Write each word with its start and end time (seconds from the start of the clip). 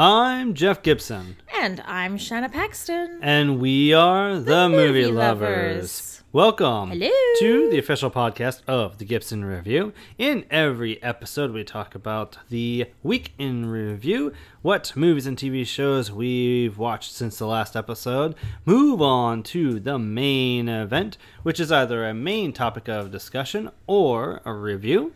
I'm 0.00 0.54
Jeff 0.54 0.82
Gibson, 0.84 1.36
And 1.60 1.82
I'm 1.84 2.18
Shanna 2.18 2.48
Paxton. 2.48 3.18
and 3.20 3.58
we 3.58 3.92
are 3.92 4.38
the, 4.38 4.68
Movie, 4.68 4.86
Movie 5.02 5.06
Lovers. 5.06 5.44
Lovers. 5.74 6.22
Welcome 6.32 6.90
Hello. 6.90 7.10
to 7.40 7.68
the 7.70 7.78
official 7.78 8.08
podcast 8.08 8.60
of 8.68 8.98
the 8.98 9.04
Gibson 9.04 9.44
Review. 9.44 9.92
In 10.16 10.44
every 10.52 11.02
episode, 11.02 11.50
we 11.50 11.64
talk 11.64 11.96
about 11.96 12.38
the 12.48 12.86
week 13.02 13.32
in 13.38 13.66
review, 13.66 14.32
what 14.62 14.94
movies 14.94 15.26
and 15.26 15.36
TV 15.36 15.66
shows 15.66 16.12
we've 16.12 16.78
watched 16.78 17.12
since 17.12 17.36
the 17.38 17.46
last 17.48 17.74
episode, 17.74 18.36
move 18.64 19.02
on 19.02 19.42
to 19.44 19.80
the 19.80 19.98
main 19.98 20.68
event, 20.68 21.16
which 21.42 21.58
is 21.58 21.72
either 21.72 22.06
a 22.06 22.14
main 22.14 22.52
topic 22.52 22.86
of 22.88 23.10
discussion 23.10 23.70
or 23.88 24.42
a 24.44 24.52
review, 24.52 25.12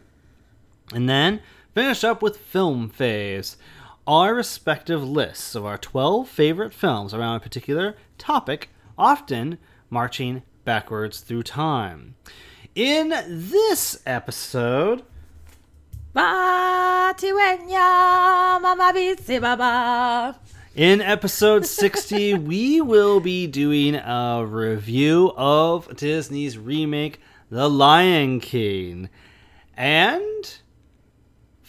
and 0.93 1.09
then 1.09 1.41
finish 1.73 2.03
up 2.03 2.21
with 2.21 2.37
Film 2.39 2.91
Faves. 2.91 3.55
Our 4.07 4.35
respective 4.35 5.03
lists 5.05 5.55
of 5.55 5.65
our 5.65 5.79
12 5.79 6.29
favorite 6.29 6.75
films 6.75 7.15
around 7.15 7.37
a 7.37 7.41
particular 7.41 7.97
topic, 8.19 8.69
often 8.99 9.59
marching 9.91 10.43
backwards 10.65 11.21
through 11.21 11.45
time. 11.45 12.17
In 12.75 13.11
this 13.29 14.03
episode, 14.05 15.03
Ba 16.13 17.15
tiwenya 17.17 18.61
mama 18.61 18.93
bitsi 18.95 19.41
baba. 19.41 20.37
in 20.75 21.01
episode 21.01 21.65
60, 21.65 22.35
we 22.39 22.81
will 22.81 23.21
be 23.21 23.47
doing 23.47 23.95
a 23.95 24.45
review 24.45 25.33
of 25.37 25.97
Disney's 25.97 26.59
remake, 26.59 27.21
The 27.51 27.69
Lion 27.71 28.41
King. 28.41 29.09
And 29.77 30.59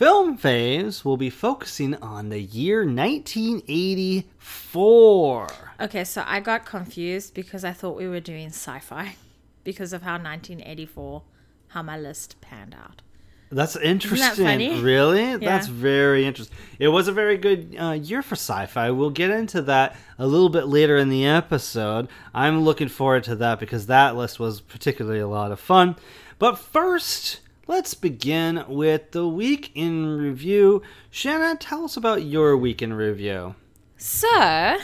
Film 0.03 0.37
Faves 0.37 1.05
will 1.05 1.15
be 1.15 1.29
focusing 1.29 1.95
on 1.95 2.27
the 2.27 2.41
year 2.41 2.79
1984. 2.79 5.47
Okay, 5.79 6.03
so 6.03 6.25
I 6.27 6.41
got 6.41 6.65
confused 6.65 7.33
because 7.33 7.63
I 7.63 7.71
thought 7.71 7.95
we 7.95 8.09
were 8.09 8.19
doing 8.19 8.47
sci-fi 8.47 9.15
because 9.63 9.93
of 9.93 10.01
how 10.01 10.15
1984, 10.15 11.23
how 11.69 11.83
my 11.83 11.97
list 11.97 12.41
panned 12.41 12.75
out. 12.75 13.01
That's 13.49 13.77
interesting. 13.77 14.45
funny? 14.45 14.81
Really? 14.91 15.37
That's 15.37 15.67
very 15.67 16.25
interesting. 16.25 16.57
It 16.79 16.89
was 16.89 17.07
a 17.07 17.13
very 17.13 17.37
good 17.37 17.73
uh, 17.79 17.91
year 17.91 18.21
for 18.21 18.35
sci-fi. 18.35 18.91
We'll 18.91 19.09
get 19.09 19.29
into 19.29 19.61
that 19.61 19.95
a 20.19 20.27
little 20.27 20.49
bit 20.49 20.67
later 20.67 20.97
in 20.97 21.07
the 21.07 21.25
episode. 21.25 22.09
I'm 22.33 22.65
looking 22.65 22.89
forward 22.89 23.23
to 23.23 23.37
that 23.37 23.57
because 23.57 23.85
that 23.85 24.17
list 24.17 24.37
was 24.37 24.59
particularly 24.59 25.21
a 25.21 25.29
lot 25.29 25.53
of 25.53 25.61
fun. 25.61 25.95
But 26.39 26.59
first, 26.59 27.39
let's 27.67 27.93
begin 27.93 28.63
with 28.67 29.11
the 29.11 29.27
week 29.27 29.71
in 29.75 30.17
review. 30.17 30.81
Shanna, 31.09 31.55
tell 31.55 31.85
us 31.85 31.97
about 31.97 32.23
your 32.23 32.57
week 32.57 32.81
in 32.81 32.93
review. 32.93 33.55
So, 33.97 34.77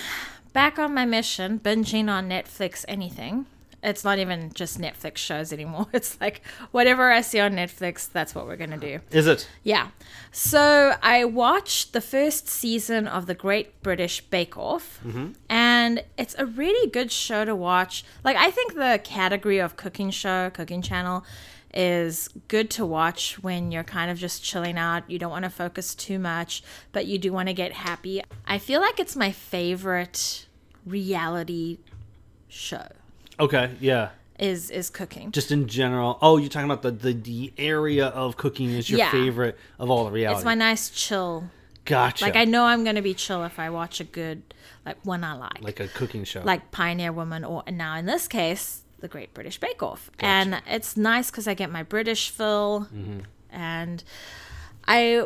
back 0.54 0.80
on 0.80 0.94
my 0.94 1.06
mission, 1.06 1.60
binging 1.60 2.10
on 2.10 2.30
Netflix 2.30 2.86
anything. 2.88 3.46
It's 3.82 4.04
not 4.04 4.20
even 4.20 4.52
just 4.54 4.80
Netflix 4.80 5.18
shows 5.18 5.54
anymore. 5.54 5.88
It's 5.94 6.20
like 6.20 6.42
whatever 6.72 7.12
I 7.12 7.22
see 7.22 7.40
on 7.40 7.54
Netflix, 7.54 8.12
that's 8.12 8.36
what 8.36 8.46
we're 8.46 8.58
going 8.58 8.72
to 8.72 8.78
do. 8.78 9.00
Is 9.12 9.28
it? 9.28 9.48
Yeah. 9.64 9.90
So 10.32 10.96
I 11.02 11.26
watched 11.26 11.94
the 11.94 12.02
first 12.02 12.48
season 12.48 13.08
of 13.08 13.26
the 13.26 13.36
Great 13.36 13.82
British 13.82 14.22
Bake 14.22 14.58
Off, 14.58 15.00
mm-hmm. 15.06 15.32
and 15.50 16.04
it's 16.18 16.36
a 16.38 16.46
really 16.46 16.90
good 16.90 17.12
show 17.12 17.46
to 17.46 17.56
watch. 17.56 18.04
Like, 18.24 18.36
I 18.36 18.52
think 18.52 18.76
the 18.76 19.00
category 19.04 19.60
of 19.60 19.78
cooking 19.78 20.12
show, 20.12 20.50
cooking 20.50 20.82
channel, 20.82 21.24
is 21.73 22.30
good 22.48 22.70
to 22.72 22.86
watch 22.86 23.42
when 23.44 23.72
you're 23.72 23.84
kind 23.84 24.09
of 24.09 24.17
just 24.17 24.44
chilling 24.44 24.78
out. 24.78 25.09
You 25.09 25.20
don't 25.20 25.31
want 25.31 25.44
to 25.44 25.50
focus 25.52 25.94
too 25.94 26.17
much, 26.20 26.64
but 26.92 27.06
you 27.06 27.17
do 27.17 27.31
want 27.31 27.48
to 27.48 27.53
get 27.53 27.73
happy. 27.73 28.22
I 28.48 28.58
feel 28.58 28.81
like 28.81 29.00
it's 29.00 29.16
my 29.16 29.31
favorite 29.31 30.48
reality 30.86 31.78
show 32.48 32.88
Okay, 33.39 33.72
yeah. 33.80 34.09
is 34.39 34.70
is 34.70 34.89
cooking. 34.89 35.31
Just 35.31 35.52
in 35.52 35.67
general. 35.67 36.17
Oh, 36.21 36.38
you're 36.38 36.49
talking 36.49 36.70
about 36.70 36.82
the 36.82 36.92
the, 36.92 37.14
the 37.14 37.54
area 37.58 38.08
of 38.08 38.36
cooking 38.38 38.70
is 38.71 38.89
your 38.89 38.99
Yeah. 38.99 39.11
favorite 39.11 39.58
of 39.77 39.89
all 39.89 40.05
the 40.05 40.11
reality. 40.11 40.38
It's 40.39 40.45
my 40.45 40.55
nice 40.55 40.89
chill. 40.89 41.49
gotcha. 41.86 42.26
Like 42.26 42.36
I 42.36 42.45
know 42.45 42.65
I'm 42.65 42.83
going 42.83 42.95
to 42.98 43.02
be 43.02 43.14
chill 43.14 43.44
if 43.45 43.60
I 43.60 43.70
watch 43.70 43.99
a 44.02 44.04
good 44.04 44.42
like 44.86 44.98
one 45.05 45.23
I 45.23 45.33
like. 45.33 45.61
like 45.61 45.80
a 45.80 45.88
cooking 45.88 46.23
show. 46.26 46.42
like 46.44 46.71
Pioneer 46.71 47.11
Woman, 47.14 47.45
or 47.45 47.64
now 47.71 47.95
in 47.95 48.05
this 48.05 48.27
case, 48.27 48.82
the 49.02 49.08
Great 49.08 49.33
British 49.33 49.60
Bake 49.60 49.82
Off. 49.82 50.10
And 50.20 50.61
it's 50.67 50.98
nice 50.98 51.32
because 51.32 51.48
I 51.48 51.54
get 51.54 51.71
my 51.71 51.83
British 51.83 52.30
fill. 52.30 52.87
Mm-hmm. 52.93 53.20
And 53.52 54.04
I 54.87 55.26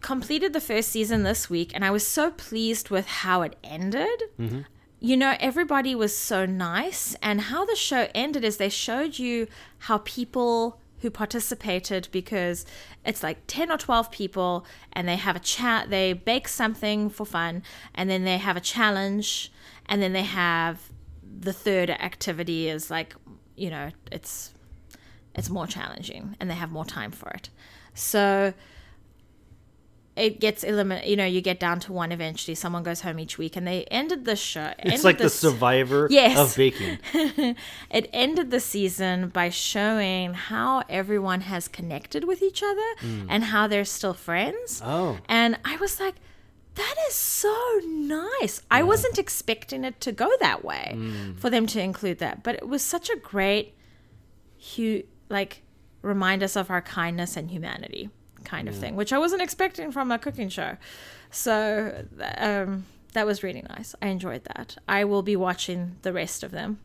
completed 0.00 0.52
the 0.52 0.60
first 0.60 0.90
season 0.90 1.22
this 1.22 1.48
week, 1.48 1.72
and 1.74 1.84
I 1.84 1.90
was 1.90 2.06
so 2.06 2.30
pleased 2.30 2.90
with 2.90 3.06
how 3.06 3.42
it 3.42 3.56
ended. 3.64 4.22
Mm-hmm. 4.38 4.60
You 5.00 5.16
know, 5.16 5.34
everybody 5.40 5.94
was 5.94 6.16
so 6.16 6.46
nice, 6.46 7.16
and 7.22 7.42
how 7.42 7.64
the 7.64 7.76
show 7.76 8.08
ended 8.14 8.44
is 8.44 8.58
they 8.58 8.68
showed 8.68 9.18
you 9.18 9.46
how 9.80 9.98
people 9.98 10.78
who 11.04 11.10
participated 11.10 12.08
because 12.12 12.64
it's 13.04 13.22
like 13.22 13.38
10 13.46 13.70
or 13.70 13.76
12 13.76 14.10
people 14.10 14.64
and 14.94 15.06
they 15.06 15.16
have 15.16 15.36
a 15.36 15.40
chat 15.40 15.90
they 15.90 16.14
bake 16.14 16.48
something 16.48 17.10
for 17.10 17.26
fun 17.26 17.62
and 17.94 18.08
then 18.08 18.24
they 18.24 18.38
have 18.38 18.56
a 18.56 18.60
challenge 18.60 19.52
and 19.84 20.00
then 20.00 20.14
they 20.14 20.22
have 20.22 20.88
the 21.40 21.52
third 21.52 21.90
activity 21.90 22.68
is 22.68 22.90
like 22.90 23.14
you 23.56 23.70
know 23.70 23.90
it's 24.12 24.54
it's 25.34 25.50
more 25.50 25.66
challenging 25.66 26.36
and 26.40 26.48
they 26.50 26.54
have 26.54 26.70
more 26.70 26.84
time 26.84 27.10
for 27.10 27.28
it 27.30 27.50
so 27.94 28.52
it 30.16 30.38
gets 30.38 30.62
eliminated 30.62 31.08
you 31.10 31.16
know 31.16 31.24
you 31.24 31.40
get 31.40 31.58
down 31.58 31.80
to 31.80 31.92
one 31.92 32.12
eventually 32.12 32.54
someone 32.54 32.82
goes 32.84 33.00
home 33.00 33.18
each 33.18 33.36
week 33.36 33.56
and 33.56 33.66
they 33.66 33.84
ended 33.86 34.24
the 34.24 34.36
show 34.36 34.72
it's 34.78 35.02
like 35.02 35.18
the 35.18 35.28
survivor 35.28 36.06
Yes. 36.10 36.38
of 36.38 36.56
baking. 36.56 36.98
it 37.90 38.10
ended 38.12 38.50
the 38.52 38.60
season 38.60 39.28
by 39.28 39.48
showing 39.48 40.34
how 40.34 40.84
everyone 40.88 41.40
has 41.42 41.66
connected 41.66 42.24
with 42.24 42.42
each 42.42 42.62
other 42.62 42.94
hmm. 43.00 43.26
and 43.28 43.44
how 43.44 43.66
they're 43.66 43.84
still 43.84 44.14
friends. 44.14 44.80
Oh. 44.84 45.18
And 45.28 45.58
I 45.64 45.76
was 45.76 45.98
like, 45.98 46.14
that 46.74 46.94
is 47.08 47.14
so 47.14 47.54
nice. 47.86 48.60
I 48.70 48.82
wasn't 48.82 49.18
expecting 49.18 49.84
it 49.84 50.00
to 50.00 50.12
go 50.12 50.30
that 50.40 50.64
way 50.64 50.98
for 51.38 51.50
them 51.50 51.66
to 51.68 51.80
include 51.80 52.18
that, 52.18 52.42
but 52.42 52.54
it 52.56 52.68
was 52.68 52.82
such 52.82 53.08
a 53.10 53.16
great, 53.16 53.74
hu- 54.76 55.02
like, 55.28 55.62
remind 56.02 56.42
us 56.42 56.56
of 56.56 56.70
our 56.70 56.82
kindness 56.82 57.36
and 57.36 57.50
humanity 57.50 58.10
kind 58.44 58.68
of 58.68 58.74
thing, 58.76 58.94
which 58.96 59.12
I 59.12 59.18
wasn't 59.18 59.42
expecting 59.42 59.90
from 59.90 60.10
a 60.10 60.18
cooking 60.18 60.48
show. 60.48 60.76
So, 61.30 62.04
um, 62.36 62.84
that 63.14 63.26
was 63.26 63.42
really 63.42 63.62
nice. 63.68 63.94
I 64.02 64.08
enjoyed 64.08 64.44
that. 64.44 64.76
I 64.88 65.04
will 65.04 65.22
be 65.22 65.36
watching 65.36 65.96
the 66.02 66.12
rest 66.12 66.42
of 66.42 66.50
them 66.50 66.80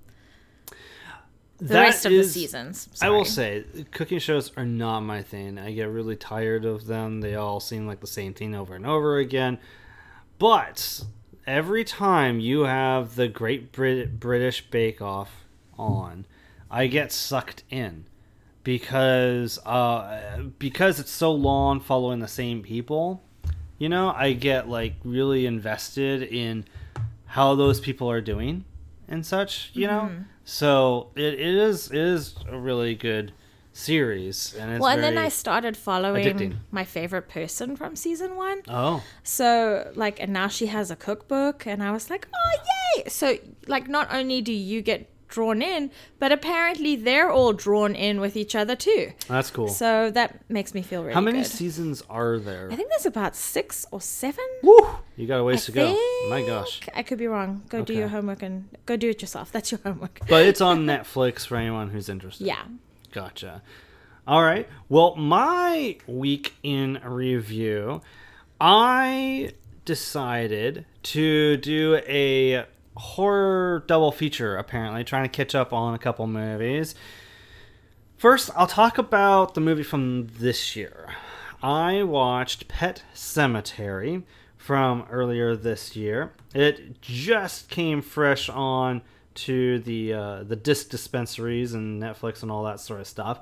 the 1.59 1.65
That 1.73 1.81
rest 1.81 2.05
of 2.05 2.11
is- 2.13 2.33
the 2.33 2.39
seasons. 2.41 2.89
I 3.01 3.09
will 3.09 3.25
say, 3.25 3.63
cooking 3.91 4.19
shows 4.19 4.51
are 4.57 4.65
not 4.65 5.01
my 5.01 5.21
thing. 5.21 5.57
I 5.59 5.71
get 5.73 5.89
really 5.89 6.15
tired 6.15 6.65
of 6.65 6.85
them. 6.87 7.21
They 7.21 7.35
all 7.35 7.59
seem 7.59 7.85
like 7.85 7.99
the 7.99 8.07
same 8.07 8.33
thing 8.33 8.55
over 8.55 8.75
and 8.75 8.85
over 8.85 9.17
again. 9.17 9.57
But 10.37 11.03
every 11.45 11.83
time 11.83 12.39
you 12.39 12.61
have 12.61 13.15
the 13.15 13.27
Great 13.27 13.71
Brit- 13.71 14.19
British 14.19 14.69
Bake 14.69 15.01
Off 15.01 15.45
on, 15.77 16.25
I 16.71 16.87
get 16.87 17.11
sucked 17.11 17.63
in 17.69 18.05
because 18.63 19.57
uh, 19.65 20.43
because 20.59 20.99
it's 20.99 21.11
so 21.11 21.31
long 21.31 21.79
following 21.79 22.19
the 22.19 22.27
same 22.27 22.61
people. 22.61 23.23
You 23.77 23.89
know, 23.89 24.11
I 24.15 24.33
get 24.33 24.69
like 24.69 24.95
really 25.03 25.45
invested 25.45 26.21
in 26.23 26.65
how 27.25 27.55
those 27.55 27.79
people 27.79 28.09
are 28.11 28.21
doing 28.21 28.65
and 29.07 29.25
such. 29.25 29.71
You 29.73 29.87
know, 29.87 30.01
Mm-hmm. 30.01 30.21
So 30.49 31.11
it, 31.15 31.35
it 31.35 31.55
is 31.69 31.91
it 31.91 31.97
is 31.97 32.35
a 32.49 32.57
really 32.57 32.95
good 32.95 33.31
series, 33.71 34.55
and 34.59 34.71
it's 34.71 34.81
Well, 34.81 34.89
and 34.91 35.03
then 35.03 35.17
I 35.17 35.29
started 35.29 35.77
following 35.77 36.25
addicting. 36.25 36.55
my 36.71 36.83
favorite 36.83 37.29
person 37.29 37.75
from 37.75 37.95
season 37.95 38.35
one. 38.35 38.61
oh 38.67 39.03
So, 39.23 39.91
like, 39.95 40.19
and 40.19 40.33
now 40.33 40.47
she 40.47 40.65
has 40.67 40.91
a 40.91 40.95
cookbook, 40.95 41.65
and 41.65 41.83
I 41.83 41.91
was 41.91 42.09
like, 42.09 42.27
oh, 42.33 42.57
yay! 42.97 43.03
So, 43.09 43.37
like, 43.67 43.87
not 43.87 44.07
only 44.11 44.41
do 44.41 44.51
you 44.51 44.81
get 44.81 45.09
drawn 45.29 45.61
in, 45.61 45.91
but 46.19 46.31
apparently 46.31 46.95
they're 46.95 47.31
all 47.31 47.53
drawn 47.53 47.95
in 47.95 48.19
with 48.19 48.35
each 48.35 48.55
other 48.55 48.75
too. 48.75 49.13
that's 49.27 49.49
cool. 49.51 49.69
So 49.69 50.11
that 50.11 50.49
makes 50.49 50.73
me 50.73 50.81
feel 50.81 51.01
really 51.03 51.13
how 51.13 51.21
many 51.21 51.39
good. 51.39 51.47
seasons 51.47 52.03
are 52.09 52.37
there? 52.37 52.69
I 52.71 52.75
think 52.75 52.89
there's 52.89 53.05
about 53.05 53.35
six 53.35 53.85
or 53.91 54.01
seven. 54.01 54.45
Woo! 54.63 54.87
You 55.15 55.27
got 55.27 55.37
a 55.39 55.43
ways 55.43 55.63
I 55.63 55.65
to 55.67 55.71
go. 55.71 56.29
My 56.29 56.43
gosh. 56.45 56.81
I 56.93 57.03
could 57.03 57.17
be 57.17 57.27
wrong. 57.27 57.63
Go 57.69 57.83
do 57.83 57.93
your 57.93 58.07
homework 58.09 58.41
and 58.41 58.67
go 58.85 58.97
do 58.97 59.09
it 59.09 59.21
yourself. 59.21 59.51
That's 59.51 59.71
your 59.71 59.79
homework. 59.85 60.19
But 60.27 60.45
it's 60.45 60.61
on 60.61 60.85
Netflix 60.85 61.45
for 61.47 61.55
anyone 61.55 61.89
who's 61.89 62.09
interested. 62.09 62.45
Yeah. 62.45 62.63
Gotcha. 63.11 63.61
All 64.27 64.43
right. 64.43 64.67
Well, 64.89 65.15
my 65.15 65.97
week 66.05 66.53
in 66.61 66.99
review, 67.03 68.01
I 68.61 69.53
decided 69.85 70.85
to 71.01 71.57
do 71.57 71.99
a 72.07 72.65
horror 72.99 73.83
double 73.87 74.11
feature, 74.11 74.57
apparently, 74.57 75.03
trying 75.03 75.23
to 75.23 75.29
catch 75.29 75.55
up 75.55 75.73
on 75.73 75.93
a 75.93 75.99
couple 75.99 76.27
movies. 76.27 76.95
First, 78.17 78.49
I'll 78.55 78.67
talk 78.67 78.97
about 78.97 79.53
the 79.53 79.61
movie 79.61 79.83
from 79.83 80.27
this 80.27 80.75
year. 80.75 81.15
I 81.63 82.03
watched 82.03 82.67
Pet 82.67 83.03
Sematary 83.13 84.23
from 84.57 85.05
earlier 85.09 85.55
this 85.55 85.95
year. 85.95 86.33
It 86.53 87.01
just 87.01 87.69
came 87.69 88.01
fresh 88.01 88.49
on 88.49 89.01
to 89.35 89.79
the 89.79 90.13
uh, 90.13 90.43
the 90.43 90.55
disc 90.55 90.89
dispensaries 90.89 91.73
and 91.73 92.01
Netflix 92.01 92.43
and 92.43 92.51
all 92.51 92.63
that 92.65 92.79
sort 92.79 92.99
of 92.99 93.07
stuff. 93.07 93.39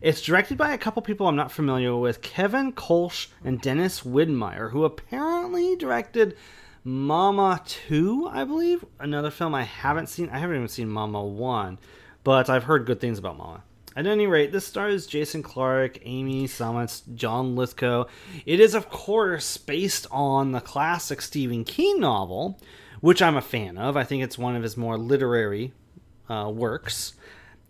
It's 0.00 0.22
directed 0.22 0.56
by 0.56 0.72
a 0.72 0.78
couple 0.78 1.02
people 1.02 1.26
I'm 1.26 1.36
not 1.36 1.52
familiar 1.52 1.94
with, 1.94 2.22
Kevin 2.22 2.72
Kolsch 2.72 3.28
and 3.44 3.60
Dennis 3.60 4.00
Widmyer, 4.00 4.70
who 4.70 4.84
apparently 4.84 5.76
directed 5.76 6.36
Mama 6.82 7.60
2, 7.66 8.28
I 8.32 8.44
believe, 8.44 8.84
another 8.98 9.30
film 9.30 9.54
I 9.54 9.64
haven't 9.64 10.08
seen. 10.08 10.30
I 10.30 10.38
haven't 10.38 10.56
even 10.56 10.68
seen 10.68 10.88
Mama 10.88 11.22
1, 11.22 11.78
but 12.24 12.48
I've 12.48 12.64
heard 12.64 12.86
good 12.86 13.00
things 13.00 13.18
about 13.18 13.36
Mama. 13.36 13.62
At 13.96 14.06
any 14.06 14.26
rate, 14.26 14.52
this 14.52 14.66
stars 14.66 15.06
Jason 15.06 15.42
Clarke, 15.42 15.98
Amy 16.02 16.46
Seimetz, 16.46 17.02
John 17.14 17.54
Lithgow. 17.56 18.04
It 18.46 18.60
is, 18.60 18.74
of 18.74 18.88
course, 18.88 19.56
based 19.56 20.06
on 20.10 20.52
the 20.52 20.60
classic 20.60 21.20
Stephen 21.20 21.64
King 21.64 22.00
novel, 22.00 22.58
which 23.00 23.20
I'm 23.20 23.36
a 23.36 23.42
fan 23.42 23.76
of. 23.76 23.96
I 23.96 24.04
think 24.04 24.22
it's 24.22 24.38
one 24.38 24.56
of 24.56 24.62
his 24.62 24.76
more 24.76 24.96
literary 24.96 25.72
uh, 26.30 26.50
works. 26.54 27.14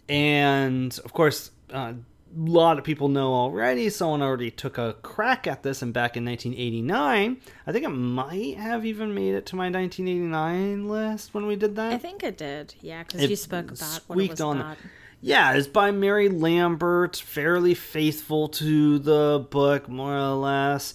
And, 0.08 0.96
of 1.04 1.12
course, 1.12 1.50
uh, 1.72 1.94
lot 2.37 2.79
of 2.79 2.85
people 2.85 3.09
know 3.09 3.32
already. 3.32 3.88
Someone 3.91 4.23
already 4.23 4.50
took 4.50 4.79
a 4.79 4.94
crack 5.03 5.47
at 5.47 5.62
this, 5.62 5.82
and 5.82 5.93
back 5.93 6.17
in 6.17 6.25
1989, 6.25 7.41
I 7.67 7.73
think 7.73 7.85
it 7.85 7.88
might 7.88 8.56
have 8.56 8.85
even 8.87 9.15
made 9.15 9.35
it 9.35 9.47
to 9.47 9.56
my 9.56 9.69
1989 9.71 10.88
list 10.88 11.35
when 11.35 11.47
we 11.47 11.56
did 11.56 11.77
that. 11.77 11.93
I 11.93 11.99
think 11.99 12.23
it 12.23 12.37
did. 12.38 12.75
Yeah, 12.81 13.03
because 13.03 13.29
you 13.29 13.37
spoke 13.37 13.71
about 13.73 14.00
what 14.06 14.19
it 14.19 14.31
was 14.31 14.41
on- 14.41 14.61
about. 14.61 14.77
Yeah, 15.23 15.53
it's 15.53 15.67
by 15.69 15.91
Mary 15.91 16.31
Lambert, 16.31 17.17
fairly 17.17 17.75
faithful 17.75 18.49
to 18.49 18.99
the 18.99 19.47
book, 19.50 19.87
more 19.87 20.17
or 20.17 20.35
less. 20.35 20.94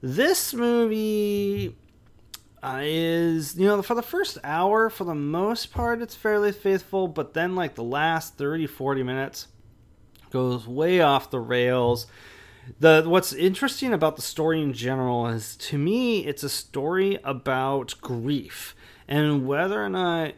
This 0.00 0.54
movie 0.54 1.74
uh, 2.62 2.80
is, 2.82 3.56
you 3.56 3.66
know, 3.66 3.82
for 3.82 3.96
the 3.96 4.02
first 4.02 4.38
hour, 4.44 4.88
for 4.90 5.02
the 5.02 5.14
most 5.14 5.72
part, 5.72 6.00
it's 6.02 6.14
fairly 6.14 6.52
faithful, 6.52 7.08
but 7.08 7.34
then, 7.34 7.56
like, 7.56 7.74
the 7.74 7.82
last 7.82 8.38
30, 8.38 8.68
40 8.68 9.02
minutes 9.02 9.48
goes 10.34 10.66
way 10.66 11.00
off 11.00 11.30
the 11.30 11.38
rails. 11.38 12.06
The 12.80 13.04
what's 13.06 13.32
interesting 13.32 13.92
about 13.92 14.16
the 14.16 14.22
story 14.22 14.60
in 14.60 14.72
general 14.72 15.28
is 15.28 15.56
to 15.56 15.78
me 15.78 16.26
it's 16.26 16.42
a 16.42 16.48
story 16.48 17.18
about 17.22 17.94
grief 18.00 18.74
and 19.06 19.46
whether 19.46 19.82
or 19.82 19.88
not 19.88 20.32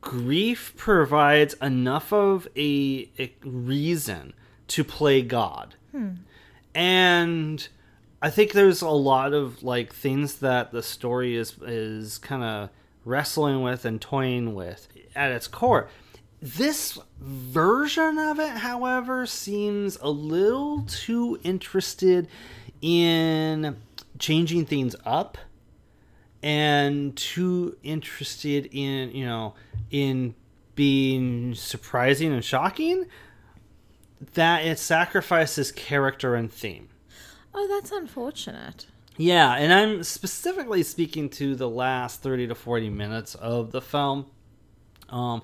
grief 0.00 0.72
provides 0.76 1.54
enough 1.54 2.12
of 2.12 2.46
a, 2.56 3.10
a 3.18 3.34
reason 3.42 4.34
to 4.68 4.84
play 4.84 5.20
God. 5.20 5.74
Hmm. 5.90 6.10
And 6.74 7.66
I 8.22 8.30
think 8.30 8.52
there's 8.52 8.82
a 8.82 8.88
lot 8.88 9.32
of 9.32 9.64
like 9.64 9.92
things 9.92 10.36
that 10.36 10.70
the 10.70 10.82
story 10.82 11.34
is 11.34 11.56
is 11.62 12.18
kind 12.18 12.44
of 12.44 12.70
wrestling 13.04 13.62
with 13.62 13.84
and 13.84 14.00
toying 14.00 14.54
with 14.54 14.86
at 15.16 15.32
its 15.32 15.48
core. 15.48 15.88
This 16.42 16.98
version 17.20 18.18
of 18.18 18.38
it, 18.38 18.48
however, 18.48 19.26
seems 19.26 19.98
a 20.00 20.08
little 20.08 20.82
too 20.82 21.38
interested 21.44 22.28
in 22.80 23.76
changing 24.18 24.64
things 24.64 24.96
up 25.04 25.36
and 26.42 27.14
too 27.14 27.76
interested 27.82 28.70
in, 28.72 29.10
you 29.10 29.26
know, 29.26 29.54
in 29.90 30.34
being 30.74 31.54
surprising 31.54 32.32
and 32.32 32.42
shocking 32.42 33.04
that 34.34 34.64
it 34.64 34.78
sacrifices 34.78 35.70
character 35.72 36.34
and 36.34 36.50
theme. 36.50 36.88
Oh, 37.54 37.66
that's 37.68 37.90
unfortunate. 37.90 38.86
Yeah, 39.16 39.54
and 39.54 39.72
I'm 39.72 40.02
specifically 40.02 40.82
speaking 40.82 41.28
to 41.30 41.54
the 41.54 41.68
last 41.68 42.22
30 42.22 42.46
to 42.46 42.54
40 42.54 42.88
minutes 42.88 43.34
of 43.34 43.72
the 43.72 43.82
film. 43.82 44.26
Um, 45.10 45.42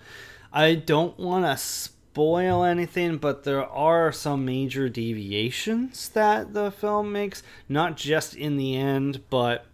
I 0.56 0.74
don't 0.74 1.18
want 1.18 1.44
to 1.44 1.54
spoil 1.58 2.64
anything, 2.64 3.18
but 3.18 3.44
there 3.44 3.62
are 3.62 4.10
some 4.10 4.46
major 4.46 4.88
deviations 4.88 6.08
that 6.08 6.54
the 6.54 6.70
film 6.70 7.12
makes, 7.12 7.42
not 7.68 7.98
just 7.98 8.34
in 8.34 8.56
the 8.56 8.74
end, 8.74 9.20
but 9.28 9.66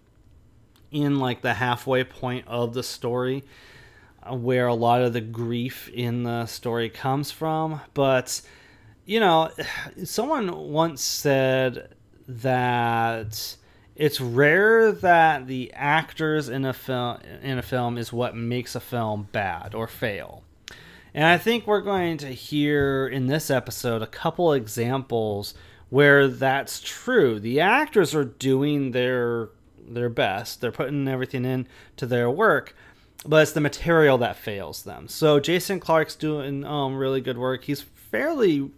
in 0.90 1.20
like 1.20 1.40
the 1.40 1.54
halfway 1.54 2.02
point 2.02 2.48
of 2.48 2.74
the 2.74 2.82
story 2.82 3.44
uh, 4.24 4.34
where 4.34 4.66
a 4.66 4.74
lot 4.74 5.02
of 5.02 5.12
the 5.12 5.20
grief 5.20 5.88
in 5.90 6.24
the 6.24 6.46
story 6.46 6.90
comes 6.90 7.30
from. 7.30 7.80
But, 7.94 8.42
you 9.06 9.20
know, 9.20 9.52
someone 10.02 10.52
once 10.52 11.00
said 11.00 11.94
that 12.26 13.56
it's 13.94 14.20
rare 14.20 14.90
that 14.90 15.46
the 15.46 15.72
actors 15.74 16.48
in 16.48 16.64
a 16.64 16.72
film 16.72 17.18
in 17.40 17.58
a 17.58 17.62
film 17.62 17.98
is 17.98 18.12
what 18.12 18.34
makes 18.34 18.74
a 18.74 18.80
film 18.80 19.28
bad 19.30 19.76
or 19.76 19.86
fail. 19.86 20.42
And 21.14 21.24
I 21.24 21.36
think 21.36 21.66
we're 21.66 21.82
going 21.82 22.16
to 22.18 22.28
hear 22.28 23.06
in 23.06 23.26
this 23.26 23.50
episode 23.50 24.00
a 24.02 24.06
couple 24.06 24.52
examples 24.52 25.54
where 25.90 26.26
that's 26.26 26.80
true. 26.80 27.38
The 27.38 27.60
actors 27.60 28.14
are 28.14 28.24
doing 28.24 28.92
their 28.92 29.50
their 29.86 30.08
best. 30.08 30.60
They're 30.60 30.72
putting 30.72 31.06
everything 31.08 31.44
into 31.44 32.06
their 32.06 32.30
work, 32.30 32.74
but 33.26 33.42
it's 33.42 33.52
the 33.52 33.60
material 33.60 34.16
that 34.18 34.36
fails 34.36 34.84
them. 34.84 35.06
So 35.08 35.38
Jason 35.38 35.80
Clarke's 35.80 36.16
doing 36.16 36.64
um, 36.64 36.96
really 36.96 37.20
good 37.20 37.36
work. 37.36 37.64
He's 37.64 37.82
fairly 37.82 38.70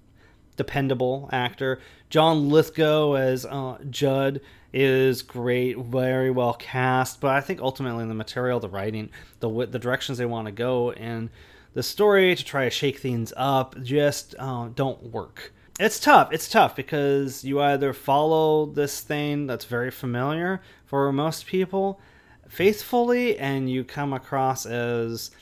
dependable 0.56 1.28
actor. 1.32 1.78
John 2.10 2.48
Lithgow 2.48 3.14
as 3.14 3.44
uh, 3.46 3.78
Judd 3.90 4.40
is 4.72 5.22
great, 5.22 5.78
very 5.78 6.32
well 6.32 6.54
cast. 6.54 7.20
But 7.20 7.30
I 7.30 7.40
think 7.40 7.60
ultimately 7.60 8.06
the 8.06 8.14
material, 8.14 8.58
the 8.58 8.68
writing, 8.68 9.10
the 9.38 9.66
the 9.66 9.78
directions 9.78 10.18
they 10.18 10.26
want 10.26 10.46
to 10.46 10.52
go, 10.52 10.90
and 10.90 11.30
the 11.74 11.82
story 11.82 12.34
to 12.34 12.44
try 12.44 12.64
to 12.64 12.70
shake 12.70 12.98
things 12.98 13.32
up 13.36 13.76
just 13.82 14.34
uh, 14.38 14.68
don't 14.74 15.02
work. 15.12 15.52
It's 15.78 15.98
tough. 15.98 16.32
It's 16.32 16.48
tough 16.48 16.76
because 16.76 17.44
you 17.44 17.60
either 17.60 17.92
follow 17.92 18.66
this 18.66 19.00
thing 19.00 19.46
that's 19.46 19.64
very 19.64 19.90
familiar 19.90 20.62
for 20.86 21.12
most 21.12 21.46
people 21.46 22.00
faithfully, 22.48 23.36
and 23.38 23.68
you 23.68 23.82
come 23.82 24.12
across 24.12 24.66
as 24.66 25.32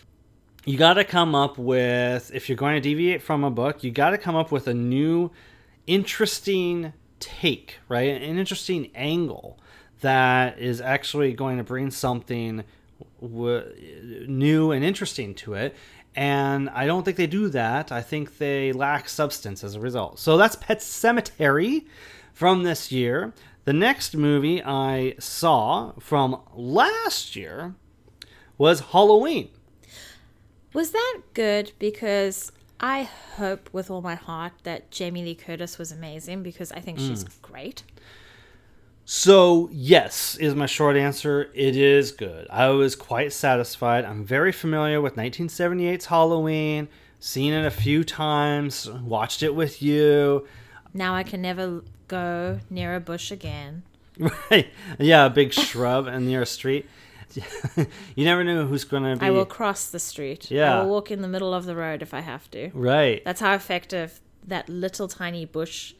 you 0.64 0.79
got 0.79 0.94
to 0.94 1.05
come 1.05 1.34
up 1.34 1.58
with 1.58 2.31
if 2.35 2.49
you're 2.49 2.56
going 2.56 2.75
to 2.75 2.81
deviate 2.81 3.20
from 3.20 3.43
a 3.43 3.50
book 3.50 3.82
you 3.82 3.90
got 3.90 4.11
to 4.11 4.19
come 4.19 4.37
up 4.37 4.52
with 4.52 4.69
a 4.69 4.75
new 4.75 5.31
interesting 5.87 6.93
take 7.19 7.78
right 7.88 8.08
an 8.08 8.38
interesting 8.38 8.90
angle 8.94 9.58
that 10.00 10.58
is 10.58 10.81
actually 10.81 11.32
going 11.32 11.58
to 11.58 11.64
bring 11.64 11.90
something 11.90 12.62
w- 13.20 14.25
new 14.28 14.71
and 14.71 14.85
interesting 14.85 15.35
to 15.35 15.54
it 15.54 15.75
and 16.14 16.69
i 16.71 16.87
don't 16.87 17.04
think 17.04 17.16
they 17.16 17.26
do 17.26 17.49
that. 17.49 17.90
I 17.90 18.02
think 18.02 18.38
they 18.38 18.73
lack 18.73 19.09
substance 19.09 19.64
as 19.64 19.75
a 19.75 19.81
result. 19.81 20.19
So 20.19 20.37
that's 20.37 20.57
Pet 20.57 20.78
Sematary 20.81 21.87
from 22.33 22.62
this 22.62 22.92
year. 22.92 23.33
The 23.64 23.73
next 23.73 24.16
movie 24.16 24.62
i 24.62 25.14
saw 25.19 25.92
from 25.99 26.40
last 26.54 27.37
year 27.37 27.75
was 28.59 28.81
halloween. 28.81 29.49
Was 30.73 30.90
that 30.92 31.21
good? 31.35 31.73
Because 31.78 32.50
I 32.81 33.02
hope 33.37 33.71
with 33.73 33.90
all 33.90 34.02
my 34.02 34.16
heart 34.16 34.52
that 34.64 34.90
Jamie 34.90 35.23
Lee 35.23 35.35
Curtis 35.35 35.78
was 35.78 35.92
amazing 35.92 36.42
because 36.42 36.73
I 36.73 36.81
think 36.81 36.99
she's 36.99 37.25
mm. 37.25 37.42
great. 37.42 37.85
So, 39.04 39.68
yes, 39.73 40.37
is 40.37 40.54
my 40.54 40.66
short 40.66 40.97
answer. 40.97 41.50
It 41.54 41.76
is 41.76 42.12
good. 42.12 42.47
I 42.49 42.68
was 42.68 42.94
quite 42.94 43.32
satisfied. 43.32 44.04
I'm 44.04 44.25
very 44.25 44.52
familiar 44.52 45.00
with 45.00 45.16
1978's 45.16 46.06
Halloween, 46.06 46.88
seen 47.18 47.52
it 47.52 47.66
a 47.66 47.71
few 47.71 48.04
times, 48.04 48.88
watched 48.88 49.42
it 49.42 49.54
with 49.54 49.82
you. 49.82 50.47
Now 50.94 51.14
I 51.14 51.25
can 51.25 51.42
never 51.42 51.82
go 52.06 52.61
near 52.71 52.94
a 52.94 53.00
bush 53.00 53.30
again. 53.30 53.82
Right. 54.18 54.71
Yeah, 54.99 55.26
a 55.26 55.30
big 55.30 55.52
shrub 55.52 56.06
and 56.06 56.26
near 56.26 56.42
a 56.42 56.47
street. 56.47 56.88
you 58.14 58.25
never 58.25 58.44
know 58.44 58.66
who's 58.66 58.85
going 58.85 59.02
to 59.02 59.16
be. 59.16 59.26
I 59.26 59.30
will 59.30 59.47
cross 59.47 59.90
the 59.90 59.99
street. 59.99 60.50
Yeah. 60.50 60.80
I 60.80 60.82
will 60.82 60.90
walk 60.90 61.11
in 61.11 61.23
the 61.23 61.28
middle 61.28 61.54
of 61.54 61.64
the 61.64 61.75
road 61.75 62.02
if 62.02 62.12
I 62.12 62.21
have 62.21 62.50
to. 62.52 62.71
Right. 62.75 63.25
That's 63.25 63.40
how 63.40 63.54
effective 63.54 64.21
that 64.47 64.68
little 64.68 65.09
tiny 65.09 65.44
bush 65.47 65.94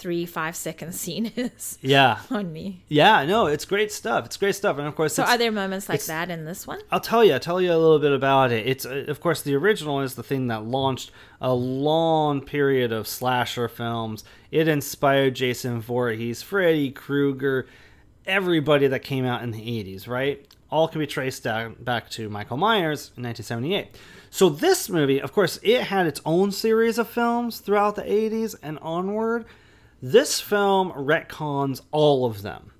three, 0.00 0.24
five 0.26 0.56
second 0.56 0.92
scene 0.94 1.26
is 1.36 1.78
Yeah. 1.82 2.20
on 2.30 2.52
me. 2.52 2.82
Yeah, 2.88 3.24
no, 3.26 3.46
it's 3.46 3.64
great 3.64 3.92
stuff. 3.92 4.24
It's 4.26 4.36
great 4.36 4.54
stuff. 4.54 4.78
And 4.78 4.88
of 4.88 4.96
course, 4.96 5.14
So 5.14 5.22
are 5.24 5.36
there 5.38 5.52
moments 5.52 5.88
like 5.88 6.02
that 6.06 6.30
in 6.30 6.44
this 6.46 6.66
one? 6.66 6.80
I'll 6.90 7.00
tell 7.00 7.22
you. 7.24 7.34
I'll 7.34 7.40
tell 7.40 7.60
you 7.60 7.70
a 7.72 7.76
little 7.76 7.98
bit 7.98 8.12
about 8.12 8.50
it. 8.50 8.66
It's 8.66 8.86
uh, 8.86 9.04
of 9.08 9.20
course 9.20 9.42
the 9.42 9.54
original 9.54 10.00
is 10.00 10.14
the 10.14 10.22
thing 10.22 10.46
that 10.48 10.64
launched 10.64 11.10
a 11.40 11.52
long 11.54 12.40
period 12.40 12.92
of 12.92 13.06
slasher 13.06 13.68
films. 13.68 14.24
It 14.50 14.66
inspired 14.68 15.34
Jason 15.34 15.80
Voorhees, 15.80 16.42
Freddy 16.42 16.90
Krueger, 16.90 17.66
everybody 18.26 18.86
that 18.86 19.00
came 19.02 19.24
out 19.24 19.42
in 19.42 19.50
the 19.50 19.60
80s, 19.60 20.08
right? 20.08 20.46
All 20.70 20.86
can 20.88 21.00
be 21.00 21.06
traced 21.06 21.42
down, 21.42 21.74
back 21.80 22.08
to 22.10 22.28
Michael 22.28 22.56
Myers 22.56 23.10
in 23.16 23.24
1978. 23.24 23.96
So 24.30 24.48
this 24.48 24.88
movie, 24.88 25.20
of 25.20 25.32
course, 25.32 25.58
it 25.62 25.82
had 25.82 26.06
its 26.06 26.20
own 26.24 26.52
series 26.52 26.96
of 26.98 27.08
films 27.08 27.58
throughout 27.58 27.96
the 27.96 28.02
80s 28.02 28.54
and 28.62 28.78
onward. 28.80 29.46
This 30.02 30.40
film 30.40 30.92
retcons 30.92 31.80
all 31.90 32.24
of 32.24 32.42
them 32.42 32.72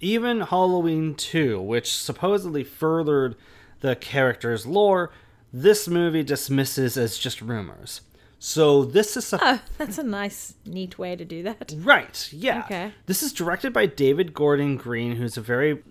even 0.00 0.40
Halloween 0.40 1.14
2, 1.14 1.60
which 1.60 1.92
supposedly 1.92 2.64
furthered 2.64 3.36
the 3.80 3.94
character's 3.94 4.66
lore, 4.66 5.10
this 5.52 5.86
movie 5.88 6.22
dismisses 6.22 6.96
as 6.96 7.18
just 7.18 7.40
rumors. 7.42 8.00
So 8.38 8.84
this 8.84 9.16
is 9.18 9.32
a 9.34 9.38
Oh, 9.42 9.60
that's 9.78 9.98
a 9.98 10.02
nice, 10.02 10.54
neat 10.64 10.98
way 10.98 11.14
to 11.14 11.24
do 11.24 11.42
that. 11.42 11.74
Right. 11.76 12.28
Yeah. 12.32 12.60
Okay. 12.60 12.92
This 13.04 13.22
is 13.22 13.34
directed 13.34 13.72
by 13.72 13.84
David 13.84 14.32
Gordon 14.32 14.76
Green, 14.76 15.16
who's 15.16 15.36
a 15.36 15.42
very 15.42 15.82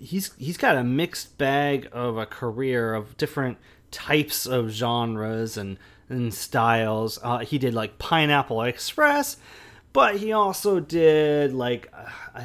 he's 0.00 0.32
he's 0.38 0.56
got 0.56 0.76
a 0.76 0.84
mixed 0.84 1.36
bag 1.36 1.88
of 1.92 2.16
a 2.16 2.24
career 2.24 2.94
of 2.94 3.18
different 3.18 3.58
types 3.90 4.46
of 4.46 4.70
genres 4.70 5.58
and 5.58 5.76
and 6.08 6.32
styles. 6.32 7.18
Uh, 7.22 7.38
he 7.40 7.58
did 7.58 7.74
like 7.74 7.98
Pineapple 7.98 8.62
Express, 8.62 9.36
but 9.92 10.16
he 10.16 10.32
also 10.32 10.80
did 10.80 11.52
like 11.52 11.92
uh, 12.34 12.44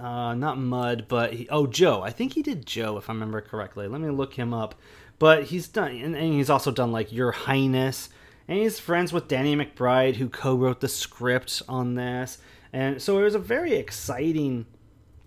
uh, 0.00 0.34
not 0.34 0.58
Mud, 0.58 1.06
but 1.08 1.34
he, 1.34 1.48
oh 1.48 1.66
Joe. 1.66 2.02
I 2.02 2.10
think 2.10 2.34
he 2.34 2.42
did 2.42 2.66
Joe 2.66 2.96
if 2.96 3.08
I 3.10 3.12
remember 3.12 3.40
correctly. 3.40 3.88
Let 3.88 4.00
me 4.00 4.10
look 4.10 4.34
him 4.34 4.54
up. 4.54 4.74
But 5.18 5.44
he's 5.44 5.68
done, 5.68 5.90
and, 5.90 6.16
and 6.16 6.32
he's 6.32 6.48
also 6.48 6.70
done 6.70 6.92
like 6.92 7.12
Your 7.12 7.30
Highness 7.30 8.08
and 8.50 8.58
he's 8.58 8.80
friends 8.80 9.12
with 9.12 9.28
Danny 9.28 9.54
McBride, 9.54 10.16
who 10.16 10.28
co-wrote 10.28 10.80
the 10.80 10.88
script 10.88 11.62
on 11.68 11.94
this, 11.94 12.38
and 12.72 13.00
so 13.00 13.20
it 13.20 13.22
was 13.22 13.36
a 13.36 13.38
very 13.38 13.74
exciting. 13.74 14.66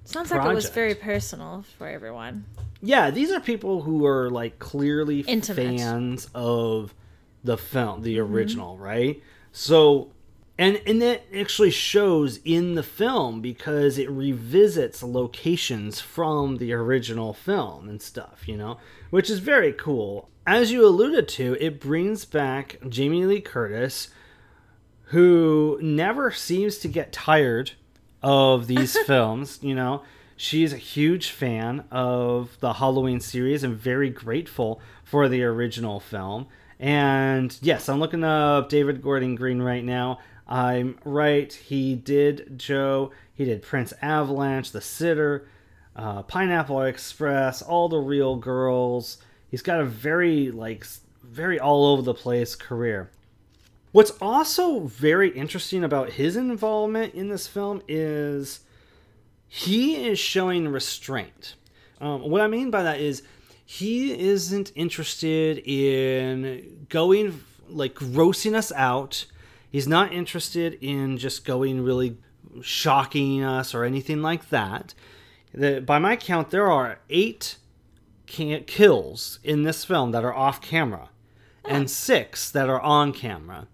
Sounds 0.04 0.30
like 0.30 0.46
it 0.46 0.54
was 0.54 0.70
very 0.70 0.94
personal 0.94 1.64
for 1.78 1.88
everyone. 1.88 2.44
Yeah, 2.82 3.12
these 3.12 3.32
are 3.32 3.40
people 3.40 3.82
who 3.82 4.06
are 4.06 4.30
like 4.30 4.60
clearly 4.60 5.22
Intimate. 5.22 5.80
fans 5.80 6.28
of 6.36 6.94
the 7.46 7.58
film, 7.58 8.02
the 8.02 8.20
original, 8.20 8.74
mm-hmm. 8.74 8.84
right? 8.84 9.24
So, 9.54 10.12
and 10.58 10.82
and 10.86 11.02
that 11.02 11.24
actually 11.36 11.72
shows 11.72 12.40
in 12.46 12.76
the 12.76 12.84
film 12.84 13.42
because 13.42 13.98
it 13.98 14.10
revisits 14.10 15.02
locations 15.04 16.00
from 16.00 16.58
the 16.58 16.74
original 16.74 17.34
film 17.34 17.90
and 17.90 18.02
stuff, 18.02 18.48
you 18.48 18.58
know, 18.58 18.78
which 19.10 19.30
is 19.30 19.40
very 19.40 19.74
cool 19.74 20.30
as 20.46 20.72
you 20.72 20.86
alluded 20.86 21.28
to, 21.30 21.56
it 21.60 21.80
brings 21.80 22.26
back 22.26 22.78
Jamie 22.88 23.26
Lee 23.26 23.42
Curtis, 23.42 24.10
who 25.08 25.80
never 25.82 26.32
seems 26.32 26.78
to 26.80 26.88
get 26.88 27.14
tired 27.14 27.72
of 28.22 28.68
these 28.68 28.98
films. 29.06 29.60
You 29.62 29.76
know, 29.76 30.04
she's 30.36 30.74
a 30.74 30.78
huge 30.78 31.30
fan 31.30 31.86
of 31.92 32.58
the 32.60 32.74
Halloween 32.74 33.20
series 33.20 33.64
and 33.64 33.76
very 33.76 34.10
grateful 34.10 34.82
for 35.04 35.30
the 35.30 35.44
original 35.44 36.00
film. 36.00 36.48
And 36.80 37.58
yes, 37.62 37.88
I'm 37.88 38.00
looking 38.00 38.26
up 38.26 38.68
David 38.68 39.02
Gordon 39.02 39.36
Green 39.36 39.62
right 39.62 39.84
now. 39.84 40.20
I'm 40.48 40.98
right. 41.04 41.52
He 41.52 41.96
did 41.96 42.58
Joe. 42.58 43.12
He 43.34 43.46
did 43.46 43.62
Prince 43.62 43.94
Avalanche, 44.02 44.72
The 44.72 44.82
Sitter, 44.82 45.48
uh, 45.96 46.24
Pineapple 46.24 46.82
Express, 46.84 47.62
All 47.62 47.90
the 47.90 48.00
Real 48.00 48.36
Girls 48.36 49.18
he's 49.54 49.62
got 49.62 49.80
a 49.80 49.86
very 49.86 50.50
like 50.50 50.84
very 51.22 51.60
all 51.60 51.86
over 51.86 52.02
the 52.02 52.16
place 52.16 52.56
career. 52.56 53.12
What's 53.92 54.10
also 54.20 54.80
very 54.80 55.30
interesting 55.30 55.84
about 55.84 56.10
his 56.14 56.36
involvement 56.36 57.14
in 57.14 57.30
this 57.30 57.46
film 57.46 57.84
is 57.88 58.62
he 59.48 60.08
is 60.08 60.18
showing 60.18 60.68
restraint. 60.68 61.54
Um, 62.02 62.22
what 62.32 62.42
I 62.42 62.48
mean 62.48 62.72
by 62.72 62.82
that 62.82 63.00
is 63.00 63.22
he 63.64 64.20
isn't 64.20 64.72
interested 64.74 65.60
in 65.60 66.88
going 66.90 67.40
like 67.70 67.94
grossing 67.94 68.56
us 68.56 68.72
out. 68.72 69.26
He's 69.74 69.88
not 69.88 70.14
interested 70.14 70.78
in 70.82 71.18
just 71.18 71.46
going 71.46 71.84
really 71.84 72.18
shocking 72.62 73.44
us 73.44 73.74
or 73.74 73.84
anything 73.84 74.22
like 74.22 74.50
that. 74.50 74.94
The, 75.52 75.82
by 75.82 75.98
my 75.98 76.16
count, 76.16 76.52
there 76.52 76.72
are 76.72 77.00
eight 77.10 77.58
kills 78.28 79.40
in 79.44 79.64
this 79.64 79.84
film 79.84 80.12
that 80.12 80.24
are 80.24 80.34
off 80.34 80.62
camera, 80.62 81.10
and 81.66 81.86
oh. 81.86 81.88
six 81.88 82.52
that 82.52 82.70
are 82.70 82.82
on 82.82 83.14
camera. 83.14 83.68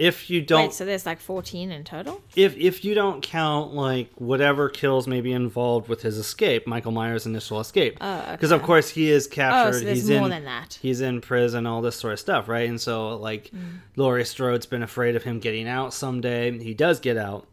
If 0.00 0.30
you 0.30 0.40
don't, 0.40 0.62
Wait, 0.62 0.72
so 0.72 0.84
there's 0.84 1.04
like 1.04 1.20
14 1.20 1.70
in 1.70 1.84
total. 1.84 2.22
If 2.34 2.56
if 2.56 2.84
you 2.84 2.94
don't 2.94 3.22
count 3.22 3.74
like 3.74 4.10
whatever 4.14 4.70
kills 4.70 5.06
may 5.06 5.20
be 5.20 5.32
involved 5.32 5.88
with 5.88 6.00
his 6.00 6.16
escape, 6.16 6.66
Michael 6.66 6.92
Myers' 6.92 7.26
initial 7.26 7.60
escape, 7.60 7.94
because 7.94 8.24
oh, 8.24 8.32
okay. 8.32 8.54
of 8.54 8.62
course 8.62 8.88
he 8.88 9.10
is 9.10 9.26
captured. 9.26 9.68
Oh, 9.68 9.78
so 9.78 9.84
there's 9.84 9.98
he's 9.98 10.10
more 10.10 10.24
in, 10.24 10.30
than 10.30 10.44
that. 10.44 10.78
He's 10.80 11.02
in 11.02 11.20
prison, 11.20 11.66
all 11.66 11.82
this 11.82 11.96
sort 11.96 12.14
of 12.14 12.18
stuff, 12.18 12.48
right? 12.48 12.68
And 12.68 12.80
so 12.80 13.16
like, 13.16 13.50
mm. 13.50 13.80
Laurie 13.96 14.24
Strode's 14.24 14.66
been 14.66 14.82
afraid 14.82 15.16
of 15.16 15.24
him 15.24 15.38
getting 15.38 15.68
out 15.68 15.92
someday. 15.92 16.58
He 16.58 16.72
does 16.72 16.98
get 16.98 17.18
out, 17.18 17.46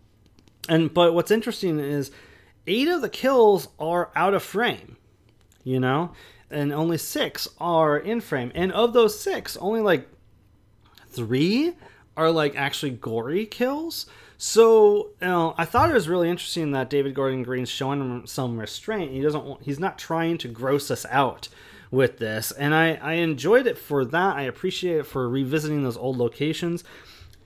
and 0.70 0.94
but 0.94 1.14
what's 1.14 1.32
interesting 1.32 1.80
is 1.80 2.12
eight 2.66 2.88
of 2.88 3.02
the 3.02 3.10
kills 3.10 3.68
are 3.78 4.10
out 4.16 4.34
of 4.34 4.42
frame 4.42 4.98
you 5.68 5.82
know? 5.82 6.14
And 6.50 6.72
only 6.72 6.98
six 6.98 7.48
are 7.60 7.98
in 7.98 8.22
frame. 8.22 8.54
And 8.56 8.72
of 8.72 8.94
those 8.94 9.20
six, 9.20 9.58
only 9.58 9.82
like 9.82 10.08
three 11.10 11.74
are 12.18 12.32
like 12.32 12.56
actually 12.56 12.92
gory 12.92 13.46
kills. 13.46 14.08
So 14.38 15.10
you 15.22 15.28
know, 15.28 15.56
I 15.58 15.66
thought 15.66 15.90
it 15.90 15.94
was 15.94 16.10
really 16.10 16.30
interesting 16.30 16.72
that 16.72 16.90
David 16.90 17.16
Gordon 17.16 17.44
Green's 17.44 17.70
showing 17.70 18.26
some 18.28 18.60
restraint. 18.60 19.12
He 19.12 19.22
doesn't 19.22 19.46
want, 19.46 19.64
he's 19.64 19.80
not 19.80 19.98
trying 19.98 20.38
to 20.40 20.48
gross 20.48 20.92
us 20.92 21.06
out 21.10 21.48
with 21.90 22.18
this, 22.18 22.52
and 22.52 22.76
I 22.76 22.96
I 22.96 23.14
enjoyed 23.14 23.66
it 23.66 23.78
for 23.78 24.04
that. 24.04 24.36
I 24.36 24.42
appreciate 24.42 24.98
it 24.98 25.06
for 25.08 25.30
revisiting 25.30 25.84
those 25.84 25.98
old 25.98 26.18
locations. 26.18 26.84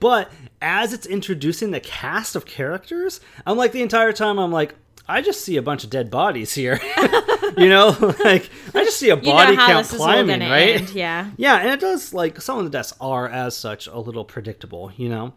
But 0.00 0.32
as 0.60 0.92
it's 0.92 1.06
introducing 1.06 1.70
the 1.70 1.78
cast 1.78 2.34
of 2.34 2.44
characters, 2.44 3.20
I'm 3.46 3.56
like 3.56 3.70
the 3.70 3.82
entire 3.82 4.12
time 4.12 4.36
I'm 4.36 4.50
like, 4.50 4.74
I 5.08 5.20
just 5.20 5.44
see 5.44 5.56
a 5.56 5.62
bunch 5.62 5.84
of 5.84 5.90
dead 5.90 6.10
bodies 6.10 6.54
here. 6.54 6.80
you 7.56 7.68
know, 7.68 7.96
like 8.24 8.50
I 8.74 8.84
just 8.84 8.98
see 8.98 9.10
a 9.10 9.16
body 9.16 9.52
you 9.52 9.58
know 9.58 9.66
count 9.66 9.86
climbing, 9.88 10.40
right? 10.40 10.76
End, 10.76 10.90
yeah. 10.90 11.30
Yeah, 11.36 11.56
and 11.56 11.70
it 11.70 11.80
does 11.80 12.14
like 12.14 12.40
some 12.40 12.58
of 12.58 12.64
the 12.64 12.70
deaths 12.70 12.94
are 13.00 13.28
as 13.28 13.56
such 13.56 13.86
a 13.86 13.98
little 13.98 14.24
predictable, 14.24 14.92
you 14.96 15.08
know. 15.08 15.34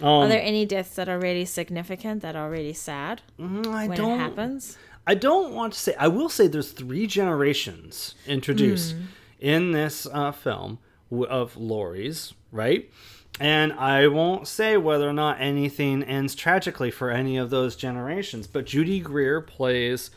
Um, 0.00 0.08
are 0.08 0.28
there 0.28 0.42
any 0.42 0.64
deaths 0.64 0.94
that 0.94 1.08
are 1.08 1.18
really 1.18 1.44
significant 1.44 2.22
that 2.22 2.34
are 2.34 2.48
really 2.48 2.72
sad 2.72 3.20
mm, 3.38 3.66
I 3.66 3.86
when 3.86 3.98
don't, 3.98 4.12
it 4.12 4.18
happens? 4.18 4.78
I 5.06 5.14
don't 5.14 5.52
want 5.52 5.74
to 5.74 5.78
say. 5.78 5.94
I 5.98 6.08
will 6.08 6.28
say 6.28 6.46
there's 6.46 6.72
three 6.72 7.06
generations 7.06 8.14
introduced 8.26 8.96
mm. 8.96 9.02
in 9.40 9.72
this 9.72 10.06
uh, 10.06 10.32
film 10.32 10.78
of 11.28 11.56
Laurie's, 11.56 12.32
right? 12.52 12.90
And 13.40 13.72
I 13.72 14.06
won't 14.08 14.46
say 14.46 14.76
whether 14.76 15.08
or 15.08 15.14
not 15.14 15.40
anything 15.40 16.02
ends 16.02 16.34
tragically 16.34 16.90
for 16.90 17.10
any 17.10 17.38
of 17.38 17.48
those 17.48 17.74
generations, 17.74 18.46
but 18.46 18.66
Judy 18.66 19.00
Greer 19.00 19.40
plays 19.40 20.10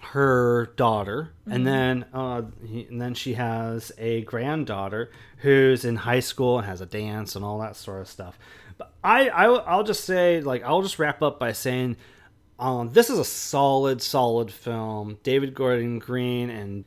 her 0.00 0.72
daughter, 0.76 1.32
mm-hmm. 1.40 1.52
and 1.52 1.66
then 1.66 2.04
uh, 2.14 2.42
he, 2.64 2.84
and 2.84 3.02
then 3.02 3.14
she 3.14 3.34
has 3.34 3.90
a 3.98 4.22
granddaughter 4.22 5.10
who's 5.38 5.84
in 5.84 5.96
high 5.96 6.20
school 6.20 6.58
and 6.58 6.66
has 6.68 6.80
a 6.80 6.86
dance 6.86 7.34
and 7.34 7.44
all 7.44 7.58
that 7.58 7.74
sort 7.74 8.00
of 8.00 8.08
stuff. 8.08 8.38
But 8.78 8.92
I, 9.02 9.28
I 9.28 9.46
I'll 9.46 9.82
just 9.82 10.04
say 10.04 10.40
like 10.40 10.62
I'll 10.62 10.82
just 10.82 11.00
wrap 11.00 11.22
up 11.22 11.40
by 11.40 11.50
saying, 11.50 11.96
um, 12.60 12.90
this 12.90 13.10
is 13.10 13.18
a 13.18 13.24
solid, 13.24 14.00
solid 14.00 14.52
film. 14.52 15.18
David 15.24 15.52
Gordon 15.52 15.98
Green 15.98 16.50
and 16.50 16.84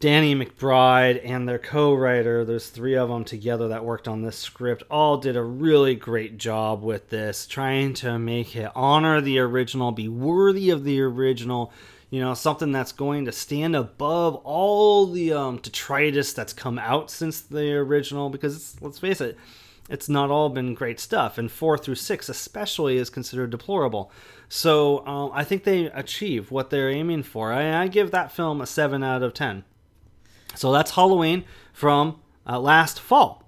Danny 0.00 0.32
McBride 0.32 1.20
and 1.24 1.48
their 1.48 1.58
co-writer, 1.58 2.44
there's 2.44 2.68
three 2.68 2.94
of 2.94 3.08
them 3.08 3.24
together 3.24 3.66
that 3.66 3.84
worked 3.84 4.06
on 4.06 4.22
this 4.22 4.36
script, 4.36 4.84
all 4.88 5.16
did 5.16 5.36
a 5.36 5.42
really 5.42 5.96
great 5.96 6.38
job 6.38 6.84
with 6.84 7.08
this, 7.08 7.48
trying 7.48 7.94
to 7.94 8.16
make 8.16 8.54
it 8.54 8.70
honor 8.76 9.20
the 9.20 9.40
original, 9.40 9.90
be 9.90 10.06
worthy 10.06 10.70
of 10.70 10.84
the 10.84 11.00
original, 11.00 11.72
you 12.10 12.20
know, 12.20 12.32
something 12.32 12.70
that's 12.70 12.92
going 12.92 13.24
to 13.24 13.32
stand 13.32 13.74
above 13.74 14.36
all 14.44 15.08
the 15.08 15.32
um, 15.32 15.56
detritus 15.56 16.32
that's 16.32 16.52
come 16.52 16.78
out 16.78 17.10
since 17.10 17.40
the 17.40 17.72
original, 17.72 18.30
because 18.30 18.76
let's 18.80 19.00
face 19.00 19.20
it, 19.20 19.36
it's 19.90 20.08
not 20.08 20.30
all 20.30 20.48
been 20.48 20.74
great 20.74 21.00
stuff, 21.00 21.38
and 21.38 21.50
four 21.50 21.76
through 21.76 21.96
six 21.96 22.28
especially 22.28 22.98
is 22.98 23.10
considered 23.10 23.50
deplorable. 23.50 24.12
So 24.48 25.04
um, 25.08 25.32
I 25.34 25.42
think 25.42 25.64
they 25.64 25.86
achieve 25.86 26.52
what 26.52 26.70
they're 26.70 26.88
aiming 26.88 27.24
for. 27.24 27.52
I, 27.52 27.82
I 27.82 27.88
give 27.88 28.12
that 28.12 28.30
film 28.30 28.60
a 28.60 28.66
seven 28.66 29.02
out 29.02 29.24
of 29.24 29.34
ten. 29.34 29.64
So 30.54 30.72
that's 30.72 30.92
Halloween 30.92 31.44
from 31.72 32.20
uh, 32.46 32.58
last 32.58 33.00
fall. 33.00 33.44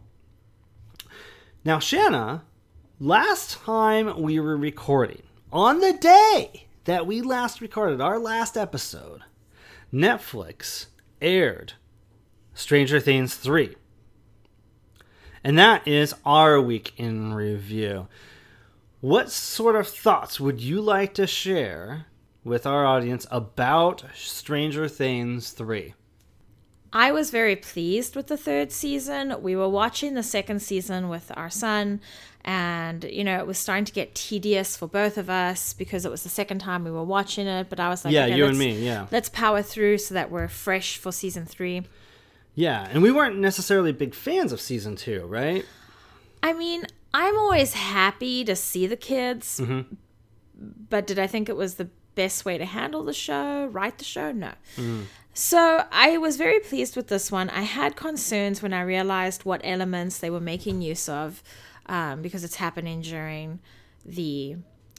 Now, 1.65 1.79
Shanna, 1.79 2.45
last 2.99 3.59
time 3.63 4.23
we 4.23 4.41
were 4.41 4.57
recording, 4.57 5.23
on 5.53 5.81
the 5.81 5.93
day 5.93 6.67
that 6.85 7.07
we 7.07 7.21
last 7.21 7.61
recorded 7.61 8.01
our 8.01 8.19
last 8.19 8.57
episode, 8.57 9.23
Netflix 9.93 10.87
aired 11.21 11.75
Stranger 12.55 13.01
Things 13.01 13.35
3. 13.35 13.75
And 15.43 15.59
that 15.59 15.87
is 15.87 16.15
our 16.25 16.61
week 16.61 16.93
in 16.97 17.35
review. 17.35 18.09
What 19.01 19.31
sort 19.31 19.77
of 19.77 19.89
thoughts 19.89 20.39
would 20.39 20.61
you 20.61 20.81
like 20.81 21.15
to 21.15 21.27
share 21.27 22.07
with 22.45 22.67
our 22.67 22.85
audience 22.85 23.27
about 23.31 24.05
Stranger 24.15 24.89
Things 24.89 25.51
3? 25.51 25.95
I 26.93 27.13
was 27.13 27.31
very 27.31 27.55
pleased 27.57 28.17
with 28.17 28.27
the 28.27 28.37
third 28.37 28.73
season. 28.73 29.41
We 29.43 29.55
were 29.55 29.69
watching 29.69 30.15
the 30.15 30.23
second 30.25 30.61
season 30.61 31.09
with 31.09 31.31
our 31.37 31.49
son, 31.51 32.01
and 32.45 33.05
you 33.05 33.23
know, 33.23 33.39
it 33.39 33.47
was 33.47 33.59
starting 33.59 33.85
to 33.85 33.93
get 33.93 34.15
tedious 34.15 34.77
for 34.77 34.89
both 34.89 35.17
of 35.17 35.31
us 35.31 35.73
because 35.73 36.05
it 36.05 36.11
was 36.11 36.25
the 36.25 36.29
second 36.29 36.59
time 36.59 36.83
we 36.85 36.91
were 36.91 37.05
watching 37.05 37.47
it. 37.47 37.69
But 37.71 37.79
I 37.79 37.89
was 37.91 38.05
like, 38.05 38.13
Yeah, 38.13 38.25
okay, 38.25 38.37
you 38.37 38.47
and 38.47 38.59
me, 38.59 38.85
yeah. 38.85 39.07
let's 39.13 39.29
power 39.29 39.63
through 39.63 39.99
so 39.99 40.15
that 40.15 40.31
we're 40.33 40.49
fresh 40.49 40.97
for 40.97 41.13
season 41.13 41.47
three. 41.47 41.83
Yeah, 42.57 42.89
and 42.91 43.03
we 43.03 43.13
weren't 43.13 43.39
necessarily 43.39 43.93
big 43.93 44.13
fans 44.15 44.53
of 44.53 44.61
season 44.61 44.97
two, 44.97 45.25
right? 45.27 45.65
I 46.43 46.53
mean, 46.53 46.85
I'm 47.15 47.39
always 47.39 47.75
happy 47.75 48.45
to 48.45 48.57
see 48.57 48.87
the 48.89 48.97
kids, 48.97 49.61
Mm-hmm. 49.63 49.95
but 50.89 51.07
did 51.07 51.19
I 51.21 51.29
think 51.29 51.49
it 51.49 51.57
was 51.57 51.75
the 51.77 51.89
best 52.17 52.45
way 52.45 52.59
to 52.59 52.65
handle 52.65 53.05
the 53.05 53.13
show, 53.13 53.67
write 53.67 53.99
the 53.99 54.05
show? 54.05 54.33
No. 54.33 54.49
Mm-hmm. 54.77 55.03
So 55.41 55.85
I 55.91 56.19
was 56.19 56.37
very 56.37 56.61
pleased 56.61 56.97
with 56.97 57.09
this 57.09 57.33
one. 57.33 57.49
I 57.49 57.63
had 57.63 57.97
concerns 57.97 58.61
when 58.63 58.75
I 58.75 58.83
realized 58.83 59.47
what 59.47 59.63
elements 59.65 60.19
they 60.19 60.29
were 60.29 60.39
making 60.55 60.83
use 60.83 61.09
of, 61.09 61.43
um, 61.87 62.21
because 62.21 62.45
it's 62.45 62.57
happening 62.57 63.01
during 63.01 63.61
the. 64.05 64.57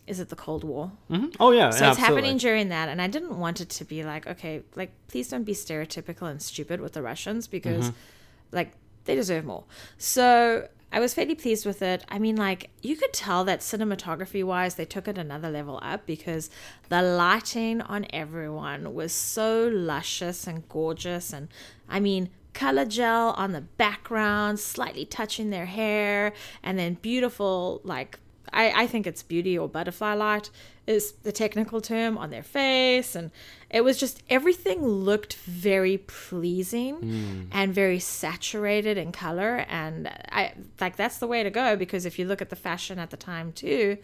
Is 0.07 0.19
it 0.19 0.29
the 0.29 0.35
Cold 0.35 0.63
War? 0.63 0.91
Mhm. 1.11 1.35
Oh 1.39 1.51
yeah, 1.51 1.69
So 1.69 1.75
it's 1.75 1.99
absolutely. 1.99 2.01
happening 2.23 2.37
during 2.39 2.69
that, 2.69 2.89
and 2.89 2.99
I 2.99 3.05
didn't 3.07 3.37
want 3.37 3.61
it 3.61 3.69
to 3.69 3.85
be 3.85 4.03
like, 4.03 4.25
okay, 4.25 4.63
like 4.75 4.91
please 5.07 5.27
don't 5.29 5.43
be 5.43 5.53
stereotypical 5.53 6.27
and 6.27 6.41
stupid 6.41 6.81
with 6.81 6.93
the 6.93 7.03
Russians 7.03 7.47
because, 7.47 7.85
Mm-hmm. 7.89 7.95
like, 8.51 8.71
they 9.05 9.13
deserve 9.15 9.45
more. 9.45 9.65
So 9.99 10.67
I 10.91 10.99
was 10.99 11.13
fairly 11.13 11.35
pleased 11.35 11.65
with 11.65 11.81
it. 11.81 12.03
I 12.09 12.19
mean, 12.19 12.35
like, 12.35 12.69
you 12.81 12.95
could 12.95 13.13
tell 13.13 13.43
that 13.45 13.61
cinematography 13.61 14.43
wise, 14.43 14.75
they 14.75 14.85
took 14.85 15.07
it 15.07 15.17
another 15.17 15.49
level 15.49 15.79
up 15.81 16.05
because 16.05 16.49
the 16.89 17.01
lighting 17.01 17.81
on 17.81 18.05
everyone 18.11 18.93
was 18.93 19.13
so 19.13 19.67
luscious 19.67 20.47
and 20.47 20.67
gorgeous, 20.69 21.33
and 21.33 21.47
I 21.89 21.99
mean. 21.99 22.29
Color 22.53 22.83
gel 22.83 23.29
on 23.37 23.53
the 23.53 23.61
background, 23.61 24.59
slightly 24.59 25.05
touching 25.05 25.51
their 25.51 25.67
hair, 25.67 26.33
and 26.61 26.77
then 26.77 26.95
beautiful, 26.95 27.79
like 27.85 28.19
I, 28.51 28.83
I 28.83 28.87
think 28.87 29.07
it's 29.07 29.23
beauty 29.23 29.57
or 29.57 29.67
butterfly 29.67 30.13
light 30.13 30.49
is 30.87 31.13
the 31.23 31.31
technical 31.31 31.79
term 31.79 32.17
on 32.17 32.31
their 32.31 32.43
face. 32.43 33.15
And 33.15 33.31
it 33.69 33.83
was 33.83 33.97
just 33.97 34.23
everything 34.29 34.85
looked 34.85 35.35
very 35.35 35.99
pleasing 35.99 37.49
and 37.51 37.73
very 37.73 37.99
saturated 37.99 38.97
in 38.97 39.11
color. 39.11 39.65
And 39.69 40.09
i 40.31 40.53
like 40.79 40.95
that's 40.95 41.19
the 41.19 41.27
way 41.27 41.43
to 41.43 41.49
go 41.49 41.75
because 41.75 42.05
if 42.05 42.17
you 42.19 42.25
look 42.25 42.41
at 42.41 42.49
the 42.49 42.55
fashion 42.55 42.99
at 42.99 43.09
the 43.09 43.17
time 43.17 43.51
too 43.51 43.97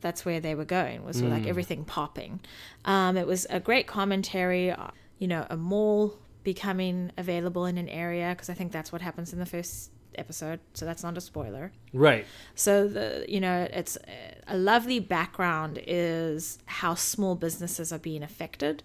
that's 0.00 0.24
where 0.24 0.40
they 0.40 0.54
were 0.54 0.64
going 0.64 1.04
was 1.04 1.20
with, 1.20 1.30
like 1.30 1.46
everything 1.46 1.84
popping. 1.84 2.40
Um, 2.86 3.18
it 3.18 3.26
was 3.26 3.46
a 3.50 3.60
great 3.60 3.86
commentary 3.86 4.70
uh, 4.70 4.88
you 5.18 5.28
know 5.28 5.46
a 5.50 5.56
mall 5.56 6.18
becoming 6.44 7.10
available 7.16 7.66
in 7.66 7.76
an 7.78 7.88
area 7.88 8.30
because 8.30 8.48
i 8.48 8.54
think 8.54 8.70
that's 8.72 8.92
what 8.92 9.02
happens 9.02 9.32
in 9.32 9.38
the 9.38 9.46
first 9.46 9.90
episode 10.18 10.60
so 10.74 10.84
that's 10.84 11.02
not 11.02 11.16
a 11.16 11.20
spoiler 11.20 11.72
Right. 11.92 12.24
so 12.54 12.88
the 12.88 13.24
you 13.28 13.40
know 13.40 13.66
it's 13.72 13.96
a 14.46 14.56
lovely 14.56 15.00
background 15.00 15.78
is 15.86 16.58
how 16.66 16.94
small 16.94 17.34
businesses 17.34 17.92
are 17.92 17.98
being 17.98 18.22
affected 18.22 18.82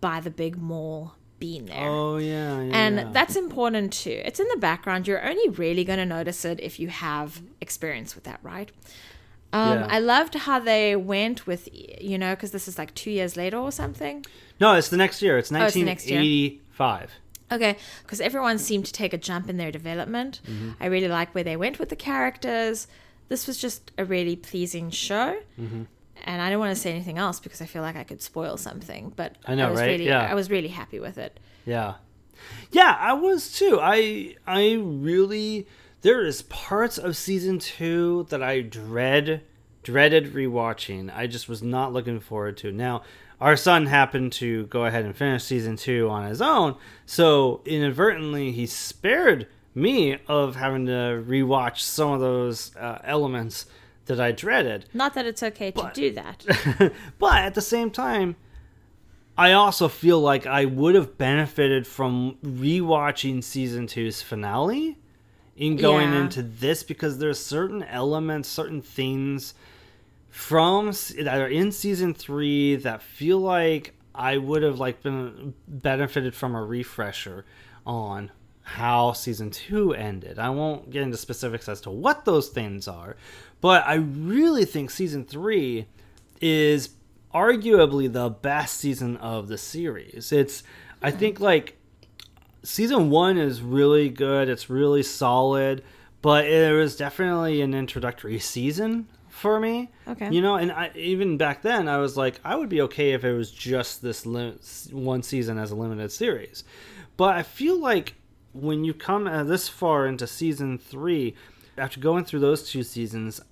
by 0.00 0.20
the 0.20 0.30
big 0.30 0.56
mall 0.56 1.14
being 1.38 1.66
there. 1.66 1.88
Oh 1.88 2.16
yeah. 2.18 2.60
yeah 2.62 2.76
and 2.76 2.96
yeah. 2.96 3.08
that's 3.12 3.36
important 3.36 3.92
too. 3.92 4.22
It's 4.24 4.38
in 4.40 4.46
the 4.48 4.56
background. 4.56 5.06
You're 5.08 5.24
only 5.26 5.48
really 5.48 5.84
going 5.84 5.98
to 5.98 6.06
notice 6.06 6.44
it 6.44 6.60
if 6.60 6.78
you 6.78 6.88
have 6.88 7.42
experience 7.60 8.14
with 8.14 8.24
that, 8.24 8.38
right? 8.42 8.70
Um, 9.52 9.80
Yeah. 9.80 9.86
I 9.90 9.98
loved 9.98 10.34
how 10.34 10.58
they 10.58 10.96
went 10.96 11.46
with, 11.46 11.68
you 12.00 12.18
know, 12.18 12.34
because 12.34 12.52
this 12.52 12.68
is 12.68 12.78
like 12.78 12.94
two 12.94 13.10
years 13.10 13.36
later 13.36 13.58
or 13.58 13.72
something. 13.72 14.24
no, 14.60 14.74
it's 14.74 14.88
the 14.88 14.96
next 14.96 15.22
year. 15.22 15.38
It's 15.38 15.50
Oh, 15.52 15.66
it's 15.66 15.74
the 17.48 17.58
next 17.58 17.70
year. 17.70 17.76
1985. 17.76 17.76
Okay, 17.76 17.78
because 18.02 18.20
everyone 18.20 18.58
seemed 18.58 18.86
to 18.86 18.92
take 18.92 19.12
a 19.12 19.18
jump 19.18 19.48
in 19.48 19.56
their 19.56 19.72
development. 19.72 20.40
Mm-hmm. 20.46 20.70
I 20.80 20.86
really 20.86 21.08
like 21.08 21.34
where 21.34 21.44
they 21.44 21.56
went 21.56 21.78
with 21.78 21.88
the 21.88 21.96
characters. 21.96 22.86
This 23.28 23.46
was 23.46 23.58
just 23.58 23.92
a 23.96 24.04
really 24.04 24.36
pleasing 24.36 24.90
show. 24.90 25.38
Mm-hmm. 25.58 25.82
And 26.24 26.42
I 26.42 26.50
don't 26.50 26.58
want 26.58 26.74
to 26.74 26.80
say 26.80 26.90
anything 26.90 27.18
else 27.18 27.40
because 27.40 27.60
I 27.60 27.66
feel 27.66 27.82
like 27.82 27.96
I 27.96 28.04
could 28.04 28.22
spoil 28.22 28.56
something. 28.56 29.12
But 29.14 29.36
I 29.46 29.54
know, 29.54 29.70
was 29.70 29.80
right? 29.80 29.86
Really, 29.86 30.06
Yeah. 30.06 30.26
I 30.30 30.34
was 30.34 30.50
really 30.50 30.68
happy 30.68 31.00
with 31.00 31.18
it. 31.18 31.38
Yeah. 31.66 31.94
Yeah, 32.70 32.96
I 32.98 33.12
was 33.12 33.52
too. 33.52 33.78
I 33.80 34.36
I 34.46 34.74
really 34.74 35.66
there 36.02 36.24
is 36.26 36.42
parts 36.42 36.98
of 36.98 37.16
season 37.16 37.58
2 37.58 38.26
that 38.30 38.42
I 38.42 38.60
dread 38.60 39.42
dreaded 39.82 40.32
rewatching. 40.32 41.14
I 41.14 41.26
just 41.26 41.48
was 41.48 41.62
not 41.62 41.92
looking 41.92 42.20
forward 42.20 42.56
to. 42.58 42.72
Now, 42.72 43.02
our 43.44 43.56
son 43.56 43.84
happened 43.84 44.32
to 44.32 44.64
go 44.68 44.86
ahead 44.86 45.04
and 45.04 45.14
finish 45.14 45.44
season 45.44 45.76
2 45.76 46.08
on 46.08 46.26
his 46.26 46.40
own, 46.40 46.76
so 47.04 47.60
inadvertently 47.66 48.52
he 48.52 48.64
spared 48.64 49.46
me 49.74 50.16
of 50.28 50.56
having 50.56 50.86
to 50.86 51.22
rewatch 51.28 51.80
some 51.80 52.12
of 52.12 52.20
those 52.20 52.74
uh, 52.76 52.98
elements 53.04 53.66
that 54.06 54.18
I 54.18 54.32
dreaded. 54.32 54.86
Not 54.94 55.12
that 55.12 55.26
it's 55.26 55.42
okay 55.42 55.70
to 55.72 55.90
do 55.92 56.10
that. 56.12 56.46
but 57.18 57.34
at 57.42 57.54
the 57.54 57.60
same 57.60 57.90
time, 57.90 58.36
I 59.36 59.52
also 59.52 59.88
feel 59.88 60.20
like 60.20 60.46
I 60.46 60.64
would 60.64 60.94
have 60.94 61.18
benefited 61.18 61.86
from 61.86 62.38
rewatching 62.42 63.44
season 63.44 63.86
two's 63.86 64.22
finale 64.22 64.96
in 65.54 65.76
going 65.76 66.12
Yeah. 66.12 66.22
into 66.22 66.42
this 66.42 66.82
because 66.82 67.18
there's 67.18 67.38
certain 67.38 67.82
elements, 67.82 68.48
certain 68.48 68.80
things 68.80 69.52
from 70.34 70.86
that 71.16 71.40
are 71.40 71.46
in 71.46 71.70
season 71.70 72.12
three 72.12 72.74
that 72.74 73.00
feel 73.00 73.38
like 73.38 73.94
I 74.12 74.36
would 74.36 74.64
have 74.64 74.80
like 74.80 75.00
been 75.00 75.54
benefited 75.68 76.34
from 76.34 76.56
a 76.56 76.62
refresher 76.62 77.44
on 77.86 78.32
how 78.62 79.12
season 79.12 79.52
two 79.52 79.94
ended. 79.94 80.40
I 80.40 80.50
won't 80.50 80.90
get 80.90 81.02
into 81.02 81.16
specifics 81.16 81.68
as 81.68 81.80
to 81.82 81.90
what 81.90 82.24
those 82.24 82.48
things 82.48 82.88
are, 82.88 83.16
but 83.60 83.86
I 83.86 83.94
really 83.94 84.64
think 84.64 84.90
season 84.90 85.24
three 85.24 85.86
is 86.40 86.90
arguably 87.32 88.12
the 88.12 88.28
best 88.28 88.78
season 88.78 89.16
of 89.18 89.46
the 89.46 89.56
series. 89.56 90.32
It's 90.32 90.64
I 91.00 91.12
hmm. 91.12 91.18
think 91.18 91.38
like 91.38 91.78
season 92.64 93.08
one 93.08 93.38
is 93.38 93.62
really 93.62 94.08
good. 94.08 94.48
It's 94.48 94.68
really 94.68 95.04
solid, 95.04 95.84
but 96.22 96.44
it 96.44 96.74
was 96.74 96.96
definitely 96.96 97.60
an 97.60 97.72
introductory 97.72 98.40
season 98.40 99.06
for 99.44 99.60
me. 99.60 99.90
Okay. 100.08 100.30
You 100.30 100.40
know, 100.40 100.54
and 100.54 100.72
I, 100.72 100.90
even 100.94 101.36
back 101.36 101.60
then, 101.60 101.86
I 101.86 101.98
was 101.98 102.16
like, 102.16 102.40
I 102.42 102.56
would 102.56 102.70
be 102.70 102.80
okay 102.80 103.12
if 103.12 103.24
it 103.24 103.34
was 103.34 103.50
just 103.50 104.00
this 104.00 104.24
lim- 104.24 104.58
one 104.90 105.22
season 105.22 105.58
as 105.58 105.70
a 105.70 105.74
limited 105.74 106.10
series. 106.10 106.64
But 107.18 107.36
I 107.36 107.42
feel 107.42 107.78
like 107.78 108.14
when 108.54 108.86
you 108.86 108.94
come 108.94 109.26
uh, 109.26 109.44
this 109.44 109.68
far 109.68 110.06
into 110.06 110.26
season 110.26 110.78
three, 110.78 111.34
after 111.76 112.00
going 112.00 112.24
through 112.24 112.40
those 112.40 112.70
two 112.70 112.82
seasons, 112.82 113.42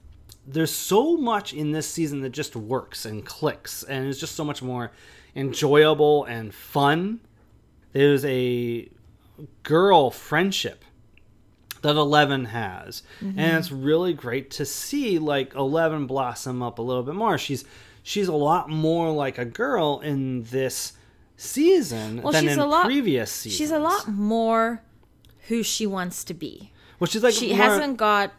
there's 0.46 0.70
so 0.72 1.18
much 1.18 1.52
in 1.52 1.72
this 1.72 1.90
season 1.90 2.22
that 2.22 2.30
just 2.30 2.56
works 2.56 3.04
and 3.04 3.26
clicks, 3.26 3.82
and 3.82 4.06
it's 4.06 4.18
just 4.18 4.34
so 4.34 4.44
much 4.44 4.62
more 4.62 4.92
enjoyable 5.36 6.24
and 6.24 6.54
fun. 6.54 7.20
There's 7.92 8.24
a 8.24 8.88
girl 9.62 10.10
friendship 10.10 10.86
that 11.82 11.96
Eleven 11.96 12.46
has, 12.46 13.02
and 13.20 13.36
mm-hmm. 13.36 13.58
it's 13.58 13.70
really 13.70 14.14
great 14.14 14.50
to 14.52 14.64
see 14.64 15.18
like 15.18 15.54
Eleven 15.54 16.06
blossom 16.06 16.62
up 16.62 16.78
a 16.78 16.82
little 16.82 17.02
bit 17.02 17.14
more. 17.14 17.36
She's 17.38 17.64
she's 18.02 18.28
a 18.28 18.34
lot 18.34 18.70
more 18.70 19.12
like 19.12 19.38
a 19.38 19.44
girl 19.44 20.00
in 20.00 20.44
this 20.44 20.94
season 21.36 22.22
Well, 22.22 22.32
than 22.32 22.48
in 22.48 22.58
lot- 22.58 22.84
previous 22.84 23.30
seasons. 23.30 23.58
She's 23.58 23.70
a 23.70 23.78
lot 23.78 24.08
more 24.08 24.82
who 25.48 25.62
she 25.62 25.86
wants 25.86 26.24
to 26.24 26.34
be. 26.34 26.72
Well, 26.98 27.08
she's 27.08 27.22
like 27.22 27.34
she 27.34 27.48
more- 27.48 27.56
hasn't 27.56 27.96
got 27.96 28.32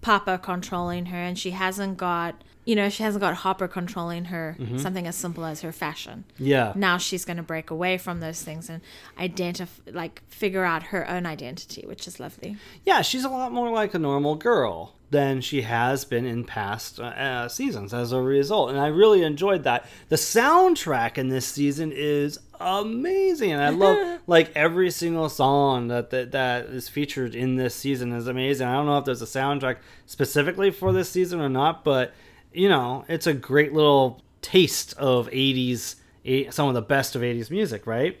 Papa 0.00 0.38
controlling 0.42 1.06
her, 1.06 1.18
and 1.18 1.38
she 1.38 1.50
hasn't 1.50 1.98
got 1.98 2.42
you 2.68 2.76
know 2.76 2.90
she 2.90 3.02
hasn't 3.02 3.22
got 3.22 3.34
Hopper 3.34 3.66
controlling 3.66 4.26
her. 4.26 4.54
Mm-hmm. 4.60 4.76
Something 4.76 5.06
as 5.06 5.16
simple 5.16 5.46
as 5.46 5.62
her 5.62 5.72
fashion. 5.72 6.24
Yeah. 6.38 6.74
Now 6.76 6.98
she's 6.98 7.24
going 7.24 7.38
to 7.38 7.42
break 7.42 7.70
away 7.70 7.96
from 7.96 8.20
those 8.20 8.42
things 8.42 8.68
and 8.68 8.82
identify, 9.18 9.90
like, 9.90 10.22
figure 10.28 10.64
out 10.64 10.82
her 10.84 11.08
own 11.08 11.24
identity, 11.24 11.86
which 11.86 12.06
is 12.06 12.20
lovely. 12.20 12.58
Yeah, 12.84 13.00
she's 13.00 13.24
a 13.24 13.30
lot 13.30 13.52
more 13.52 13.70
like 13.70 13.94
a 13.94 13.98
normal 13.98 14.34
girl 14.34 14.94
than 15.08 15.40
she 15.40 15.62
has 15.62 16.04
been 16.04 16.26
in 16.26 16.44
past 16.44 17.00
uh, 17.00 17.04
uh, 17.04 17.48
seasons 17.48 17.94
as 17.94 18.12
a 18.12 18.20
result. 18.20 18.68
And 18.68 18.78
I 18.78 18.88
really 18.88 19.22
enjoyed 19.22 19.64
that. 19.64 19.86
The 20.10 20.16
soundtrack 20.16 21.16
in 21.16 21.28
this 21.28 21.46
season 21.46 21.90
is 21.90 22.38
amazing. 22.60 23.54
I 23.54 23.70
love 23.70 24.20
like 24.26 24.54
every 24.54 24.90
single 24.90 25.30
song 25.30 25.88
that, 25.88 26.10
that 26.10 26.32
that 26.32 26.66
is 26.66 26.90
featured 26.90 27.34
in 27.34 27.56
this 27.56 27.74
season 27.74 28.12
is 28.12 28.26
amazing. 28.26 28.66
I 28.66 28.74
don't 28.74 28.84
know 28.84 28.98
if 28.98 29.06
there's 29.06 29.22
a 29.22 29.24
soundtrack 29.24 29.78
specifically 30.04 30.70
for 30.70 30.92
this 30.92 31.08
season 31.08 31.40
or 31.40 31.48
not, 31.48 31.82
but 31.82 32.12
you 32.52 32.68
know, 32.68 33.04
it's 33.08 33.26
a 33.26 33.34
great 33.34 33.72
little 33.72 34.22
taste 34.42 34.94
of 34.98 35.28
80s 35.30 35.96
eh, 36.24 36.50
some 36.50 36.68
of 36.68 36.74
the 36.74 36.82
best 36.82 37.14
of 37.16 37.22
80s 37.22 37.50
music, 37.50 37.86
right? 37.86 38.20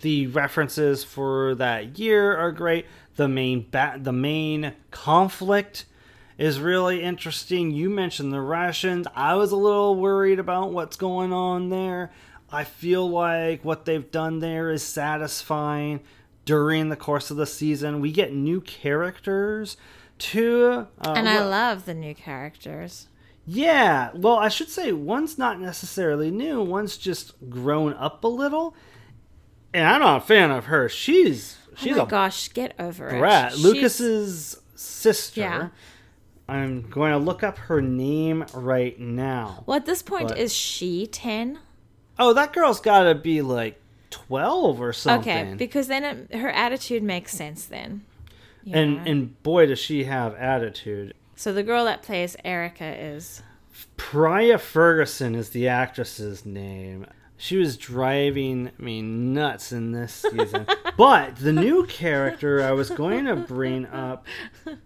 the 0.00 0.26
references 0.28 1.04
for 1.04 1.54
that 1.56 1.98
year 1.98 2.36
are 2.36 2.52
great. 2.52 2.86
The 3.16 3.28
main 3.28 3.66
ba- 3.70 3.98
the 4.00 4.12
main 4.12 4.72
conflict 4.90 5.84
is 6.38 6.58
really 6.58 7.02
interesting. 7.02 7.70
You 7.70 7.90
mentioned 7.90 8.32
the 8.32 8.40
Russians. 8.40 9.06
I 9.14 9.34
was 9.34 9.52
a 9.52 9.56
little 9.56 9.94
worried 9.96 10.38
about 10.38 10.72
what's 10.72 10.96
going 10.96 11.32
on 11.32 11.68
there. 11.68 12.10
I 12.50 12.64
feel 12.64 13.08
like 13.08 13.64
what 13.64 13.84
they've 13.84 14.10
done 14.10 14.40
there 14.40 14.70
is 14.70 14.82
satisfying 14.82 16.00
during 16.46 16.88
the 16.88 16.96
course 16.96 17.30
of 17.30 17.36
the 17.36 17.46
season. 17.46 18.00
We 18.00 18.10
get 18.10 18.32
new 18.32 18.60
characters 18.62 19.76
too. 20.18 20.86
Uh, 21.00 21.12
and 21.14 21.28
I 21.28 21.44
love 21.44 21.84
the 21.84 21.94
new 21.94 22.14
characters. 22.14 23.06
Yeah, 23.52 24.10
well, 24.14 24.36
I 24.36 24.48
should 24.48 24.68
say 24.68 24.92
one's 24.92 25.36
not 25.36 25.60
necessarily 25.60 26.30
new. 26.30 26.62
One's 26.62 26.96
just 26.96 27.32
grown 27.50 27.94
up 27.94 28.22
a 28.22 28.28
little, 28.28 28.76
and 29.74 29.88
I'm 29.88 30.00
not 30.00 30.22
a 30.22 30.24
fan 30.24 30.52
of 30.52 30.66
her. 30.66 30.88
She's 30.88 31.58
oh 31.68 31.74
she's 31.76 31.96
oh 31.96 32.04
my 32.04 32.10
gosh, 32.10 32.48
get 32.50 32.76
over 32.78 33.08
brat. 33.08 33.54
it. 33.54 33.58
Lucas's 33.58 34.56
sister. 34.76 35.40
Yeah. 35.40 35.68
I'm 36.48 36.88
going 36.90 37.10
to 37.10 37.18
look 37.18 37.42
up 37.42 37.58
her 37.58 37.82
name 37.82 38.44
right 38.54 38.98
now. 39.00 39.64
Well, 39.66 39.76
at 39.76 39.86
this 39.86 40.02
point, 40.02 40.28
but... 40.28 40.38
is 40.38 40.54
she 40.54 41.08
ten? 41.08 41.58
Oh, 42.20 42.32
that 42.34 42.52
girl's 42.52 42.80
got 42.80 43.02
to 43.02 43.16
be 43.16 43.42
like 43.42 43.80
twelve 44.10 44.80
or 44.80 44.92
something. 44.92 45.32
Okay, 45.32 45.54
because 45.54 45.88
then 45.88 46.04
it, 46.04 46.36
her 46.36 46.50
attitude 46.50 47.02
makes 47.02 47.32
sense 47.32 47.64
then. 47.64 48.04
And 48.70 49.08
and 49.08 49.42
boy, 49.42 49.66
does 49.66 49.80
she 49.80 50.04
have 50.04 50.36
attitude. 50.36 51.14
So 51.40 51.54
the 51.54 51.62
girl 51.62 51.86
that 51.86 52.02
plays 52.02 52.36
Erica 52.44 52.84
is 52.84 53.42
Priah 53.96 54.58
Ferguson 54.58 55.34
is 55.34 55.48
the 55.48 55.68
actress's 55.68 56.44
name. 56.44 57.06
She 57.38 57.56
was 57.56 57.78
driving 57.78 58.72
me 58.76 59.00
nuts 59.00 59.72
in 59.72 59.92
this 59.92 60.12
season. 60.12 60.66
but 60.98 61.36
the 61.36 61.54
new 61.54 61.86
character 61.86 62.62
I 62.62 62.72
was 62.72 62.90
going 62.90 63.24
to 63.24 63.36
bring 63.36 63.86
up 63.86 64.26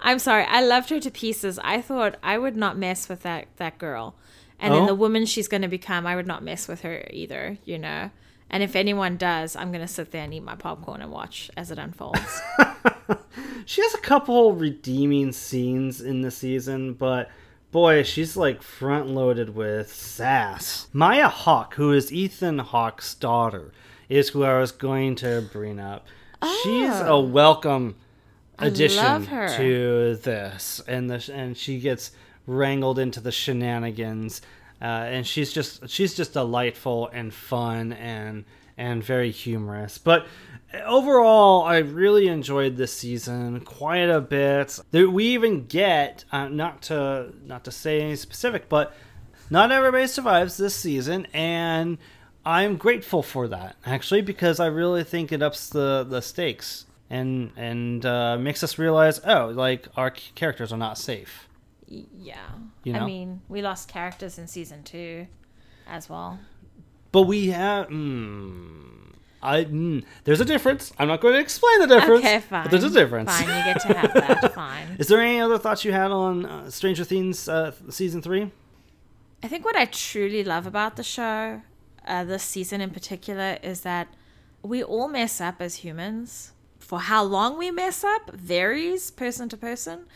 I'm 0.00 0.18
sorry, 0.18 0.44
I 0.44 0.60
loved 0.60 0.90
her 0.90 1.00
to 1.00 1.10
pieces. 1.10 1.58
I 1.64 1.80
thought 1.80 2.18
I 2.22 2.36
would 2.36 2.56
not 2.56 2.76
mess 2.76 3.08
with 3.08 3.22
that 3.22 3.46
that 3.56 3.78
girl. 3.78 4.14
And 4.60 4.74
oh? 4.74 4.76
then 4.76 4.86
the 4.88 4.92
oh? 4.92 4.96
woman 4.96 5.24
she's 5.24 5.48
going 5.48 5.62
to 5.62 5.68
become, 5.68 6.06
I 6.06 6.14
would 6.14 6.26
not 6.26 6.44
mess 6.44 6.68
with 6.68 6.82
her 6.82 7.08
either, 7.10 7.56
you 7.64 7.78
know. 7.78 8.10
And 8.50 8.62
if 8.62 8.76
anyone 8.76 9.16
does, 9.16 9.56
I'm 9.56 9.72
going 9.72 9.80
to 9.80 9.88
sit 9.88 10.10
there 10.10 10.24
and 10.24 10.34
eat 10.34 10.42
my 10.42 10.56
popcorn 10.56 11.00
and 11.00 11.10
watch 11.10 11.50
as 11.56 11.70
it 11.70 11.78
unfolds. 11.78 12.42
she 13.64 13.82
has 13.82 13.94
a 13.94 13.98
couple 13.98 14.52
redeeming 14.52 15.32
scenes 15.32 16.00
in 16.00 16.22
the 16.22 16.30
season, 16.30 16.94
but 16.94 17.30
boy, 17.70 18.02
she's 18.02 18.36
like 18.36 18.62
front 18.62 19.08
loaded 19.08 19.54
with 19.54 19.92
sass. 19.92 20.88
Maya 20.92 21.28
Hawke, 21.28 21.74
who 21.74 21.92
is 21.92 22.12
Ethan 22.12 22.58
Hawke's 22.58 23.14
daughter, 23.14 23.72
is 24.08 24.30
who 24.30 24.44
I 24.44 24.58
was 24.58 24.72
going 24.72 25.16
to 25.16 25.48
bring 25.52 25.80
up. 25.80 26.06
Oh. 26.40 26.60
She's 26.62 27.00
a 27.00 27.08
oh. 27.08 27.20
welcome 27.20 27.96
addition 28.58 29.26
to 29.26 30.16
this, 30.16 30.80
and 30.86 31.10
the 31.10 31.32
and 31.32 31.56
she 31.56 31.80
gets 31.80 32.12
wrangled 32.46 32.98
into 32.98 33.20
the 33.20 33.32
shenanigans 33.32 34.42
uh, 34.82 35.06
and 35.06 35.26
she's 35.26 35.52
just 35.52 35.88
she's 35.88 36.12
just 36.14 36.32
delightful 36.32 37.08
and 37.12 37.32
fun 37.32 37.92
and 37.92 38.44
and 38.76 39.02
very 39.04 39.30
humorous. 39.30 39.96
But 39.96 40.26
overall, 40.84 41.62
I 41.62 41.78
really 41.78 42.28
enjoyed 42.28 42.76
this 42.76 42.92
season 42.92 43.60
quite 43.60 44.08
a 44.08 44.20
bit. 44.20 44.78
We 44.92 45.24
even 45.26 45.66
get 45.66 46.24
uh, 46.32 46.48
not 46.48 46.82
to 46.82 47.32
not 47.44 47.64
to 47.64 47.70
say 47.70 48.00
any 48.00 48.16
specific, 48.16 48.68
but 48.68 48.94
not 49.50 49.72
everybody 49.72 50.06
survives 50.06 50.56
this 50.56 50.74
season, 50.74 51.26
and 51.32 51.98
I'm 52.44 52.76
grateful 52.76 53.22
for 53.22 53.48
that 53.48 53.76
actually 53.84 54.22
because 54.22 54.60
I 54.60 54.66
really 54.66 55.04
think 55.04 55.32
it 55.32 55.42
ups 55.42 55.68
the 55.68 56.04
the 56.08 56.20
stakes 56.20 56.86
and 57.08 57.52
and 57.56 58.04
uh, 58.04 58.36
makes 58.38 58.64
us 58.64 58.78
realize 58.78 59.20
oh 59.24 59.52
like 59.54 59.88
our 59.96 60.10
characters 60.10 60.72
are 60.72 60.78
not 60.78 60.98
safe 60.98 61.48
yeah. 62.16 62.48
You 62.84 62.94
know? 62.94 63.00
I 63.00 63.06
mean, 63.06 63.42
we 63.48 63.62
lost 63.62 63.88
characters 63.88 64.38
in 64.38 64.46
season 64.46 64.82
two 64.82 65.26
as 65.86 66.08
well. 66.08 66.38
But 67.10 67.22
we 67.22 67.48
have. 67.48 67.88
Mm, 67.88 69.01
I 69.42 69.64
mm, 69.64 70.04
there's 70.24 70.40
a 70.40 70.44
difference. 70.44 70.92
I'm 70.98 71.08
not 71.08 71.20
going 71.20 71.34
to 71.34 71.40
explain 71.40 71.80
the 71.80 71.86
difference. 71.86 72.24
Okay, 72.24 72.40
fine. 72.40 72.64
But 72.64 72.70
there's 72.70 72.84
a 72.84 72.90
difference. 72.90 73.30
Fine, 73.30 73.48
you 73.48 73.64
get 73.64 73.80
to 73.80 73.94
have 73.94 74.14
that. 74.14 74.54
fine. 74.54 74.96
Is 74.98 75.08
there 75.08 75.20
any 75.20 75.40
other 75.40 75.58
thoughts 75.58 75.84
you 75.84 75.92
had 75.92 76.10
on 76.10 76.46
uh, 76.46 76.70
Stranger 76.70 77.04
Things 77.04 77.48
uh, 77.48 77.72
season 77.90 78.22
three? 78.22 78.50
I 79.42 79.48
think 79.48 79.64
what 79.64 79.74
I 79.74 79.86
truly 79.86 80.44
love 80.44 80.66
about 80.66 80.96
the 80.96 81.02
show, 81.02 81.62
uh, 82.06 82.24
this 82.24 82.44
season 82.44 82.80
in 82.80 82.90
particular, 82.90 83.58
is 83.62 83.80
that 83.80 84.08
we 84.62 84.82
all 84.82 85.08
mess 85.08 85.40
up 85.40 85.60
as 85.60 85.76
humans. 85.76 86.52
For 86.78 87.00
how 87.00 87.24
long 87.24 87.58
we 87.58 87.70
mess 87.70 88.04
up 88.04 88.30
varies 88.32 89.10
person 89.10 89.48
to 89.48 89.56
person 89.56 90.06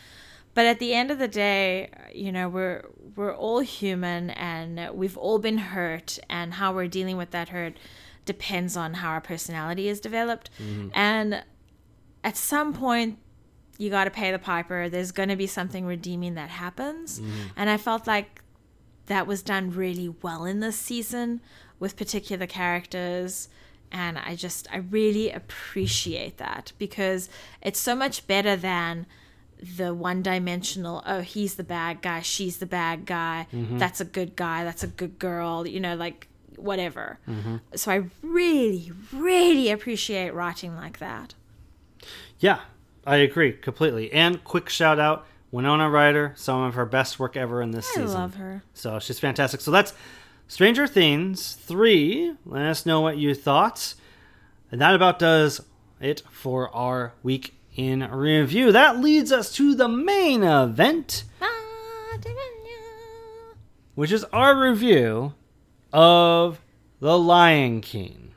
but 0.57 0.65
at 0.65 0.79
the 0.81 0.95
end 0.95 1.11
of 1.13 1.19
the 1.21 1.29
day 1.29 1.91
you 2.13 2.33
know 2.33 2.49
we're 2.49 2.83
we're 3.15 3.35
all 3.35 3.61
human 3.61 4.31
and 4.31 4.91
we've 4.93 5.17
all 5.17 5.39
been 5.39 5.59
hurt 5.59 6.19
and 6.29 6.55
how 6.55 6.73
we're 6.75 6.89
dealing 6.89 7.17
with 7.17 7.31
that 7.31 7.51
hurt 7.51 7.75
depends 8.27 8.77
on 8.77 8.95
how 8.95 9.11
our 9.11 9.21
personality 9.21 9.89
is 9.89 10.01
developed 10.01 10.51
mm-hmm. 10.61 10.89
and 10.93 11.43
at 12.23 12.37
some 12.37 12.75
point 12.75 13.19
you 13.79 13.89
got 13.89 14.05
to 14.05 14.11
pay 14.11 14.31
the 14.31 14.39
piper 14.39 14.89
there's 14.89 15.13
going 15.13 15.29
to 15.29 15.37
be 15.37 15.47
something 15.47 15.87
redeeming 15.87 16.35
that 16.35 16.51
happens 16.51 17.21
mm-hmm. 17.21 17.49
and 17.57 17.71
i 17.71 17.77
felt 17.77 18.07
like 18.07 18.43
that 19.07 19.27
was 19.27 19.43
done 19.43 19.71
really 19.71 20.15
well 20.23 20.45
in 20.45 20.61
this 20.61 20.77
season 20.77 21.41
with 21.79 21.97
particular 21.97 22.47
characters 22.47 23.49
and 23.93 24.19
i 24.19 24.35
just 24.35 24.67
i 24.73 24.77
really 24.77 25.31
appreciate 25.31 26.37
that 26.39 26.73
because 26.79 27.29
it's 27.63 27.79
so 27.79 27.95
much 27.95 28.27
better 28.27 28.57
than 28.57 29.07
the 29.77 29.95
one 29.95 30.23
dimensional 30.23 31.03
oh 31.07 31.21
he's 31.21 31.55
the 31.55 31.65
bad 31.65 32.03
guy 32.03 32.21
she's 32.21 32.59
the 32.59 32.67
bad 32.67 33.07
guy 33.07 33.47
mm-hmm. 33.53 33.79
that's 33.79 34.01
a 34.01 34.05
good 34.05 34.37
guy 34.37 34.65
that's 34.65 34.83
a 34.83 34.89
good 34.89 35.19
girl 35.19 35.67
you 35.67 35.81
know 35.81 35.95
like 35.95 36.29
whatever. 36.59 37.19
Mm-hmm. 37.29 37.57
so 37.75 37.93
i 37.93 38.03
really 38.23 38.93
really 39.13 39.71
appreciate 39.71 40.35
writing 40.35 40.75
like 40.77 40.99
that. 40.99 41.35
Yeah 42.39 42.61
i 43.07 43.17
agree 43.17 43.53
completely. 43.53 44.13
And 44.13 44.43
quick 44.45 44.69
shout 44.69 44.99
out 44.99 45.27
winona 45.51 45.89
ryder 45.89 46.33
some 46.37 46.63
of 46.63 46.75
her 46.75 46.85
best 46.85 47.19
work 47.19 47.37
ever 47.37 47.63
in 47.63 47.71
this 47.71 47.89
I 47.91 48.01
season. 48.03 48.17
i 48.17 48.21
love 48.21 48.35
her. 48.37 48.63
So 48.75 48.99
she's 48.99 49.19
fantastic. 49.19 49.61
So 49.61 49.71
that's 49.71 49.93
stranger 50.49 50.87
things 50.87 51.55
3 51.55 52.35
let 52.45 52.63
us 52.63 52.85
know 52.87 53.01
what 53.01 53.17
you 53.17 53.35
thought. 53.35 53.95
And 54.73 54.81
that 54.81 54.95
about 54.95 55.19
does 55.19 55.61
it 56.01 56.23
for 56.31 56.75
our 56.75 57.15
week 57.23 57.55
in 57.77 58.01
review. 58.11 58.73
That 58.73 58.99
leads 59.01 59.31
us 59.33 59.53
to 59.55 59.75
the 59.75 59.89
main 59.89 60.43
event, 60.43 61.25
which 63.95 64.13
is 64.13 64.25
our 64.25 64.59
review 64.59 65.35
of 65.93 66.61
The 67.01 67.19
Lion 67.19 67.81
King. 67.81 68.33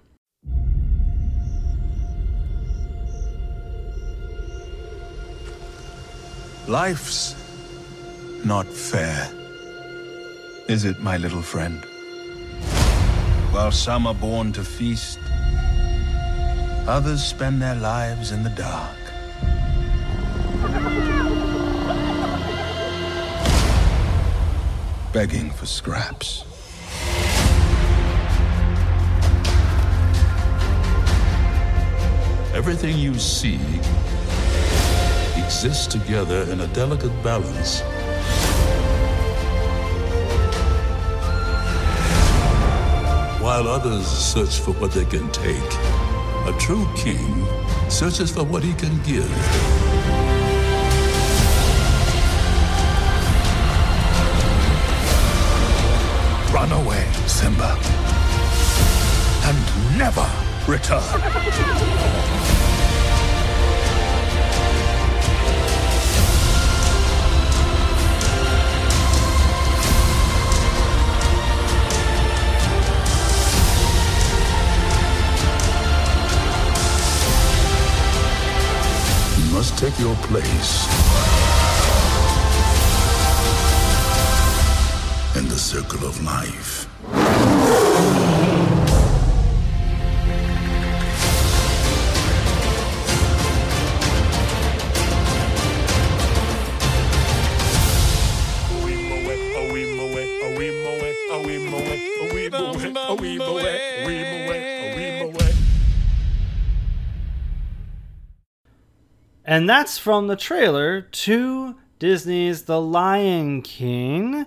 Life's 6.68 7.36
not 8.46 8.68
fair, 8.68 9.28
is 10.68 10.86
it, 10.86 11.00
my 11.00 11.18
little 11.18 11.42
friend? 11.42 11.84
While 13.52 13.72
some 13.72 14.06
are 14.06 14.14
born 14.14 14.52
to 14.54 14.64
feast, 14.64 15.20
others 16.88 17.24
spend 17.24 17.62
their 17.62 17.76
lives 17.76 18.32
in 18.32 18.44
the 18.44 18.52
dark. 18.52 18.96
Begging 25.12 25.50
for 25.50 25.66
scraps. 25.66 26.46
Everything 32.54 32.98
you 32.98 33.14
see 33.14 33.60
exists 35.38 35.86
together 35.86 36.44
in 36.52 36.62
a 36.62 36.68
delicate 36.68 37.14
balance. 37.24 37.82
While 43.40 43.68
others 43.68 44.06
search 44.06 44.60
for 44.60 44.74
what 44.74 44.92
they 44.92 45.06
can 45.06 45.32
take, 45.32 45.72
a 46.48 46.56
true 46.60 46.88
king 46.96 47.46
searches 47.88 48.32
for 48.32 48.44
what 48.44 48.64
he 48.64 48.74
can 48.74 48.98
give. 49.04 49.30
Run 56.52 56.72
away, 56.72 57.08
Simba. 57.28 57.78
And 59.46 59.98
never 59.98 60.28
return. 60.68 62.19
Must 79.60 79.78
take 79.78 80.00
your 80.00 80.16
place. 80.32 80.88
in 85.36 85.48
the 85.50 85.58
circle 85.58 86.08
of 86.08 86.24
life. 86.24 86.89
And 109.50 109.68
that's 109.68 109.98
from 109.98 110.28
the 110.28 110.36
trailer 110.36 111.02
to 111.02 111.76
Disney's 111.98 112.66
The 112.66 112.80
Lion 112.80 113.64
King, 113.64 114.46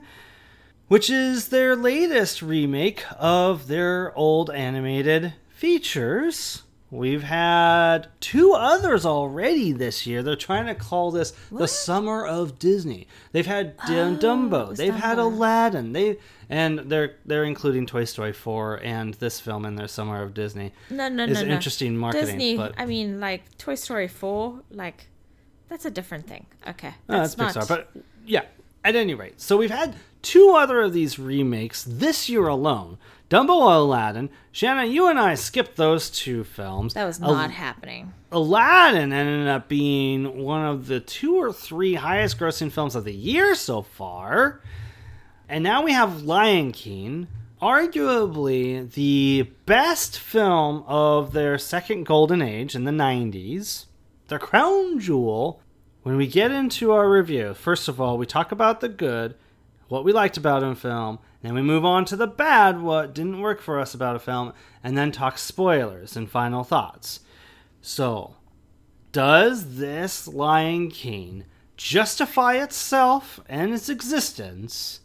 which 0.86 1.10
is 1.10 1.48
their 1.48 1.74
latest 1.74 2.40
remake 2.40 3.04
of 3.18 3.66
their 3.66 4.16
old 4.16 4.48
animated 4.50 5.34
features. 5.48 6.62
We've 6.88 7.24
had 7.24 8.10
two 8.20 8.52
others 8.52 9.04
already 9.04 9.72
this 9.72 10.06
year. 10.06 10.22
They're 10.22 10.36
trying 10.36 10.66
to 10.66 10.74
call 10.76 11.10
this 11.10 11.32
the 11.50 11.66
summer 11.66 12.24
of 12.24 12.60
Disney. 12.60 13.08
They've 13.32 13.44
had 13.44 13.76
Dum- 13.78 14.20
Dumbo. 14.20 14.76
They've 14.76 14.94
had 14.94 15.18
Aladdin. 15.18 15.94
They 15.94 16.18
and 16.52 16.78
they're 16.90 17.16
they're 17.24 17.44
including 17.44 17.86
Toy 17.86 18.04
Story 18.04 18.32
4 18.32 18.80
and 18.84 19.14
this 19.14 19.40
film 19.40 19.64
in 19.64 19.74
their 19.76 19.88
summer 19.88 20.22
of 20.22 20.34
Disney. 20.34 20.72
No, 20.90 21.08
no, 21.08 21.24
Is 21.24 21.40
no, 21.40 21.46
no. 21.46 21.54
interesting 21.54 21.96
marketing, 21.96 22.26
Disney. 22.26 22.56
but- 22.56 22.74
I 22.76 22.84
mean, 22.86 23.18
like 23.20 23.42
Toy 23.58 23.74
Story 23.74 24.06
four, 24.08 24.60
like 24.70 25.08
that's 25.68 25.84
a 25.86 25.90
different 25.90 26.26
thing. 26.28 26.46
Okay, 26.68 26.88
Uh, 27.08 27.20
that's 27.20 27.38
not. 27.38 27.54
Pixar, 27.54 27.68
but 27.68 27.90
yeah. 28.26 28.42
At 28.84 28.96
any 28.96 29.14
rate, 29.14 29.40
so 29.40 29.56
we've 29.56 29.70
had 29.70 29.94
two 30.22 30.50
other 30.58 30.80
of 30.82 30.92
these 30.92 31.16
remakes 31.18 31.84
this 31.84 32.28
year 32.28 32.48
alone. 32.48 32.98
Dumbo 33.30 33.74
Aladdin. 33.76 34.28
Shanna, 34.50 34.84
you 34.86 35.06
and 35.08 35.18
I 35.20 35.36
skipped 35.36 35.76
those 35.76 36.10
two 36.10 36.42
films. 36.44 36.92
that 36.94 37.04
was 37.06 37.22
Al- 37.22 37.32
not 37.32 37.52
happening. 37.52 38.12
Aladdin 38.32 39.12
ended 39.12 39.46
up 39.48 39.68
being 39.68 40.42
one 40.42 40.66
of 40.66 40.88
the 40.88 40.98
two 41.00 41.36
or 41.36 41.52
three 41.52 41.94
highest 41.94 42.38
grossing 42.40 42.70
films 42.72 42.94
of 42.96 43.04
the 43.04 43.14
year 43.14 43.54
so 43.54 43.82
far. 43.82 44.60
And 45.52 45.62
now 45.62 45.82
we 45.82 45.92
have 45.92 46.22
Lion 46.22 46.72
King, 46.72 47.28
arguably 47.60 48.90
the 48.90 49.50
best 49.66 50.18
film 50.18 50.82
of 50.86 51.34
their 51.34 51.58
second 51.58 52.04
golden 52.04 52.40
age 52.40 52.74
in 52.74 52.84
the 52.84 52.90
90s. 52.90 53.84
The 54.28 54.38
crown 54.38 54.98
jewel. 54.98 55.60
When 56.04 56.16
we 56.16 56.26
get 56.26 56.52
into 56.52 56.92
our 56.92 57.06
review, 57.10 57.52
first 57.52 57.86
of 57.86 58.00
all, 58.00 58.16
we 58.16 58.24
talk 58.24 58.50
about 58.50 58.80
the 58.80 58.88
good, 58.88 59.34
what 59.88 60.04
we 60.04 60.12
liked 60.14 60.38
about 60.38 60.62
a 60.62 60.74
film, 60.74 61.18
then 61.42 61.52
we 61.52 61.60
move 61.60 61.84
on 61.84 62.06
to 62.06 62.16
the 62.16 62.26
bad, 62.26 62.80
what 62.80 63.14
didn't 63.14 63.42
work 63.42 63.60
for 63.60 63.78
us 63.78 63.92
about 63.92 64.16
a 64.16 64.20
film, 64.20 64.54
and 64.82 64.96
then 64.96 65.12
talk 65.12 65.36
spoilers 65.36 66.16
and 66.16 66.30
final 66.30 66.64
thoughts. 66.64 67.20
So, 67.82 68.36
does 69.12 69.76
this 69.76 70.26
Lion 70.26 70.90
King 70.90 71.44
justify 71.76 72.54
itself 72.54 73.38
and 73.50 73.74
its 73.74 73.90
existence, 73.90 75.00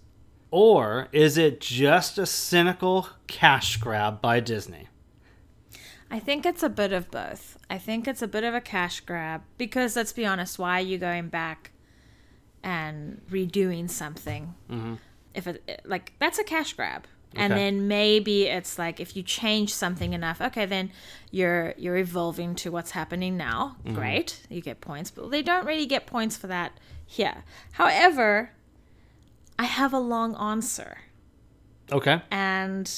or 0.52 1.10
is 1.12 1.38
it 1.38 1.62
just 1.62 2.18
a 2.18 2.26
cynical 2.26 3.10
cash 3.28 3.78
grab 3.78 4.22
by 4.22 4.40
Disney? 4.40 4.88
I 6.10 6.20
think 6.20 6.46
it's 6.46 6.64
a 6.64 6.70
bit 6.70 6.94
of 6.94 7.12
both. 7.12 7.58
I 7.70 7.78
think 7.78 8.08
it's 8.08 8.22
a 8.22 8.28
bit 8.28 8.44
of 8.44 8.54
a 8.54 8.62
cash 8.62 9.02
grab 9.02 9.42
because 9.58 9.96
let's 9.96 10.14
be 10.14 10.26
honest, 10.26 10.58
why 10.58 10.80
are 10.80 10.84
you 10.84 10.98
going 10.98 11.28
back 11.28 11.72
and 12.64 13.22
redoing 13.30 13.90
something? 13.90 14.56
Mm-hmm. 14.72 14.96
If 15.34 15.48
it 15.48 15.82
like 15.86 16.14
that's 16.20 16.40
a 16.40 16.44
cash 16.44 16.74
grab. 16.74 17.08
And 17.36 17.54
then 17.54 17.88
maybe 17.88 18.46
it's 18.46 18.80
like 18.80 19.00
if 19.00 19.16
you 19.16 19.22
change 19.22 19.72
something 19.72 20.14
enough, 20.14 20.42
okay, 20.42 20.66
then 20.66 20.92
you're 21.30 21.76
you're 21.78 21.98
evolving 21.98 22.56
to 22.56 22.72
what's 22.72 22.92
happening 22.92 23.38
now. 23.38 23.76
Mm-hmm. 23.84 23.94
Great, 23.94 24.42
you 24.50 24.60
get 24.60 24.82
points, 24.82 25.12
but 25.12 25.30
they 25.30 25.44
don't 25.44 25.66
really 25.66 25.86
get 25.86 26.08
points 26.08 26.36
for 26.36 26.48
that 26.48 26.80
here. 27.06 27.44
However, 27.74 28.52
I 29.60 29.65
have 29.65 29.93
a 29.93 30.00
long 30.00 30.36
answer. 30.36 30.98
Okay. 31.91 32.22
And 32.32 32.91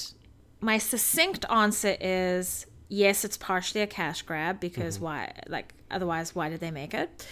my 0.62 0.78
succinct 0.78 1.46
answer 1.50 1.96
is 2.00 2.66
yes, 2.90 3.24
it's 3.24 3.38
partially 3.38 3.82
a 3.82 3.88
cash 3.88 4.24
grab 4.24 4.60
because 4.60 4.96
mm-hmm. 4.96 5.06
why, 5.06 5.34
like, 5.48 5.74
otherwise, 5.90 6.36
why 6.36 6.50
did 6.50 6.60
they 6.60 6.72
make 6.72 6.94
it? 6.94 7.26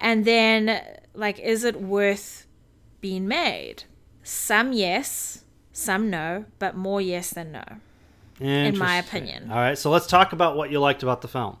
And 0.00 0.24
then, 0.24 0.80
like, 1.14 1.38
is 1.40 1.64
it 1.64 1.80
worth 1.80 2.46
being 3.00 3.26
made? 3.26 3.84
Some 4.22 4.72
yes, 4.72 5.44
some 5.72 6.10
no, 6.10 6.44
but 6.58 6.76
more 6.76 7.00
yes 7.00 7.30
than 7.30 7.52
no. 7.52 7.64
in 8.40 8.78
my 8.78 8.96
opinion. 8.96 9.50
All 9.50 9.56
right, 9.56 9.76
so 9.76 9.90
let's 9.90 10.06
talk 10.06 10.32
about 10.32 10.56
what 10.56 10.70
you 10.70 10.78
liked 10.80 11.02
about 11.02 11.22
the 11.22 11.28
film. 11.28 11.58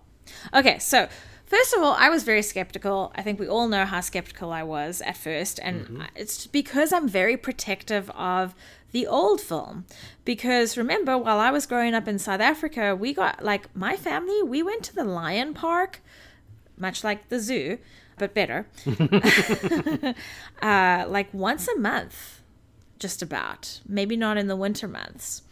Okay, 0.54 0.78
so 0.78 1.08
first 1.48 1.74
of 1.74 1.82
all, 1.82 1.94
I 1.98 2.08
was 2.08 2.22
very 2.22 2.42
skeptical. 2.42 3.12
I 3.16 3.22
think 3.22 3.40
we 3.40 3.48
all 3.48 3.68
know 3.68 3.84
how 3.84 4.00
skeptical 4.00 4.52
I 4.52 4.62
was 4.62 5.00
at 5.02 5.16
first, 5.16 5.58
and 5.62 6.06
it's 6.14 6.46
because 6.46 6.92
I'm 6.92 7.08
very 7.08 7.36
protective 7.36 8.10
of 8.10 8.54
the 8.92 9.06
old 9.06 9.40
film. 9.40 9.84
Because 10.24 10.76
remember, 10.76 11.16
while 11.18 11.38
I 11.38 11.50
was 11.50 11.66
growing 11.66 11.94
up 11.94 12.06
in 12.06 12.18
South 12.18 12.40
Africa, 12.40 12.94
we 12.94 13.12
got 13.12 13.44
like 13.44 13.74
my 13.74 13.96
family, 13.96 14.42
we 14.42 14.62
went 14.62 14.82
to 14.84 14.94
the 14.94 15.04
lion 15.04 15.54
park, 15.54 16.00
much 16.76 17.02
like 17.02 17.28
the 17.28 17.40
zoo, 17.40 17.78
but 18.18 18.34
better, 18.34 18.66
uh, 20.62 21.04
like 21.08 21.32
once 21.32 21.68
a 21.68 21.78
month, 21.78 22.42
just 22.98 23.22
about. 23.22 23.80
Maybe 23.86 24.16
not 24.16 24.36
in 24.36 24.48
the 24.48 24.56
winter 24.56 24.88
months. 24.88 25.42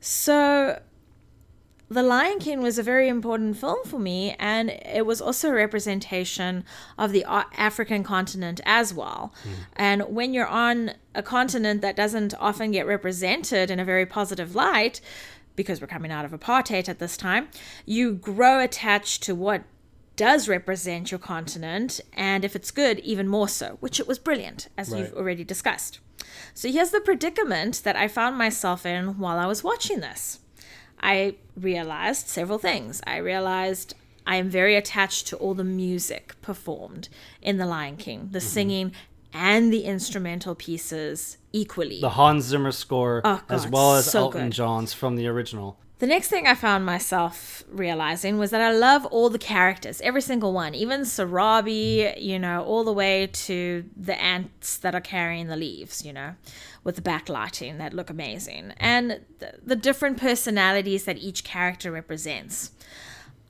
So 0.00 0.80
the 1.92 2.02
Lion 2.02 2.38
King 2.38 2.62
was 2.62 2.78
a 2.78 2.82
very 2.82 3.08
important 3.08 3.56
film 3.56 3.84
for 3.84 3.98
me, 3.98 4.34
and 4.38 4.70
it 4.70 5.06
was 5.06 5.20
also 5.20 5.48
a 5.48 5.52
representation 5.52 6.64
of 6.98 7.12
the 7.12 7.24
African 7.24 8.02
continent 8.02 8.60
as 8.64 8.92
well. 8.94 9.34
Hmm. 9.42 9.50
And 9.76 10.02
when 10.02 10.34
you're 10.34 10.46
on 10.46 10.92
a 11.14 11.22
continent 11.22 11.80
that 11.82 11.96
doesn't 11.96 12.34
often 12.38 12.70
get 12.70 12.86
represented 12.86 13.70
in 13.70 13.78
a 13.78 13.84
very 13.84 14.06
positive 14.06 14.54
light, 14.54 15.00
because 15.56 15.80
we're 15.80 15.86
coming 15.86 16.10
out 16.10 16.24
of 16.24 16.32
apartheid 16.32 16.88
at 16.88 16.98
this 16.98 17.16
time, 17.16 17.48
you 17.84 18.12
grow 18.12 18.60
attached 18.60 19.22
to 19.24 19.34
what 19.34 19.64
does 20.16 20.48
represent 20.48 21.10
your 21.10 21.18
continent, 21.18 22.00
and 22.12 22.44
if 22.44 22.54
it's 22.54 22.70
good, 22.70 22.98
even 23.00 23.26
more 23.26 23.48
so, 23.48 23.76
which 23.80 23.98
it 23.98 24.06
was 24.06 24.18
brilliant, 24.18 24.68
as 24.76 24.92
you've 24.92 25.14
already 25.14 25.42
discussed. 25.42 26.00
So 26.54 26.70
here's 26.70 26.90
the 26.90 27.00
predicament 27.00 27.82
that 27.84 27.96
I 27.96 28.08
found 28.08 28.36
myself 28.36 28.84
in 28.84 29.18
while 29.18 29.38
I 29.38 29.46
was 29.46 29.64
watching 29.64 30.00
this. 30.00 30.38
I 31.02 31.34
realized 31.56 32.28
several 32.28 32.58
things. 32.58 33.02
I 33.06 33.16
realized 33.16 33.94
I 34.26 34.36
am 34.36 34.48
very 34.48 34.76
attached 34.76 35.26
to 35.28 35.36
all 35.36 35.54
the 35.54 35.64
music 35.64 36.34
performed 36.42 37.08
in 37.40 37.56
The 37.56 37.66
Lion 37.66 37.96
King, 37.96 38.28
the 38.30 38.38
mm-hmm. 38.38 38.46
singing 38.48 38.92
and 39.32 39.72
the 39.72 39.84
instrumental 39.84 40.54
pieces 40.54 41.38
equally. 41.52 42.00
The 42.00 42.10
Hans 42.10 42.44
Zimmer 42.44 42.72
score, 42.72 43.22
Oh, 43.24 43.40
as 43.48 43.66
well 43.66 43.94
as 43.96 44.10
so 44.10 44.24
Elton 44.24 44.44
good. 44.44 44.52
John's 44.52 44.92
from 44.92 45.16
the 45.16 45.26
original. 45.26 45.78
The 46.02 46.08
next 46.08 46.26
thing 46.26 46.48
I 46.48 46.56
found 46.56 46.84
myself 46.84 47.62
realizing 47.70 48.36
was 48.36 48.50
that 48.50 48.60
I 48.60 48.72
love 48.72 49.06
all 49.06 49.30
the 49.30 49.38
characters, 49.38 50.00
every 50.00 50.20
single 50.20 50.52
one, 50.52 50.74
even 50.74 51.02
Sarabi, 51.02 52.20
you 52.20 52.40
know, 52.40 52.64
all 52.64 52.82
the 52.82 52.92
way 52.92 53.28
to 53.28 53.84
the 53.96 54.20
ants 54.20 54.78
that 54.78 54.96
are 54.96 55.00
carrying 55.00 55.46
the 55.46 55.54
leaves, 55.54 56.04
you 56.04 56.12
know, 56.12 56.34
with 56.82 56.96
the 56.96 57.02
backlighting 57.02 57.78
that 57.78 57.94
look 57.94 58.10
amazing, 58.10 58.72
and 58.78 59.20
the, 59.38 59.60
the 59.62 59.76
different 59.76 60.16
personalities 60.16 61.04
that 61.04 61.18
each 61.18 61.44
character 61.44 61.92
represents. 61.92 62.72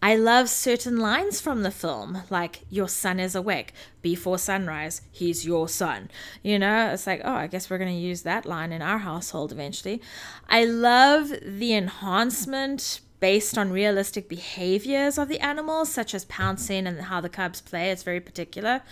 I 0.04 0.16
love 0.16 0.48
certain 0.48 0.96
lines 0.96 1.40
from 1.40 1.62
the 1.62 1.70
film, 1.70 2.24
like 2.28 2.64
"Your 2.68 2.88
son 2.88 3.20
is 3.20 3.36
awake 3.36 3.72
before 4.02 4.36
sunrise. 4.36 5.02
He's 5.12 5.46
your 5.46 5.68
son." 5.68 6.10
You 6.42 6.58
know, 6.58 6.90
it's 6.92 7.06
like, 7.06 7.20
oh, 7.24 7.34
I 7.34 7.46
guess 7.46 7.70
we're 7.70 7.78
gonna 7.78 7.92
use 7.92 8.22
that 8.22 8.44
line 8.44 8.72
in 8.72 8.82
our 8.82 8.98
household 8.98 9.52
eventually. 9.52 10.02
I 10.48 10.64
love 10.64 11.32
the 11.46 11.74
enhancement 11.74 13.00
based 13.20 13.56
on 13.56 13.70
realistic 13.70 14.28
behaviors 14.28 15.18
of 15.18 15.28
the 15.28 15.38
animals, 15.38 15.92
such 15.92 16.12
as 16.12 16.24
pouncing 16.24 16.88
and 16.88 17.02
how 17.02 17.20
the 17.20 17.28
cubs 17.28 17.60
play. 17.60 17.92
It's 17.92 18.02
very 18.02 18.20
particular 18.20 18.82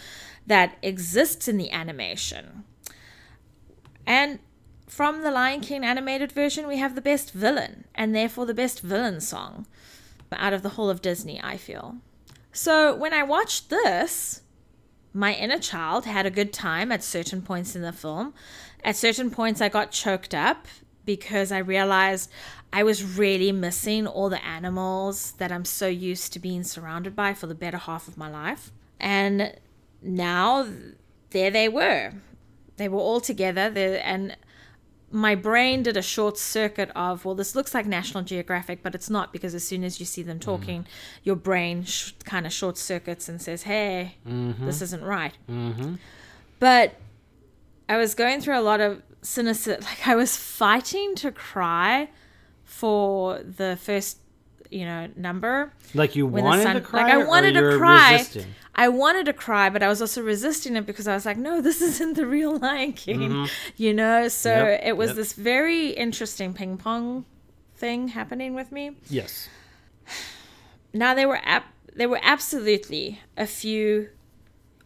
that 0.47 0.79
exists 0.81 1.49
in 1.49 1.57
the 1.57 1.73
animation. 1.73 2.63
And 4.07 4.39
from 4.87 5.23
the 5.23 5.33
Lion 5.33 5.61
King 5.61 5.85
animated 5.85 6.31
version, 6.31 6.69
we 6.69 6.79
have 6.79 6.95
the 6.95 7.01
best 7.01 7.33
villain, 7.33 7.85
and 7.97 8.15
therefore 8.15 8.47
the 8.47 8.55
best 8.55 8.81
villain 8.81 9.21
song 9.21 9.67
out 10.39 10.53
of 10.53 10.63
the 10.63 10.71
whole 10.71 10.91
of 10.91 11.03
Disney, 11.03 11.41
I 11.43 11.57
feel. 11.57 11.97
So 12.53 12.95
when 12.95 13.13
I 13.13 13.23
watched 13.23 13.71
this, 13.71 14.43
my 15.13 15.35
inner 15.35 15.59
child 15.59 16.05
had 16.05 16.27
a 16.27 16.31
good 16.31 16.53
time 16.53 16.93
at 16.93 17.03
certain 17.03 17.43
points 17.43 17.75
in 17.75 17.83
the 17.83 17.93
film. 17.93 18.35
At 18.85 18.97
certain 18.97 19.31
points, 19.31 19.61
I 19.61 19.69
got 19.69 19.91
choked 19.91 20.35
up 20.35 20.67
because 21.05 21.51
I 21.51 21.59
realized 21.59 22.31
I 22.73 22.83
was 22.83 23.03
really 23.19 23.51
missing 23.53 24.07
all 24.07 24.29
the 24.29 24.45
animals 24.45 25.33
that 25.33 25.51
I'm 25.51 25.65
so 25.65 25.89
used 25.89 26.33
to 26.33 26.39
being 26.39 26.63
surrounded 26.63 27.17
by 27.17 27.35
for 27.35 27.47
the 27.47 27.55
better 27.55 27.79
half 27.79 28.07
of 28.07 28.17
my 28.17 28.31
life. 28.31 28.71
And 29.01 29.57
now 30.03 30.69
there 31.31 31.51
they 31.51 31.69
were. 31.69 32.13
They 32.77 32.89
were 32.89 33.01
all 33.01 33.21
together 33.21 33.69
there 33.71 34.01
and 34.05 34.37
my 35.11 35.35
brain 35.35 35.83
did 35.83 35.97
a 35.97 36.03
short 36.03 36.39
circuit 36.39 36.91
of 36.95 37.25
well 37.25 37.35
this 37.35 37.57
looks 37.57 37.75
like 37.75 37.87
national 37.87 38.23
geographic 38.23 38.83
but 38.83 38.95
it's 38.95 39.11
not 39.11 39.33
because 39.33 39.55
as 39.55 39.65
soon 39.65 39.83
as 39.83 39.99
you 39.99 40.07
see 40.07 40.23
them 40.23 40.39
mm. 40.39 40.43
talking 40.43 40.87
your 41.25 41.37
brain 41.37 41.85
sh- 41.85 42.13
kind 42.25 42.47
of 42.47 42.53
short 42.53 42.79
circuits 42.79 43.29
and 43.29 43.43
says 43.43 43.65
hey 43.65 44.17
mm-hmm. 44.27 44.67
this 44.67 44.81
isn't 44.81 45.03
right. 45.03 45.37
Mm-hmm. 45.49 45.95
But 46.59 46.95
i 47.89 47.97
was 47.97 48.15
going 48.15 48.41
through 48.41 48.59
a 48.59 48.63
lot 48.63 48.81
of 48.81 49.03
cynicism 49.23 49.81
like 49.85 50.07
i 50.07 50.15
was 50.15 50.37
fighting 50.37 51.15
to 51.17 51.33
cry 51.33 52.09
for 52.65 53.41
the 53.43 53.77
first 53.83 54.19
you 54.71 54.85
know 54.85 55.09
number. 55.17 55.73
Like 55.95 56.17
you 56.17 56.27
wanted 56.27 56.63
sun 56.63 56.77
to 56.77 56.81
cry, 56.81 57.03
like 57.03 57.13
i 57.13 57.25
wanted 57.25 57.53
to 57.55 57.77
cry 57.77 58.13
resisting? 58.13 58.55
I 58.75 58.89
wanted 58.89 59.27
to 59.27 59.33
cry, 59.33 59.69
but 59.69 59.83
I 59.83 59.89
was 59.89 60.01
also 60.01 60.23
resisting 60.23 60.77
it 60.77 60.87
because 60.87 61.09
I 61.09 61.15
was 61.15 61.27
like, 61.27 61.37
no, 61.37 61.61
this 61.61 61.81
isn't 61.91 62.15
the 62.17 62.27
real 62.27 62.57
Lion 62.59 62.93
King, 62.93 63.49
you 63.77 63.93
know? 63.93 64.29
So 64.29 64.51
Mm-hmm. 64.51 64.71
Yep, 64.71 64.81
it 64.85 64.97
was 64.97 65.09
yep. 65.11 65.17
this 65.17 65.33
very 65.33 65.89
interesting 65.91 66.55
ping 66.55 66.77
pong 66.77 67.25
thing 67.77 68.09
happening 68.09 68.55
with 68.55 68.71
me. 68.73 68.93
Yes. 69.09 69.49
Now 70.93 71.15
there 71.15 71.29
were 71.29 71.41
ab- 71.43 71.65
there 71.95 72.09
were 72.09 72.21
absolutely 72.23 73.21
a 73.37 73.47
few 73.47 74.09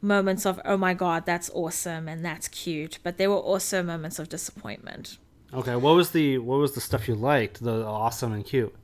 moments 0.01 0.44
of 0.44 0.61
oh 0.66 0.77
my 0.77 0.92
god 0.92 1.25
that's 1.25 1.51
awesome 1.55 2.09
and 2.09 2.25
that's 2.25 2.49
cute, 2.49 2.99
but 3.03 3.16
there 3.16 3.31
were 3.31 3.37
also 3.38 3.83
moments 3.83 4.18
of 4.18 4.29
disappointment. 4.29 5.18
Okay. 5.53 5.77
What 5.77 5.94
was 5.94 6.11
the 6.11 6.38
what 6.38 6.59
was 6.59 6.73
the 6.73 6.81
stuff 6.81 7.09
you 7.09 7.14
liked? 7.14 7.62
The 7.62 7.85
awesome 7.85 8.33
and 8.33 8.44
cute. 8.44 8.75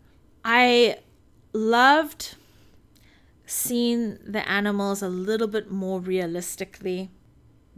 I 0.44 0.98
loved 1.52 2.36
seeing 3.50 4.16
the 4.24 4.48
animals 4.48 5.02
a 5.02 5.08
little 5.08 5.48
bit 5.48 5.70
more 5.70 5.98
realistically 5.98 7.10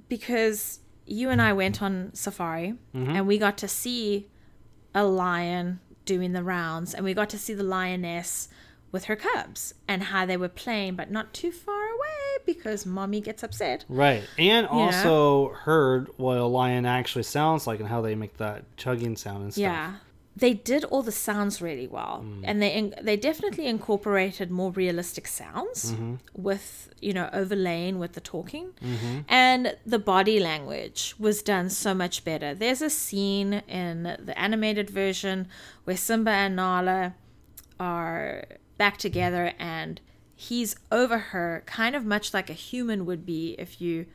because 0.09 0.81
you 1.07 1.31
and 1.31 1.41
I 1.41 1.55
went 1.55 1.83
on 1.83 2.11
safari 2.13 2.75
mm-hmm. 2.95 3.11
and 3.11 3.27
we 3.27 3.39
got 3.39 3.57
to 3.59 3.69
see 3.69 4.29
a 4.95 5.05
lion 5.05 5.81
doing 6.05 6.33
the 6.33 6.43
rounds 6.43 6.93
and 6.93 7.05
we 7.05 7.15
got 7.15 7.31
to 7.31 7.39
see 7.39 7.55
the 7.55 7.63
lioness 7.63 8.49
with 8.91 9.05
her 9.05 9.17
cubs 9.17 9.73
and 9.89 10.03
how 10.03 10.27
they 10.27 10.37
were 10.37 10.51
playing 10.51 10.95
but 10.95 11.11
not 11.11 11.33
too 11.33 11.51
far 11.51 11.89
away 11.89 12.45
because 12.45 12.85
mommy 12.85 13.23
gets 13.23 13.43
upset. 13.43 13.87
Right. 13.89 14.25
And 14.39 14.67
also 14.67 15.55
heard 15.55 16.11
what 16.19 16.37
a 16.37 16.45
lion 16.45 16.85
actually 16.85 17.23
sounds 17.23 17.67
like 17.67 17.81
and 17.81 17.89
how 17.89 18.03
they 18.03 18.15
make 18.15 18.37
that 18.37 18.65
chugging 18.77 19.17
sound 19.17 19.45
and 19.45 19.53
stuff. 19.55 19.63
Yeah. 19.63 19.95
They 20.35 20.55
did 20.55 20.85
all 20.85 21.03
the 21.03 21.13
sounds 21.13 21.61
really 21.61 21.87
well, 21.87 22.25
mm. 22.25 22.41
and 22.45 22.63
they 22.63 22.73
in, 22.73 22.95
they 23.03 23.19
definitely 23.19 23.67
incorporated 23.67 24.51
more 24.51 24.71
realistic 24.71 25.27
sounds 25.27 25.93
mm-hmm. 25.93 26.15
with 26.35 26.89
you 27.01 27.13
know 27.13 27.29
overlaying 27.35 27.99
with 27.99 28.15
the 28.15 28.21
talking, 28.21 28.73
mm-hmm. 28.83 29.21
and 29.29 29.77
the 29.85 29.99
body 29.99 30.41
language 30.41 31.15
was 31.19 31.43
done 31.43 31.69
so 31.69 31.93
much 31.93 32.25
better. 32.25 32.55
There's 32.55 32.81
a 32.81 32.89
scene 32.89 33.63
in 33.69 34.05
the 34.05 34.35
animated 34.39 34.89
version 34.89 35.49
where 35.85 35.99
Simba 35.99 36.31
and 36.31 36.57
Nala 36.57 37.15
are 37.79 38.45
back 38.79 38.97
together, 38.97 39.53
and 39.59 40.01
he's 40.35 40.75
over 40.91 41.19
her, 41.19 41.63
kind 41.67 41.95
of 41.95 42.05
much 42.05 42.33
like 42.33 42.49
a 42.49 42.55
human 42.55 43.05
would 43.07 43.27
be 43.27 43.55
if 43.59 43.81
you, 43.81 44.07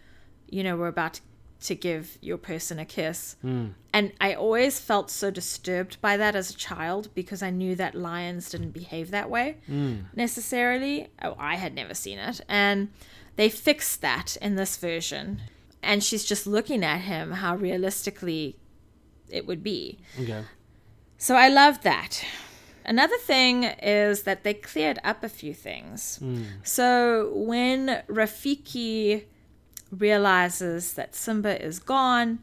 you 0.50 0.64
know, 0.64 0.76
were 0.76 0.88
about 0.88 1.14
to 1.16 1.22
to 1.62 1.76
give 1.76 2.18
your 2.22 2.38
person 2.38 2.80
a 2.80 2.86
kiss. 2.86 3.36
Hmm. 3.42 3.68
And 3.94 4.14
I 4.22 4.34
always 4.34 4.80
felt 4.80 5.10
so 5.10 5.32
disturbed 5.32 6.00
by 6.02 6.18
that 6.18 6.36
as 6.36 6.52
a 6.52 6.56
child 6.56 7.10
because 7.16 7.42
I 7.42 7.50
knew 7.50 7.76
that 7.76 7.96
lions 7.96 8.50
didn't 8.50 8.72
behave 8.72 9.12
that 9.12 9.30
way 9.30 9.58
hmm. 9.66 9.96
necessarily. 10.16 11.08
Oh, 11.22 11.36
I 11.40 11.56
had 11.56 11.74
never 11.74 11.94
seen 11.94 12.20
it. 12.20 12.42
And 12.48 12.90
they 13.36 13.50
fixed 13.50 14.02
that 14.02 14.38
in 14.42 14.56
this 14.56 14.78
version. 14.78 15.42
And 15.82 16.04
she's 16.04 16.26
just 16.26 16.46
looking 16.46 16.84
at 16.84 17.02
him, 17.02 17.32
how 17.32 17.56
realistically 17.56 18.58
it 19.30 19.48
would 19.48 19.64
be. 19.64 20.00
Okay. 20.22 20.44
So 21.18 21.36
I 21.36 21.50
love 21.50 21.82
that. 21.82 22.24
Another 22.86 23.18
thing 23.18 23.64
is 23.64 24.24
that 24.24 24.44
they 24.44 24.54
cleared 24.54 25.00
up 25.04 25.24
a 25.24 25.30
few 25.30 25.54
things. 25.54 26.18
Hmm. 26.18 26.44
So 26.64 27.32
when 27.34 28.04
Rafiki 28.08 29.26
realizes 29.92 30.94
that 30.94 31.16
Simba 31.16 31.62
is 31.64 31.80
gone, 31.80 32.40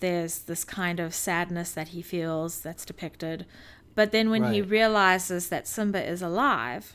there's 0.00 0.40
this 0.40 0.64
kind 0.64 0.98
of 1.00 1.14
sadness 1.14 1.72
that 1.72 1.88
he 1.88 2.02
feels 2.02 2.60
that's 2.60 2.84
depicted. 2.84 3.46
But 3.94 4.12
then 4.12 4.30
when 4.30 4.52
he 4.52 4.62
realizes 4.62 5.48
that 5.48 5.66
Simba 5.68 6.02
is 6.08 6.22
alive, 6.22 6.94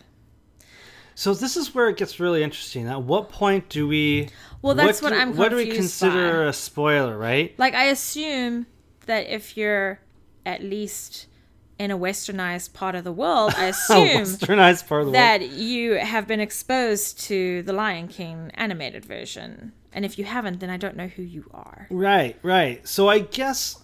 So 1.13 1.33
this 1.33 1.55
is 1.55 1.73
where 1.75 1.87
it 1.89 1.97
gets 1.97 2.19
really 2.19 2.43
interesting. 2.43 2.87
At 2.87 3.03
what 3.03 3.29
point 3.29 3.69
do 3.69 3.87
we? 3.87 4.29
Well, 4.61 4.75
that's 4.75 5.01
what 5.01 5.09
do- 5.13 5.15
I'm 5.19 5.35
What 5.35 5.49
do 5.49 5.55
we 5.55 5.67
consider 5.67 6.43
by. 6.43 6.49
a 6.49 6.53
spoiler, 6.53 7.17
right? 7.17 7.53
like 7.57 7.73
I 7.73 7.85
assume 7.85 8.65
that 9.05 9.27
if 9.33 9.55
you're 9.55 9.99
at 10.45 10.61
least 10.63 11.27
in 11.77 11.91
a 11.91 11.97
westernized 11.97 12.73
part 12.73 12.95
of 12.95 13.03
the 13.03 13.11
world, 13.11 13.53
I 13.55 13.65
assume 13.75 14.07
westernized 14.23 14.87
part 14.87 15.01
of 15.01 15.07
the 15.07 15.11
world. 15.11 15.15
that 15.15 15.41
you 15.51 15.93
have 15.93 16.25
been 16.27 16.39
exposed 16.39 17.19
to 17.25 17.61
the 17.63 17.73
Lion 17.73 18.07
King 18.07 18.51
animated 18.55 19.05
version. 19.05 19.73
And 19.95 20.05
if 20.05 20.19
you 20.19 20.25
haven't, 20.25 20.59
then 20.59 20.69
I 20.69 20.77
don't 20.77 20.95
know 20.95 21.07
who 21.07 21.23
you 21.23 21.49
are. 21.53 21.87
Right, 21.89 22.37
right. 22.43 22.87
So 22.87 23.07
I 23.09 23.19
guess 23.19 23.81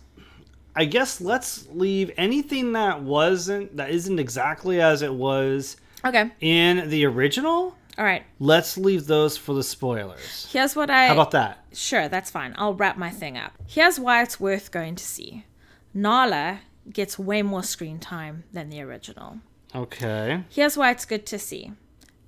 I 0.75 0.85
guess 0.85 1.19
let's 1.21 1.67
leave 1.71 2.11
anything 2.17 2.73
that 2.73 3.01
wasn't 3.01 3.77
that 3.77 3.89
isn't 3.89 4.19
exactly 4.19 4.79
as 4.81 5.01
it 5.01 5.13
was 5.13 5.77
Okay. 6.05 6.29
in 6.41 6.89
the 6.89 7.05
original. 7.05 7.75
All 7.97 8.05
right. 8.05 8.23
Let's 8.39 8.77
leave 8.77 9.07
those 9.07 9.37
for 9.37 9.53
the 9.53 9.63
spoilers. 9.63 10.47
Here's 10.51 10.75
what 10.75 10.89
I 10.89 11.07
How 11.07 11.13
about 11.13 11.31
that? 11.31 11.59
Sure, 11.73 12.07
that's 12.07 12.29
fine. 12.29 12.53
I'll 12.57 12.73
wrap 12.73 12.97
my 12.97 13.09
thing 13.09 13.37
up. 13.37 13.53
Here's 13.67 13.99
why 13.99 14.21
it's 14.21 14.39
worth 14.39 14.71
going 14.71 14.95
to 14.95 15.03
see. 15.03 15.45
Nala 15.93 16.59
gets 16.91 17.17
way 17.19 17.41
more 17.41 17.63
screen 17.63 17.99
time 17.99 18.43
than 18.51 18.69
the 18.69 18.81
original. 18.81 19.39
Okay. 19.73 20.43
Here's 20.49 20.77
why 20.77 20.91
it's 20.91 21.05
good 21.05 21.25
to 21.27 21.39
see. 21.39 21.71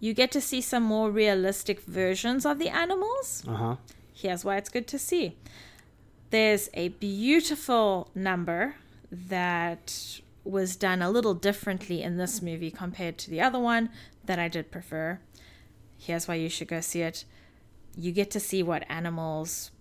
You 0.03 0.13
get 0.13 0.33
to 0.33 0.41
see 0.41 0.59
some 0.59 0.83
more 0.83 1.09
realistic 1.09 1.79
versions 1.79 2.45
of 2.45 2.59
the 2.59 2.67
animals. 2.67 3.41
Uh 3.47 3.55
huh. 3.55 3.75
Here's 4.13 4.43
why 4.43 4.57
it's 4.57 4.67
good 4.67 4.85
to 4.87 4.99
see. 4.99 5.37
There's 6.29 6.69
a 6.73 6.89
beautiful 6.89 8.09
number 8.13 8.75
that 9.09 10.19
was 10.43 10.75
done 10.75 11.01
a 11.01 11.09
little 11.09 11.33
differently 11.33 12.03
in 12.03 12.17
this 12.17 12.41
movie 12.41 12.69
compared 12.69 13.17
to 13.19 13.29
the 13.29 13.39
other 13.39 13.59
one 13.59 13.91
that 14.25 14.39
I 14.39 14.49
did 14.49 14.71
prefer. 14.71 15.21
Here's 15.97 16.27
why 16.27 16.35
you 16.35 16.49
should 16.49 16.67
go 16.67 16.81
see 16.81 17.01
it. 17.01 17.23
You 17.95 18.11
get 18.11 18.29
to 18.31 18.41
see 18.41 18.61
what 18.61 18.83
animals 18.89 19.71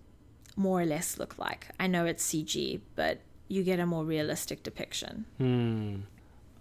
more 0.55 0.79
or 0.79 0.85
less 0.85 1.19
look 1.19 1.37
like. 1.37 1.67
I 1.77 1.87
know 1.87 2.05
it's 2.05 2.25
CG, 2.25 2.79
but 2.95 3.19
you 3.49 3.61
get 3.61 3.77
a 3.81 3.85
more 3.85 4.05
realistic 4.05 4.63
depiction. 4.63 5.25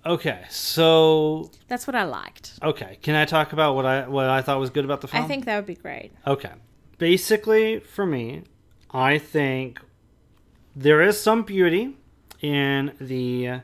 Okay. 0.04 0.44
So 0.50 1.50
That's 1.68 1.86
what 1.86 1.94
I 1.94 2.04
liked. 2.04 2.58
okay, 2.62 2.98
can 3.02 3.14
I 3.14 3.24
talk 3.24 3.52
about 3.52 3.74
what 3.74 3.86
I 3.86 4.08
what 4.08 4.28
I 4.28 4.42
thought 4.42 4.58
was 4.58 4.70
good 4.70 4.84
about 4.84 5.00
the 5.00 5.08
film? 5.08 5.24
I 5.24 5.28
think 5.28 5.44
that 5.44 5.56
would 5.56 5.66
be 5.66 5.74
great. 5.76 6.12
Okay. 6.26 6.52
Basically, 6.98 7.80
for 7.80 8.06
me, 8.06 8.42
I 8.90 9.18
think 9.18 9.80
there 10.74 11.00
is 11.02 11.20
some 11.20 11.42
beauty 11.42 11.96
in 12.40 12.92
the 13.00 13.60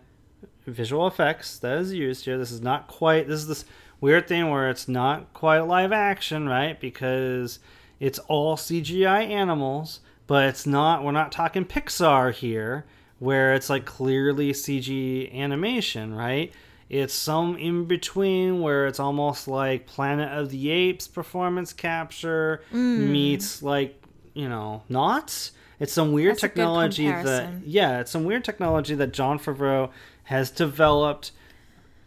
visual 0.66 1.07
effects 1.07 1.59
that 1.59 1.79
is 1.79 1.92
used 1.92 2.24
here. 2.24 2.38
This 2.38 2.51
is 2.53 2.61
not 2.61 2.87
quite 2.87 3.27
this 3.27 3.40
is 3.40 3.48
this 3.48 3.64
weird 4.01 4.29
thing 4.29 4.51
where 4.51 4.70
it's 4.70 4.87
not 4.87 5.33
quite 5.33 5.61
live 5.61 5.92
action, 5.92 6.48
right? 6.48 6.79
Because 6.79 7.59
it's 7.98 8.18
all 8.20 8.57
CGI 8.57 9.29
animals, 9.29 10.01
but 10.27 10.44
it's 10.44 10.66
not 10.66 11.03
we're 11.03 11.12
not 11.12 11.33
talking 11.33 11.64
Pixar 11.64 12.33
here 12.33 12.85
where 13.18 13.54
it's 13.54 13.68
like 13.68 13.85
clearly 13.85 14.52
CG 14.52 15.33
animation, 15.35 16.14
right? 16.14 16.52
It's 16.88 17.12
some 17.12 17.57
in 17.57 17.85
between 17.85 18.61
where 18.61 18.87
it's 18.87 18.98
almost 18.98 19.46
like 19.46 19.87
Planet 19.87 20.33
of 20.33 20.50
the 20.50 20.70
Apes 20.70 21.07
performance 21.07 21.72
capture 21.72 22.62
meets 22.72 23.62
like, 23.62 24.02
you 24.33 24.48
know, 24.48 24.83
not. 24.88 25.50
It's 25.81 25.92
some 25.92 26.12
weird 26.12 26.33
That's 26.33 26.40
technology 26.40 27.07
that 27.09 27.50
yeah, 27.64 28.00
it's 28.00 28.11
some 28.11 28.24
weird 28.24 28.44
technology 28.44 28.94
that 28.94 29.12
Jon 29.12 29.38
Favreau 29.38 29.90
has 30.24 30.50
developed 30.50 31.33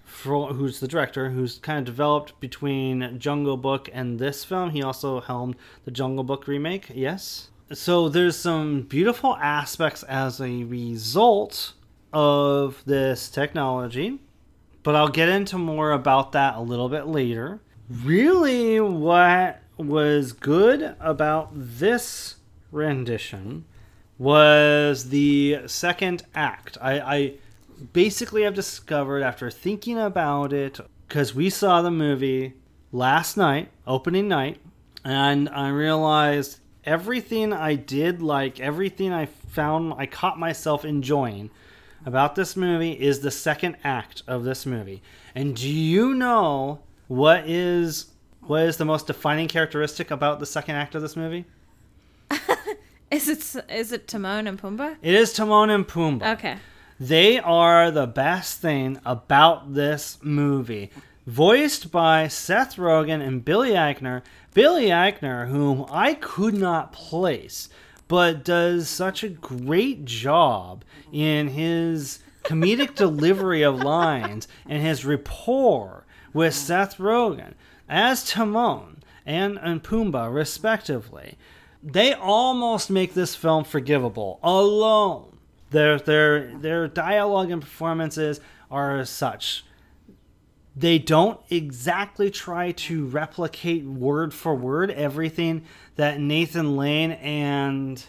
for, 0.03 0.53
who's 0.53 0.79
the 0.79 0.87
director, 0.87 1.29
who's 1.29 1.57
kind 1.59 1.79
of 1.79 1.85
developed 1.85 2.39
between 2.39 3.17
Jungle 3.17 3.57
Book 3.57 3.89
and 3.93 4.19
this 4.19 4.43
film. 4.43 4.71
He 4.71 4.83
also 4.83 5.21
helmed 5.21 5.55
the 5.85 5.91
Jungle 5.91 6.23
Book 6.23 6.47
remake, 6.47 6.91
yes. 6.93 7.49
So 7.73 8.09
there's 8.09 8.35
some 8.35 8.81
beautiful 8.81 9.37
aspects 9.37 10.03
as 10.03 10.41
a 10.41 10.63
result 10.65 11.71
of 12.11 12.83
this 12.85 13.29
technology, 13.29 14.19
but 14.83 14.95
I'll 14.95 15.07
get 15.07 15.29
into 15.29 15.57
more 15.57 15.91
about 15.91 16.33
that 16.33 16.55
a 16.55 16.61
little 16.61 16.89
bit 16.89 17.07
later. 17.07 17.61
Really, 17.89 18.81
what 18.81 19.61
was 19.77 20.33
good 20.33 20.95
about 20.99 21.51
this 21.53 22.35
rendition 22.73 23.63
was 24.17 25.09
the 25.09 25.59
second 25.67 26.23
act. 26.35 26.77
I, 26.81 26.99
I 26.99 27.33
basically 27.93 28.43
have 28.43 28.53
discovered 28.53 29.23
after 29.23 29.49
thinking 29.49 29.97
about 29.97 30.51
it 30.51 30.79
because 31.07 31.33
we 31.33 31.49
saw 31.49 31.81
the 31.81 31.89
movie 31.89 32.53
last 32.91 33.37
night, 33.37 33.69
opening 33.87 34.27
night, 34.27 34.59
and 35.05 35.47
I 35.49 35.69
realized 35.69 36.60
everything 36.85 37.53
I 37.53 37.75
did 37.75 38.21
like, 38.21 38.59
everything 38.59 39.11
I 39.13 39.25
found, 39.25 39.93
I 39.97 40.05
caught 40.05 40.39
myself 40.39 40.83
enjoying 40.85 41.49
about 42.05 42.35
this 42.35 42.55
movie 42.55 42.91
is 42.93 43.19
the 43.19 43.31
second 43.31 43.77
act 43.83 44.23
of 44.27 44.43
this 44.43 44.65
movie. 44.65 45.01
And 45.35 45.55
do 45.55 45.69
you 45.69 46.13
know 46.15 46.79
what 47.07 47.47
is 47.47 48.07
what 48.41 48.63
is 48.63 48.77
the 48.77 48.85
most 48.85 49.05
defining 49.07 49.47
characteristic 49.47 50.09
about 50.09 50.39
the 50.39 50.45
second 50.47 50.75
act 50.75 50.95
of 50.95 51.01
this 51.01 51.15
movie? 51.15 51.45
Is 53.11 53.27
it 53.27 53.65
is 53.69 53.91
it 53.91 54.07
Timon 54.07 54.47
and 54.47 54.59
Pumbaa? 54.59 54.95
It 55.01 55.13
is 55.13 55.33
Timon 55.33 55.69
and 55.69 55.85
Pumbaa. 55.85 56.33
Okay. 56.35 56.55
They 56.97 57.39
are 57.39 57.91
the 57.91 58.07
best 58.07 58.61
thing 58.61 59.01
about 59.05 59.73
this 59.73 60.17
movie. 60.21 60.91
voiced 61.27 61.91
by 61.91 62.29
Seth 62.29 62.77
Rogen 62.77 63.21
and 63.21 63.43
Billy 63.43 63.71
Eichner. 63.71 64.21
Billy 64.53 64.87
Eichner, 64.87 65.47
whom 65.47 65.85
I 65.89 66.13
could 66.15 66.53
not 66.53 66.91
place, 66.91 67.69
but 68.07 68.43
does 68.43 68.89
such 68.89 69.23
a 69.23 69.29
great 69.29 70.03
job 70.03 70.83
in 71.11 71.49
his 71.49 72.19
comedic 72.43 72.95
delivery 72.95 73.61
of 73.61 73.81
lines 73.81 74.47
and 74.67 74.83
his 74.83 75.05
rapport 75.05 76.05
with 76.33 76.53
Seth 76.53 76.97
Rogen 76.97 77.53
as 77.87 78.25
Timon 78.25 79.03
and, 79.25 79.57
and 79.61 79.83
Pumbaa, 79.83 80.33
respectively. 80.33 81.37
They 81.83 82.13
almost 82.13 82.89
make 82.89 83.13
this 83.13 83.35
film 83.35 83.63
forgivable 83.63 84.39
alone. 84.43 85.37
Their 85.71 85.97
their 85.97 86.57
their 86.57 86.87
dialogue 86.87 87.49
and 87.49 87.61
performances 87.61 88.41
are 88.69 89.03
such 89.05 89.63
they 90.75 90.99
don't 90.99 91.39
exactly 91.49 92.29
try 92.29 92.71
to 92.71 93.05
replicate 93.07 93.85
word 93.85 94.33
for 94.33 94.55
word 94.55 94.91
everything 94.91 95.63
that 95.95 96.19
Nathan 96.19 96.77
Lane 96.77 97.11
and 97.11 98.03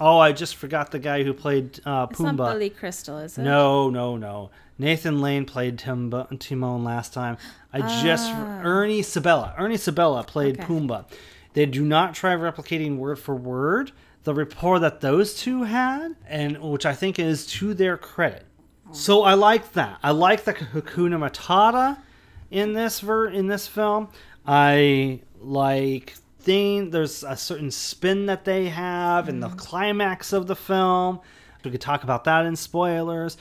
oh, 0.00 0.18
I 0.18 0.32
just 0.32 0.56
forgot 0.56 0.90
the 0.90 0.98
guy 0.98 1.22
who 1.24 1.32
played 1.32 1.80
uh, 1.84 2.06
It's 2.10 2.20
not 2.20 2.36
Billy 2.36 2.70
Crystal, 2.70 3.18
is 3.18 3.36
it? 3.38 3.42
No, 3.42 3.90
no, 3.90 4.16
no. 4.16 4.50
Nathan 4.78 5.20
Lane 5.20 5.44
played 5.44 5.78
Tim 5.78 6.10
Timon 6.38 6.84
last 6.84 7.12
time. 7.12 7.36
I 7.72 7.80
just 8.02 8.32
Ernie 8.32 9.02
Sabella. 9.02 9.54
Ernie 9.58 9.76
Sabella 9.76 10.22
played 10.22 10.60
Okay. 10.60 10.66
Pumbaa. 10.66 11.04
They 11.54 11.66
do 11.66 11.84
not 11.84 12.14
try 12.14 12.34
replicating 12.36 12.98
word 12.98 13.18
for 13.18 13.34
word 13.34 13.90
the 14.24 14.34
rapport 14.34 14.78
that 14.78 15.00
those 15.00 15.34
two 15.34 15.62
had, 15.62 16.14
and 16.26 16.60
which 16.60 16.84
I 16.86 16.94
think 16.94 17.18
is 17.18 17.46
to 17.46 17.72
their 17.74 17.96
credit. 17.96 18.44
So 18.92 19.22
I 19.22 19.34
like 19.34 19.72
that. 19.72 19.98
I 20.02 20.12
like 20.12 20.44
the 20.44 20.54
Hakuna 20.54 21.18
Matata 21.18 21.98
in 22.50 22.72
this 22.72 23.00
ver- 23.00 23.28
in 23.28 23.46
this 23.46 23.66
film. 23.66 24.08
I 24.46 25.20
like 25.38 26.14
thing. 26.40 26.90
There's 26.90 27.22
a 27.22 27.36
certain 27.36 27.70
spin 27.70 28.26
that 28.26 28.44
they 28.44 28.68
have 28.68 29.28
in 29.28 29.40
the 29.40 29.48
mm. 29.48 29.56
climax 29.58 30.32
of 30.32 30.46
the 30.46 30.56
film. 30.56 31.20
We 31.64 31.70
could 31.70 31.80
talk 31.80 32.02
about 32.02 32.24
that 32.24 32.46
in 32.46 32.56
spoilers. 32.56 33.36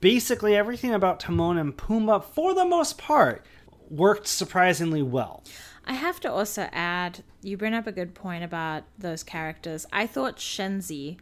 Basically, 0.00 0.56
everything 0.56 0.94
about 0.94 1.20
Timon 1.20 1.58
and 1.58 1.76
Pumbaa, 1.76 2.24
for 2.24 2.54
the 2.54 2.64
most 2.64 2.96
part, 2.96 3.44
worked 3.90 4.26
surprisingly 4.26 5.02
well. 5.02 5.42
I 5.84 5.94
have 5.94 6.20
to 6.20 6.32
also 6.32 6.68
add, 6.72 7.22
you 7.42 7.56
bring 7.56 7.74
up 7.74 7.86
a 7.86 7.92
good 7.92 8.14
point 8.14 8.44
about 8.44 8.84
those 8.98 9.22
characters. 9.22 9.86
I 9.92 10.06
thought 10.06 10.36
Shenzi 10.36 11.18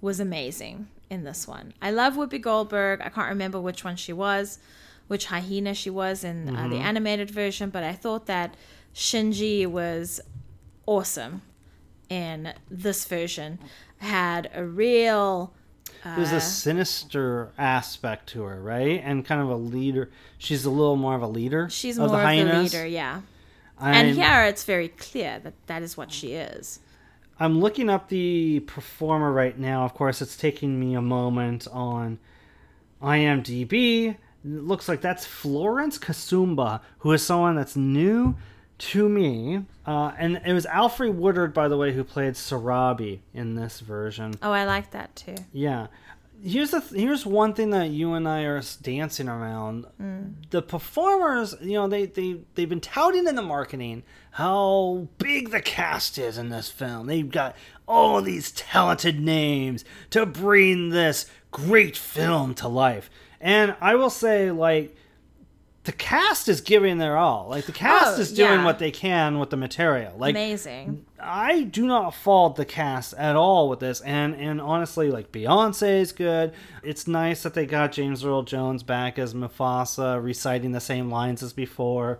was 0.00 0.20
amazing 0.20 0.88
in 1.10 1.24
this 1.24 1.46
one. 1.46 1.72
I 1.80 1.90
love 1.90 2.14
Whoopi 2.14 2.40
Goldberg. 2.40 3.00
I 3.00 3.08
can't 3.08 3.28
remember 3.28 3.60
which 3.60 3.84
one 3.84 3.96
she 3.96 4.12
was, 4.12 4.58
which 5.08 5.26
hyena 5.26 5.74
she 5.74 5.90
was 5.90 6.24
in 6.24 6.54
uh, 6.54 6.68
the 6.68 6.76
animated 6.76 7.30
version, 7.30 7.70
but 7.70 7.82
I 7.84 7.92
thought 7.92 8.26
that 8.26 8.54
Shenzi 8.94 9.66
was 9.66 10.20
awesome 10.86 11.42
in 12.08 12.52
this 12.70 13.04
version. 13.04 13.58
Had 13.98 14.50
a 14.54 14.64
real 14.64 15.52
There's 16.04 16.32
a 16.32 16.40
sinister 16.40 17.50
aspect 17.56 18.28
to 18.30 18.42
her, 18.42 18.60
right? 18.60 19.00
And 19.04 19.24
kind 19.24 19.40
of 19.40 19.48
a 19.48 19.56
leader. 19.56 20.10
She's 20.38 20.64
a 20.64 20.70
little 20.70 20.96
more 20.96 21.14
of 21.14 21.22
a 21.22 21.26
leader. 21.28 21.68
she's 21.70 21.96
of 21.98 22.10
more 22.10 22.20
the 22.20 22.40
of 22.40 22.48
a 22.48 22.62
leader, 22.62 22.86
yeah. 22.86 23.20
I'm- 23.78 23.94
And 24.06 24.16
here 24.16 24.44
it's 24.44 24.64
very 24.64 24.88
clear 24.88 25.38
that 25.40 25.54
that 25.66 25.82
is 25.82 25.96
what 25.96 26.10
she 26.12 26.32
is. 26.34 26.80
I'm 27.38 27.60
looking 27.60 27.90
up 27.90 28.08
the 28.08 28.60
performer 28.60 29.32
right 29.32 29.58
now. 29.58 29.84
Of 29.84 29.94
course, 29.94 30.22
it's 30.22 30.36
taking 30.36 30.80
me 30.80 30.94
a 30.94 31.02
moment 31.02 31.68
on 31.70 32.18
IMDb. 33.02 34.10
It 34.10 34.18
looks 34.44 34.88
like 34.88 35.00
that's 35.00 35.26
Florence 35.26 35.98
Kasumba, 35.98 36.80
who 37.00 37.12
is 37.12 37.24
someone 37.24 37.56
that's 37.56 37.76
new 37.76 38.36
to 38.78 39.08
me. 39.08 39.64
Uh, 39.86 40.12
and 40.18 40.40
it 40.44 40.52
was 40.52 40.66
Alfre 40.66 41.12
Woodard, 41.12 41.52
by 41.52 41.68
the 41.68 41.76
way, 41.76 41.92
who 41.92 42.04
played 42.04 42.34
Sarabi 42.34 43.20
in 43.34 43.54
this 43.54 43.80
version. 43.80 44.34
Oh, 44.42 44.52
I 44.52 44.64
like 44.64 44.90
that 44.92 45.14
too. 45.16 45.36
Yeah. 45.52 45.88
Here's 46.42 46.70
the 46.70 46.80
th- 46.80 47.00
here's 47.00 47.24
one 47.24 47.54
thing 47.54 47.70
that 47.70 47.90
you 47.90 48.12
and 48.12 48.28
I 48.28 48.42
are 48.42 48.62
dancing 48.82 49.28
around. 49.28 49.86
Mm. 50.00 50.34
The 50.50 50.62
performers, 50.62 51.54
you 51.60 51.74
know, 51.74 51.88
they 51.88 52.06
they 52.06 52.40
they've 52.54 52.68
been 52.68 52.80
touting 52.80 53.26
in 53.26 53.34
the 53.34 53.42
marketing 53.42 54.02
how 54.32 55.08
big 55.18 55.50
the 55.50 55.62
cast 55.62 56.18
is 56.18 56.38
in 56.38 56.50
this 56.50 56.70
film. 56.70 57.06
They've 57.06 57.30
got 57.30 57.56
all 57.88 58.20
these 58.20 58.50
talented 58.52 59.18
names 59.18 59.84
to 60.10 60.26
bring 60.26 60.90
this 60.90 61.26
great 61.50 61.96
film 61.96 62.54
to 62.54 62.68
life. 62.68 63.08
And 63.40 63.74
I 63.80 63.94
will 63.94 64.10
say 64.10 64.50
like 64.50 64.94
the 65.86 65.92
cast 65.92 66.48
is 66.48 66.60
giving 66.60 66.98
their 66.98 67.16
all. 67.16 67.48
Like 67.48 67.64
the 67.64 67.72
cast 67.72 68.18
Oh, 68.18 68.20
is 68.20 68.32
doing 68.32 68.50
yeah. 68.60 68.64
what 68.64 68.78
they 68.78 68.90
can 68.90 69.38
with 69.38 69.50
the 69.50 69.56
material. 69.56 70.12
Like 70.18 70.34
Amazing. 70.34 71.06
I 71.18 71.62
do 71.62 71.86
not 71.86 72.14
fault 72.14 72.56
the 72.56 72.64
cast 72.66 73.14
at 73.14 73.34
all 73.36 73.68
with 73.70 73.80
this, 73.80 74.00
and 74.02 74.34
and 74.34 74.60
honestly, 74.60 75.10
like 75.10 75.32
Beyonce 75.32 76.00
is 76.00 76.12
good. 76.12 76.52
It's 76.82 77.06
nice 77.08 77.42
that 77.42 77.54
they 77.54 77.64
got 77.66 77.92
James 77.92 78.24
Earl 78.24 78.42
Jones 78.42 78.82
back 78.82 79.18
as 79.18 79.32
Mufasa, 79.32 80.22
reciting 80.22 80.72
the 80.72 80.80
same 80.80 81.10
lines 81.10 81.42
as 81.42 81.52
before. 81.52 82.18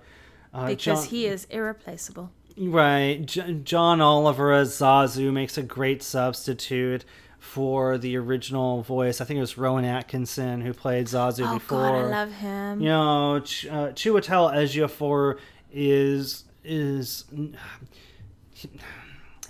Uh, 0.54 0.68
Because 0.68 1.02
John- 1.02 1.10
he 1.10 1.26
is 1.26 1.44
irreplaceable. 1.50 2.30
right, 2.56 3.26
J- 3.26 3.60
John 3.62 4.00
Oliver 4.00 4.52
as 4.52 4.70
Zazu 4.78 5.30
makes 5.32 5.58
a 5.58 5.62
great 5.62 6.02
substitute 6.02 7.04
for 7.46 7.96
the 7.96 8.16
original 8.16 8.82
voice. 8.82 9.20
I 9.20 9.24
think 9.24 9.38
it 9.38 9.40
was 9.40 9.56
Rowan 9.56 9.84
Atkinson 9.84 10.60
who 10.60 10.72
played 10.74 11.06
Zazu 11.06 11.48
Oh 11.48 11.54
before. 11.54 11.78
God, 11.78 11.94
I 11.94 12.02
love 12.24 12.32
him. 12.32 12.80
You 12.80 12.88
know, 12.88 13.40
Ch- 13.40 13.66
uh, 13.66 13.88
Chiwetel 13.92 14.52
Ejiofor 14.54 15.38
is 15.72 16.44
is 16.64 17.24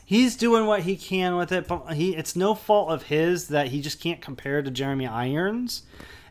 he's 0.05 0.37
doing 0.37 0.67
what 0.67 0.83
he 0.83 0.97
can 0.97 1.37
with 1.37 1.53
it, 1.53 1.67
but 1.67 1.95
he 1.95 2.15
it's 2.15 2.37
no 2.37 2.55
fault 2.55 2.91
of 2.91 3.05
his 3.05 3.49
that 3.49 3.69
he 3.69 3.81
just 3.81 4.01
can't 4.01 4.21
compare 4.21 4.63
to 4.63 4.71
Jeremy 4.71 5.07
Irons 5.07 5.83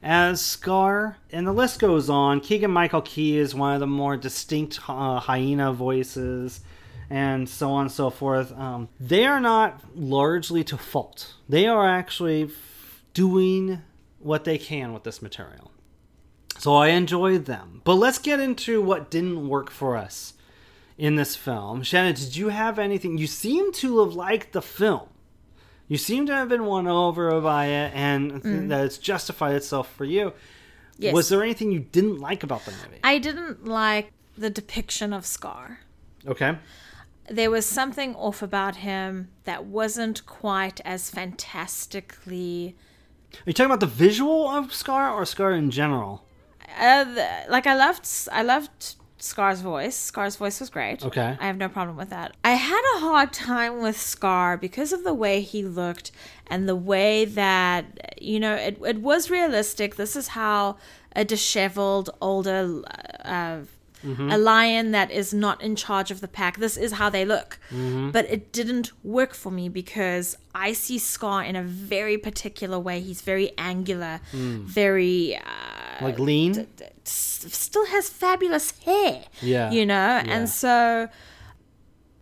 as 0.03 0.39
Scar, 0.39 1.17
and 1.31 1.47
the 1.47 1.51
list 1.51 1.79
goes 1.79 2.09
on. 2.09 2.39
Keegan 2.39 2.69
Michael 2.71 3.01
Key 3.01 3.37
is 3.37 3.55
one 3.55 3.73
of 3.73 3.79
the 3.79 3.87
more 3.87 4.15
distinct 4.17 4.79
uh, 4.87 5.19
hyena 5.19 5.73
voices. 5.73 6.61
And 7.09 7.47
so 7.47 7.71
on 7.71 7.83
and 7.83 7.91
so 7.91 8.09
forth. 8.09 8.51
Um, 8.57 8.89
they 8.99 9.25
are 9.25 9.39
not 9.39 9.81
largely 9.95 10.63
to 10.65 10.77
fault. 10.77 11.35
They 11.47 11.67
are 11.67 11.87
actually 11.87 12.43
f- 12.45 13.03
doing 13.13 13.81
what 14.19 14.43
they 14.43 14.57
can 14.57 14.91
with 14.93 15.03
this 15.03 15.21
material. 15.21 15.71
So 16.57 16.73
I 16.75 16.87
enjoyed 16.89 17.45
them. 17.45 17.81
But 17.83 17.95
let's 17.95 18.17
get 18.17 18.39
into 18.39 18.81
what 18.81 19.11
didn't 19.11 19.47
work 19.47 19.69
for 19.69 19.95
us 19.97 20.33
in 20.97 21.15
this 21.15 21.35
film. 21.35 21.83
Shannon, 21.83 22.15
did 22.15 22.35
you 22.35 22.49
have 22.49 22.79
anything? 22.79 23.17
You 23.17 23.27
seem 23.27 23.71
to 23.73 23.99
have 24.03 24.13
liked 24.15 24.53
the 24.53 24.61
film. 24.61 25.09
You 25.87 25.97
seem 25.97 26.25
to 26.25 26.33
have 26.33 26.49
been 26.49 26.65
won 26.65 26.87
over 26.87 27.39
by 27.41 27.67
it 27.67 27.93
and 27.93 28.41
that 28.71 28.85
it's 28.85 28.97
justified 28.97 29.53
itself 29.55 29.93
for 29.93 30.05
you. 30.05 30.33
Yes. 30.97 31.13
Was 31.13 31.29
there 31.29 31.43
anything 31.43 31.71
you 31.71 31.81
didn't 31.81 32.19
like 32.19 32.41
about 32.41 32.65
the 32.65 32.71
movie? 32.71 32.99
I 33.03 33.19
didn't 33.19 33.65
like 33.67 34.11
the 34.37 34.49
depiction 34.49 35.13
of 35.13 35.25
Scar. 35.25 35.81
okay. 36.25 36.57
There 37.29 37.49
was 37.49 37.65
something 37.65 38.15
off 38.15 38.41
about 38.41 38.77
him 38.77 39.29
that 39.45 39.65
wasn't 39.65 40.25
quite 40.25 40.79
as 40.85 41.09
fantastically. 41.09 42.75
Are 43.33 43.43
you 43.47 43.53
talking 43.53 43.65
about 43.71 43.79
the 43.79 43.87
visual 43.87 44.47
of 44.47 44.73
Scar 44.73 45.11
or 45.11 45.25
Scar 45.25 45.53
in 45.53 45.71
general? 45.71 46.23
Uh, 46.79 47.03
the, 47.03 47.29
like 47.49 47.67
I 47.67 47.75
loved, 47.75 48.07
I 48.31 48.43
loved 48.43 48.95
Scar's 49.17 49.61
voice. 49.61 49.95
Scar's 49.95 50.35
voice 50.35 50.59
was 50.59 50.69
great. 50.69 51.03
Okay. 51.03 51.35
I 51.39 51.47
have 51.47 51.57
no 51.57 51.69
problem 51.69 51.97
with 51.97 52.09
that. 52.09 52.35
I 52.43 52.51
had 52.51 52.81
a 52.95 52.99
hard 52.99 53.33
time 53.33 53.81
with 53.81 53.99
Scar 53.99 54.57
because 54.57 54.93
of 54.93 55.03
the 55.03 55.13
way 55.13 55.41
he 55.41 55.63
looked 55.63 56.11
and 56.47 56.69
the 56.69 56.75
way 56.75 57.25
that 57.25 58.21
you 58.21 58.39
know 58.39 58.55
it. 58.55 58.77
It 58.85 59.01
was 59.01 59.29
realistic. 59.29 59.95
This 59.95 60.15
is 60.15 60.29
how 60.29 60.77
a 61.15 61.25
disheveled 61.25 62.09
older. 62.21 62.83
Uh, 63.23 63.61
Mm-hmm. 64.05 64.29
A 64.31 64.37
lion 64.37 64.91
that 64.91 65.09
is 65.11 65.33
not 65.33 65.61
in 65.61 65.75
charge 65.75 66.11
of 66.11 66.21
the 66.21 66.27
pack. 66.27 66.57
This 66.57 66.77
is 66.77 66.91
how 66.93 67.09
they 67.09 67.25
look. 67.25 67.57
Mm-hmm. 67.71 68.11
But 68.11 68.25
it 68.29 68.51
didn't 68.51 68.91
work 69.03 69.33
for 69.33 69.51
me 69.51 69.67
because 69.69 70.37
I 70.53 70.73
see 70.73 70.97
Scar 70.99 71.43
in 71.43 71.55
a 71.55 71.63
very 71.63 72.17
particular 72.17 72.77
way. 72.79 72.99
He's 73.01 73.21
very 73.21 73.51
angular, 73.57 74.21
mm. 74.31 74.63
very 74.63 75.35
uh, 75.37 76.05
Like 76.05 76.19
lean? 76.19 76.67
s- 77.05 77.45
still 77.49 77.85
has 77.87 78.09
fabulous 78.09 78.71
hair. 78.85 79.23
Yeah, 79.41 79.71
You 79.71 79.85
know? 79.85 79.95
yeah. 79.95 80.23
And 80.27 80.47
so 80.49 81.09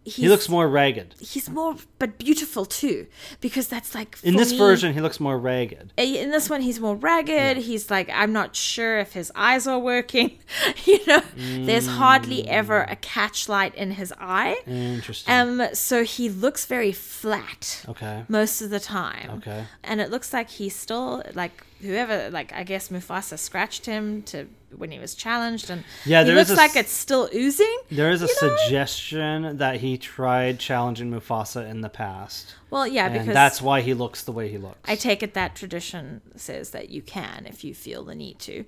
He 0.06 0.28
looks 0.28 0.50
more 0.50 0.68
ragged. 0.68 1.16
he's 1.20 1.50
more 1.50 1.76
but 1.98 2.18
beautiful 2.18 2.66
too 2.66 3.08
because 3.40 3.68
that's 3.70 3.96
like 3.96 4.18
In 4.22 4.36
this 4.36 4.52
me- 4.52 4.58
version, 4.58 4.94
he 4.94 5.00
looks 5.00 5.20
more 5.20 5.40
ragged. 5.40 5.94
in 5.98 6.30
this 6.32 6.50
one 6.50 6.62
he's 6.62 6.80
more 6.80 6.96
ragged 6.96 7.58
he's 7.58 7.90
like 7.90 8.10
i'm 8.10 8.34
not 8.34 8.54
sure 8.56 9.00
if 9.00 9.14
his 9.14 9.32
eyes 9.34 9.66
are 9.66 9.80
working 9.80 10.40
you 10.86 11.00
know 11.08 11.22
there's 11.38 11.88
hardly 11.88 12.48
ever 12.50 12.82
a 12.82 12.96
catch 12.98 13.48
light 13.48 13.74
in 13.76 13.92
his 13.92 14.14
eye 14.20 14.58
Interesting. 14.68 15.34
um 15.34 15.64
so 15.74 16.04
he 16.04 16.28
looks 16.30 16.66
very 16.66 16.92
flat 16.92 17.86
okay. 17.88 18.24
most 18.28 18.62
of 18.62 18.70
the 18.70 18.80
time 18.82 19.30
Okay. 19.38 19.66
and 19.84 20.02
it 20.02 20.10
looks 20.12 20.34
like 20.34 20.50
he's 20.50 20.76
still 20.76 21.24
like 21.34 21.64
whoever, 21.84 22.30
like 22.32 22.52
I 22.54 22.64
guess 22.64 22.90
Mufasa 22.90 23.38
scratched 23.38 23.86
him 23.86 24.24
to 24.24 24.48
when 24.76 24.90
he 24.90 24.98
was 25.00 25.14
challenged, 25.14 25.70
and 25.70 25.84
Yeah, 26.06 26.24
he 26.24 26.30
there 26.32 26.38
is 26.40 26.50
looks 26.50 26.60
a 26.60 26.62
like 26.64 26.76
it's 26.76 26.92
still 26.92 27.30
oozing. 27.34 27.78
There 27.92 28.10
is 28.12 28.22
a 28.24 28.26
know? 28.26 28.58
suggestion 28.58 29.58
that 29.58 29.82
he 29.82 29.98
tried 29.98 30.60
challenging 30.60 31.12
Mufasa 31.12 31.70
in 31.70 31.82
the 31.82 31.90
past, 31.90 32.56
Well, 32.72 32.88
yeah, 32.88 33.06
and 33.06 33.14
because 33.14 33.34
that's 33.34 33.62
why 33.62 33.82
he 33.82 33.94
looks 33.94 34.24
the 34.24 34.32
way 34.32 34.50
he 34.50 34.58
looks. 34.58 34.80
I 34.90 34.96
take 34.96 35.22
it 35.22 35.34
that 35.36 35.56
tradition 35.56 36.22
says 36.36 36.72
that 36.72 36.90
you 36.90 37.02
can 37.02 37.46
if 37.46 37.64
you 37.64 37.74
feel 37.76 38.04
the 38.04 38.16
need 38.16 38.40
to. 38.40 38.66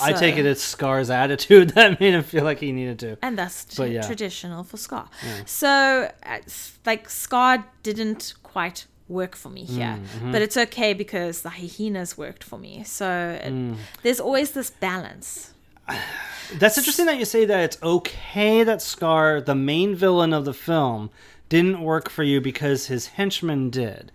I 0.00 0.12
take 0.12 0.36
it 0.36 0.46
it's 0.46 0.62
Scar's 0.62 1.10
attitude 1.10 1.70
that 1.74 1.98
made 1.98 2.14
him 2.14 2.22
feel 2.22 2.44
like 2.44 2.60
he 2.60 2.70
needed 2.70 2.98
to. 3.00 3.18
and 3.22 3.36
that's 3.36 3.64
t- 3.64 3.86
yeah. 3.86 4.02
traditional 4.02 4.62
for 4.62 4.76
Scar. 4.76 5.08
So, 5.46 6.10
uh, 6.24 6.38
like, 6.86 7.08
Scar 7.10 7.64
didn't 7.82 8.34
quite 8.44 8.86
work 9.10 9.34
for 9.36 9.50
me 9.50 9.64
here, 9.64 9.96
Mm, 9.98 10.02
mm-hmm. 10.06 10.32
but 10.32 10.40
it's 10.42 10.56
okay 10.56 10.94
because 10.94 11.42
the 11.42 11.50
hyenas 11.50 12.16
worked 12.16 12.44
for 12.44 12.58
me. 12.58 12.82
So, 12.84 13.08
it, 13.46 13.52
Mm. 13.52 13.76
there's 14.02 14.20
always 14.20 14.52
this 14.52 14.70
balance. 14.70 15.52
That's 16.60 16.78
interesting 16.78 17.06
that 17.06 17.18
you 17.18 17.24
say 17.24 17.44
that 17.44 17.60
it's 17.66 17.78
okay 17.82 18.62
that 18.64 18.80
Scar, 18.82 19.40
the 19.40 19.54
main 19.54 19.94
villain 19.94 20.32
of 20.32 20.44
the 20.44 20.54
film, 20.54 21.10
didn't 21.48 21.80
work 21.82 22.08
for 22.08 22.22
you 22.22 22.40
because 22.40 22.86
his 22.86 23.08
henchmen 23.18 23.70
did. 23.70 24.12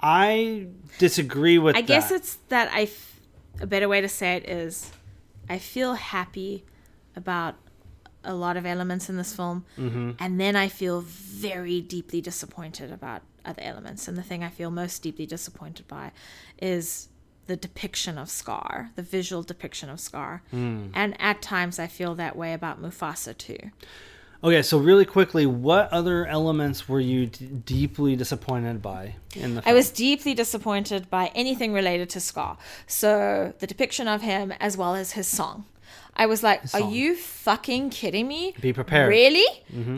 I 0.00 0.66
disagree 0.98 1.58
with 1.58 1.76
I 1.76 1.80
that. 1.82 1.86
guess 1.88 2.10
it's 2.10 2.38
that 2.48 2.70
I, 2.72 2.82
f- 2.82 3.20
a 3.60 3.66
better 3.66 3.88
way 3.88 4.00
to 4.00 4.08
say 4.08 4.36
it 4.36 4.48
is, 4.48 4.90
I 5.48 5.58
feel 5.58 5.94
happy 5.94 6.64
about 7.16 7.54
a 8.24 8.34
lot 8.34 8.56
of 8.56 8.64
elements 8.66 9.08
in 9.10 9.16
this 9.16 9.34
film, 9.34 9.64
Mm-hmm. 9.78 10.12
and 10.18 10.40
then 10.40 10.54
I 10.56 10.68
feel 10.68 11.00
very 11.02 11.80
deeply 11.80 12.20
disappointed 12.20 12.92
about 12.92 13.22
other 13.44 13.62
elements. 13.62 14.08
And 14.08 14.16
the 14.16 14.22
thing 14.22 14.42
I 14.42 14.48
feel 14.48 14.70
most 14.70 15.02
deeply 15.02 15.26
disappointed 15.26 15.88
by 15.88 16.12
is 16.60 17.08
the 17.46 17.56
depiction 17.56 18.18
of 18.18 18.30
Scar, 18.30 18.90
the 18.94 19.02
visual 19.02 19.42
depiction 19.42 19.88
of 19.88 20.00
Scar. 20.00 20.42
Hmm. 20.50 20.86
And 20.94 21.20
at 21.20 21.42
times 21.42 21.78
I 21.78 21.86
feel 21.86 22.14
that 22.14 22.36
way 22.36 22.52
about 22.52 22.80
Mufasa 22.80 23.36
too. 23.36 23.58
Okay, 24.44 24.62
so 24.62 24.76
really 24.76 25.04
quickly, 25.04 25.46
what 25.46 25.88
other 25.92 26.26
elements 26.26 26.88
were 26.88 26.98
you 26.98 27.26
d- 27.26 27.46
deeply 27.64 28.16
disappointed 28.16 28.82
by 28.82 29.14
in 29.36 29.54
the 29.54 29.62
I 29.64 29.72
was 29.72 29.90
deeply 29.90 30.34
disappointed 30.34 31.08
by 31.08 31.30
anything 31.34 31.72
related 31.72 32.10
to 32.10 32.20
Scar. 32.20 32.58
So 32.88 33.54
the 33.60 33.68
depiction 33.68 34.08
of 34.08 34.22
him 34.22 34.52
as 34.58 34.76
well 34.76 34.96
as 34.96 35.12
his 35.12 35.28
song. 35.28 35.64
I 36.14 36.26
was 36.26 36.42
like, 36.42 36.62
are 36.74 36.80
you 36.90 37.16
fucking 37.16 37.90
kidding 37.90 38.28
me? 38.28 38.54
Be 38.60 38.72
prepared. 38.72 39.08
Really? 39.08 39.46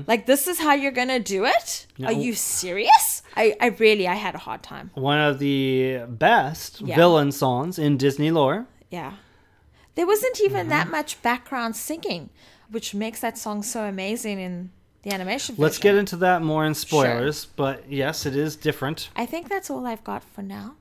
Like 0.06 0.26
this 0.26 0.46
is 0.46 0.60
how 0.60 0.72
you're 0.74 0.92
gonna 0.92 1.18
do 1.20 1.44
it? 1.44 1.86
Yeah. 1.96 2.06
Are 2.08 2.12
you 2.12 2.34
serious? 2.34 3.22
I, 3.36 3.56
I 3.60 3.66
really 3.68 4.06
I 4.06 4.14
had 4.14 4.34
a 4.34 4.38
hard 4.38 4.62
time. 4.62 4.90
One 4.94 5.18
of 5.18 5.38
the 5.40 6.04
best 6.08 6.80
Yeah. 6.80 6.94
villain 6.96 7.32
songs 7.32 7.78
in 7.78 7.96
Disney 7.96 8.30
lore. 8.30 8.66
Yeah. 8.90 9.14
There 9.96 10.06
wasn't 10.06 10.40
even 10.40 10.60
Mm-hmm. 10.62 10.68
that 10.70 10.88
much 10.90 11.20
background 11.22 11.74
singing, 11.76 12.30
which 12.70 12.94
makes 12.94 13.20
that 13.20 13.36
song 13.36 13.62
so 13.62 13.84
amazing 13.84 14.38
in 14.40 14.70
the 15.02 15.12
animation 15.12 15.56
Let's 15.58 15.78
get 15.78 15.96
into 15.96 16.16
that 16.18 16.42
more 16.42 16.64
in 16.64 16.74
spoilers, 16.74 17.44
but 17.44 17.90
yes, 17.90 18.24
it 18.24 18.34
is 18.36 18.56
different. 18.56 19.10
I 19.16 19.26
think 19.26 19.48
that's 19.48 19.68
all 19.68 19.84
I've 19.86 20.02
got 20.04 20.22
for 20.24 20.42
now. 20.42 20.76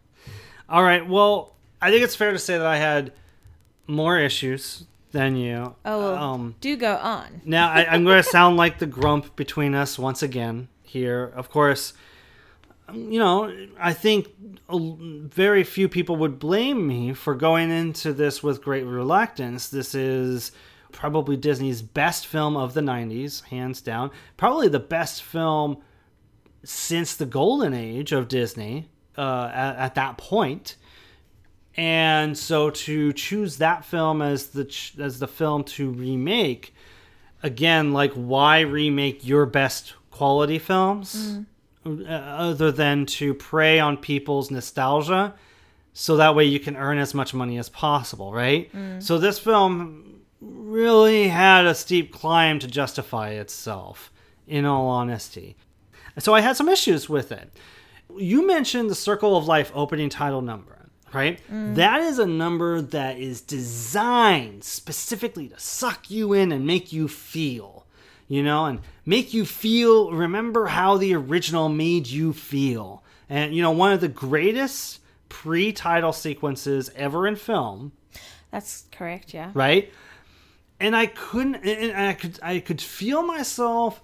All 0.70 0.84
right, 0.84 1.06
well, 1.08 1.56
I 1.82 1.92
think 1.92 2.04
it's 2.04 2.16
fair 2.16 2.32
to 2.32 2.40
say 2.40 2.58
that 2.58 2.66
I 2.66 2.78
had 2.78 3.12
more 3.88 4.18
issues 4.18 4.86
than 5.14 5.36
you. 5.38 5.76
Oh, 5.86 6.00
well, 6.00 6.16
Um, 6.16 6.56
do 6.60 6.76
go 6.76 6.96
on. 6.98 7.42
now 7.46 7.70
I, 7.72 7.86
I'm 7.90 8.04
going 8.04 8.18
to 8.24 8.30
sound 8.30 8.58
like 8.58 8.80
the 8.80 8.86
grump 8.86 9.36
between 9.38 9.74
us 9.74 9.98
once 9.98 10.22
again 10.22 10.68
here. 10.82 11.32
Of 11.36 11.50
course, 11.50 11.94
um, 12.90 13.10
you 13.12 13.20
know, 13.20 13.50
I 13.80 13.94
think 13.94 14.28
very 14.70 15.64
few 15.64 15.88
people 15.88 16.18
would 16.18 16.38
blame 16.40 16.86
me 16.86 17.14
for 17.14 17.34
going 17.36 17.72
into 17.72 18.12
this 18.12 18.44
with 18.44 18.62
great 18.62 18.84
reluctance. 18.86 19.70
This 19.70 19.96
is 19.96 20.52
probably 20.92 21.38
Disney's 21.38 21.82
best 21.82 22.28
film 22.28 22.56
of 22.58 22.74
the 22.74 22.82
90s, 22.82 23.44
hands 23.46 23.82
down. 23.82 24.12
Probably 24.38 24.68
the 24.68 24.80
best 24.80 25.24
film 25.24 25.78
since 26.64 27.16
the 27.16 27.26
golden 27.26 27.74
age 27.74 28.12
of 28.12 28.28
Disney 28.28 28.90
uh, 29.18 29.50
at, 29.54 29.76
at 29.78 29.96
that 29.96 30.18
point. 30.18 30.76
And 31.76 32.38
so 32.38 32.70
to 32.70 33.14
choose 33.14 33.58
that 33.58 33.84
film 33.84 34.22
as 34.22 34.48
the 34.48 34.66
ch- 34.66 34.94
as 35.00 35.20
the 35.20 35.28
film 35.28 35.64
to 35.66 35.90
remake, 35.90 36.74
again, 37.42 37.94
like 37.94 38.14
why 38.14 38.60
remake 38.62 39.26
your 39.26 39.46
best 39.46 39.94
quality 40.12 40.60
films 40.60 41.40
uh, 41.86 41.90
other 42.12 42.72
than 42.72 43.06
to 43.08 43.34
prey 43.34 43.80
on 43.80 43.98
people's 43.98 44.52
nostalgia 44.52 45.34
so 45.94 46.18
that 46.18 46.36
way 46.36 46.46
you 46.46 46.60
can 46.60 46.76
earn 46.76 46.98
as 47.00 47.14
much 47.14 47.34
money 47.34 47.58
as 47.58 47.70
possible, 47.70 48.32
right? 48.34 48.70
So 49.00 49.18
this 49.18 49.40
film 49.40 50.22
really 50.42 51.28
had 51.28 51.66
a 51.66 51.74
steep 51.76 52.14
climb 52.14 52.60
to 52.60 52.68
justify 52.68 53.30
itself 53.32 54.12
in 54.48 54.66
all 54.66 54.88
honesty. 54.88 55.56
So 56.20 56.34
I 56.36 56.42
had 56.42 56.56
some 56.56 56.70
issues 56.70 57.10
with 57.10 57.32
it. 57.32 57.50
You 58.16 58.46
mentioned 58.46 58.90
the 58.90 58.96
Circle 58.96 59.36
of 59.36 59.48
Life 59.48 59.72
opening 59.74 60.10
title 60.10 60.42
number, 60.42 60.73
right? 61.14 61.40
Mm. 61.52 61.76
That 61.76 62.02
is 62.02 62.20
a 62.20 62.26
number 62.26 62.82
that 62.82 63.18
is 63.18 63.42
designed 63.42 64.64
specifically 64.64 65.48
to 65.50 65.60
suck 65.60 66.10
you 66.10 66.34
in 66.34 66.52
and 66.52 66.66
make 66.66 66.92
you 66.92 67.08
feel, 67.08 67.86
you 68.28 68.44
know, 68.44 68.66
and 68.66 68.80
make 69.06 69.34
you 69.34 69.46
feel, 69.46 70.12
remember 70.12 70.68
how 70.68 70.98
the 70.98 71.14
original 71.14 71.70
made 71.70 72.08
you 72.08 72.34
feel. 72.34 73.04
And, 73.30 73.56
you 73.56 73.62
know, 73.62 73.72
one 73.72 73.92
of 73.92 74.02
the 74.02 74.08
greatest 74.08 75.00
pre 75.30 75.72
title 75.72 76.14
sequences 76.14 76.92
ever 76.96 77.26
in 77.28 77.36
film 77.36 77.94
That's 78.52 78.86
correct, 78.92 79.34
yeah. 79.34 79.52
right? 79.54 79.92
And 80.80 80.96
I 80.96 81.06
couldn't, 81.06 81.56
and 81.56 81.96
I 81.96 82.14
could, 82.14 82.40
I 82.44 82.60
could 82.60 82.82
feel 82.82 83.24
myself 83.24 84.02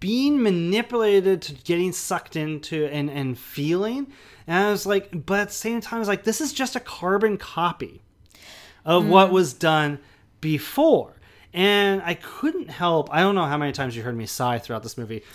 being 0.00 0.42
manipulated 0.42 1.42
to 1.42 1.52
getting 1.54 1.92
sucked 1.92 2.36
into 2.36 2.86
and 2.86 3.08
and 3.10 3.38
feeling, 3.38 4.08
and 4.46 4.66
I 4.66 4.70
was 4.70 4.86
like, 4.86 5.24
but 5.26 5.40
at 5.40 5.48
the 5.48 5.54
same 5.54 5.80
time, 5.80 5.96
I 5.96 5.98
was 6.00 6.08
like, 6.08 6.24
this 6.24 6.40
is 6.40 6.52
just 6.52 6.76
a 6.76 6.80
carbon 6.80 7.36
copy 7.38 8.02
of 8.84 9.06
what 9.06 9.30
was 9.30 9.52
done 9.52 9.98
before, 10.40 11.14
and 11.52 12.02
I 12.02 12.14
couldn't 12.14 12.70
help. 12.70 13.08
I 13.12 13.20
don't 13.20 13.34
know 13.34 13.44
how 13.44 13.56
many 13.58 13.72
times 13.72 13.96
you 13.96 14.02
heard 14.02 14.16
me 14.16 14.26
sigh 14.26 14.58
throughout 14.58 14.82
this 14.82 14.98
movie. 14.98 15.22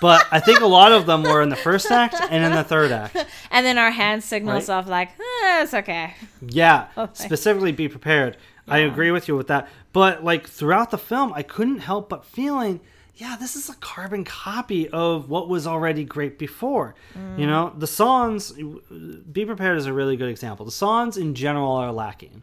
But 0.00 0.26
I 0.30 0.40
think 0.40 0.60
a 0.60 0.66
lot 0.66 0.92
of 0.92 1.04
them 1.04 1.22
were 1.22 1.42
in 1.42 1.50
the 1.50 1.56
first 1.56 1.90
act 1.90 2.14
and 2.30 2.42
in 2.44 2.52
the 2.52 2.64
third 2.64 2.92
act. 2.92 3.14
And 3.50 3.64
then 3.66 3.76
our 3.76 3.90
hand 3.90 4.24
signals 4.24 4.70
Right. 4.70 4.78
of 4.78 4.88
like, 4.88 5.08
eh, 5.10 5.62
it's 5.62 5.74
okay. 5.74 6.14
Yeah, 6.40 6.88
Okay. 6.98 7.12
specifically 7.24 7.72
be 7.72 7.86
prepared. 7.88 8.38
I 8.68 8.78
agree 8.78 9.10
with 9.10 9.28
you 9.28 9.36
with 9.36 9.48
that. 9.48 9.68
But 9.92 10.24
like 10.24 10.48
throughout 10.48 10.90
the 10.90 10.98
film, 10.98 11.30
I 11.34 11.42
couldn't 11.42 11.80
help 11.80 12.08
but 12.08 12.24
feeling, 12.24 12.80
yeah, 13.16 13.36
this 13.40 13.56
is 13.56 13.70
a 13.70 13.74
carbon 13.76 14.24
copy 14.24 14.88
of 14.90 15.30
what 15.30 15.48
was 15.48 15.66
already 15.66 16.04
great 16.04 16.38
before. 16.38 16.94
You 17.38 17.46
know, 17.46 17.72
the 17.76 17.86
songs, 17.86 18.52
Be 18.52 19.46
Prepared 19.46 19.78
is 19.78 19.86
a 19.86 19.92
really 19.92 20.18
good 20.18 20.28
example. 20.28 20.66
The 20.66 20.72
songs 20.72 21.16
in 21.16 21.34
general 21.34 21.72
are 21.72 21.92
lacking. 21.92 22.42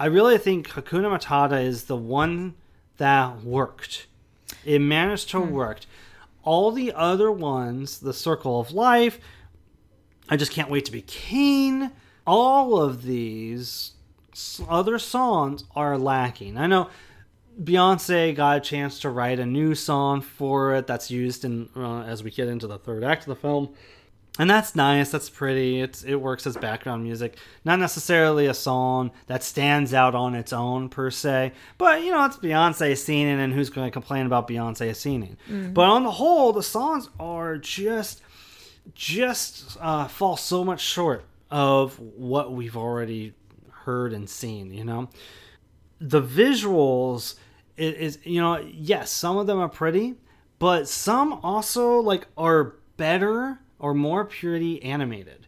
I 0.00 0.06
really 0.06 0.38
think 0.38 0.70
Hakuna 0.70 1.16
Matata 1.16 1.62
is 1.62 1.84
the 1.84 1.96
one 1.96 2.54
that 2.96 3.44
worked. 3.44 4.08
It 4.64 4.80
managed 4.80 5.30
to 5.30 5.40
hmm. 5.40 5.52
work. 5.52 5.80
All 6.42 6.72
the 6.72 6.92
other 6.92 7.30
ones, 7.30 8.00
the 8.00 8.12
Circle 8.12 8.58
of 8.58 8.72
Life, 8.72 9.20
I 10.28 10.36
just 10.36 10.50
can't 10.50 10.70
wait 10.70 10.84
to 10.86 10.92
be 10.92 11.02
king. 11.02 11.92
All 12.26 12.82
of 12.82 13.04
these 13.04 13.92
other 14.68 14.98
songs 14.98 15.62
are 15.76 15.96
lacking. 15.96 16.58
I 16.58 16.66
know 16.66 16.88
Beyonce 17.60 18.34
got 18.34 18.56
a 18.56 18.60
chance 18.60 19.00
to 19.00 19.10
write 19.10 19.38
a 19.38 19.46
new 19.46 19.74
song 19.74 20.20
for 20.20 20.74
it 20.74 20.86
that's 20.86 21.10
used 21.10 21.44
in 21.44 21.68
uh, 21.76 22.02
as 22.02 22.22
we 22.22 22.30
get 22.30 22.48
into 22.48 22.66
the 22.66 22.78
third 22.78 23.04
act 23.04 23.22
of 23.22 23.28
the 23.28 23.36
film. 23.36 23.74
And 24.38 24.48
that's 24.48 24.74
nice. 24.74 25.10
That's 25.10 25.28
pretty. 25.28 25.80
It's 25.80 26.04
it 26.04 26.14
works 26.14 26.46
as 26.46 26.56
background 26.56 27.02
music. 27.04 27.36
Not 27.66 27.78
necessarily 27.78 28.46
a 28.46 28.54
song 28.54 29.10
that 29.26 29.42
stands 29.42 29.92
out 29.92 30.14
on 30.14 30.34
its 30.34 30.54
own 30.54 30.88
per 30.88 31.10
se, 31.10 31.52
but 31.76 32.02
you 32.02 32.12
know 32.12 32.24
it's 32.24 32.38
Beyonce 32.38 32.96
singing, 32.96 33.38
and 33.38 33.52
who's 33.52 33.68
going 33.68 33.86
to 33.86 33.90
complain 33.90 34.24
about 34.24 34.48
Beyonce 34.48 34.96
singing? 34.96 35.36
But 35.74 35.90
on 35.90 36.04
the 36.04 36.10
whole, 36.12 36.54
the 36.54 36.62
songs 36.62 37.10
are 37.20 37.58
just 37.58 38.22
just 38.94 39.76
uh, 39.80 40.08
fall 40.08 40.38
so 40.38 40.64
much 40.64 40.80
short 40.80 41.24
of 41.50 41.98
what 41.98 42.54
we've 42.54 42.76
already 42.76 43.34
heard 43.84 44.14
and 44.14 44.30
seen. 44.30 44.72
You 44.72 44.84
know, 44.84 45.10
the 46.08 46.20
visuals 46.22 47.36
i- 47.78 47.82
is, 47.82 48.18
you 48.24 48.40
know 48.40 48.58
yes, 48.74 49.10
some 49.10 49.36
of 49.38 49.46
them 49.46 49.58
are 49.58 49.68
pretty, 49.68 50.14
but 50.58 50.88
some 50.88 51.34
also 51.42 51.98
like 52.00 52.26
are 52.36 52.74
better 52.96 53.60
or 53.78 53.94
more 53.94 54.24
purely 54.24 54.82
animated. 54.82 55.46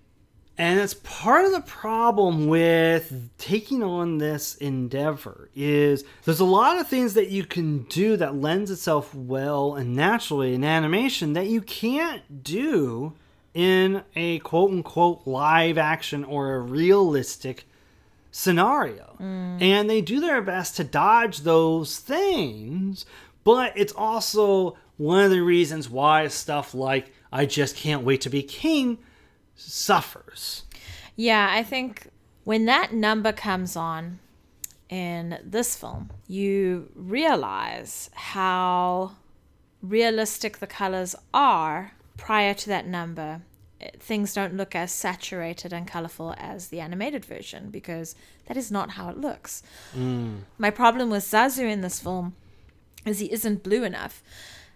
And 0.57 0.79
it's 0.79 0.95
part 0.95 1.45
of 1.45 1.51
the 1.51 1.63
problem 1.63 2.47
with 2.47 3.29
taking 3.39 3.83
on 3.83 4.19
this 4.19 4.55
endeavor 4.55 5.51
is 5.55 6.05
there's 6.25 6.39
a 6.39 6.45
lot 6.45 6.79
of 6.79 6.87
things 6.87 7.15
that 7.15 7.29
you 7.29 7.45
can 7.45 7.83
do 7.85 8.17
that 8.17 8.37
lends 8.37 8.71
itself 8.71 9.13
well 9.15 9.75
and 9.75 9.97
naturally 9.97 10.55
in 10.55 10.63
animation 10.63 11.33
that 11.33 11.49
you 11.49 11.61
can't 11.61 12.45
do 12.45 13.15
in 13.53 14.03
a 14.15 14.39
quote 14.41 14.71
unquote 14.71 15.23
live 15.27 15.77
action 15.77 16.23
or 16.25 16.55
a 16.55 16.61
realistic 16.61 17.67
scenario. 18.35 19.17
Mm. 19.21 19.63
And 19.63 19.89
they 19.89 20.01
do 20.01 20.19
their 20.19 20.43
best 20.43 20.77
to 20.77 20.85
dodge 20.85 21.41
those 21.41 21.99
things, 22.01 23.07
but 23.45 23.73
it's 23.77 23.93
also 23.93 24.77
one 24.97 25.25
of 25.25 25.31
the 25.31 25.41
reasons 25.41 25.89
why 25.89 26.27
stuff 26.27 26.75
like 26.75 27.13
I 27.33 27.47
just 27.47 27.77
can't 27.77 28.03
wait 28.03 28.21
to 28.23 28.31
be 28.31 28.43
king 28.43 28.99
suffers. 29.55 30.65
Yeah, 31.15 31.49
I 31.49 31.63
think 31.63 32.09
when 32.43 32.65
that 32.65 32.93
number 32.93 33.33
comes 33.33 33.77
on 33.77 34.19
in 34.89 35.39
this 35.45 35.77
film, 35.77 36.11
you 36.27 36.91
realize 36.97 38.11
how 38.15 39.13
realistic 39.81 40.59
the 40.59 40.67
colors 40.67 41.15
are 41.33 41.93
prior 42.17 42.53
to 42.55 42.69
that 42.69 42.89
number. 42.89 43.43
Things 43.99 44.35
don't 44.35 44.57
look 44.57 44.75
as 44.75 44.93
saturated 44.93 45.73
and 45.73 45.87
colorful 45.87 46.35
as 46.39 46.69
the 46.69 46.81
animated 46.81 47.25
version 47.25 47.71
because 47.71 48.15
that 48.47 48.57
is 48.57 48.71
not 48.71 48.91
how 48.91 49.09
it 49.09 49.19
looks. 49.19 49.63
Hmm. 49.93 50.39
My 50.59 50.71
problem 50.71 51.11
with 51.11 51.25
Zazu 51.25 51.71
in 51.71 51.81
this 51.81 52.01
film 52.01 52.35
is 53.05 53.19
he 53.19 53.33
isn't 53.33 53.63
blue 53.63 53.85
enough. 53.85 54.23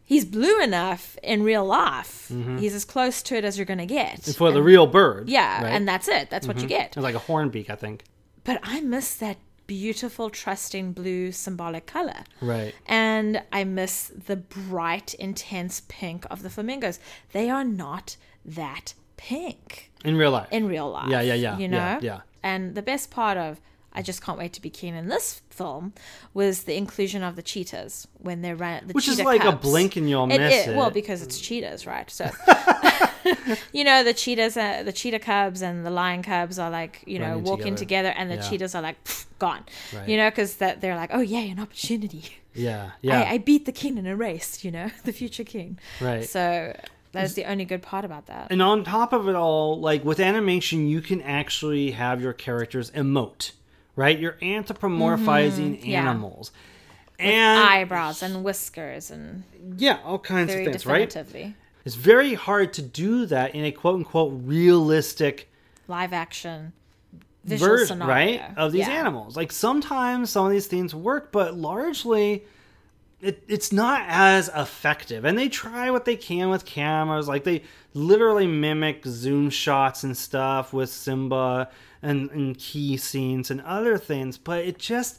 He's 0.04 0.24
blue 0.24 0.60
enough 0.62 1.18
in 1.22 1.42
real 1.42 1.66
life. 1.66 2.30
Mm-hmm. 2.32 2.58
He's 2.58 2.74
as 2.74 2.86
close 2.86 3.22
to 3.24 3.36
it 3.36 3.44
as 3.44 3.58
you're 3.58 3.66
going 3.66 3.78
to 3.78 3.86
get. 3.86 4.22
For 4.22 4.50
the 4.50 4.62
real 4.62 4.86
bird. 4.86 5.28
Yeah, 5.28 5.62
right? 5.62 5.70
and 5.70 5.86
that's 5.86 6.08
it. 6.08 6.30
That's 6.30 6.46
what 6.46 6.56
you 6.56 6.62
mm-hmm. 6.62 6.68
get. 6.68 6.86
it's 6.88 6.96
like 6.96 7.14
a 7.14 7.18
hornbeak, 7.18 7.68
I 7.68 7.74
think. 7.74 8.04
But 8.42 8.58
I 8.62 8.80
miss 8.80 9.14
that 9.16 9.36
beautiful, 9.66 10.30
trusting 10.30 10.92
blue 10.92 11.30
symbolic 11.30 11.86
color. 11.86 12.24
Right. 12.40 12.74
And 12.86 13.42
I 13.52 13.64
miss 13.64 14.10
the 14.26 14.36
bright, 14.36 15.14
intense 15.14 15.82
pink 15.88 16.24
of 16.30 16.42
the 16.42 16.50
flamingos. 16.50 16.98
They 17.32 17.50
are 17.50 17.64
not 17.64 18.16
that 18.44 18.94
pink 19.18 19.90
In 20.04 20.16
real 20.16 20.30
life. 20.30 20.48
in 20.50 20.66
real 20.66 20.90
life. 20.90 21.10
Yeah, 21.10 21.20
yeah, 21.20 21.34
yeah, 21.34 21.58
You 21.58 21.68
know? 21.68 21.76
yeah, 21.76 21.98
yeah. 22.00 22.20
And 22.42 22.74
the 22.74 22.82
best 22.82 23.10
part 23.10 23.36
of 23.36 23.60
I 23.92 24.02
just 24.02 24.22
can't 24.22 24.38
wait 24.38 24.52
to 24.52 24.62
be 24.62 24.70
keen 24.70 24.94
in 24.94 25.08
this 25.08 25.42
film 25.50 25.92
was 26.32 26.64
the 26.64 26.76
inclusion 26.76 27.22
of 27.24 27.34
the 27.36 27.42
cheetahs 27.42 28.06
when 28.18 28.42
they 28.42 28.54
ran 28.54 28.86
the 28.86 28.92
Which 28.92 29.08
is 29.08 29.20
like 29.20 29.44
a 29.44 29.52
blink 29.52 29.96
in 29.96 30.06
your 30.06 30.24
It 30.30 30.38
miss 30.38 30.68
it. 30.68 30.76
Well, 30.76 30.90
because 30.90 31.20
it's 31.22 31.40
cheetahs, 31.40 31.84
right? 31.86 32.08
So, 32.08 32.30
you 33.72 33.84
know, 33.84 34.04
the 34.04 34.14
cheetahs, 34.14 34.56
uh, 34.56 34.82
the 34.84 34.92
cheetah 34.92 35.18
cubs 35.18 35.62
and 35.62 35.84
the 35.84 35.90
lion 35.90 36.22
cubs 36.22 36.58
are 36.58 36.70
like, 36.70 37.02
you 37.06 37.18
know, 37.18 37.28
Running 37.30 37.44
walking 37.44 37.74
together. 37.74 38.10
together, 38.10 38.14
and 38.16 38.30
the 38.30 38.36
Yeah. 38.36 38.48
cheetahs 38.48 38.74
are 38.74 38.82
like 38.82 39.02
pff, 39.04 39.24
gone. 39.38 39.64
Right. 39.94 40.08
You 40.08 40.16
know, 40.16 40.30
because 40.30 40.56
that 40.56 40.80
they're 40.80 40.96
like, 40.96 41.10
oh 41.12 41.20
yeah, 41.20 41.40
an 41.40 41.58
opportunity. 41.58 42.24
yeah, 42.54 42.90
yeah. 43.02 43.20
I, 43.22 43.32
I 43.32 43.38
beat 43.38 43.64
the 43.66 43.72
king 43.72 43.98
in 43.98 44.06
a 44.06 44.14
race. 44.14 44.64
You 44.64 44.70
know, 44.70 44.90
the 45.04 45.12
future 45.12 45.44
king. 45.44 45.78
Right. 46.00 46.24
So 46.24 46.76
that's 47.12 47.34
the 47.34 47.44
only 47.44 47.64
good 47.64 47.82
part 47.82 48.04
about 48.04 48.26
that. 48.26 48.48
And 48.50 48.60
on 48.62 48.84
top 48.84 49.12
of 49.12 49.28
it 49.28 49.34
all, 49.34 49.78
like 49.80 50.04
with 50.04 50.20
animation, 50.20 50.86
you 50.88 51.00
can 51.00 51.20
actually 51.22 51.92
have 51.92 52.20
your 52.20 52.32
characters 52.32 52.90
emote, 52.92 53.52
right? 53.96 54.18
You're 54.18 54.36
anthropomorphizing 54.42 55.78
Mm-hmm. 55.80 55.86
yeah. 55.90 56.00
animals. 56.02 56.50
And 57.18 57.60
Eyebrows 57.60 58.22
and 58.22 58.44
whiskers 58.44 59.10
and 59.10 59.42
yeah, 59.76 59.98
all 60.04 60.18
kinds 60.20 60.52
of 60.54 60.58
things, 60.64 60.86
right? 60.86 61.14
It's 61.84 61.94
very 61.96 62.34
hard 62.34 62.72
to 62.74 62.82
do 62.82 63.26
that 63.26 63.54
in 63.54 63.64
a 63.64 63.72
quote 63.72 63.96
unquote 63.96 64.32
realistic 64.44 65.50
live 65.88 66.12
action 66.12 66.72
version, 67.44 67.86
scenario. 67.86 68.14
right? 68.14 68.42
Of 68.56 68.72
these 68.72 68.86
Yeah. 68.86 68.92
animals. 69.00 69.36
Like 69.36 69.50
sometimes 69.50 70.30
some 70.30 70.44
of 70.46 70.52
these 70.52 70.66
things 70.66 70.94
work, 70.94 71.32
but 71.32 71.56
largely 71.56 72.44
it, 73.20 73.42
it's 73.48 73.72
not 73.72 74.04
as 74.06 74.48
effective. 74.54 75.24
And 75.24 75.36
they 75.36 75.48
try 75.48 75.90
what 75.90 76.04
they 76.04 76.16
can 76.16 76.50
with 76.50 76.64
cameras. 76.64 77.28
Like 77.28 77.44
they 77.44 77.62
literally 77.94 78.46
mimic 78.46 79.04
zoom 79.04 79.50
shots 79.50 80.04
and 80.04 80.16
stuff 80.16 80.72
with 80.72 80.90
Simba 80.90 81.70
and, 82.02 82.30
and 82.30 82.56
key 82.58 82.96
scenes 82.96 83.50
and 83.50 83.60
other 83.62 83.98
things, 83.98 84.38
but 84.38 84.64
it 84.64 84.78
just 84.78 85.18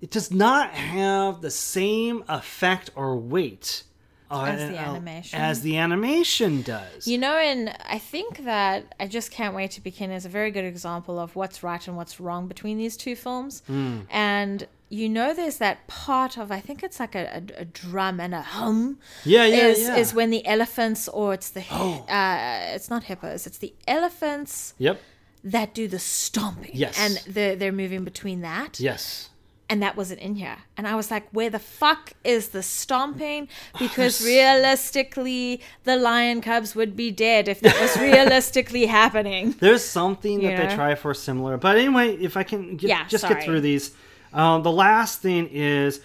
it 0.00 0.10
does 0.10 0.30
not 0.30 0.70
have 0.72 1.42
the 1.42 1.50
same 1.50 2.24
effect 2.28 2.90
or 2.94 3.16
weight 3.16 3.84
uh, 4.30 4.44
As 4.44 4.70
the 4.70 4.78
uh, 4.78 4.82
animation? 4.82 5.40
as 5.40 5.62
the 5.62 5.76
animation 5.76 6.62
does. 6.62 7.06
You 7.06 7.18
know, 7.18 7.36
and 7.36 7.74
I 7.84 7.98
think 7.98 8.44
that 8.44 8.94
I 9.00 9.06
just 9.06 9.30
can't 9.30 9.54
wait 9.54 9.72
to 9.72 9.80
begin 9.80 10.10
is 10.10 10.24
a 10.24 10.28
very 10.28 10.50
good 10.50 10.64
example 10.64 11.18
of 11.18 11.34
what's 11.36 11.62
right 11.62 11.86
and 11.86 11.96
what's 11.96 12.20
wrong 12.20 12.46
between 12.46 12.78
these 12.78 12.96
two 12.96 13.16
films. 13.16 13.62
Hmm. 13.66 14.00
And 14.08 14.66
you 14.90 15.08
know, 15.08 15.32
there's 15.32 15.58
that 15.58 15.86
part 15.86 16.36
of 16.36 16.50
I 16.50 16.60
think 16.60 16.82
it's 16.82 16.98
like 17.00 17.14
a, 17.14 17.42
a, 17.56 17.60
a 17.62 17.64
drum 17.64 18.18
and 18.20 18.34
a 18.34 18.42
hum. 18.42 18.98
Yeah, 19.24 19.46
yeah, 19.46 19.68
is, 19.68 19.80
yeah. 19.80 19.94
Oh. 19.96 20.00
is 20.00 20.12
when 20.12 20.30
the 20.30 20.44
elephants 20.46 21.08
or 21.08 21.32
it's 21.32 21.50
the 21.50 21.62
uh, 21.72 22.74
it's 22.74 22.90
not 22.90 23.04
hippos, 23.04 23.46
it's 23.46 23.58
the 23.58 23.72
elephants 23.86 24.74
yep. 24.78 25.00
that 25.44 25.74
do 25.74 25.86
the 25.88 25.98
stomping. 26.00 26.72
Yes. 26.74 26.98
and 26.98 27.34
they're 27.34 27.56
they're 27.56 27.72
moving 27.72 28.04
between 28.04 28.40
that. 28.42 28.80
Yes. 28.80 29.28
and 29.70 29.80
that 29.84 29.96
wasn't 29.96 30.18
in 30.20 30.34
here. 30.34 30.58
And 30.76 30.88
I 30.88 30.96
was 30.96 31.08
like, 31.12 31.28
where 31.30 31.48
the 31.50 31.60
fuck 31.60 32.12
is 32.24 32.48
the 32.48 32.62
stomping? 32.62 33.46
Oh, 33.74 33.78
Because 33.78 34.20
realistically, 34.24 35.60
the 35.84 35.96
lion 35.96 36.40
cubs 36.40 36.74
would 36.74 36.96
be 36.96 37.10
dead 37.10 37.46
if 37.48 37.60
that 37.60 37.80
was 37.80 37.96
realistically 38.10 38.86
happening. 38.86 39.54
There's 39.60 39.84
something 39.84 40.40
that 40.42 40.50
You 40.50 40.68
they 40.68 40.74
try 40.74 40.94
for 40.96 41.14
similar, 41.14 41.56
but 41.56 41.76
anyway, 41.76 42.16
if 42.16 42.36
I 42.36 42.42
can 42.42 42.76
get, 42.76 42.88
Yeah, 42.88 43.06
just 43.06 43.22
sorry. 43.22 43.34
get 43.34 43.44
through 43.44 43.60
these, 43.60 43.92
um, 44.32 44.62
the 44.62 44.72
last 44.72 45.20
thing 45.22 45.48
is, 45.48 46.00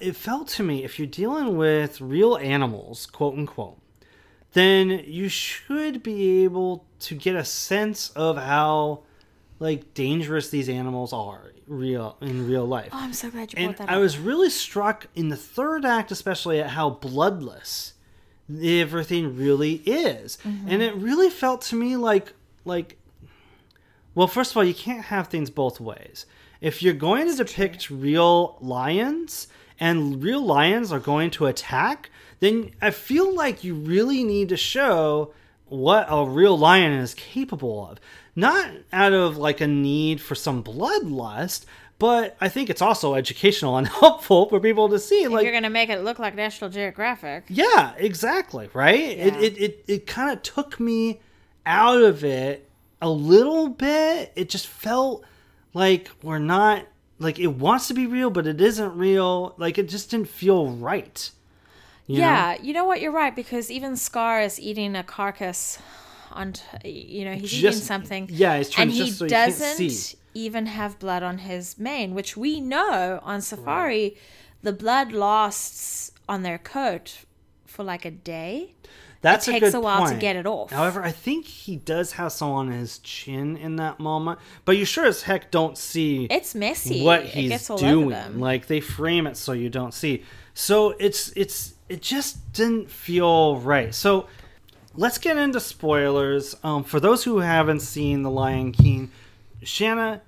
it 0.00 0.16
felt 0.16 0.48
to 0.48 0.62
me 0.62 0.84
if 0.84 0.98
you're 0.98 1.06
dealing 1.08 1.56
with 1.56 2.00
real 2.00 2.36
animals, 2.36 3.06
quote 3.06 3.34
unquote, 3.36 3.78
then 4.52 5.02
you 5.06 5.28
should 5.28 6.02
be 6.02 6.42
able 6.44 6.84
to 7.00 7.14
get 7.14 7.36
a 7.36 7.44
sense 7.44 8.10
of 8.10 8.36
how 8.36 9.00
like 9.58 9.92
dangerous 9.94 10.48
these 10.50 10.68
animals 10.68 11.12
are 11.12 11.52
real 11.66 12.16
in 12.20 12.48
real 12.48 12.66
life. 12.66 12.88
Oh, 12.92 12.98
I'm 12.98 13.12
so 13.12 13.30
glad 13.30 13.52
you 13.52 13.58
and 13.58 13.76
brought 13.76 13.86
that 13.86 13.92
up. 13.92 13.94
I 13.94 13.96
up. 13.96 14.02
was 14.02 14.18
really 14.18 14.50
struck 14.50 15.06
in 15.14 15.28
the 15.28 15.36
third 15.36 15.84
act, 15.84 16.10
especially 16.10 16.60
at 16.60 16.70
how 16.70 16.90
bloodless 16.90 17.94
everything 18.62 19.36
really 19.36 19.74
is, 19.86 20.38
Mm-hmm. 20.44 20.68
and 20.68 20.82
it 20.82 20.94
really 20.96 21.30
felt 21.30 21.62
to 21.62 21.76
me 21.76 21.96
like 21.96 22.32
like. 22.64 22.96
Well, 24.14 24.26
first 24.26 24.50
of 24.50 24.56
all, 24.56 24.64
you 24.64 24.74
can't 24.74 25.04
have 25.04 25.28
things 25.28 25.50
both 25.50 25.78
ways. 25.80 26.26
If 26.60 26.82
you're 26.82 26.94
going 26.94 27.28
to 27.28 27.36
depict 27.36 27.90
real 27.90 28.56
lions 28.60 29.48
and 29.78 30.22
real 30.22 30.44
lions 30.44 30.92
are 30.92 31.00
going 31.00 31.30
to 31.32 31.46
attack, 31.46 32.10
then 32.40 32.72
I 32.82 32.90
feel 32.90 33.34
like 33.34 33.64
you 33.64 33.74
really 33.74 34.24
need 34.24 34.50
to 34.50 34.56
show 34.56 35.32
what 35.66 36.06
a 36.10 36.24
real 36.24 36.58
lion 36.58 36.92
is 36.92 37.14
capable 37.14 37.88
of. 37.90 38.00
Not 38.36 38.70
out 38.92 39.12
of 39.12 39.36
like 39.36 39.60
a 39.60 39.66
need 39.66 40.20
for 40.20 40.34
some 40.34 40.62
bloodlust, 40.62 41.64
but 41.98 42.36
I 42.40 42.48
think 42.48 42.70
it's 42.70 42.82
also 42.82 43.14
educational 43.14 43.76
and 43.76 43.86
helpful 44.00 44.48
for 44.48 44.60
people 44.60 44.88
to 44.90 44.98
see. 44.98 45.24
If 45.24 45.30
like, 45.30 45.44
you're 45.44 45.52
gonna 45.52 45.70
make 45.70 45.90
it 45.90 46.02
look 46.02 46.18
like 46.18 46.34
National 46.34 46.70
Geographic. 46.70 47.44
yeah, 47.48 47.94
exactly, 47.96 48.68
right? 48.74 49.00
It 49.00 49.36
it 49.36 49.58
it, 49.58 49.84
it 49.86 50.06
kind 50.06 50.30
of 50.30 50.42
took 50.42 50.80
me 50.80 51.20
out 51.66 52.02
of 52.02 52.24
it 52.24 52.68
a 53.02 53.10
little 53.10 53.68
bit. 53.68 54.32
It 54.36 54.48
just 54.48 54.66
felt 54.66 55.24
like 55.74 56.10
we're 56.22 56.38
not 56.38 56.86
like 57.18 57.38
it 57.38 57.48
wants 57.48 57.88
to 57.88 57.94
be 57.94 58.06
real, 58.06 58.30
but 58.30 58.46
it 58.46 58.60
isn't 58.60 58.96
real. 58.96 59.54
Like 59.58 59.78
it 59.78 59.88
just 59.88 60.10
didn't 60.10 60.28
feel 60.28 60.68
right. 60.68 61.30
you 62.06 62.18
know? 62.18 62.22
yeah, 62.22 62.56
you 62.60 62.72
know 62.72 62.84
what? 62.84 63.00
You're 63.00 63.12
right 63.12 63.34
because 63.34 63.70
even 63.70 63.96
Scar 63.96 64.40
is 64.40 64.58
eating 64.60 64.96
a 64.96 65.02
carcass. 65.02 65.78
On, 66.32 66.52
t- 66.52 66.88
you 66.88 67.24
know, 67.24 67.32
he's 67.34 67.52
eating 67.52 67.72
something. 67.72 68.28
yeah, 68.30 68.56
he's 68.58 68.70
trying 68.70 68.86
and 68.86 68.96
just 68.96 69.10
he 69.10 69.16
so 69.16 69.26
doesn't 69.26 70.14
even 70.32 70.66
have 70.66 70.96
blood 71.00 71.24
on 71.24 71.38
his 71.38 71.76
mane, 71.76 72.14
which 72.14 72.36
we 72.36 72.60
know 72.60 73.18
on 73.24 73.40
safari, 73.40 74.16
the 74.62 74.72
blood 74.72 75.10
lasts 75.10 76.12
on 76.28 76.42
their 76.42 76.56
coat 76.56 77.24
for 77.66 77.82
like 77.82 78.04
a 78.04 78.12
day. 78.12 78.74
That's 79.22 79.46
it 79.48 79.50
a 79.50 79.60
takes 79.60 79.72
good 79.72 79.78
a 79.78 79.80
while 79.80 80.08
to 80.08 80.14
get 80.14 80.36
it 80.36 80.46
off. 80.46 80.70
However, 80.70 81.02
I 81.02 81.10
think 81.12 81.44
he 81.46 81.76
does 81.76 82.12
have 82.12 82.32
some 82.32 82.50
on 82.52 82.68
his 82.70 82.98
chin 83.00 83.56
in 83.56 83.76
that 83.76 84.00
moment, 84.00 84.38
but 84.64 84.78
you 84.78 84.84
sure 84.86 85.04
as 85.04 85.22
heck 85.22 85.50
don't 85.50 85.76
see 85.76 86.26
It's 86.30 86.54
messy. 86.54 87.02
what 87.02 87.22
It 87.24 87.26
he's 87.28 87.50
gets 87.50 87.68
all 87.70 87.76
over 87.78 87.86
doing. 87.86 88.08
them. 88.10 88.40
Like 88.40 88.66
they 88.66 88.80
frame 88.80 89.26
it 89.26 89.36
so 89.36 89.52
you 89.52 89.68
don't 89.68 89.92
see. 89.92 90.24
So 90.54 90.90
it's 90.98 91.32
it's 91.36 91.74
it 91.90 92.00
just 92.00 92.52
didn't 92.54 92.90
feel 92.90 93.56
right. 93.58 93.94
So 93.94 94.26
let's 94.94 95.18
get 95.18 95.36
into 95.36 95.60
spoilers. 95.60 96.56
Um, 96.62 96.82
for 96.84 96.98
those 96.98 97.24
who 97.24 97.40
haven't 97.40 97.80
seen 97.80 98.22
The 98.22 98.30
Lion 98.30 98.72
King, 98.72 99.10
Shanna, 99.62 100.22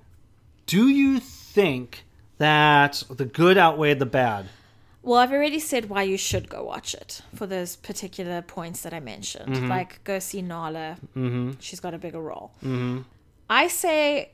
do 0.67 0.87
you 0.87 1.19
think 1.19 2.03
that 2.37 3.03
the 3.09 3.25
good 3.25 3.57
outweighed 3.57 3.97
the 3.99 4.05
bad? 4.05 4.45
Well, 5.03 5.19
I've 5.19 5.33
already 5.33 5.59
said 5.59 5.89
why 5.89 6.03
you 6.03 6.17
should 6.17 6.49
go 6.49 6.63
watch 6.63 6.93
it 6.95 7.21
for 7.35 7.45
those 7.45 7.75
particular 7.75 8.41
points 8.41 8.81
that 8.83 8.93
I 8.93 9.01
mentioned. 9.01 9.55
Mm-hmm. 9.55 9.67
Like, 9.67 10.03
go 10.05 10.19
see 10.19 10.41
Nala. 10.41 10.97
Mm-hmm. 11.15 11.51
She's 11.59 11.81
got 11.81 11.93
a 11.93 11.97
bigger 11.97 12.21
role. 12.21 12.53
Mm-hmm. 12.63 13.01
I 13.49 13.67
say 13.67 14.31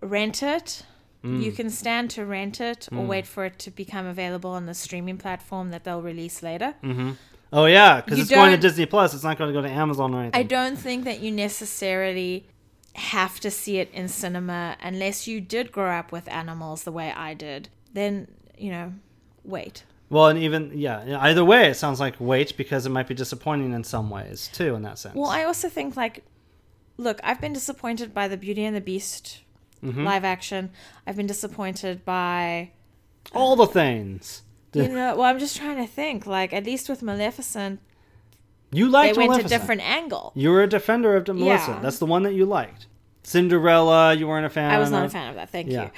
rent 0.00 0.42
it. 0.42 0.82
Mm. 1.24 1.42
You 1.42 1.52
can 1.52 1.70
stand 1.70 2.10
to 2.10 2.26
rent 2.26 2.60
it 2.60 2.88
or 2.92 3.04
wait 3.04 3.26
for 3.26 3.44
it 3.44 3.58
to 3.60 3.70
become 3.70 4.06
available 4.06 4.50
on 4.50 4.66
the 4.66 4.74
streaming 4.74 5.18
platform 5.18 5.70
that 5.70 5.84
they'll 5.84 6.02
release 6.02 6.42
later. 6.42 6.74
Mm-hmm. 6.82 7.12
Oh 7.52 7.66
yeah, 7.66 8.00
because 8.00 8.18
it's 8.18 8.30
going 8.30 8.50
to 8.50 8.58
Disney 8.58 8.86
Plus. 8.86 9.14
It's 9.14 9.22
not 9.22 9.38
going 9.38 9.52
to 9.52 9.58
go 9.58 9.66
to 9.66 9.72
Amazon 9.72 10.14
or 10.14 10.20
anything. 10.22 10.38
I 10.38 10.42
don't 10.42 10.76
think 10.76 11.04
that 11.04 11.20
you 11.20 11.30
necessarily 11.30 12.46
have 12.94 13.40
to 13.40 13.50
see 13.50 13.78
it 13.78 13.90
in 13.92 14.08
cinema 14.08 14.76
unless 14.82 15.26
you 15.26 15.40
did 15.40 15.70
grow 15.70 15.90
up 15.90 16.12
with 16.12 16.28
animals 16.28 16.84
the 16.84 16.92
way 16.92 17.12
I 17.12 17.34
did. 17.34 17.68
Then, 17.92 18.28
you 18.58 18.70
know, 18.70 18.92
wait. 19.46 19.84
Well, 20.08 20.28
and 20.28 20.38
even 20.38 20.72
yeah, 20.74 21.18
either 21.20 21.44
way, 21.44 21.68
it 21.68 21.74
sounds 21.74 21.98
like 21.98 22.14
wait 22.20 22.56
because 22.56 22.86
it 22.86 22.90
might 22.90 23.08
be 23.08 23.14
disappointing 23.14 23.72
in 23.72 23.82
some 23.84 24.10
ways 24.10 24.48
too. 24.52 24.74
In 24.74 24.82
that 24.82 24.98
sense. 24.98 25.14
Well, 25.16 25.30
I 25.30 25.44
also 25.44 25.68
think 25.68 25.96
like, 25.96 26.24
look, 26.96 27.20
I've 27.24 27.40
been 27.40 27.52
disappointed 27.52 28.14
by 28.14 28.28
the 28.28 28.36
Beauty 28.36 28.64
and 28.64 28.76
the 28.76 28.80
Beast 28.80 29.40
Mm-hmm. 29.84 30.04
live 30.04 30.24
action. 30.24 30.70
I've 31.06 31.16
been 31.16 31.26
disappointed 31.26 32.04
by, 32.04 32.70
all 33.34 33.54
the 33.56 33.66
things 33.66 34.42
you 34.72 34.88
know, 34.88 35.14
well, 35.16 35.22
I'm 35.24 35.38
just 35.38 35.56
trying 35.56 35.76
to 35.76 35.86
think. 35.86 36.26
Like, 36.26 36.52
at 36.52 36.64
least 36.64 36.88
with 36.88 37.02
Maleficent, 37.02 37.80
you 38.72 38.88
liked. 38.88 39.14
they 39.14 39.18
went 39.18 39.30
Maleficent. 39.32 39.52
a 39.52 39.58
different 39.58 39.80
angle. 39.82 40.32
You 40.34 40.50
were 40.50 40.62
a 40.62 40.66
defender 40.66 41.14
of 41.16 41.26
Melissa. 41.28 41.72
Yeah. 41.72 41.80
That's 41.80 41.98
the 41.98 42.06
one 42.06 42.22
that 42.24 42.32
you 42.34 42.46
liked. 42.46 42.86
Cinderella, 43.22 44.14
you 44.14 44.26
weren't 44.26 44.46
a 44.46 44.50
fan. 44.50 44.70
I 44.70 44.78
was 44.78 44.90
not 44.90 45.04
a 45.06 45.08
fan 45.10 45.28
of 45.30 45.34
that. 45.36 45.50
Thank 45.50 45.70
Yeah. 45.70 45.84
you. 45.84 45.90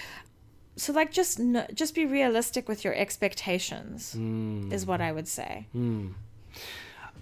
So, 0.78 0.92
like, 0.92 1.10
just 1.10 1.40
just 1.74 1.94
be 1.94 2.06
realistic 2.06 2.68
with 2.68 2.84
your 2.84 2.94
expectations. 2.94 4.14
Mm. 4.16 4.72
Is 4.72 4.86
what 4.86 5.00
I 5.00 5.12
would 5.12 5.28
say. 5.28 5.66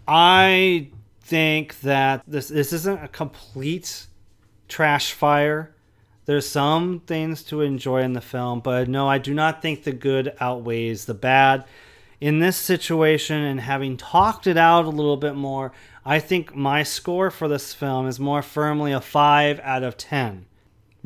I 0.07 0.89
think 1.23 1.81
that 1.81 2.23
this 2.27 2.49
this 2.49 2.73
isn't 2.73 3.03
a 3.03 3.09
complete 3.09 4.07
trash 4.69 5.13
fire. 5.13 5.75
There's 6.27 6.49
some 6.49 7.01
things 7.07 7.43
to 7.45 7.61
enjoy 7.63 8.03
in 8.03 8.13
the 8.13 8.21
film, 8.21 8.61
but 8.61 8.89
no, 8.89 9.09
I 9.09 9.19
do 9.19 9.33
not 9.33 9.63
think 9.63 9.85
the 9.85 9.93
good 9.93 10.35
outweighs 10.41 11.07
the 11.07 11.15
bad. 11.15 11.65
In 12.21 12.41
this 12.41 12.57
situation, 12.57 13.43
and 13.43 13.61
having 13.61 13.97
talked 13.97 14.47
it 14.47 14.57
out 14.57 14.87
a 14.87 14.91
little 14.91 15.17
bit 15.17 15.35
more, 15.35 15.73
I 16.05 16.19
think 16.19 16.55
my 16.55 16.83
score 16.83 17.31
for 17.31 17.47
this 17.47 17.75
film 17.75 18.09
is 18.09 18.19
more 18.19 18.43
firmly 18.43 18.93
a 18.93 19.01
five 19.01 19.61
out 19.61 19.83
of 19.83 19.97
ten. 19.97 20.47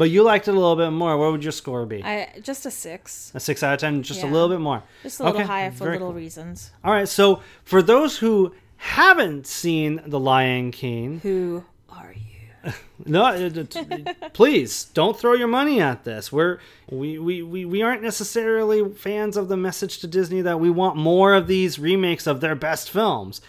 But 0.00 0.08
you 0.08 0.22
liked 0.22 0.48
it 0.48 0.52
a 0.52 0.54
little 0.54 0.76
bit 0.76 0.92
more. 0.92 1.18
What 1.18 1.30
would 1.30 1.44
your 1.44 1.52
score 1.52 1.84
be? 1.84 2.02
I 2.02 2.32
just 2.42 2.64
a 2.64 2.70
six, 2.70 3.30
a 3.34 3.38
six 3.38 3.62
out 3.62 3.74
of 3.74 3.80
ten, 3.80 4.02
just 4.02 4.22
a 4.22 4.26
little 4.26 4.48
bit 4.48 4.58
more. 4.58 4.82
just 5.02 5.20
a 5.20 5.24
little 5.24 5.38
Okay, 5.38 5.46
higher 5.46 5.70
for 5.70 5.84
very 5.84 5.96
little 5.96 6.08
cool. 6.08 6.16
reasons. 6.16 6.70
All 6.82 6.90
right, 6.90 7.06
so 7.06 7.42
for 7.64 7.82
those 7.82 8.16
who 8.16 8.54
haven't 8.78 9.46
seen 9.46 10.00
The 10.06 10.18
Lion 10.18 10.70
King, 10.70 11.20
Who 11.20 11.64
are 11.90 12.14
you? 12.14 12.72
no, 13.04 13.50
please 14.32 14.84
don't 14.84 15.20
throw 15.20 15.34
your 15.34 15.48
money 15.48 15.82
at 15.82 16.04
this. 16.04 16.32
We're 16.32 16.60
we, 16.90 17.18
we, 17.18 17.42
we, 17.42 17.66
we 17.66 17.82
aren't 17.82 18.02
necessarily 18.02 18.94
fans 18.94 19.36
of 19.36 19.48
the 19.48 19.58
message 19.58 19.98
to 19.98 20.06
Disney 20.06 20.40
that 20.40 20.60
we 20.60 20.70
want 20.70 20.96
more 20.96 21.34
of 21.34 21.46
these 21.46 21.78
remakes 21.78 22.26
of 22.26 22.40
their 22.40 22.54
best 22.54 22.88
films. 22.88 23.42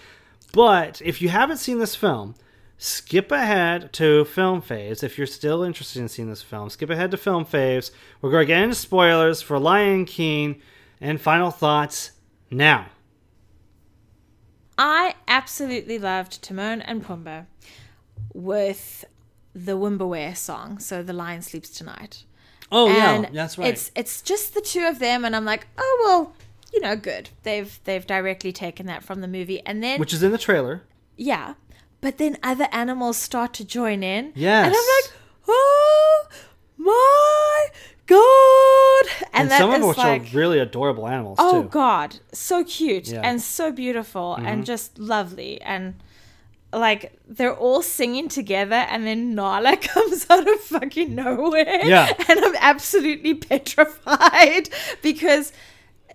But 0.51 1.01
if 1.01 1.21
you 1.21 1.29
haven't 1.29 1.59
seen 1.59 1.79
this 1.79 1.95
film, 1.95 2.35
skip 2.81 3.31
ahead 3.31 3.93
to 3.93 4.25
Film 4.25 4.59
Faves. 4.59 5.03
If 5.03 5.15
you're 5.15 5.27
still 5.27 5.61
interested 5.61 6.01
in 6.01 6.09
seeing 6.09 6.29
this 6.29 6.41
film, 6.41 6.67
skip 6.71 6.89
ahead 6.89 7.11
to 7.11 7.17
Film 7.17 7.45
Faves. 7.45 7.91
We're 8.21 8.31
going 8.31 8.41
to 8.41 8.47
get 8.47 8.63
into 8.63 8.73
spoilers 8.73 9.39
for 9.39 9.59
Lion 9.59 10.05
King 10.05 10.59
and 10.99 11.21
final 11.21 11.51
thoughts 11.51 12.11
now. 12.49 12.87
I 14.79 15.13
absolutely 15.27 15.99
loved 15.99 16.41
Timon 16.41 16.81
and 16.81 17.05
Pumbaa 17.05 17.45
with 18.33 19.05
the 19.53 19.77
Wimoweh 19.77 20.35
song, 20.35 20.79
so 20.79 21.03
the 21.03 21.13
lion 21.13 21.43
sleeps 21.43 21.69
tonight. 21.69 22.23
Oh 22.71 22.89
and 22.89 23.25
yeah, 23.25 23.29
that's 23.31 23.59
right. 23.59 23.67
It's 23.67 23.91
it's 23.95 24.23
just 24.23 24.55
the 24.55 24.61
two 24.61 24.87
of 24.87 24.97
them, 24.97 25.23
and 25.23 25.35
I'm 25.35 25.45
like, 25.45 25.67
oh 25.77 26.01
well, 26.03 26.35
you 26.73 26.79
know, 26.79 26.95
good. 26.95 27.29
They've 27.43 27.79
they've 27.83 28.07
directly 28.07 28.51
taken 28.51 28.87
that 28.87 29.03
from 29.03 29.21
the 29.21 29.27
movie, 29.27 29.63
and 29.67 29.83
then 29.83 29.99
Which 29.99 30.13
is 30.13 30.23
in 30.23 30.31
the 30.31 30.39
trailer. 30.39 30.81
yeah, 31.15 31.53
but 32.01 32.17
then 32.17 32.37
other 32.43 32.67
animals 32.71 33.17
start 33.17 33.53
to 33.53 33.65
join 33.65 34.03
in. 34.03 34.33
Yes. 34.35 34.65
and 34.65 34.75
I'm 34.75 34.87
like, 34.97 35.13
oh 35.47 36.27
my 36.77 37.67
god, 38.07 39.27
and, 39.33 39.49
And, 39.49 39.51
some 39.51 39.71
of 39.71 39.87
which 39.87 39.97
like, 39.97 40.33
are 40.33 40.37
really 40.37 40.59
adorable 40.59 41.07
animals 41.07 41.37
oh 41.39 41.63
too. 41.63 41.69
god, 41.69 42.17
so 42.33 42.63
cute 42.63 43.07
Yeah. 43.07 43.17
Mm-hmm. 43.17 43.25
and 43.25 43.41
so 43.41 43.71
beautiful 43.71 44.35
and 44.35 44.65
just 44.65 44.97
lovely 44.99 45.61
and. 45.61 45.95
Like 46.73 47.19
they're 47.27 47.53
all 47.53 47.81
singing 47.81 48.29
together, 48.29 48.75
and 48.91 49.05
then 49.05 49.35
Nala 49.35 49.75
comes 49.91 50.25
out 50.29 50.47
of 50.47 50.61
fucking 50.61 51.13
nowhere. 51.13 51.85
Yeah. 51.85 52.07
and 52.29 52.39
I'm 52.39 52.55
absolutely 52.61 53.33
petrified 53.33 54.69
because 55.01 55.51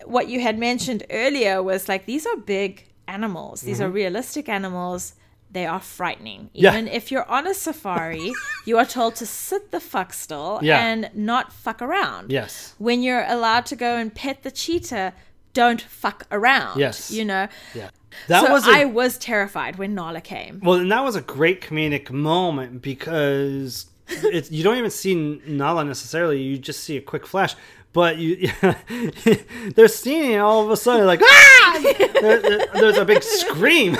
what 0.07 0.28
you 0.28 0.41
had 0.41 0.59
mentioned 0.59 1.05
earlier 1.11 1.62
was 1.62 1.91
like 1.91 2.07
these 2.07 2.24
are 2.24 2.39
big 2.39 2.87
animals. 3.07 3.61
These 3.61 3.82
are 3.82 3.91
realistic 3.91 4.49
animals. 4.49 5.12
They 5.51 5.64
are 5.66 5.80
frightening. 5.80 6.40
Mm-hmm. 6.47 6.49
Yeah. 6.64 6.72
Even 6.72 6.88
if 6.88 7.11
you're 7.11 7.28
on 7.30 7.47
a 7.47 7.55
safari, 7.55 8.32
you 8.66 8.76
are 8.78 8.84
told 8.84 9.14
to 9.16 9.26
sit 9.26 9.70
the 9.70 9.80
fuck 9.80 10.12
still 10.12 10.59
Yeah. 10.62 10.84
and 10.84 11.11
not 11.14 11.53
fuck 11.53 11.80
around. 11.80 12.30
Yes. 12.30 12.74
When 12.78 13.03
you're 13.03 13.24
allowed 13.26 13.66
to 13.66 13.76
go 13.76 13.97
and 13.97 14.14
pet 14.14 14.42
the 14.42 14.51
cheetah, 14.51 15.12
don't 15.55 15.80
fuck 15.80 16.26
around. 16.30 16.78
Yes. 16.78 17.11
You 17.11 17.24
know? 17.24 17.49
Yeah. 17.74 17.90
That 18.28 18.44
so 18.44 18.53
was 18.53 18.66
a, 18.66 18.70
I 18.70 18.84
was 18.86 19.18
terrified 19.18 19.76
when 19.76 19.94
Nala 19.94 20.20
came. 20.20 20.61
well, 20.62 20.78
and 20.78 20.90
that 20.92 21.05
was 21.05 21.16
a 21.16 21.20
great 21.20 21.61
comedic 21.61 22.11
moment 22.11 22.80
because 22.82 23.86
it's 24.09 24.51
you 24.51 24.62
don't 24.64 24.78
even 24.78 24.90
see 24.90 25.14
Nala 25.47 25.84
necessarily. 25.84 26.40
You 26.42 26.57
just 26.59 26.80
see 26.84 26.97
a 26.97 27.01
quick 27.03 27.26
flash. 27.26 27.55
But 27.92 28.18
you, 28.18 28.51
they're 29.74 29.88
seeing 29.88 30.32
it 30.32 30.38
all 30.38 30.62
of 30.64 30.70
a 30.70 30.76
sudden, 30.76 31.07
like 31.07 31.20
ah! 31.22 31.80
There- 32.20 32.40
there- 32.42 32.66
there's 32.74 32.97
a 32.99 33.05
big 33.05 33.22
scream, 33.22 33.97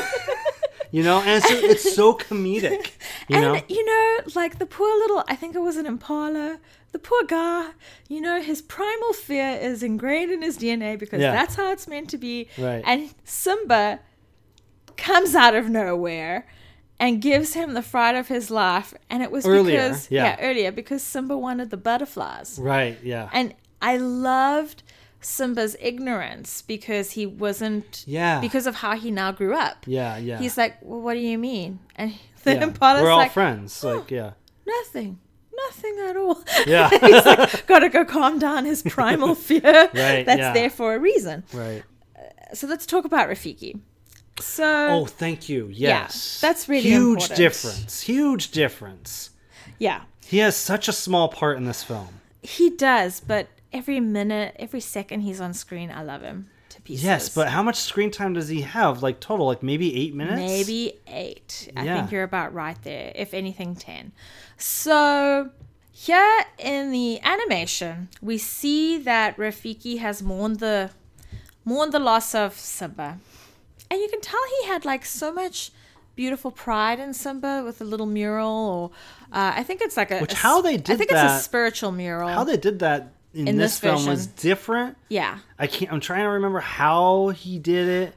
you 0.91 1.03
know, 1.03 1.21
and 1.21 1.43
it's, 1.45 1.51
it's 1.51 1.95
so 1.95 2.15
comedic, 2.27 2.93
you 3.29 3.37
and 3.37 3.43
know. 3.43 3.61
you 3.69 3.85
know, 3.85 4.19
like 4.35 4.59
the 4.59 4.67
poor 4.67 4.89
little 4.99 5.25
I 5.29 5.37
think 5.37 5.55
it 5.55 5.61
was 5.61 5.77
an 5.77 5.87
impala. 5.87 6.59
The 6.93 6.99
poor 6.99 7.25
guy, 7.25 7.71
you 8.09 8.21
know, 8.21 8.41
his 8.41 8.63
primal 8.63 9.13
fear 9.13 9.51
is 9.61 9.83
ingrained 9.83 10.31
in 10.33 10.41
his 10.43 10.57
DNA 10.57 10.99
because 10.99 11.21
Yeah. 11.21 11.33
that's 11.33 11.55
how 11.57 11.71
it's 11.73 11.87
meant 11.87 12.09
to 12.11 12.19
be. 12.19 12.49
Right. 12.57 12.83
And 12.87 13.13
Simba 13.25 14.01
comes 14.97 15.35
out 15.35 15.55
of 15.55 15.69
nowhere 15.69 16.47
and 16.99 17.21
gives 17.21 17.53
him 17.53 17.75
the 17.75 17.83
fright 17.83 18.15
of 18.15 18.29
his 18.29 18.51
life. 18.51 18.95
And 19.11 19.23
it 19.23 19.31
was 19.31 19.45
Earlier, 19.47 19.77
because 19.89 20.11
yeah. 20.11 20.37
earlier 20.41 20.73
because 20.73 21.03
Simba 21.03 21.37
wanted 21.37 21.69
the 21.69 21.77
butterflies. 21.77 22.59
Right? 22.59 22.97
Yeah. 23.03 23.29
And 23.33 23.55
I 23.83 23.99
loved 23.99 24.83
Simba's 25.27 25.75
ignorance 25.81 26.63
because 26.63 27.11
he 27.13 27.27
wasn't 27.27 28.05
Yeah. 28.07 28.41
because 28.41 28.67
of 28.67 28.77
how 28.77 28.97
he 28.97 29.11
now 29.11 29.33
grew 29.33 29.55
up. 29.55 29.85
yeah. 29.87 30.17
Yeah. 30.19 30.39
He's 30.39 30.57
like, 30.57 30.77
Well, 30.83 31.01
what 31.01 31.15
do 31.15 31.21
you 31.21 31.37
mean? 31.39 31.81
And 31.97 32.15
the 32.45 32.55
yeah. 32.55 32.63
impala's 32.63 33.03
We're 33.03 33.11
all 33.11 33.19
like, 33.19 33.33
friends. 33.33 33.83
Like, 33.83 34.11
yeah. 34.11 34.33
Nothing. 34.67 35.19
Nothing 35.67 35.97
at 36.09 36.17
all. 36.17 36.43
Yeah. 36.67 36.89
He's 37.01 37.25
like, 37.27 37.67
gotta 37.67 37.89
go 37.89 38.05
calm 38.05 38.39
down 38.39 38.65
his 38.67 38.83
primal 38.83 39.35
fear. 39.35 39.61
Right, 39.65 40.25
That's 40.25 40.39
yeah. 40.39 40.53
there 40.53 40.71
for 40.71 40.95
a 40.95 40.99
reason. 40.99 41.43
right. 41.53 41.83
So 42.55 42.69
let's 42.69 42.87
talk 42.87 43.05
about 43.05 43.29
Rafiki. 43.29 43.81
So 44.41 44.89
Oh, 44.91 45.07
thank 45.07 45.49
you. 45.49 45.69
Yes. 45.73 46.41
that's 46.41 46.69
really 46.69 46.83
huge 46.89 47.23
important. 47.25 47.37
difference. 47.37 48.01
Huge 48.03 48.51
difference. 48.53 49.31
yeah, 49.79 50.03
He 50.25 50.39
has 50.39 50.57
such 50.57 50.87
a 50.89 50.93
small 50.93 51.29
part 51.29 51.57
in 51.57 51.65
this 51.65 51.83
film. 51.83 52.21
he 52.43 52.71
does, 52.71 53.19
but 53.19 53.49
every 53.73 54.01
minute, 54.01 54.57
every 54.59 54.81
second 54.81 55.21
he's 55.21 55.41
on 55.41 55.55
screen, 55.55 55.91
I 55.91 56.03
love 56.03 56.23
him 56.23 56.49
to 56.71 56.81
pieces. 56.83 57.05
Yes, 57.05 57.29
but 57.29 57.49
how 57.49 57.63
much 57.63 57.77
screen 57.77 58.11
time 58.11 58.35
does 58.35 58.49
he 58.49 58.63
have? 58.63 59.03
Like 59.03 59.21
total, 59.21 59.47
like 59.47 59.63
maybe 59.63 59.95
eight 59.97 60.15
minutes? 60.15 60.39
maybe 60.39 60.95
eight. 61.07 61.71
I 61.77 61.85
think 61.85 62.11
you're 62.11 62.23
about 62.23 62.55
right 62.55 62.81
there. 62.83 63.13
If 63.15 63.35
anything, 63.35 63.75
ten. 63.77 64.13
So 64.57 65.51
here 65.91 66.45
in 66.59 66.93
the 66.93 67.21
animation, 67.23 68.09
we 68.21 68.39
see 68.39 68.99
that 68.99 69.37
Rafiki 69.37 69.99
has 69.99 70.23
mourned 70.23 70.61
the 70.61 70.91
mourned 71.65 71.93
the 71.93 71.99
loss 71.99 72.35
of 72.35 72.55
Simba, 72.55 73.19
and 73.91 74.01
you 74.01 74.09
can 74.09 74.21
tell 74.21 74.41
he 74.61 74.69
had 74.69 74.85
like 74.85 75.05
so 75.05 75.33
much 75.33 75.73
beautiful 76.15 76.51
pride 76.51 76.99
in 76.99 77.13
Simba 77.13 77.63
with 77.65 77.81
a 77.81 77.85
little 77.85 78.07
mural, 78.07 78.49
or 78.49 78.91
uh, 79.33 79.53
I 79.57 79.63
think 79.63 79.81
it's 79.83 79.97
like 79.97 80.11
a 80.11 80.19
Which 80.19 80.33
a 80.33 80.37
how 80.37 80.63
they 80.63 80.75
I 80.75 80.77
did 80.77 80.99
think 80.99 81.11
it's 81.11 81.21
a 81.21 81.41
spiritual 81.41 81.93
mural. 81.93 82.29
How 82.29 82.45
they 82.45 82.57
did 82.57 82.79
that 82.81 83.13
in, 83.37 83.49
In 83.49 83.57
this, 83.57 83.79
this 83.79 83.81
film 83.81 84.07
was 84.07 84.27
different. 84.27 84.97
yeah. 85.09 85.39
I 85.59 85.67
can't. 85.67 85.93
I'm 85.93 86.01
trying 86.01 86.23
to 86.23 86.29
remember 86.31 86.61
how 86.61 87.29
he 87.29 87.59
did 87.59 87.89
it. 87.89 88.15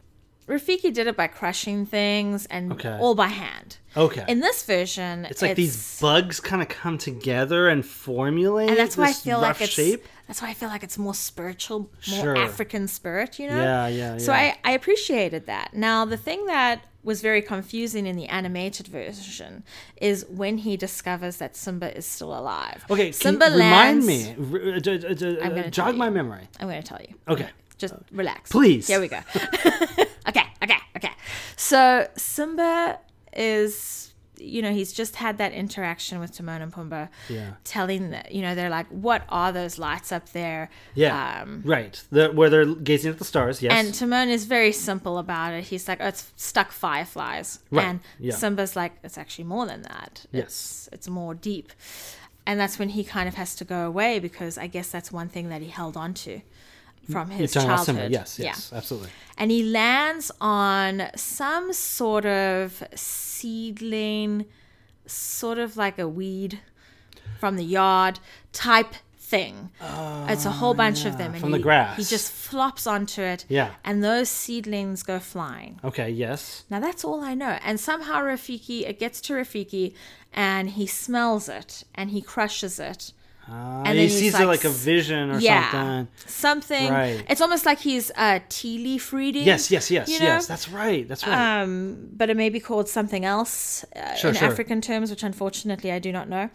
Rafiki 0.47 0.91
did 0.91 1.05
it 1.05 1.15
by 1.15 1.27
crushing 1.27 1.85
things 1.85 2.47
and 2.47 2.71
Okay. 2.73 2.97
all 2.99 3.13
by 3.13 3.27
hand. 3.27 3.77
Okay, 3.95 4.25
In 4.27 4.39
this 4.39 4.63
version, 4.63 5.25
it's 5.25 5.43
like 5.43 5.55
these 5.55 5.99
bugs 6.01 6.39
kind 6.39 6.61
of 6.61 6.67
come 6.69 6.97
together 6.97 7.67
and 7.67 7.85
formulate. 7.85 8.69
and 8.69 8.77
that's 8.79 8.97
why 8.97 9.09
I 9.09 9.13
feel 9.13 9.39
like 9.39 9.61
it's 9.61 9.71
shape. 9.71 10.05
That's 10.29 10.41
why 10.41 10.49
I 10.49 10.53
feel 10.53 10.69
like 10.69 10.83
it's 10.83 10.97
more 10.97 11.15
spiritual, 11.15 11.89
more 12.09 12.21
Sure. 12.23 12.37
African 12.37 12.87
spirit, 12.87 13.39
you 13.39 13.49
know? 13.49 13.57
Yeah, 13.57 13.87
yeah, 13.87 14.17
So. 14.19 14.31
I, 14.31 14.57
I 14.63 14.71
appreciated 14.71 15.47
that. 15.47 15.73
Now 15.73 16.05
the 16.05 16.17
thing 16.17 16.45
that 16.45 16.85
was 17.03 17.21
very 17.21 17.41
confusing 17.41 18.05
in 18.05 18.15
the 18.15 18.27
animated 18.27 18.87
version 18.87 19.63
is 19.97 20.25
when 20.29 20.59
he 20.59 20.77
discovers 20.77 21.37
that 21.37 21.55
Simba 21.55 21.97
is 21.97 22.05
still 22.05 22.37
alive. 22.37 22.85
Okay, 22.89 23.05
can 23.05 23.13
Simba 23.13 23.47
you 23.47 23.53
remind 23.53 24.05
me. 24.05 24.29
Uh, 24.31 24.35
I'm 24.35 25.49
gonna 25.49 25.61
uh, 25.61 25.69
jog 25.69 25.95
my 25.95 26.09
memory. 26.09 26.47
I'm 26.59 26.67
going 26.67 26.81
to 26.81 26.87
tell 26.87 27.01
you. 27.01 27.15
Okay. 27.27 27.49
Just 27.77 27.95
relax. 28.11 28.51
Please. 28.51 28.87
Here 28.87 28.99
we 28.99 29.07
go. 29.07 29.19
okay, 30.27 30.43
okay, 30.61 30.77
Okay. 30.97 31.11
So 31.55 32.07
Simba 32.17 32.99
is, 33.33 34.13
you 34.39 34.61
know, 34.61 34.71
he's 34.71 34.93
just 34.93 35.15
had 35.17 35.37
that 35.37 35.53
interaction 35.53 36.19
with 36.19 36.31
Timon 36.31 36.61
and 36.61 36.73
Pumbaa. 36.73 37.09
Yeah. 37.27 37.53
Telling 37.63 38.11
that, 38.11 38.31
you 38.31 38.41
know, 38.41 38.55
they're 38.55 38.69
like, 38.69 38.87
what 38.87 39.23
are 39.29 39.51
those 39.51 39.77
lights 39.77 40.11
up 40.11 40.29
there? 40.29 40.69
Yeah. 40.95 41.41
Um, 41.41 41.61
right. 41.65 42.01
The, 42.11 42.29
where 42.29 42.49
they're 42.49 42.65
gazing 42.65 43.11
at 43.11 43.19
the 43.19 43.25
stars. 43.25 43.61
Yes. 43.61 43.73
and 43.73 43.93
Timon 43.93 44.29
is 44.29 44.45
very 44.45 44.71
simple 44.71 45.17
about 45.17 45.53
it. 45.53 45.65
He's 45.65 45.87
like, 45.87 45.99
oh, 46.01 46.07
it's 46.07 46.31
stuck 46.35 46.71
fireflies. 46.71 47.59
Right, 47.71 47.85
And 47.85 47.99
yeah. 48.19 48.35
Simba's 48.35 48.75
like, 48.75 48.93
it's 49.03 49.17
actually 49.17 49.45
more 49.45 49.65
than 49.65 49.81
that. 49.83 50.25
Yes. 50.31 50.43
It's, 50.43 50.89
it's 50.91 51.09
more 51.09 51.33
deep. 51.35 51.73
And 52.45 52.59
that's 52.59 52.79
when 52.79 52.89
he 52.89 53.03
kind 53.03 53.27
of 53.27 53.35
has 53.35 53.55
to 53.55 53.65
go 53.65 53.85
away 53.85 54.19
because 54.19 54.57
I 54.57 54.67
guess 54.67 54.89
that's 54.89 55.11
one 55.11 55.29
thing 55.29 55.49
that 55.49 55.61
he 55.61 55.67
held 55.67 55.95
on 55.95 56.13
to 56.15 56.41
from 57.11 57.29
his 57.29 57.53
childhood. 57.53 57.85
Simba. 57.85 58.09
Yes. 58.09 58.39
Yeah 58.39 58.45
Yes. 58.47 58.71
Absolutely. 58.73 59.09
and 59.37 59.51
he 59.51 59.63
lands 59.63 60.31
on 60.41 61.09
some 61.15 61.71
sort 61.73 62.25
of 62.25 62.83
seedling, 62.95 64.45
sort 65.05 65.57
of 65.57 65.77
like 65.77 65.97
a 65.99 66.07
weed 66.07 66.59
from 67.39 67.55
the 67.55 67.63
yard 67.63 68.19
type 68.51 68.93
thing. 69.17 69.69
it's 70.27 70.45
a 70.45 70.49
whole 70.51 70.71
oh, 70.71 70.73
bunch 70.73 71.05
of 71.05 71.17
them, 71.19 71.27
and 71.33 71.37
Oh, 71.37 71.39
from 71.41 71.51
the 71.51 71.57
he, 71.57 71.63
grass. 71.63 71.97
He 71.97 72.03
just 72.03 72.31
flops 72.31 72.87
onto 72.87 73.21
it, 73.21 73.45
Yeah. 73.47 73.71
and 73.85 74.03
those 74.03 74.27
seedlings 74.27 75.03
go 75.03 75.19
flying. 75.19 75.79
Okay. 75.83 76.09
Yes. 76.09 76.63
Now 76.69 76.79
that's 76.79 77.05
all 77.05 77.21
I 77.23 77.35
know. 77.35 77.59
And 77.63 77.79
somehow 77.79 78.21
Rafiki, 78.23 78.87
it 78.89 78.97
gets 78.99 79.21
to 79.21 79.33
Rafiki, 79.33 79.93
and 80.33 80.71
he 80.71 80.87
smells 80.87 81.47
it, 81.47 81.83
and 81.93 82.09
he 82.09 82.21
crushes 82.21 82.79
it. 82.79 83.13
Uh, 83.49 83.83
And 83.85 83.97
he 83.97 84.09
sees 84.09 84.33
like 84.33 84.43
it 84.43 84.47
like 84.47 84.63
a 84.65 84.69
vision 84.69 85.31
or 85.31 85.39
yeah, 85.39 85.71
something. 85.71 86.07
something. 86.27 86.89
Right. 86.91 87.23
It's 87.29 87.41
almost 87.41 87.65
like 87.65 87.79
he's 87.79 88.11
uh, 88.15 88.39
tea 88.49 88.77
leaf 88.77 89.11
reading. 89.11 89.45
Yes. 89.45 89.71
Yes. 89.71 89.89
Yes. 89.89 90.07
you 90.09 90.19
know? 90.19 90.25
Yes. 90.25 90.47
That's 90.47 90.69
right. 90.69 91.07
That's 91.07 91.25
right. 91.25 91.61
um, 91.63 92.09
but 92.15 92.29
it 92.29 92.37
may 92.37 92.49
be 92.49 92.59
called 92.59 92.87
something 92.87 93.25
else 93.25 93.83
uh, 93.95 94.15
Sure, 94.15 94.29
in 94.31 94.35
sure. 94.35 94.47
African 94.49 94.81
terms, 94.81 95.09
which 95.09 95.23
unfortunately 95.23 95.91
I 95.91 95.99
do 95.99 96.11
not 96.11 96.29
know. 96.29 96.49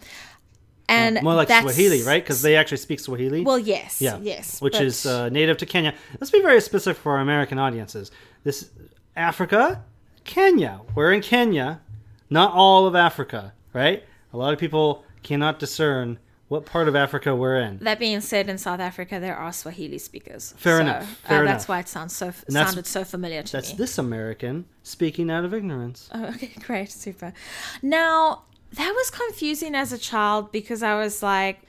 And 0.87 1.21
More 1.23 1.33
like 1.33 1.49
Swahili, 1.49 2.03
right? 2.03 2.23
Because 2.23 2.41
they 2.43 2.55
actually 2.55 2.77
speak 2.77 2.99
Swahili. 2.99 3.41
Well, 3.41 3.57
yes, 3.59 4.01
Yeah. 4.01 4.19
yes, 4.21 4.61
Which 4.61 4.73
but- 4.73 4.83
is 4.83 5.05
uh, 5.05 5.29
native 5.29 5.57
to 5.57 5.65
Kenya. 5.65 5.93
Let's 6.19 6.29
be 6.31 6.41
very 6.41 6.61
specific 6.61 7.01
for 7.01 7.13
our 7.13 7.19
American 7.21 7.57
audiences. 7.57 8.11
This 8.43 8.69
Africa, 9.15 9.83
Kenya. 10.25 10.81
We're 10.93 11.11
in 11.11 11.21
Kenya, 11.21 11.81
not 12.29 12.51
all 12.53 12.85
of 12.85 12.95
Africa, 12.95 13.53
right? 13.73 14.03
A 14.31 14.37
lot 14.37 14.53
of 14.53 14.59
people 14.59 15.03
cannot 15.23 15.57
discern 15.57 16.19
what 16.47 16.65
part 16.65 16.87
of 16.87 16.95
Africa 16.95 17.35
we're 17.35 17.57
in. 17.59 17.79
that 17.79 17.97
being 17.99 18.21
said, 18.21 18.47
in 18.49 18.57
South 18.57 18.79
Africa 18.79 19.19
there 19.19 19.35
are 19.35 19.51
Swahili 19.51 19.97
speakers. 19.97 20.53
Fair 20.57 20.77
So, 20.77 20.81
enough, 20.81 21.17
fair 21.27 21.39
uh, 21.39 21.41
enough. 21.41 21.53
That's 21.53 21.67
why 21.67 21.79
it 21.79 21.87
sounds 21.87 22.15
so 22.15 22.31
sounded 22.49 22.85
so 22.85 23.03
familiar 23.03 23.41
to 23.43 23.51
That's 23.51 23.69
me. 23.69 23.77
That's 23.77 23.77
this 23.77 23.97
American 23.97 24.65
speaking 24.83 25.29
out 25.31 25.43
of 25.45 25.53
ignorance. 25.53 26.09
Oh, 26.13 26.25
okay, 26.35 26.51
great, 26.61 26.91
super. 26.91 27.33
Now 27.81 28.43
that 28.73 28.91
was 28.95 29.09
confusing 29.09 29.73
as 29.75 29.91
a 29.93 29.97
child 29.97 30.51
because 30.51 30.83
I 30.83 30.95
was 30.95 31.23
like, 31.23 31.61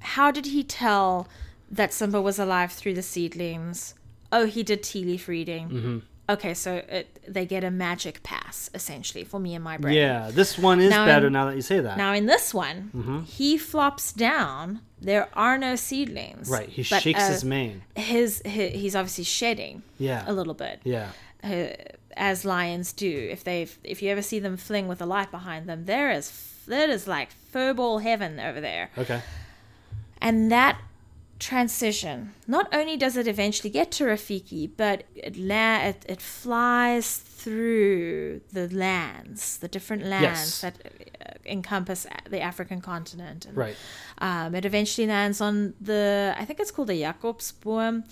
how 0.00 0.30
did 0.30 0.46
he 0.46 0.62
tell 0.64 1.28
that 1.70 1.92
Simba 1.92 2.20
was 2.20 2.38
alive 2.38 2.72
through 2.72 2.94
the 2.94 3.02
seedlings? 3.02 3.94
Oh, 4.32 4.46
he 4.46 4.62
did 4.62 4.82
tea 4.82 5.04
leaf 5.04 5.28
reading. 5.28 5.68
Mm-hmm. 5.68 5.98
Okay, 6.28 6.54
so 6.54 6.74
it, 6.88 7.20
they 7.28 7.46
get 7.46 7.62
a 7.62 7.70
magic 7.70 8.22
pass 8.24 8.68
essentially 8.74 9.22
for 9.22 9.38
me 9.38 9.54
and 9.54 9.62
my 9.62 9.76
brain. 9.76 9.94
Yeah, 9.94 10.30
this 10.32 10.58
one 10.58 10.80
is 10.80 10.90
Now 10.90 11.06
better 11.06 11.28
in- 11.28 11.32
now 11.32 11.46
that 11.46 11.54
you 11.56 11.62
say 11.62 11.78
that. 11.80 11.96
Now 11.96 12.12
in 12.14 12.26
this 12.26 12.52
one, 12.52 12.90
Mm-hmm. 12.94 13.20
he 13.22 13.56
flops 13.56 14.12
down. 14.12 14.80
There 15.00 15.28
are 15.34 15.56
no 15.56 15.76
seedlings. 15.76 16.48
right, 16.50 16.68
he 16.68 16.82
but, 16.82 17.02
shakes 17.02 17.22
uh, 17.22 17.28
his 17.30 17.44
mane. 17.44 17.82
His, 17.94 18.42
hi 18.44 18.50
he's 18.74 18.96
obviously 18.96 19.24
shedding. 19.24 19.82
Yeah. 19.98 20.24
A 20.26 20.32
little 20.32 20.54
bit. 20.54 20.80
Yeah. 20.84 21.10
Uh, 21.44 21.68
as 22.16 22.44
lions 22.44 22.92
do. 22.92 23.28
If 23.30 23.44
they 23.44 23.68
if 23.84 24.02
you 24.02 24.10
ever 24.10 24.22
see 24.22 24.38
them 24.40 24.56
fling 24.56 24.88
with 24.88 25.00
a 25.02 25.06
light 25.06 25.30
behind 25.30 25.68
them, 25.68 25.84
there 25.84 26.10
is 26.10 26.32
that 26.66 26.88
is 26.90 27.06
like 27.06 27.28
furball 27.54 28.02
heaven 28.02 28.40
over 28.40 28.60
there. 28.60 28.90
Okay. 28.98 29.20
And 30.20 30.50
that 30.50 30.80
transition, 31.38 32.32
not 32.46 32.66
only 32.74 32.96
does 32.96 33.16
it 33.16 33.26
eventually 33.28 33.70
get 33.70 33.90
to 33.92 34.04
Rafiki, 34.04 34.70
but 34.76 35.04
it 35.14 35.36
la- 35.36 35.82
it, 35.90 36.04
it 36.08 36.20
flies 36.20 37.18
through 37.18 38.40
the 38.52 38.68
lands, 38.74 39.58
the 39.58 39.68
different 39.68 40.04
lands 40.04 40.22
Yes. 40.24 40.60
that 40.62 40.74
uh, 40.84 41.32
encompass 41.44 42.06
the 42.28 42.40
African 42.40 42.80
continent. 42.80 43.46
And, 43.46 43.56
Right. 43.56 43.76
Um, 44.18 44.54
it 44.54 44.64
eventually 44.64 45.06
lands 45.06 45.40
on 45.40 45.74
the, 45.80 46.34
I 46.38 46.44
think 46.44 46.58
it's 46.60 46.70
called 46.70 46.88
the 46.88 47.00
Jakobsboom. 47.02 48.04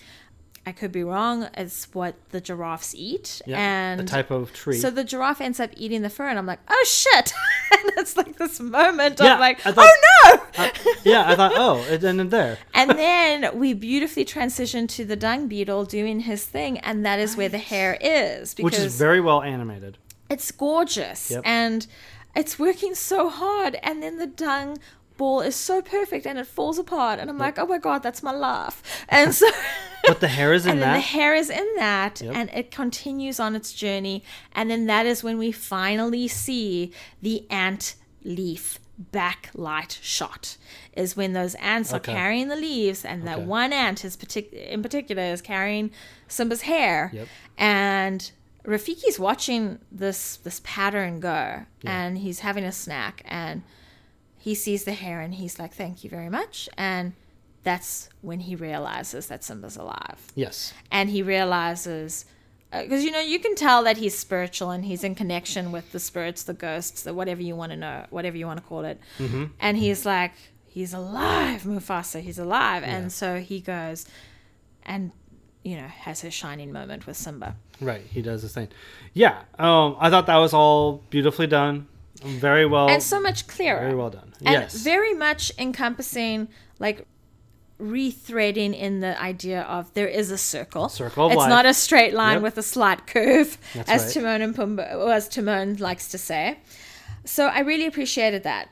I 0.66 0.72
could 0.72 0.92
be 0.92 1.04
wrong. 1.04 1.48
It's 1.54 1.92
what 1.92 2.14
the 2.30 2.40
giraffes 2.40 2.94
eat, 2.94 3.42
Yeah. 3.46 3.58
and 3.58 4.00
a 4.00 4.04
type 4.04 4.30
of 4.30 4.52
tree. 4.54 4.78
so 4.78 4.90
the 4.90 5.04
giraffe 5.04 5.40
ends 5.42 5.60
up 5.60 5.70
eating 5.76 6.00
the 6.02 6.08
fur, 6.10 6.26
and 6.28 6.38
I'm 6.38 6.46
like, 6.46 6.60
oh 6.68 6.84
shit! 6.86 7.32
and 7.72 7.92
it's 7.98 8.16
like 8.16 8.36
this 8.38 8.60
moment 8.60 9.20
Yeah, 9.20 9.34
of 9.34 9.40
like, 9.40 9.66
I 9.66 9.72
thought- 9.72 9.86
oh 9.88 10.38
no! 10.56 10.64
Uh, 10.64 10.70
yeah, 11.04 11.28
I 11.30 11.34
thought, 11.36 11.52
oh, 11.54 11.84
it 11.92 12.02
ended 12.02 12.30
there. 12.30 12.56
and 12.74 12.90
then 12.92 13.58
we 13.58 13.74
beautifully 13.74 14.24
transition 14.24 14.86
to 14.86 15.04
the 15.04 15.16
dung 15.16 15.48
beetle 15.48 15.84
doing 15.84 16.20
his 16.20 16.44
thing, 16.46 16.78
and 16.78 17.04
that 17.04 17.18
is 17.18 17.36
where 17.36 17.48
the 17.50 17.58
hair 17.58 17.98
is 18.00 18.54
because 18.54 18.64
Which 18.64 18.78
is 18.80 18.96
very 18.96 19.20
well 19.20 19.42
animated. 19.42 19.98
it's 20.30 20.50
gorgeous 20.50 21.30
Yep. 21.30 21.42
and 21.44 21.86
it's 22.34 22.58
working 22.58 22.94
so 22.94 23.28
hard, 23.28 23.76
and 23.82 24.02
then 24.02 24.16
the 24.18 24.26
dung 24.26 24.78
ball 25.16 25.40
is 25.40 25.54
so 25.56 25.80
perfect 25.82 26.26
and 26.26 26.38
it 26.38 26.46
falls 26.46 26.78
apart, 26.78 27.18
and 27.20 27.28
I'm 27.30 27.38
like, 27.38 27.58
oh 27.58 27.66
my 27.66 27.78
god, 27.78 28.02
that's 28.02 28.22
my 28.22 28.32
laugh, 28.32 28.82
and 29.08 29.34
so. 29.34 29.48
But 30.06 30.20
the 30.20 30.28
hair 30.28 30.52
is 30.52 30.66
in 30.70 30.80
that, 30.80 30.82
and 30.82 30.82
then 30.82 30.94
the 30.96 31.00
hair 31.00 31.34
is 31.34 31.48
in 31.48 31.66
that 31.76 32.20
Yep. 32.20 32.34
and 32.36 32.50
it 32.50 32.70
continues 32.70 33.40
on 33.40 33.56
its 33.56 33.72
journey 33.72 34.22
and 34.52 34.70
then 34.70 34.84
that 34.84 35.06
is 35.06 35.24
when 35.24 35.38
we 35.38 35.50
finally 35.50 36.28
see 36.28 36.92
the 37.22 37.46
ant 37.50 37.94
leaf 38.22 38.78
backlight 39.18 39.98
shot 40.02 40.58
is 40.92 41.16
when 41.16 41.32
those 41.32 41.54
ants 41.54 41.92
Okay. 41.94 42.12
are 42.12 42.14
carrying 42.16 42.48
the 42.48 42.56
leaves 42.56 43.02
and 43.02 43.26
that 43.26 43.40
one 43.42 43.72
ant 43.72 44.04
is 44.04 44.14
partic- 44.14 44.52
in 44.52 44.82
particular 44.82 45.22
is 45.22 45.40
carrying 45.40 45.90
simba's 46.28 46.60
hair 46.62 47.10
Yep. 47.14 47.28
and 47.56 48.30
rafiki's 48.66 49.18
watching 49.18 49.78
this 49.90 50.36
this 50.36 50.60
pattern 50.64 51.18
go 51.20 51.62
and 51.84 52.18
he's 52.18 52.40
having 52.40 52.64
a 52.64 52.72
snack 52.72 53.22
and 53.24 53.62
he 54.44 54.54
sees 54.54 54.82
the 54.84 54.92
hair 55.04 55.18
and 55.24 55.32
he's 55.40 55.58
like 55.58 55.72
thank 55.72 56.04
you 56.04 56.10
very 56.10 56.28
much 56.38 56.68
and 56.76 57.12
that's 57.62 58.10
when 58.20 58.40
he 58.40 58.54
realizes 58.68 59.22
that 59.28 59.42
simba's 59.42 59.76
alive 59.84 60.20
yes. 60.34 60.74
and 60.90 61.08
he 61.10 61.20
realizes 61.22 62.26
because 62.70 63.02
you 63.04 63.10
know 63.10 63.20
you 63.20 63.38
can 63.38 63.54
tell 63.54 63.80
that 63.84 63.96
he's 63.96 64.16
spiritual 64.26 64.70
and 64.70 64.84
he's 64.84 65.02
in 65.04 65.14
connection 65.14 65.72
with 65.72 65.86
the 65.92 65.98
spirits 66.10 66.42
the 66.42 66.52
ghosts 66.66 67.02
the 67.04 67.14
whatever 67.14 67.40
you 67.40 67.56
want 67.56 67.70
to 67.72 67.76
know 67.84 68.04
whatever 68.10 68.36
you 68.36 68.46
want 68.46 68.58
to 68.60 68.66
call 68.66 68.84
it 68.84 68.98
Mm-hmm. 69.18 69.44
and 69.60 69.76
he's 69.78 70.04
like 70.04 70.32
he's 70.66 70.92
alive 70.92 71.62
mufasa 71.62 72.20
he's 72.20 72.38
alive 72.38 72.82
and 72.82 73.10
so 73.12 73.28
he 73.50 73.60
goes 73.60 74.04
and 74.84 75.12
you 75.62 75.76
know 75.76 75.86
has 75.86 76.20
his 76.20 76.34
shining 76.34 76.70
moment 76.72 77.06
with 77.06 77.16
simba 77.16 77.56
Right. 77.80 78.02
He 78.08 78.22
does 78.22 78.42
his 78.42 78.52
thing. 78.54 78.68
Yeah. 79.14 79.36
Um, 79.58 79.96
I 79.98 80.08
thought 80.08 80.26
that 80.26 80.36
was 80.36 80.54
all 80.54 81.02
beautifully 81.10 81.48
done. 81.48 81.88
Very 82.22 82.66
well. 82.66 82.88
and 82.88 83.02
so 83.02 83.20
much 83.20 83.46
clearer 83.46 83.80
very 83.80 83.94
well 83.94 84.10
done. 84.10 84.32
and 84.44 84.52
yes. 84.54 84.74
very 84.82 85.14
much 85.14 85.52
encompassing 85.58 86.48
like 86.78 87.06
rethreading 87.80 88.72
in 88.78 89.00
the 89.00 89.20
idea 89.20 89.62
of 89.62 89.92
there 89.94 90.06
is 90.08 90.30
a 90.30 90.38
circle. 90.38 90.88
Circle 90.88 91.26
of 91.26 91.32
it's 91.32 91.38
life. 91.40 91.48
not 91.48 91.66
a 91.66 91.74
straight 91.74 92.14
line 92.14 92.34
Yep. 92.36 92.42
with 92.42 92.58
a 92.58 92.62
slight 92.62 93.06
curve, 93.06 93.58
That's 93.74 93.90
as 93.90 94.04
right. 94.04 94.14
Timon 94.14 94.42
and 94.42 94.54
Pumbaa, 94.54 95.12
as 95.12 95.28
Timon 95.28 95.76
likes 95.76 96.08
to 96.08 96.18
say. 96.18 96.58
So 97.24 97.46
I 97.46 97.60
really 97.60 97.86
appreciated 97.86 98.42
that. 98.44 98.68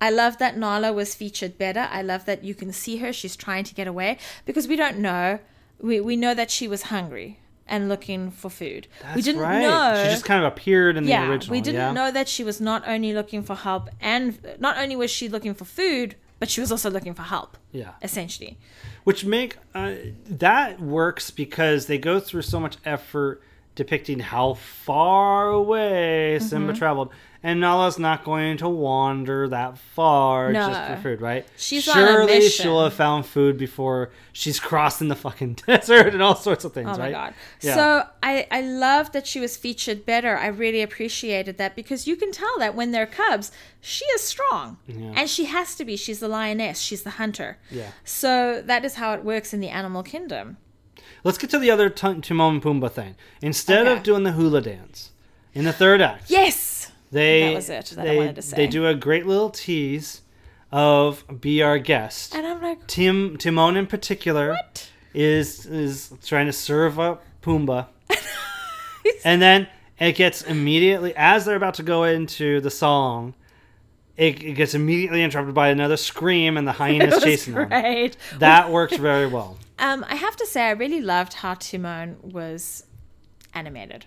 I 0.00 0.10
love 0.10 0.38
that 0.38 0.56
Nala 0.56 0.92
was 0.92 1.14
featured 1.14 1.58
better. 1.58 1.88
I 1.90 2.02
love 2.02 2.24
that 2.24 2.42
you 2.44 2.54
can 2.54 2.72
see 2.72 2.98
her. 2.98 3.12
She's 3.12 3.36
trying 3.36 3.64
to 3.64 3.74
get 3.74 3.86
away 3.86 4.16
because 4.46 4.66
we 4.66 4.76
don't 4.76 4.98
know. 4.98 5.40
We, 5.80 6.00
we 6.00 6.16
know 6.16 6.34
that 6.34 6.50
she 6.50 6.68
was 6.68 6.82
hungry 6.84 7.38
and 7.70 7.88
looking 7.88 8.30
for 8.30 8.50
food. 8.50 8.88
That's 9.02 9.16
we 9.16 9.22
didn't 9.22 9.40
right. 9.40 9.60
know 9.62 10.02
She 10.04 10.10
just 10.10 10.24
kind 10.24 10.44
of 10.44 10.52
appeared 10.52 10.96
in 10.96 11.04
the 11.04 11.10
yeah, 11.10 11.28
original. 11.28 11.52
we 11.52 11.60
didn't 11.62 11.80
yeah? 11.80 11.92
know 11.92 12.10
that 12.10 12.28
she 12.28 12.44
was 12.44 12.60
not 12.60 12.86
only 12.86 13.14
looking 13.14 13.42
for 13.42 13.54
help 13.54 13.88
and 14.00 14.38
not 14.58 14.76
only 14.76 14.96
was 14.96 15.10
she 15.10 15.28
looking 15.28 15.54
for 15.54 15.64
food, 15.64 16.16
but 16.40 16.50
she 16.50 16.60
was 16.60 16.70
also 16.72 16.90
looking 16.90 17.14
for 17.14 17.22
help. 17.22 17.56
Yeah. 17.72 17.92
Essentially. 18.02 18.58
Which 19.04 19.24
make 19.24 19.56
uh, 19.74 19.94
that 20.26 20.80
works 20.80 21.30
because 21.30 21.86
they 21.86 21.96
go 21.98 22.18
through 22.20 22.42
so 22.42 22.58
much 22.60 22.76
effort 22.84 23.42
depicting 23.74 24.18
how 24.18 24.54
far 24.54 25.48
away 25.48 26.36
Mm-hmm. 26.38 26.46
Simba 26.46 26.72
traveled. 26.74 27.10
And 27.42 27.58
Nala's 27.58 27.98
not 27.98 28.22
going 28.22 28.58
to 28.58 28.68
wander 28.68 29.48
that 29.48 29.78
far 29.78 30.52
just 30.52 30.90
for 30.90 30.96
food, 31.02 31.20
right? 31.22 31.46
She's 31.56 31.88
on 31.88 31.96
a 31.96 32.06
Surely 32.06 32.48
she'll 32.50 32.84
have 32.84 32.92
found 32.92 33.24
food 33.24 33.56
before 33.56 34.10
she's 34.32 34.60
crossing 34.60 35.08
the 35.08 35.16
fucking 35.16 35.54
desert 35.66 36.08
and 36.12 36.22
all 36.22 36.34
sorts 36.36 36.66
of 36.66 36.74
things, 36.74 36.86
right? 36.86 36.94
Oh 36.96 36.98
my 36.98 37.04
right? 37.04 37.12
god. 37.12 37.34
Yeah. 37.62 37.74
So 37.76 38.06
I 38.22 38.46
I 38.50 38.60
love 38.60 39.12
that 39.12 39.26
she 39.26 39.40
was 39.40 39.56
featured 39.56 40.04
better. 40.04 40.36
I 40.36 40.48
really 40.48 40.82
appreciated 40.82 41.56
that 41.56 41.74
because 41.74 42.06
you 42.06 42.14
can 42.14 42.30
tell 42.30 42.58
that 42.58 42.74
when 42.74 42.90
they're 42.90 43.06
cubs, 43.06 43.50
she 43.80 44.04
is 44.06 44.22
strong. 44.22 44.76
And 44.86 45.28
she 45.30 45.46
has 45.46 45.74
to 45.76 45.84
be. 45.86 45.96
She's 45.96 46.20
the 46.20 46.28
lioness, 46.28 46.78
she's 46.80 47.04
the 47.04 47.10
hunter. 47.10 47.56
Yeah. 47.70 47.92
So 48.04 48.60
that 48.66 48.84
is 48.84 48.96
how 48.96 49.14
it 49.14 49.24
works 49.24 49.54
in 49.54 49.60
the 49.60 49.68
animal 49.70 50.02
kingdom. 50.02 50.58
Let's 51.24 51.38
get 51.38 51.48
to 51.50 51.58
the 51.58 51.70
other 51.70 51.88
t- 51.88 52.20
Timon 52.20 52.54
and 52.56 52.62
Pumbaa 52.62 52.90
thing. 52.92 53.14
Instead 53.40 53.86
Okay. 53.86 53.96
of 53.96 54.02
doing 54.02 54.24
the 54.24 54.32
hula 54.32 54.60
dance 54.60 55.10
in 55.54 55.64
the 55.64 55.72
third 55.72 56.00
act, 56.02 56.30
Yes. 56.30 56.79
They 57.10 57.40
That 57.48 57.54
was 57.54 57.70
it 57.70 57.86
that 57.96 58.08
I 58.08 58.16
wanted 58.16 58.36
to 58.36 58.42
say. 58.42 58.56
they 58.56 58.66
do 58.66 58.86
a 58.86 58.94
great 58.94 59.26
little 59.26 59.50
tease 59.50 60.22
of 60.72 61.24
be 61.40 61.62
our 61.62 61.78
guest. 61.78 62.34
And 62.34 62.46
I'm 62.46 62.62
like, 62.62 62.86
Tim 62.86 63.36
Timon 63.36 63.76
in 63.76 63.86
particular 63.86 64.50
What? 64.50 64.88
is 65.14 65.66
is 65.66 66.12
trying 66.24 66.46
to 66.46 66.52
serve 66.52 67.00
up 67.00 67.24
Pumbaa, 67.42 67.86
and 69.24 69.40
then 69.42 69.66
it 69.98 70.12
gets 70.16 70.42
immediately 70.42 71.14
as 71.16 71.44
they're 71.44 71.56
about 71.56 71.74
to 71.74 71.82
go 71.82 72.04
into 72.04 72.60
the 72.60 72.70
song, 72.70 73.34
it, 74.16 74.42
it 74.42 74.52
gets 74.54 74.74
immediately 74.74 75.22
interrupted 75.22 75.54
by 75.54 75.68
another 75.68 75.96
scream 75.96 76.56
and 76.56 76.66
the 76.66 76.72
hyenas 76.82 77.22
chasing 77.22 77.54
them. 77.54 77.68
great. 77.68 78.16
That 78.38 78.70
worked 78.70 78.96
very 78.96 79.26
well. 79.26 79.56
Um, 79.82 80.04
I 80.10 80.16
have 80.16 80.36
to 80.36 80.44
say, 80.46 80.64
I 80.64 80.72
really 80.72 81.00
loved 81.00 81.32
how 81.32 81.54
Timon 81.54 82.18
was 82.20 82.84
animated. 83.54 84.04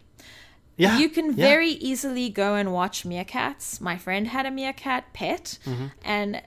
Yeah, 0.78 0.98
you 0.98 1.10
can 1.10 1.28
yeah. 1.28 1.46
very 1.46 1.70
easily 1.70 2.30
go 2.30 2.56
and 2.56 2.74
watch 2.74 3.04
meerkats. 3.04 3.80
My 3.80 3.98
friend 3.98 4.28
had 4.28 4.46
a 4.46 4.52
meerkat 4.52 5.14
pet, 5.14 5.60
Mm-hmm. 5.66 5.86
and 6.04 6.42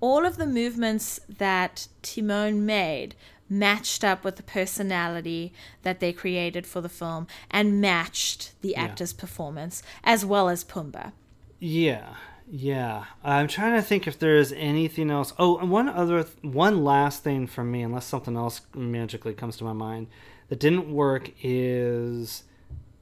all 0.00 0.26
of 0.26 0.36
the 0.36 0.46
movements 0.46 1.20
that 1.28 1.88
Timon 2.02 2.66
made 2.66 3.14
matched 3.48 4.02
up 4.04 4.24
with 4.24 4.36
the 4.36 4.42
personality 4.42 5.52
that 5.82 6.00
they 6.00 6.12
created 6.12 6.66
for 6.66 6.80
the 6.80 6.88
film 6.88 7.26
and 7.50 7.80
matched 7.80 8.60
the 8.60 8.74
actor's 8.76 9.12
performance 9.12 9.82
as 10.04 10.24
well 10.24 10.48
as 10.48 10.64
Pumbaa. 10.64 11.12
Yeah, 11.60 12.14
yeah. 12.50 13.04
I'm 13.24 13.46
trying 13.48 13.74
to 13.74 13.82
think 13.82 14.06
if 14.06 14.18
there's 14.18 14.52
anything 14.52 15.10
else. 15.10 15.32
Oh, 15.38 15.58
and 15.58 15.70
one 15.70 15.88
other, 15.88 16.24
th- 16.24 16.36
one 16.42 16.84
last 16.84 17.22
thing 17.22 17.46
from 17.46 17.70
me, 17.70 17.82
unless 17.82 18.04
something 18.06 18.36
else 18.36 18.60
magically 18.74 19.32
comes 19.32 19.56
to 19.58 19.64
my 19.64 19.72
mind 19.72 20.08
that 20.48 20.58
didn't 20.60 20.92
work 20.92 21.30
is 21.42 22.42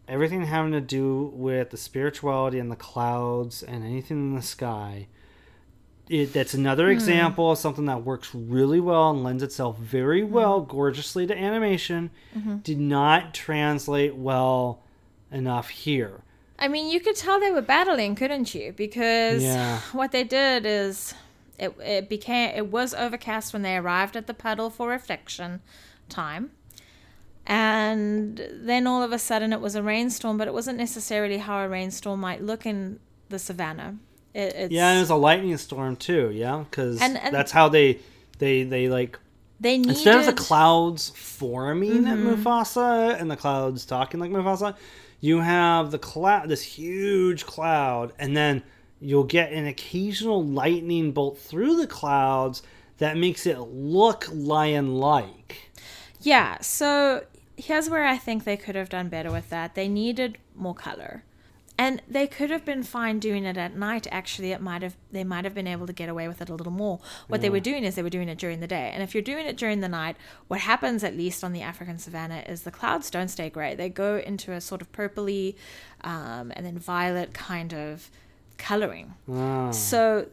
everything 0.08 0.44
having 0.46 0.72
to 0.72 0.80
do 0.80 1.32
with 1.34 1.70
the 1.70 1.76
spirituality 1.76 2.58
and 2.58 2.70
the 2.70 2.76
clouds 2.76 3.62
and 3.62 3.84
anything 3.84 4.18
in 4.18 4.34
the 4.34 4.42
sky. 4.42 5.08
It, 6.08 6.34
that's 6.34 6.52
another 6.52 6.86
hmm. 6.86 6.92
example 6.92 7.52
of 7.52 7.58
something 7.58 7.86
that 7.86 8.04
works 8.04 8.34
really 8.34 8.80
well 8.80 9.10
and 9.10 9.24
lends 9.24 9.42
itself 9.42 9.78
very 9.78 10.22
hmm. 10.22 10.32
well, 10.32 10.60
gorgeously 10.60 11.26
to 11.26 11.36
animation. 11.36 12.10
Mm-hmm. 12.36 12.58
Did 12.58 12.78
not 12.80 13.32
translate 13.32 14.14
well 14.14 14.82
enough 15.32 15.70
here. 15.70 16.20
I 16.58 16.68
mean, 16.68 16.88
you 16.88 17.00
could 17.00 17.16
tell 17.16 17.40
they 17.40 17.50
were 17.50 17.62
battling, 17.62 18.14
couldn't 18.14 18.54
you? 18.54 18.72
Because 18.72 19.42
Yeah. 19.42 19.80
what 19.92 20.12
they 20.12 20.24
did 20.24 20.64
is 20.66 21.14
it, 21.58 21.74
it 21.80 22.08
became 22.08 22.54
it 22.54 22.70
was 22.70 22.94
overcast 22.94 23.52
when 23.52 23.62
they 23.62 23.76
arrived 23.76 24.16
at 24.16 24.26
the 24.26 24.34
puddle 24.34 24.70
for 24.70 24.88
reflection 24.88 25.60
time. 26.08 26.50
And 27.46 28.40
then 28.52 28.86
all 28.86 29.02
of 29.02 29.12
a 29.12 29.18
sudden 29.18 29.52
it 29.52 29.60
was 29.60 29.74
a 29.74 29.82
rainstorm, 29.82 30.38
but 30.38 30.48
it 30.48 30.54
wasn't 30.54 30.78
necessarily 30.78 31.38
how 31.38 31.58
a 31.58 31.68
rainstorm 31.68 32.20
might 32.20 32.42
look 32.42 32.64
in 32.64 33.00
the 33.28 33.38
savannah. 33.38 33.96
It, 34.32 34.54
it's, 34.54 34.72
Yeah, 34.72 34.88
and 34.90 34.98
it 34.98 35.00
was 35.02 35.10
a 35.10 35.14
lightning 35.16 35.56
storm 35.58 35.96
too. 35.96 36.30
Yeah, 36.30 36.64
because 36.68 36.98
that's 36.98 37.52
how 37.52 37.68
they 37.68 37.98
they 38.38 38.62
they 38.64 38.88
like 38.88 39.18
they 39.60 39.76
needed 39.76 39.90
instead 39.90 40.18
of 40.18 40.26
the 40.26 40.32
clouds 40.32 41.10
forming 41.10 42.06
at 42.06 42.18
Mm-hmm. 42.18 42.42
Mufasa 42.42 43.20
and 43.20 43.30
the 43.30 43.36
clouds 43.36 43.84
talking 43.84 44.20
like 44.20 44.30
Mufasa, 44.30 44.74
you 45.20 45.40
have 45.40 45.90
the 45.90 45.98
cloud, 45.98 46.48
this 46.48 46.62
huge 46.62 47.46
cloud, 47.46 48.12
and 48.18 48.36
then 48.36 48.62
you'll 49.00 49.24
get 49.24 49.52
an 49.52 49.66
occasional 49.66 50.44
lightning 50.44 51.12
bolt 51.12 51.38
through 51.38 51.76
the 51.76 51.86
clouds 51.86 52.62
that 52.98 53.16
makes 53.16 53.46
it 53.46 53.58
look 53.58 54.28
lion-like. 54.32 55.70
Yeah, 56.20 56.58
so 56.60 57.22
here's 57.56 57.88
where 57.88 58.04
I 58.04 58.16
think 58.18 58.44
they 58.44 58.56
could 58.56 58.74
have 58.74 58.88
done 58.88 59.08
better 59.08 59.30
with 59.30 59.50
that. 59.50 59.74
They 59.74 59.88
needed 59.88 60.38
more 60.54 60.74
color. 60.74 61.24
And 61.76 62.00
they 62.08 62.28
could 62.28 62.50
have 62.50 62.64
been 62.64 62.84
fine 62.84 63.18
doing 63.18 63.44
it 63.44 63.56
at 63.56 63.74
night. 63.76 64.06
Actually, 64.12 64.52
it 64.52 64.60
might 64.60 64.82
have 64.82 64.96
they 65.10 65.24
might 65.24 65.44
have 65.44 65.54
been 65.54 65.66
able 65.66 65.88
to 65.88 65.92
get 65.92 66.08
away 66.08 66.28
with 66.28 66.40
it 66.40 66.48
a 66.48 66.54
little 66.54 66.72
more. 66.72 67.00
What 67.26 67.40
they 67.40 67.50
were 67.50 67.58
doing 67.58 67.82
is 67.82 67.96
they 67.96 68.02
were 68.04 68.10
doing 68.10 68.28
it 68.28 68.38
during 68.38 68.60
the 68.60 68.68
day. 68.68 68.92
And 68.94 69.02
if 69.02 69.12
you're 69.12 69.24
doing 69.24 69.44
it 69.46 69.56
during 69.56 69.80
the 69.80 69.88
night, 69.88 70.16
what 70.46 70.60
happens 70.60 71.02
at 71.02 71.16
least 71.16 71.42
on 71.42 71.52
the 71.52 71.62
African 71.62 71.98
savannah 71.98 72.44
is 72.46 72.62
the 72.62 72.70
clouds 72.70 73.10
don't 73.10 73.26
stay 73.26 73.50
gray. 73.50 73.74
They 73.74 73.88
go 73.88 74.18
into 74.18 74.52
a 74.52 74.60
sort 74.60 74.82
of 74.82 74.92
purpley 74.92 75.56
um, 76.02 76.52
and 76.54 76.64
then 76.64 76.78
violet 76.78 77.34
kind 77.34 77.74
of 77.74 78.08
coloring. 78.56 79.14
Ah, 79.28 79.72
So 79.72 80.28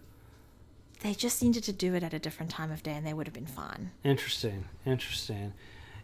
they 1.00 1.16
just 1.16 1.42
needed 1.42 1.64
to 1.64 1.74
do 1.74 1.96
it 1.96 2.04
at 2.04 2.14
a 2.14 2.20
different 2.20 2.52
time 2.52 2.72
of 2.72 2.84
day, 2.84 2.92
and 2.92 3.04
they 3.06 3.14
would 3.14 3.26
have 3.26 3.34
been 3.34 3.48
fine. 3.48 3.90
interesting, 4.04 4.66
interesting. 4.86 5.54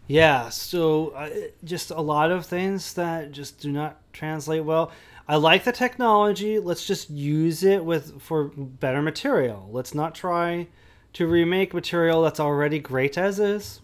Yeah, 0.08 0.48
so 0.48 1.10
uh, 1.10 1.28
just 1.62 1.90
a 1.90 2.00
lot 2.00 2.30
of 2.32 2.46
things 2.46 2.94
that 2.94 3.30
just 3.30 3.60
do 3.60 3.70
not 3.70 4.00
translate 4.12 4.64
well. 4.64 4.90
I 5.28 5.36
like 5.36 5.64
the 5.64 5.72
technology. 5.72 6.58
Let's 6.58 6.86
just 6.86 7.10
use 7.10 7.62
it 7.62 7.84
with 7.84 8.20
for 8.22 8.44
better 8.56 9.02
material. 9.02 9.68
Let's 9.70 9.94
not 9.94 10.14
try 10.14 10.68
to 11.12 11.26
remake 11.26 11.74
material 11.74 12.22
that's 12.22 12.40
already 12.40 12.78
great 12.78 13.18
as 13.18 13.38
is. 13.38 13.80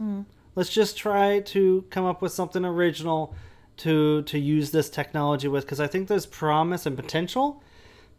Let's 0.57 0.70
just 0.70 0.97
try 0.97 1.41
to 1.41 1.85
come 1.91 2.07
up 2.07 2.22
with 2.22 2.33
something 2.33 2.64
original 2.64 3.35
to 3.79 4.22
to 4.22 4.39
use 4.39 4.70
this 4.70 4.89
technology 4.89 5.49
with 5.49 5.64
because 5.64 5.81
I 5.81 5.87
think 5.87 6.09
there's 6.09 6.27
promise 6.27 6.87
and 6.87 6.97
potential. 6.97 7.62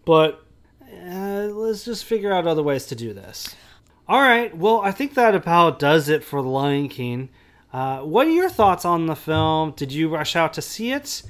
But 0.05 0.45
uh, 0.83 1.47
let's 1.51 1.85
just 1.85 2.05
figure 2.05 2.31
out 2.31 2.45
other 2.45 2.61
ways 2.61 2.85
to 2.87 2.95
do 2.95 3.13
this. 3.13 3.55
All 4.07 4.21
right. 4.21 4.55
Well, 4.55 4.81
I 4.81 4.91
think 4.91 5.15
that 5.15 5.33
about 5.33 5.79
does 5.79 6.09
it 6.09 6.23
for 6.23 6.43
The 6.43 6.49
Lion 6.49 6.89
King. 6.89 7.29
Uh, 7.75 7.99
what 7.99 8.25
are 8.25 8.31
your 8.31 8.47
thoughts 8.47 8.85
on 8.85 9.05
the 9.05 9.17
film? 9.17 9.73
Did 9.75 9.91
you 9.91 10.07
rush 10.07 10.37
out 10.37 10.53
to 10.53 10.61
see 10.61 10.93
it? 10.93 11.23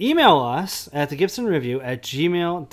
Email 0.00 0.38
us 0.38 0.88
at 0.92 1.10
the 1.10 1.16
Gibson 1.16 1.44
Review 1.44 1.80
at 1.80 2.04
gmail.com. 2.04 2.68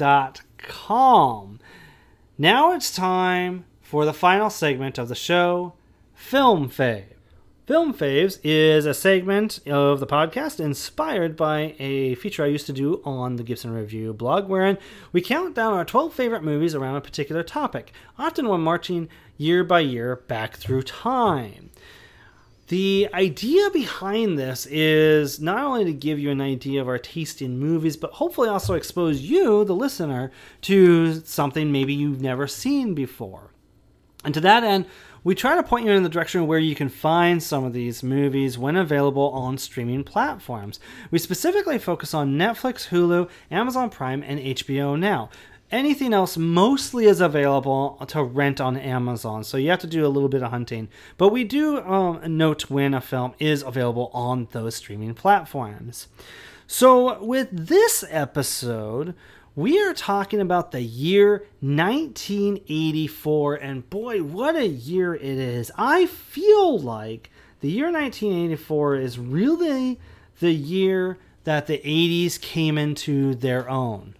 Now 2.38 2.74
it's 2.74 2.96
time 2.96 3.66
for 3.82 4.06
the 4.06 4.14
final 4.14 4.52
segment 4.52 5.00
of 5.00 5.08
the 5.08 5.16
show 5.16 5.74
Film 6.14 6.70
Fave. 6.70 7.06
Film 7.66 7.96
Faves 7.96 8.38
is 8.44 8.86
a 8.86 8.94
segment 8.94 9.60
of 9.68 10.00
the 10.00 10.06
podcast 10.06 10.60
inspired 10.60 11.36
by 11.36 11.74
a 11.80 12.14
feature 12.14 12.44
I 12.44 12.48
used 12.48 12.68
to 12.68 12.74
do 12.74 13.02
on 13.04 13.38
the 13.38 13.44
Gibson 13.44 13.72
Review 13.72 14.14
blog, 14.14 14.48
wherein 14.48 14.78
we 15.12 15.22
count 15.22 15.56
down 15.56 15.74
our 15.74 15.84
12 15.84 16.14
favorite 16.14 16.44
movies 16.44 16.76
around 16.76 16.98
a 16.98 17.02
particular 17.02 17.42
topic, 17.42 17.92
often 18.20 18.48
when 18.48 18.62
marching 18.62 19.10
year 19.36 19.64
by 19.64 19.80
year 19.80 20.16
back 20.16 20.58
through 20.58 20.84
time. 20.84 21.72
The 22.68 23.08
idea 23.14 23.70
behind 23.70 24.38
this 24.38 24.66
is 24.70 25.40
not 25.40 25.64
only 25.64 25.86
to 25.86 25.94
give 25.94 26.20
you 26.20 26.32
an 26.32 26.42
idea 26.42 26.82
of 26.82 26.90
our 26.90 26.98
taste 26.98 27.42
in 27.42 27.58
movies, 27.58 27.96
but 27.96 28.12
hopefully 28.12 28.50
also 28.50 28.74
expose 28.74 29.22
you, 29.22 29.64
the 29.64 29.74
listener, 29.74 30.32
to 30.64 31.22
something 31.22 31.72
maybe 31.72 31.94
you've 31.94 32.22
never 32.22 32.46
seen 32.46 32.94
before. 32.94 33.52
And 34.26 34.34
to 34.34 34.42
that 34.42 34.66
end, 34.66 34.86
we 35.24 35.34
try 35.34 35.56
to 35.56 35.64
point 35.64 35.86
you 35.86 35.92
in 35.94 36.04
the 36.04 36.10
direction 36.10 36.46
where 36.46 36.60
you 36.60 36.76
can 36.76 36.90
find 36.90 37.42
some 37.42 37.64
of 37.64 37.72
these 37.72 38.04
movies 38.04 38.58
when 38.58 38.76
available 38.76 39.30
on 39.30 39.58
streaming 39.58 40.04
platforms. 40.04 40.80
We 41.10 41.20
specifically 41.20 41.80
focus 41.80 42.14
on 42.14 42.38
Netflix, 42.38 42.90
Hulu, 42.90 43.30
Amazon 43.50 43.90
Prime, 43.90 44.24
and 44.24 44.40
HBO 44.40 45.00
Now. 45.00 45.30
Anything 45.70 46.14
else 46.14 46.38
mostly 46.38 47.08
is 47.08 47.20
available 47.20 48.02
to 48.08 48.24
rent 48.24 48.62
on 48.62 48.78
Amazon, 48.78 49.44
so 49.44 49.58
you 49.58 49.70
have 49.70 49.80
to 49.80 49.88
do 49.88 50.06
a 50.06 50.08
little 50.08 50.30
bit 50.30 50.42
of 50.42 50.50
hunting. 50.50 50.88
But 51.18 51.34
we 51.34 51.44
do 51.44 51.82
um, 51.82 52.22
note 52.38 52.70
when 52.70 52.94
a 52.94 53.02
film 53.02 53.34
is 53.38 53.64
available 53.64 54.10
on 54.14 54.48
those 54.52 54.76
streaming 54.76 55.14
platforms. 55.14 56.08
So, 56.68 57.22
with 57.22 57.50
this 57.52 58.06
episode, 58.10 59.14
we 59.58 59.82
are 59.82 59.94
talking 59.94 60.40
about 60.40 60.72
the 60.72 60.84
year 60.84 61.46
1984, 61.60 63.56
and 63.56 63.90
boy, 63.90 64.24
what 64.24 64.56
a 64.56 64.68
year 64.68 65.16
it 65.16 65.22
is! 65.22 65.70
I 65.78 66.06
feel 66.06 66.80
like 66.80 67.30
the 67.60 67.72
year 67.72 67.92
1984 67.92 68.96
is 68.96 69.20
really 69.20 70.00
the 70.40 70.54
year 70.54 71.18
that 71.44 71.68
the 71.68 71.80
80s 71.80 72.40
came 72.40 72.78
into 72.78 73.36
their 73.36 73.70
own. 73.70 74.14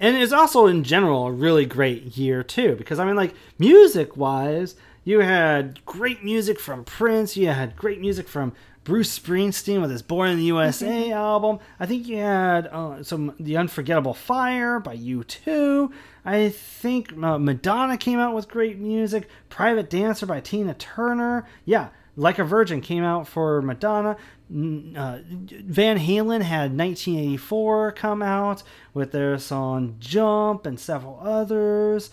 And 0.00 0.16
it's 0.16 0.32
also, 0.32 0.66
in 0.66 0.82
general, 0.82 1.26
a 1.26 1.32
really 1.32 1.66
great 1.66 2.16
year, 2.16 2.42
too, 2.42 2.74
because 2.76 2.98
I 2.98 3.04
mean, 3.04 3.16
like, 3.16 3.34
music 3.58 4.16
wise, 4.16 4.74
you 5.04 5.20
had 5.20 5.84
great 5.84 6.24
music 6.24 6.58
from 6.58 6.84
Prince, 6.84 7.36
you 7.36 7.48
had 7.48 7.76
great 7.76 8.00
music 8.00 8.26
from 8.26 8.54
Bruce 8.82 9.18
Springsteen 9.18 9.82
with 9.82 9.90
his 9.90 10.00
Born 10.00 10.30
in 10.30 10.38
the 10.38 10.44
USA 10.44 11.12
album. 11.12 11.58
I 11.78 11.84
think 11.84 12.08
you 12.08 12.16
had 12.16 12.66
uh, 12.68 13.02
some 13.02 13.34
The 13.38 13.58
Unforgettable 13.58 14.14
Fire 14.14 14.80
by 14.80 14.96
U2. 14.96 15.92
I 16.24 16.48
think 16.48 17.12
uh, 17.22 17.38
Madonna 17.38 17.98
came 17.98 18.18
out 18.18 18.34
with 18.34 18.48
great 18.48 18.78
music. 18.78 19.28
Private 19.50 19.90
Dancer 19.90 20.24
by 20.24 20.40
Tina 20.40 20.74
Turner. 20.74 21.46
Yeah, 21.66 21.88
Like 22.16 22.38
a 22.38 22.44
Virgin 22.44 22.80
came 22.80 23.04
out 23.04 23.26
for 23.26 23.62
Madonna. 23.62 24.16
Uh, 24.50 25.18
Van 25.28 25.98
Halen 25.98 26.42
had 26.42 26.76
1984 26.76 27.92
come 27.92 28.22
out 28.22 28.62
with 28.92 29.12
their 29.12 29.38
song 29.38 29.96
Jump 30.00 30.66
and 30.66 30.78
several 30.78 31.20
others. 31.22 32.10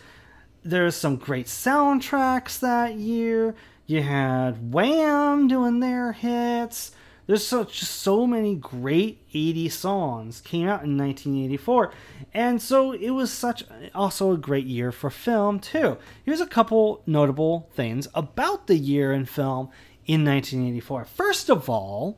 There's 0.64 0.96
some 0.96 1.16
great 1.16 1.48
soundtracks 1.48 2.60
that 2.60 2.96
year. 2.96 3.56
You 3.86 4.04
had 4.04 4.72
Wham 4.74 5.48
doing 5.48 5.80
their 5.80 6.12
hits. 6.12 6.92
There's 7.28 7.50
just 7.50 7.84
so 7.84 8.26
many 8.26 8.56
great 8.56 9.22
80 9.34 9.70
songs 9.70 10.42
came 10.42 10.68
out 10.68 10.84
in 10.84 10.98
1984. 10.98 11.92
And 12.34 12.62
so 12.62 12.94
it 12.94 13.10
was 13.10 13.32
such 13.32 13.66
also 13.94 14.32
a 14.32 14.38
great 14.38 14.66
year 14.66 14.94
for 14.94 15.10
film 15.10 15.60
too. 15.60 15.98
Here's 16.24 16.42
a 16.42 16.48
couple 16.48 17.04
notable 17.06 17.70
things 17.74 18.08
about 18.16 18.68
the 18.68 18.78
year 18.78 19.12
in 19.12 19.26
film 19.26 19.70
in 20.06 20.24
1984. 20.24 21.04
First 21.04 21.50
of 21.50 21.70
all, 21.70 22.18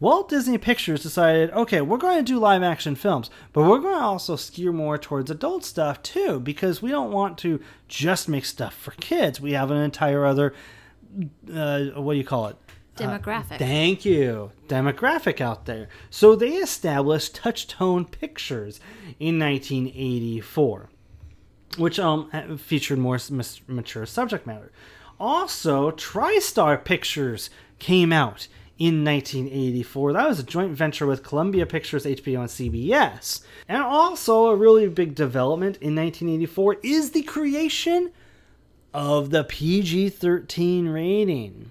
Walt 0.00 0.28
Disney 0.28 0.58
Pictures 0.58 1.04
decided, 1.04 1.52
okay, 1.52 1.80
we're 1.80 1.96
going 1.96 2.18
to 2.18 2.24
do 2.24 2.40
live 2.40 2.64
action 2.64 2.96
films, 2.96 3.30
but 3.52 3.62
we're 3.62 3.78
going 3.78 3.94
to 3.94 4.04
also 4.04 4.34
skew 4.34 4.72
more 4.72 4.98
towards 4.98 5.30
adult 5.30 5.64
stuff 5.64 6.02
too, 6.02 6.40
because 6.40 6.82
we 6.82 6.90
don't 6.90 7.12
want 7.12 7.38
to 7.38 7.60
just 7.86 8.28
make 8.28 8.44
stuff 8.44 8.74
for 8.74 8.90
kids. 8.92 9.40
We 9.40 9.52
have 9.52 9.70
an 9.70 9.76
entire 9.76 10.26
other, 10.26 10.52
uh, 11.50 11.84
what 11.94 12.14
do 12.14 12.18
you 12.18 12.24
call 12.24 12.48
it? 12.48 12.56
Demographic. 12.96 13.52
Uh, 13.52 13.58
thank 13.58 14.04
you. 14.04 14.52
Demographic 14.68 15.40
out 15.40 15.66
there. 15.66 15.88
So 16.10 16.36
they 16.36 16.54
established 16.54 17.34
Touchstone 17.34 18.04
Pictures 18.04 18.80
in 19.18 19.38
1984, 19.38 20.90
which 21.76 21.98
um 21.98 22.58
featured 22.58 22.98
more 22.98 23.18
mature 23.66 24.06
subject 24.06 24.46
matter. 24.46 24.70
Also, 25.18 25.90
TriStar 25.92 26.84
Pictures 26.84 27.50
came 27.78 28.12
out 28.12 28.48
in 28.78 29.04
1984. 29.04 30.12
That 30.12 30.28
was 30.28 30.40
a 30.40 30.44
joint 30.44 30.72
venture 30.72 31.06
with 31.06 31.22
Columbia 31.22 31.66
Pictures, 31.66 32.04
HBO, 32.04 32.40
and 32.40 32.48
CBS. 32.48 33.42
And 33.68 33.82
also, 33.82 34.46
a 34.46 34.56
really 34.56 34.88
big 34.88 35.14
development 35.14 35.76
in 35.76 35.94
1984 35.94 36.78
is 36.82 37.12
the 37.12 37.22
creation 37.22 38.10
of 38.92 39.30
the 39.30 39.44
PG 39.44 40.10
13 40.10 40.88
rating. 40.88 41.70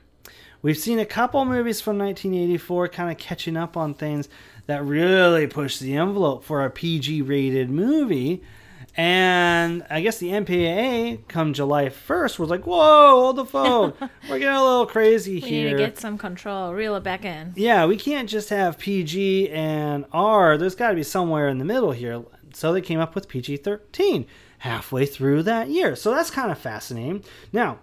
We've 0.64 0.78
seen 0.78 0.98
a 0.98 1.06
couple 1.06 1.44
movies 1.44 1.82
from 1.82 1.98
1984 1.98 2.88
kind 2.88 3.12
of 3.12 3.18
catching 3.18 3.58
up 3.58 3.76
on 3.76 3.94
things 3.94 4.30
that 4.66 4.82
really 4.82 5.46
push 5.46 5.78
the 5.78 5.98
envelope 5.98 6.46
for 6.46 6.64
a 6.64 6.70
PG 6.70 7.22
rated 7.24 7.70
movie. 7.70 8.42
And 8.96 9.86
I 9.90 10.00
guess 10.00 10.20
the 10.20 10.30
MPAA, 10.30 11.28
come 11.28 11.52
July 11.52 11.90
1st, 11.90 12.40
was 12.40 12.50
like, 12.50 12.66
whoa, 12.66 13.10
hold 13.10 13.36
the 13.36 13.46
phone. 13.46 13.94
We're 14.30 14.40
getting 14.40 14.56
a 14.56 14.64
little 14.64 14.86
crazy 14.86 15.34
we 15.34 15.40
here. 15.42 15.66
We 15.66 15.72
need 15.72 15.78
to 15.80 15.86
get 15.86 16.00
some 16.00 16.18
control, 16.18 16.74
reel 16.74 16.96
it 16.96 17.04
back 17.04 17.26
in. 17.26 17.52
Yeah, 17.58 17.86
we 17.86 17.98
can't 17.98 18.30
just 18.30 18.48
have 18.48 18.80
PG 18.80 19.50
and 19.50 20.06
R. 20.14 20.58
There's 20.58 20.76
got 20.76 20.92
to 20.92 20.96
be 20.96 21.04
somewhere 21.04 21.50
in 21.50 21.58
the 21.58 21.66
middle 21.66 21.92
here. 21.92 22.24
So 22.54 22.72
they 22.72 22.82
came 22.82 23.02
up 23.02 23.16
with 23.16 23.28
PG 23.28 23.58
13 23.58 24.26
halfway 24.60 25.06
through 25.08 25.44
that 25.44 25.68
year. 25.68 25.98
So 25.98 26.12
that's 26.12 26.32
kind 26.32 26.52
of 26.54 26.58
fascinating. 26.58 27.26
Now, 27.52 27.80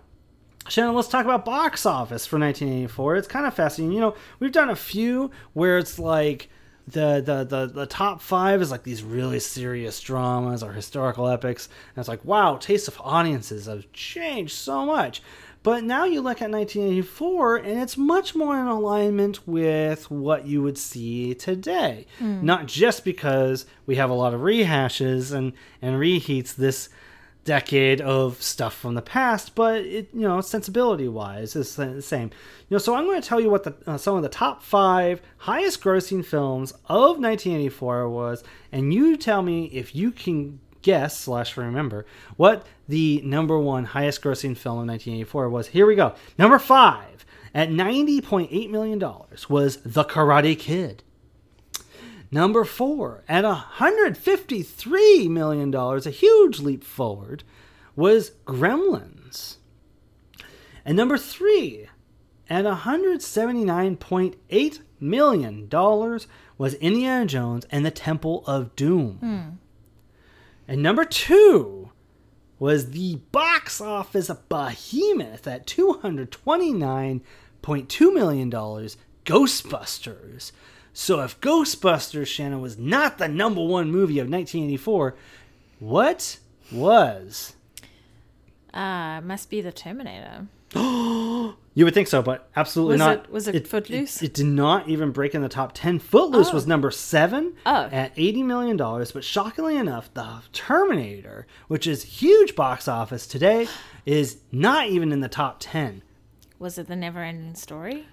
Shanna, 0.69 0.93
let's 0.93 1.09
talk 1.09 1.25
about 1.25 1.45
box 1.45 1.87
office 1.87 2.27
for 2.27 2.39
1984. 2.39 3.17
It's 3.17 3.29
kind 3.29 3.47
of 3.47 3.55
fascinating. 3.55 3.95
You 3.95 4.01
know, 4.01 4.15
we've 4.39 4.53
done 4.53 4.71
a 4.71 4.77
few 4.77 5.31
where 5.53 5.79
it's 5.79 5.99
like 5.99 6.49
the, 6.87 7.23
the 7.25 7.45
the 7.45 7.67
the 7.67 7.87
top 7.87 8.21
five 8.21 8.61
is 8.61 8.71
like 8.71 8.83
these 8.83 9.03
really 9.03 9.41
serious 9.41 10.01
dramas 10.01 10.63
or 10.63 10.73
historical 10.73 11.29
epics, 11.29 11.69
and 11.95 12.01
it's 12.01 12.09
like 12.09 12.25
wow, 12.25 12.57
taste 12.57 12.89
of 12.89 13.01
audiences 13.01 13.67
have 13.67 13.91
changed 13.93 14.53
so 14.53 14.85
much. 14.85 15.23
But 15.63 15.85
now 15.85 16.05
you 16.05 16.23
look 16.23 16.41
at 16.41 16.51
1984, 16.51 17.57
and 17.57 17.81
it's 17.81 17.99
much 17.99 18.35
more 18.35 18.59
in 18.59 18.67
alignment 18.67 19.47
with 19.47 20.11
what 20.11 20.47
you 20.47 20.63
would 20.63 20.79
see 20.79 21.35
today. 21.35 22.07
Hmm. 22.19 22.45
Not 22.45 22.67
just 22.67 23.05
because 23.05 23.67
we 23.85 23.97
have 23.97 24.09
a 24.09 24.15
lot 24.15 24.33
of 24.33 24.41
rehashes 24.41 25.33
and 25.33 25.53
and 25.83 25.97
reheats 25.97 26.55
this 26.55 26.89
decade 27.51 28.01
of 28.01 28.40
stuff 28.40 28.72
from 28.72 28.94
the 28.94 29.03
past, 29.03 29.57
but 29.57 29.80
it 29.80 30.09
you 30.14 30.20
know 30.20 30.40
sensibility 30.40 31.09
wise 31.09 31.57
is 31.57 31.74
the 31.74 32.01
same. 32.01 32.30
You 32.68 32.76
know, 32.76 32.78
so 32.78 32.94
I'm 32.94 33.07
going 33.07 33.20
to 33.20 33.28
tell 33.28 33.40
you 33.40 33.51
what 33.51 33.64
the 33.64 33.74
uh, 33.88 33.98
some 33.98 34.14
of 34.14 34.22
the 34.22 34.28
top 34.28 34.62
five 34.62 35.20
highest 35.38 35.82
grossing 35.82 36.24
films 36.24 36.70
of 36.86 37.18
1984 37.18 38.09
was, 38.09 38.44
and 38.70 38.94
you 38.94 39.16
tell 39.16 39.42
me 39.42 39.64
if 39.64 39.96
you 39.96 40.12
can 40.12 40.61
guess 40.82 41.18
slash 41.18 41.57
remember 41.57 42.07
what 42.36 42.64
the 42.88 43.20
number 43.22 43.59
one 43.59 43.84
highest 43.84 44.22
grossing 44.22 44.57
film 44.57 44.78
of 44.78 44.86
1984 44.86 45.48
was. 45.48 45.66
Here 45.66 45.86
we 45.86 45.96
go. 45.96 46.14
Number 46.38 46.61
five 46.61 47.26
at 47.53 47.68
90.8 47.68 48.70
million 48.70 49.01
dollars 49.01 49.51
was 49.51 49.78
The 49.78 50.05
Karate 50.05 50.57
Kid. 50.57 51.03
Number 52.33 52.64
four, 52.64 53.24
at 53.28 53.45
$153 53.45 55.28
million, 55.28 55.74
a 55.74 56.11
huge 56.11 56.61
leap 56.61 56.85
forward, 56.85 57.43
was 57.97 58.31
Gremlins. 58.47 59.57
And 60.85 60.97
number 60.97 61.18
three, 61.18 61.89
at 62.49 62.64
$179.8 62.64 64.81
million, 65.01 65.68
was 66.57 66.74
Indiana 66.74 67.26
Jones 67.26 67.66
and 67.70 67.85
the 67.85 67.91
Temple 67.91 68.45
of 68.47 68.76
Doom. 68.76 69.18
Hmm. 69.18 69.49
And 70.68 70.81
number 70.83 71.05
two 71.05 71.91
was 72.61 72.91
the 72.91 73.16
box 73.33 73.81
office 73.81 74.31
behemoth 74.49 75.49
at 75.49 75.66
$229.2 75.66 78.14
million, 78.14 78.51
Ghostbusters. 79.24 80.53
So 80.93 81.20
if 81.20 81.41
Ghostbusters, 81.41 82.26
Shanna, 82.26 82.59
was 82.59 82.78
not 82.78 83.18
the 83.18 83.28
number 83.28 83.64
one 83.64 83.91
movie 83.91 84.18
of 84.18 84.28
1984, 84.28 85.14
what 85.78 86.38
was? 86.72 87.55
Uh, 88.74 89.20
must 89.22 89.51
be 89.51 89.61
the 89.61 89.72
Terminator. 89.72 90.47
You 91.72 91.84
would 91.84 91.95
think 91.95 92.09
so, 92.09 92.20
but 92.20 92.51
absolutely 92.57 92.95
Was 92.95 92.99
not. 92.99 93.12
it- 93.26 93.30
was 93.30 93.47
it 93.49 93.66
Footloose? 93.68 94.20
It, 94.22 94.26
it 94.26 94.34
did 94.34 94.47
not 94.47 94.88
even 94.88 95.12
break 95.12 95.36
in 95.36 95.41
the 95.41 95.49
top 95.49 95.70
10. 95.72 96.01
Footloose 96.01 96.49
Oh. 96.51 96.55
was 96.55 96.66
number 96.66 96.91
seven 96.91 97.55
Oh. 97.64 97.88
at 97.93 98.14
$80 98.16 98.45
million, 98.45 98.76
but 98.76 99.22
shockingly 99.24 99.76
enough, 99.76 100.12
the 100.12 100.41
Terminator, 100.53 101.47
which 101.68 101.86
is 101.86 102.03
huge 102.03 102.57
box 102.57 102.88
office 102.88 103.24
today, 103.24 103.68
is 104.05 104.38
not 104.51 104.88
even 104.88 105.12
in 105.12 105.20
the 105.20 105.28
top 105.28 105.59
10. 105.61 106.03
Was 106.59 106.76
it 106.76 106.88
the 106.88 106.97
Never 106.97 107.22
Ending 107.22 107.55
Story? 107.55 108.07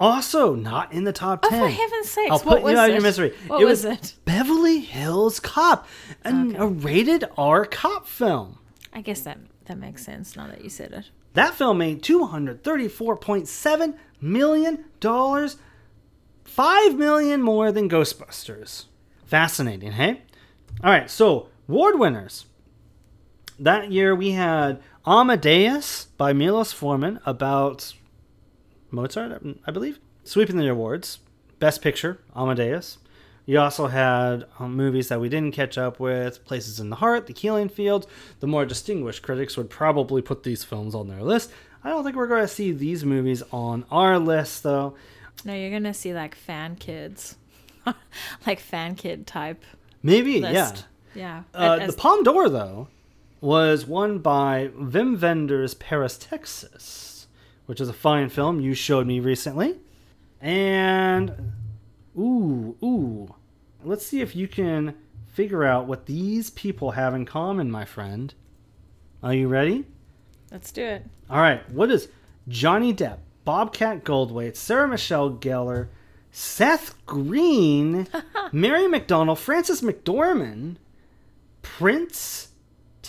Also, 0.00 0.54
not 0.54 0.92
in 0.92 1.04
the 1.04 1.12
top 1.12 1.40
oh, 1.44 1.50
ten. 1.50 1.62
Oh, 1.62 1.66
10. 1.66 1.76
for 1.76 1.82
heaven's 1.82 2.10
sakes, 2.10 2.30
I'll 2.30 2.38
what 2.38 2.54
put 2.56 2.62
was 2.62 2.72
you 2.72 2.78
out 2.78 2.84
of 2.84 2.90
it? 2.90 2.94
your 2.94 3.02
misery. 3.02 3.34
What 3.46 3.64
was 3.64 3.84
it? 3.84 4.14
Beverly 4.24 4.80
Hills 4.80 5.38
Cop, 5.40 5.86
an, 6.24 6.56
Okay. 6.56 6.58
a 6.58 6.66
rated 6.66 7.24
R 7.36 7.66
cop 7.66 8.06
film. 8.06 8.58
I 8.94 9.02
guess 9.02 9.20
that 9.22 9.38
that 9.66 9.78
makes 9.78 10.04
sense 10.04 10.34
now 10.36 10.46
that 10.48 10.64
you 10.64 10.70
said 10.70 10.92
it. 10.92 11.10
That 11.34 11.54
film 11.54 11.78
made 11.78 12.02
$234.7 12.02 13.94
million, 14.20 14.84
5 16.44 16.94
million 16.98 17.42
more 17.42 17.70
than 17.70 17.88
Ghostbusters. 17.88 18.86
Fascinating, 19.26 19.92
hey? 19.92 20.22
All 20.82 20.90
right, 20.90 21.08
so 21.08 21.48
award 21.68 21.98
winners. 22.00 22.46
That 23.60 23.92
year 23.92 24.14
we 24.14 24.32
had 24.32 24.82
Amadeus 25.06 26.06
by 26.16 26.32
Milos 26.32 26.72
Forman 26.72 27.20
about 27.24 27.94
Mozart, 28.90 29.42
I 29.66 29.70
believe, 29.70 29.98
sweeping 30.24 30.56
the 30.56 30.68
awards. 30.68 31.18
Best 31.58 31.82
Picture, 31.82 32.20
Amadeus. 32.34 32.98
You 33.46 33.58
also 33.60 33.88
had 33.88 34.46
um, 34.58 34.76
movies 34.76 35.08
that 35.08 35.20
we 35.20 35.28
didn't 35.28 35.52
catch 35.52 35.76
up 35.76 35.98
with 36.00 36.44
Places 36.44 36.78
in 36.80 36.88
the 36.90 36.96
Heart, 36.96 37.26
The 37.26 37.32
Killing 37.32 37.68
Fields. 37.68 38.06
The 38.40 38.46
more 38.46 38.64
distinguished 38.64 39.22
critics 39.22 39.56
would 39.56 39.68
probably 39.70 40.22
put 40.22 40.42
these 40.42 40.62
films 40.64 40.94
on 40.94 41.08
their 41.08 41.22
list. 41.22 41.50
I 41.82 41.88
don't 41.90 42.04
think 42.04 42.16
we're 42.16 42.28
going 42.28 42.42
to 42.42 42.48
see 42.48 42.72
these 42.72 43.04
movies 43.04 43.42
on 43.52 43.84
our 43.90 44.18
list, 44.18 44.62
though. 44.62 44.94
No, 45.44 45.54
you're 45.54 45.70
gonna 45.70 45.94
see 45.94 46.12
like 46.12 46.34
fan 46.34 46.76
kids, 46.76 47.36
like 48.46 48.60
fan 48.60 48.94
kid 48.94 49.26
type 49.26 49.64
Maybe, 50.02 50.40
list. 50.40 50.84
yeah. 51.14 51.42
Yeah. 51.54 51.58
Uh, 51.58 51.78
As- 51.80 51.90
the 51.94 51.96
Palme 51.96 52.22
d'Or, 52.22 52.50
though, 52.50 52.88
was 53.40 53.86
won 53.86 54.18
by 54.18 54.68
Wim 54.78 55.18
Wenders' 55.20 55.72
Paris, 55.72 56.18
Texas, 56.18 56.82
which 57.70 57.80
is 57.80 57.88
a 57.88 57.92
fine 57.92 58.28
film 58.28 58.60
you 58.60 58.74
showed 58.74 59.06
me 59.06 59.20
recently. 59.20 59.76
And, 60.40 61.52
ooh, 62.18 62.76
ooh. 62.82 63.32
Let's 63.84 64.04
see 64.04 64.20
if 64.20 64.34
you 64.34 64.48
can 64.48 64.96
figure 65.28 65.62
out 65.62 65.86
what 65.86 66.06
these 66.06 66.50
people 66.50 66.90
have 66.90 67.14
in 67.14 67.24
common, 67.24 67.70
my 67.70 67.84
friend. 67.84 68.34
Are 69.22 69.32
you 69.32 69.46
ready? 69.46 69.84
Let's 70.50 70.72
do 70.72 70.82
it. 70.82 71.06
All 71.30 71.38
right. 71.38 71.62
What 71.70 71.92
is 71.92 72.08
Johnny 72.48 72.92
Depp, 72.92 73.18
Bobcat 73.44 74.02
Goldthwait, 74.02 74.56
Sarah 74.56 74.88
Michelle 74.88 75.30
Gellar, 75.30 75.90
Seth 76.32 76.96
Green, 77.06 78.08
Mary 78.52 78.88
McDonald, 78.88 79.38
Frances 79.38 79.80
McDormand, 79.80 80.74
Prince, 81.62 82.48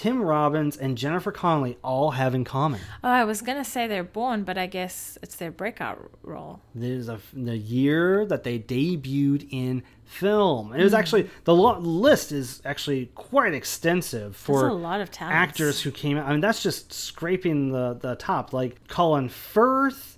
Tim 0.01 0.19
Robbins 0.19 0.77
and 0.77 0.97
Jennifer 0.97 1.31
Connelly 1.31 1.77
all 1.83 2.09
have 2.09 2.33
in 2.33 2.43
common? 2.43 2.81
Oh, 3.03 3.07
I 3.07 3.23
was 3.23 3.43
gonna 3.43 3.63
say 3.63 3.85
they're 3.85 4.03
born, 4.03 4.43
but 4.43 4.57
I 4.57 4.65
guess 4.65 5.15
it's 5.21 5.35
their 5.35 5.51
breakout 5.51 6.09
role. 6.23 6.59
There's 6.73 7.07
a 7.07 7.19
the 7.33 7.55
year 7.55 8.25
that 8.25 8.43
they 8.43 8.57
debuted 8.57 9.47
in 9.51 9.83
film. 10.03 10.71
And 10.71 10.81
it 10.81 10.83
was 10.83 10.93
mm. 10.93 10.97
actually 10.97 11.29
the 11.43 11.53
list 11.53 12.31
is 12.31 12.63
actually 12.65 13.11
quite 13.13 13.53
extensive 13.53 14.35
for 14.35 14.63
That's 14.63 14.71
a 14.71 14.73
lot 14.73 15.01
of 15.01 15.11
talents. 15.11 15.35
actors 15.35 15.81
who 15.83 15.91
came 15.91 16.17
out. 16.17 16.25
I 16.25 16.31
mean, 16.31 16.41
that's 16.41 16.63
just 16.63 16.91
scraping 16.91 17.71
the 17.71 17.93
the 17.93 18.15
top. 18.15 18.53
Like 18.53 18.87
Colin 18.87 19.29
Firth 19.29 20.17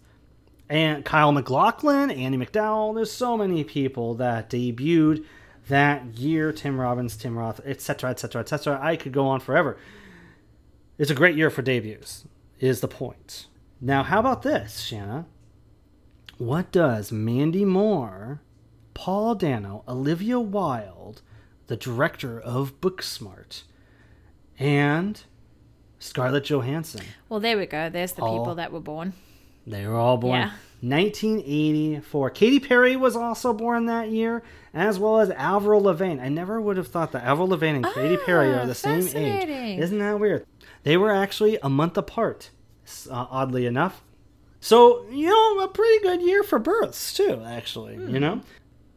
and 0.70 1.04
Kyle 1.04 1.34
MacLachlan, 1.34 2.10
Andie 2.10 2.38
MacDowell. 2.38 2.96
There's 2.96 3.12
so 3.12 3.36
many 3.36 3.66
people 3.66 4.14
that 4.14 4.50
debuted 4.50 5.26
that 5.68 6.18
year. 6.18 6.52
Tim 6.52 6.80
Robbins, 6.80 7.16
Tim 7.16 7.38
Roth, 7.38 7.60
etc., 7.66 8.10
etc., 8.12 8.42
etc. 8.42 8.80
I 8.82 8.96
could 8.96 9.12
go 9.12 9.28
on 9.28 9.40
forever. 9.40 9.78
It's 10.98 11.12
a 11.12 11.16
great 11.16 11.36
year 11.36 11.50
for 11.50 11.62
debuts. 11.62 12.26
Is 12.60 12.82
the 12.82 12.88
point? 12.88 13.48
Now, 13.82 14.04
how 14.04 14.20
about 14.20 14.44
this, 14.44 14.80
Shanna? 14.82 15.26
What 16.38 16.72
does 16.72 17.12
Mandy 17.12 17.66
Moore, 17.66 18.42
Paul 18.94 19.36
Dano, 19.36 19.84
Olivia 19.88 20.40
Wilde, 20.40 21.22
the 21.68 21.76
director 21.76 22.40
of 22.40 22.80
Booksmart, 22.82 23.64
and 24.60 25.22
Scarlett 26.00 26.46
Johansson? 26.46 27.06
Well, 27.30 27.40
there 27.40 27.58
we 27.58 27.66
go. 27.66 27.90
There's 27.90 28.14
the 28.14 28.22
All- 28.22 28.40
people 28.40 28.56
that 28.56 28.72
were 28.72 28.80
born. 28.80 29.14
They 29.66 29.88
were 29.88 29.96
all 29.96 30.18
born 30.18 30.40
Yeah. 30.42 30.52
1984. 30.84 32.30
Katy 32.32 32.60
Perry 32.60 32.96
was 32.96 33.16
also 33.16 33.54
born 33.54 33.86
that 33.86 34.10
year, 34.10 34.44
as 34.74 35.00
well 35.00 35.20
as 35.20 35.30
Avril 35.32 35.82
Lavigne. 35.82 36.22
I 36.22 36.30
never 36.30 36.60
would 36.60 36.78
have 36.78 36.88
thought 36.90 37.12
that 37.14 37.24
Avril 37.24 37.48
Lavigne 37.48 37.78
and 37.78 37.86
Katy 37.94 38.18
Perry 38.18 38.54
Ah, 38.54 38.60
are 38.60 38.66
the 38.66 38.76
same 38.76 39.08
age. 39.16 39.80
Isn't 39.80 40.00
that 40.00 40.20
weird? 40.20 40.46
They 40.84 40.98
were 40.98 41.12
actually 41.12 41.58
a 41.64 41.70
month 41.70 41.98
apart, 41.98 42.50
uh, 43.10 43.26
oddly 43.30 43.66
enough. 43.66 44.04
So, 44.60 45.06
you 45.10 45.28
know, 45.28 45.60
a 45.64 45.68
pretty 45.68 46.00
good 46.04 46.22
year 46.22 46.44
for 46.44 46.60
births, 46.60 47.14
too, 47.14 47.42
actually, 47.46 47.96
you 47.96 48.20
know? 48.20 48.42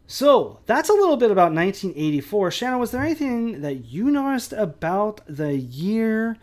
So, 0.06 0.60
that's 0.66 0.88
a 0.88 0.92
little 0.92 1.16
bit 1.16 1.30
about 1.32 1.52
1984. 1.52 2.50
Shanna, 2.52 2.78
was 2.78 2.92
there 2.92 3.02
anything 3.02 3.60
that 3.62 3.84
you 3.86 4.10
noticed 4.10 4.52
about 4.52 5.20
the 5.28 5.56
year? 5.56 6.36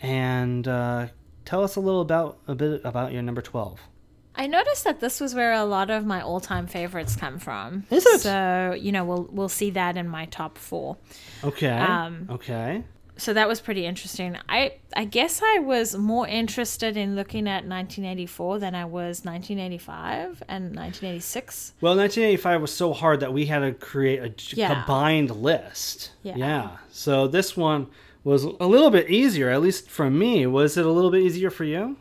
And 0.00 0.66
uh, 0.66 1.08
tell 1.44 1.62
us 1.62 1.76
a 1.76 1.80
little 1.80 2.00
about 2.00 2.38
a 2.48 2.54
bit 2.56 2.80
about 2.84 3.12
your 3.12 3.22
number 3.22 3.42
12. 3.42 3.80
I 4.38 4.46
noticed 4.46 4.84
that 4.84 5.00
this 5.00 5.20
was 5.20 5.34
where 5.34 5.52
a 5.52 5.64
lot 5.64 5.90
of 5.90 6.06
my 6.06 6.20
all-time 6.22 6.66
favorites 6.68 7.16
come 7.16 7.38
from. 7.38 7.84
Is 7.90 8.06
it? 8.06 8.20
So 8.20 8.74
you 8.78 8.92
know, 8.92 9.04
we'll 9.04 9.28
we'll 9.30 9.48
see 9.48 9.70
that 9.70 9.96
in 9.96 10.08
my 10.08 10.26
top 10.26 10.56
four. 10.56 10.96
Okay. 11.44 11.68
Um, 11.68 12.28
okay. 12.30 12.84
So 13.16 13.32
that 13.34 13.48
was 13.48 13.60
pretty 13.60 13.84
interesting. 13.84 14.36
I 14.48 14.74
I 14.96 15.04
guess 15.04 15.42
I 15.44 15.58
was 15.58 15.96
more 15.96 16.28
interested 16.28 16.96
in 16.96 17.16
looking 17.16 17.48
at 17.48 17.66
1984 17.66 18.60
than 18.60 18.76
I 18.76 18.84
was 18.84 19.24
1985 19.24 20.44
and 20.48 20.66
1986. 20.76 21.74
Well, 21.80 21.96
1985 21.96 22.60
was 22.60 22.72
so 22.72 22.92
hard 22.92 23.18
that 23.20 23.32
we 23.32 23.46
had 23.46 23.58
to 23.60 23.72
create 23.72 24.20
a 24.20 24.32
Yeah. 24.56 24.72
combined 24.72 25.30
list. 25.34 26.12
Yeah. 26.22 26.76
So 26.92 27.26
this 27.26 27.56
one 27.56 27.88
was 28.22 28.44
a 28.44 28.66
little 28.66 28.90
bit 28.90 29.10
easier, 29.10 29.50
at 29.50 29.62
least 29.62 29.90
for 29.90 30.08
me. 30.10 30.46
Was 30.46 30.76
it 30.76 30.86
a 30.86 30.90
little 30.90 31.10
bit 31.10 31.22
easier 31.22 31.50
for 31.50 31.64
you? 31.64 31.96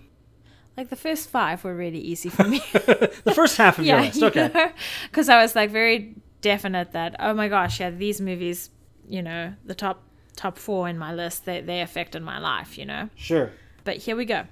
Like 0.78 0.90
the 0.90 0.96
first 0.96 1.30
five 1.30 1.64
were 1.64 1.76
really 1.76 2.00
easy 2.00 2.30
for 2.30 2.44
me. 2.44 2.62
The 2.74 3.34
first 3.34 3.58
half 3.58 3.80
of 3.80 3.86
your 3.90 4.00
list. 4.00 4.22
Okay. 4.22 4.72
Because 5.10 5.28
I 5.28 5.42
was 5.42 5.56
like 5.56 5.72
very 5.72 6.16
definite 6.42 6.94
that 6.94 7.16
oh 7.20 7.34
my 7.34 7.50
gosh, 7.50 7.80
yeah, 7.80 7.90
these 7.90 8.22
movies, 8.22 8.70
you 9.08 9.22
know, 9.22 9.54
the 9.66 9.76
top 9.76 10.04
top 10.36 10.58
four 10.58 10.88
in 10.88 10.98
my 10.98 11.14
list, 11.14 11.46
they 11.46 11.62
they 11.62 11.82
affected 11.82 12.22
my 12.22 12.40
life, 12.40 12.78
you 12.78 12.86
know. 12.86 13.10
Sure. 13.16 13.52
But 13.84 13.98
here 13.98 14.16
we 14.16 14.26
go. 14.26 14.46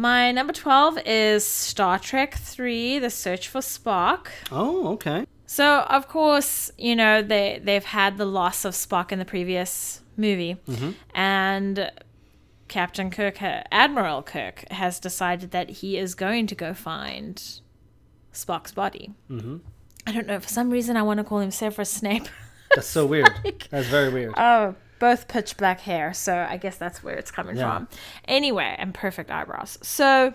My 0.00 0.30
number 0.30 0.52
12 0.52 1.00
is 1.06 1.44
Star 1.44 1.98
Trek 1.98 2.34
3 2.34 3.00
The 3.00 3.10
Search 3.10 3.48
for 3.48 3.60
Spock. 3.60 4.28
Oh, 4.52 4.92
okay. 4.92 5.26
So, 5.46 5.80
of 5.80 6.06
course, 6.06 6.70
you 6.78 6.94
know, 6.94 7.20
they, 7.20 7.60
they've 7.60 7.84
had 7.84 8.16
the 8.16 8.24
loss 8.24 8.64
of 8.64 8.74
Spock 8.74 9.10
in 9.10 9.18
the 9.18 9.24
previous 9.24 10.02
movie. 10.16 10.56
Mm-hmm. 10.68 10.90
And 11.16 11.90
Captain 12.68 13.10
Kirk, 13.10 13.38
Admiral 13.42 14.22
Kirk, 14.22 14.64
has 14.70 15.00
decided 15.00 15.50
that 15.52 15.68
he 15.70 15.96
is 15.96 16.14
going 16.14 16.46
to 16.48 16.54
go 16.54 16.74
find 16.74 17.42
Spock's 18.32 18.72
body. 18.72 19.12
Mm-hmm. 19.30 19.56
I 20.06 20.12
don't 20.12 20.26
know. 20.26 20.40
For 20.40 20.48
some 20.48 20.70
reason, 20.70 20.96
I 20.96 21.02
want 21.02 21.18
to 21.18 21.24
call 21.24 21.40
him 21.40 21.50
Severus 21.50 21.90
Snape. 21.90 22.28
That's 22.74 22.86
so 22.86 23.06
weird. 23.06 23.30
That's 23.70 23.86
very 23.88 24.10
weird. 24.10 24.34
Oh, 24.36 24.74
both 24.98 25.28
pitch 25.28 25.56
black 25.56 25.80
hair, 25.80 26.12
so 26.12 26.46
I 26.48 26.56
guess 26.56 26.76
that's 26.76 27.02
where 27.04 27.14
it's 27.14 27.30
coming 27.30 27.56
Yeah. 27.56 27.76
from. 27.78 27.88
Anyway, 28.26 28.74
and 28.78 28.92
perfect 28.92 29.30
eyebrows. 29.30 29.78
So 29.80 30.34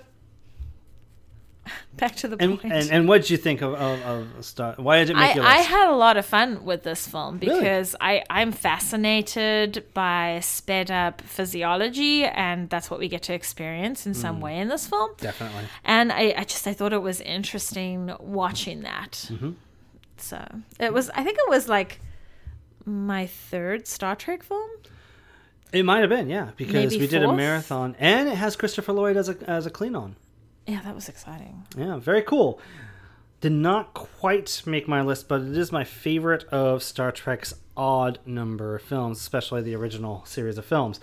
back 1.98 2.16
to 2.18 2.28
the 2.28 2.38
and, 2.40 2.60
point. 2.60 2.74
and 2.74 2.92
and 2.92 3.08
what 3.08 3.22
did 3.22 3.30
you 3.30 3.38
think 3.38 3.62
of, 3.62 3.74
of, 3.74 4.02
of 4.02 4.46
Star? 4.46 4.76
Why 4.78 5.00
did 5.00 5.12
it 5.12 5.16
make 5.16 5.32
I, 5.32 5.34
your 5.34 5.46
I 5.46 5.58
had 5.58 5.90
a 5.90 5.96
lot 5.96 6.18
of 6.18 6.26
fun 6.26 6.66
with 6.66 6.84
this 6.84 7.08
film 7.08 7.40
Really? 7.40 7.60
because 7.60 7.96
I, 8.02 8.24
I'm 8.30 8.52
fascinated 8.52 9.86
by 9.94 10.40
sped 10.42 10.92
up 10.92 11.22
physiology, 11.22 12.26
and 12.26 12.70
that's 12.70 12.90
what 12.90 13.00
we 13.00 13.08
get 13.08 13.24
to 13.24 13.34
experience 13.34 14.06
in 14.06 14.14
some 14.14 14.42
way 14.42 14.58
in 14.58 14.68
this 14.68 14.88
film. 14.88 15.12
Definitely. 15.18 15.64
And 15.84 16.12
I, 16.12 16.34
I 16.38 16.44
just 16.44 16.68
I 16.68 16.74
thought 16.74 16.94
it 16.94 17.02
was 17.02 17.22
interesting 17.22 18.14
watching 18.20 18.82
that. 18.82 19.28
Mm-hmm. 19.32 19.52
So 20.18 20.46
it 20.80 20.94
was 20.94 21.10
I 21.12 21.24
think 21.24 21.38
it 21.38 21.50
was 21.50 21.68
like 21.68 22.00
my 22.86 23.28
third 23.28 23.88
Star 23.88 24.16
Trek 24.16 24.44
film. 24.44 24.70
It 25.72 25.86
might 25.86 26.02
have 26.02 26.10
been, 26.10 26.30
yeah, 26.30 26.52
because 26.56 26.74
Maybe 26.74 27.00
we 27.00 27.08
did 27.08 27.24
a 27.24 27.34
marathon, 27.34 27.96
and 27.98 28.30
it 28.30 28.36
has 28.36 28.56
Christopher 28.56 28.94
Lloyd 28.94 29.18
as 29.18 29.28
a 29.28 29.38
as 29.50 29.66
a 29.66 29.72
Klingon. 29.72 30.14
Yeah, 30.68 30.82
that 30.84 30.96
was 30.96 31.10
exciting. 31.10 31.64
Yeah, 31.78 31.98
very 31.98 32.22
cool. 32.22 32.60
Did 33.42 33.52
not 33.52 33.94
quite 33.94 34.64
make 34.66 34.88
my 34.88 35.02
list, 35.02 35.28
but 35.28 35.42
it 35.42 35.58
is 35.58 35.72
my 35.72 35.84
favorite 35.84 36.46
of 36.46 36.82
Star 36.82 37.12
Trek's 37.12 37.54
odd 37.76 38.20
number 38.26 38.76
of 38.76 38.82
films, 38.82 39.20
especially 39.20 39.62
the 39.62 39.76
original 39.76 40.24
series 40.26 40.58
of 40.58 40.66
films. 40.66 41.00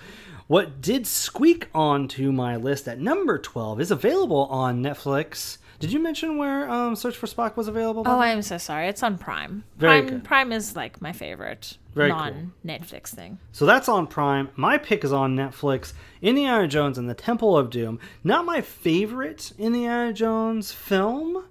What 0.47 0.81
did 0.81 1.07
squeak 1.07 1.69
onto 1.74 2.32
my 2.32 2.57
list 2.57 2.89
at 2.89 2.99
number 2.99 3.39
12 3.39 3.81
is 3.81 3.91
available 3.91 4.47
on 4.47 4.82
Netflix. 4.82 5.59
Did 5.78 5.93
you 5.93 6.01
mention 6.01 6.39
where 6.39 6.69
um, 6.69 6.97
Search 6.97 7.16
for 7.16 7.27
Spock 7.27 7.57
was 7.57 7.69
available? 7.69 8.03
Oh, 8.07 8.19
I 8.19 8.28
am 8.28 8.43
so 8.43 8.59
sorry. 8.59 8.89
It's 8.89 9.03
on 9.03 9.16
Prime. 9.16 9.65
Very 9.77 10.01
Prime 10.01 10.09
good. 10.09 10.24
Prime 10.24 10.53
is 10.53 10.74
like 10.74 11.01
my 11.01 11.12
favorite 11.12 11.77
Very 11.95 12.11
non 12.11 12.53
Netflix 12.65 13.09
thing. 13.09 13.39
So 13.53 13.67
that's 13.67 13.89
on 13.89 14.07
Prime. 14.07 14.51
My 14.57 14.79
pick 14.79 15.05
is 15.05 15.12
on 15.12 15.37
Netflix. 15.37 15.93
Indiana 16.23 16.69
Jones 16.69 16.99
and 16.99 17.09
the 17.09 17.15
Temple 17.15 17.57
of 17.57 17.71
Doom. 17.71 17.99
Not 18.23 18.45
my 18.45 18.61
favorite 18.61 19.53
Indiana 19.59 20.12
Jones 20.12 20.73
film, 20.73 21.45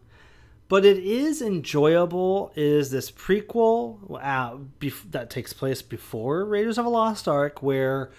but 0.69 0.85
it 0.85 0.97
is 0.97 1.41
enjoyable. 1.41 2.51
It 2.55 2.63
is 2.63 2.91
this 2.91 3.11
prequel 3.11 4.19
uh, 4.21 4.57
bef- 4.79 5.11
that 5.11 5.29
takes 5.29 5.51
place 5.51 5.81
before 5.81 6.45
Raiders 6.45 6.77
of 6.77 6.85
the 6.85 6.91
Lost 6.91 7.27
Ark, 7.27 7.61
where 7.61 8.11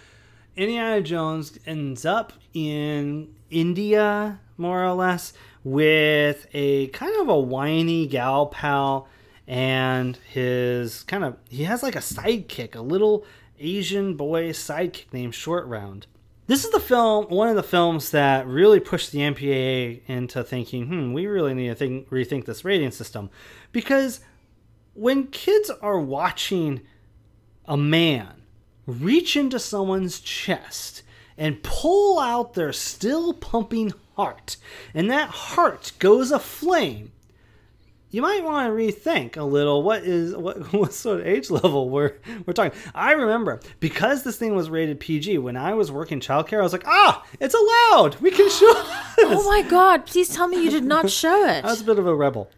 Indiana 0.57 1.01
Jones 1.01 1.59
ends 1.65 2.05
up 2.05 2.33
in 2.53 3.35
India, 3.51 4.41
more 4.59 4.85
or 4.85 4.93
less, 4.93 5.33
with 5.65 6.47
a 6.53 6.89
kind 6.89 7.17
of 7.21 7.29
a 7.29 7.39
whiny 7.39 8.07
gal 8.07 8.47
pal 8.47 9.09
and 9.51 10.16
his 10.32 11.02
kind 11.02 11.24
of 11.24 11.36
he 11.48 11.64
has 11.64 11.82
like 11.82 11.97
a 11.97 11.98
sidekick, 11.98 12.77
a 12.77 12.81
little 12.81 13.27
Asian 13.59 14.14
boy 14.14 14.51
sidekick 14.51 15.12
named 15.12 15.35
Short 15.35 15.66
Round. 15.66 16.06
This 16.47 16.64
is 16.64 16.70
the 16.70 16.78
film, 16.78 17.27
one 17.27 17.48
of 17.48 17.56
the 17.56 17.62
films 17.64 18.12
that 18.12 18.47
really 18.47 18.78
pushed 18.78 19.10
the 19.10 19.18
MPAA 19.18 20.02
into 20.06 20.44
thinking, 20.44 20.86
hmm, 20.86 21.12
we 21.12 21.27
really 21.27 21.52
need 21.55 21.68
to 21.68 21.74
think, 21.74 22.09
rethink 22.10 22.44
this 22.44 22.64
rating 22.64 22.93
system, 22.93 23.28
because 23.72 24.20
when 24.94 25.27
kids 25.27 25.68
are 25.82 25.98
watching 25.98 26.82
a 27.66 27.77
man 27.77 28.43
reach 28.86 29.36
into 29.36 29.59
someone's 29.59 30.20
chest 30.20 31.02
and 31.36 31.62
pull 31.64 32.20
out 32.20 32.55
their 32.55 32.72
still 32.72 33.32
pumping 33.32 33.93
heart, 34.14 34.56
and 34.94 35.10
that 35.10 35.28
heart 35.28 35.93
goes 35.98 36.31
aflame, 36.31 37.10
you 38.11 38.23
might 38.23 38.43
want 38.45 38.66
to 38.69 38.73
rethink 38.73 39.37
a 39.37 39.43
little 39.45 39.82
what 39.82 40.03
is 40.05 40.35
what, 40.35 40.73
what 40.73 40.93
sort 40.93 41.20
of 41.20 41.27
age 41.27 41.51
level 41.51 41.89
we're 41.89 42.15
we're 42.47 42.53
talking. 42.53 42.78
I 42.95 43.12
remember 43.12 43.61
because 43.78 44.23
this 44.23 44.37
thing 44.37 44.55
was 44.55 44.69
rated 44.70 45.01
PG 45.01 45.39
when 45.39 45.57
I 45.57 45.74
was 45.74 45.91
working 45.93 46.20
childcare, 46.20 46.59
I 46.59 46.62
was 46.62 46.73
like, 46.73 46.87
ah, 46.87 47.24
it's 47.39 47.55
allowed. 47.55 48.16
We 48.20 48.31
can 48.31 48.51
show 48.51 48.73
this. 49.16 49.27
Oh 49.28 49.49
my 49.49 49.62
god, 49.69 50.07
please 50.07 50.28
tell 50.28 50.49
me 50.49 50.62
you 50.62 50.70
did 50.70 50.85
not 50.85 51.11
show 51.11 51.45
it. 51.49 51.65
I 51.65 51.69
was 51.69 51.81
a 51.81 51.85
bit 51.85 51.99
of 51.99 52.07
a 52.07 52.15
rebel. 52.15 52.51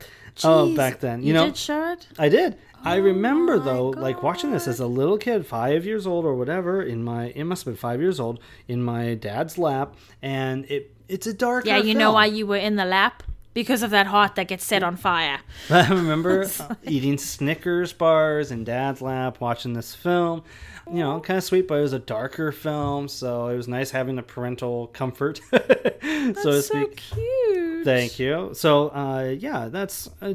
Oh, 0.44 0.68
Jeez. 0.68 0.76
back 0.76 1.00
then, 1.00 1.20
you, 1.20 1.28
You 1.28 1.32
know, 1.34 1.44
did 1.46 1.56
show 1.58 1.92
it? 1.92 2.08
I 2.18 2.30
did. 2.30 2.56
I 2.84 2.96
remember 2.96 3.54
Oh 3.54 3.58
though, 3.58 3.88
like 3.90 4.22
watching 4.22 4.50
this 4.50 4.66
as 4.66 4.80
a 4.80 4.86
little 4.86 5.16
kid, 5.18 5.46
five 5.46 5.84
years 5.84 6.06
old 6.06 6.24
or 6.24 6.34
whatever, 6.34 6.82
in 6.82 7.04
my 7.04 7.26
it 7.26 7.44
must 7.44 7.64
have 7.64 7.74
been 7.74 7.78
five 7.78 8.00
years 8.00 8.18
old, 8.18 8.40
in 8.66 8.82
my 8.82 9.14
dad's 9.14 9.56
lap, 9.58 9.94
and 10.20 10.64
it 10.70 10.90
it's 11.08 11.26
a 11.26 11.34
dark. 11.34 11.64
Yeah, 11.66 11.76
you 11.76 11.94
know 11.94 12.12
why 12.12 12.26
you 12.26 12.46
were 12.46 12.56
in 12.56 12.76
the 12.76 12.84
lap? 12.84 13.22
Because 13.54 13.82
of 13.82 13.90
that 13.90 14.06
heart 14.06 14.34
that 14.36 14.48
gets 14.48 14.64
set 14.64 14.82
on 14.82 14.96
fire. 14.96 15.40
I 15.70 15.88
remember 15.92 16.48
eating 16.84 17.18
Snickers 17.18 17.92
bars 17.92 18.50
in 18.50 18.64
Dad's 18.64 19.00
lap, 19.02 19.40
watching 19.40 19.72
this 19.74 19.94
film. 19.94 20.42
You 20.88 20.98
know, 20.98 21.20
kind 21.20 21.38
of 21.38 21.44
sweet, 21.44 21.68
but 21.68 21.78
it 21.78 21.82
was 21.82 21.92
a 21.92 21.98
darker 22.00 22.50
film, 22.50 23.06
so 23.06 23.46
it 23.48 23.56
was 23.56 23.68
nice 23.68 23.92
having 23.92 24.16
the 24.16 24.22
parental 24.22 24.88
comfort, 24.88 25.40
so 25.50 25.58
to 25.58 26.32
That's 26.34 26.42
so 26.42 26.60
speak. 26.60 26.96
cute. 26.96 27.84
Thank 27.84 28.18
you. 28.18 28.50
So, 28.54 28.88
uh, 28.88 29.34
yeah, 29.38 29.68
that's 29.68 30.10
uh, 30.20 30.32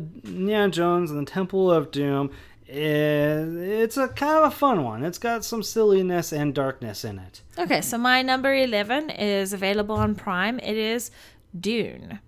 Jones 0.69 1.11
and 1.11 1.27
the 1.27 1.30
Temple 1.30 1.69
of 1.69 1.91
Doom. 1.91 2.31
It- 2.65 2.73
It's 2.77 3.98
a 3.98 4.07
kind 4.07 4.38
of 4.38 4.52
a 4.52 4.56
fun 4.56 4.84
one. 4.84 5.03
It's 5.03 5.18
got 5.18 5.44
some 5.44 5.64
silliness 5.64 6.31
and 6.31 6.53
darkness 6.56 7.03
in 7.03 7.19
it. 7.19 7.41
Okay, 7.57 7.81
so 7.81 7.98
my 7.98 8.22
number 8.22 8.53
11 8.53 9.10
is 9.10 9.52
available 9.53 9.95
on 9.95 10.15
Prime. 10.15 10.60
It 10.60 10.77
is 10.77 11.11
Dune. 11.60 12.19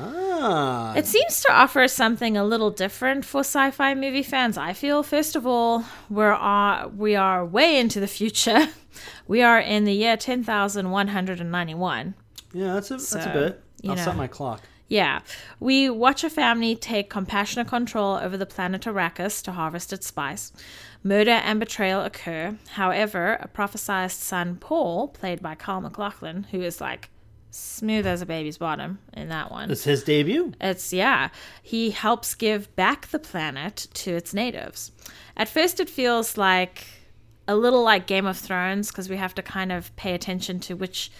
Ah, 0.00 0.94
It 0.94 1.06
seems 1.06 1.40
to 1.42 1.52
offer 1.52 1.86
something 1.88 2.36
a 2.36 2.44
little 2.44 2.70
different 2.70 3.24
for 3.24 3.40
sci-fi 3.40 3.94
movie 3.94 4.22
fans. 4.22 4.56
I 4.58 4.72
feel, 4.72 5.02
first 5.02 5.36
of 5.36 5.46
all, 5.46 5.84
we're 6.10 6.32
uh, 6.32 6.88
we 6.88 7.14
are 7.16 7.44
way 7.44 7.78
into 7.78 8.00
the 8.00 8.08
future. 8.08 8.68
We 9.26 9.40
are 9.40 9.58
in 9.58 9.84
the 9.84 9.92
year 9.94 10.18
ten 10.18 10.44
thousand 10.44 10.90
one 10.90 11.08
hundred 11.08 11.40
and 11.40 11.50
ninety-one. 11.50 12.14
yeah, 12.52 12.74
that's 12.74 12.90
a 12.90 12.96
that's 12.98 13.14
a 13.26 13.30
bit. 13.32 13.62
I'll 13.88 13.96
know. 13.96 14.04
set 14.04 14.16
my 14.16 14.26
clock. 14.26 14.60
Yeah, 14.88 15.20
we 15.58 15.88
watch 15.88 16.22
a 16.24 16.28
family 16.28 16.76
take 16.76 17.08
compassionate 17.08 17.68
control 17.68 18.16
over 18.16 18.36
the 18.36 18.44
planet 18.44 18.82
Arrakis 18.82 19.42
to 19.44 19.52
harvest 19.52 19.94
its 19.94 20.06
spice. 20.08 20.52
Murder 21.02 21.30
and 21.48 21.58
betrayal 21.58 22.02
occur. 22.02 22.58
However, 22.72 23.38
a 23.40 23.48
prophesized 23.48 24.20
son, 24.20 24.56
Paul, 24.56 25.08
played 25.08 25.40
by 25.40 25.54
Kyle 25.54 25.80
MacLachlan, 25.80 26.44
who 26.50 26.60
is 26.60 26.78
like 26.82 27.08
smooth 27.52 28.06
as 28.06 28.22
a 28.22 28.26
baby's 28.26 28.58
bottom 28.58 28.98
in 29.12 29.28
that 29.28 29.50
one. 29.50 29.70
It's 29.70 29.84
his 29.84 30.02
debut. 30.02 30.52
It's 30.60 30.92
yeah. 30.92 31.28
He 31.62 31.90
helps 31.90 32.34
give 32.34 32.74
back 32.76 33.08
the 33.08 33.18
planet 33.18 33.86
to 33.94 34.14
its 34.16 34.34
natives. 34.34 34.90
At 35.36 35.48
first, 35.48 35.78
it 35.78 35.88
feels 35.88 36.36
like 36.36 36.84
a 37.46 37.54
little 37.54 37.82
like 37.82 38.06
Game 38.06 38.26
of 38.26 38.38
Thrones 38.38 38.88
because 38.88 39.08
we 39.08 39.16
have 39.16 39.34
to 39.34 39.42
kind 39.42 39.70
of 39.70 39.94
pay 39.96 40.14
attention 40.14 40.60
to 40.60 40.74
which, 40.74 41.12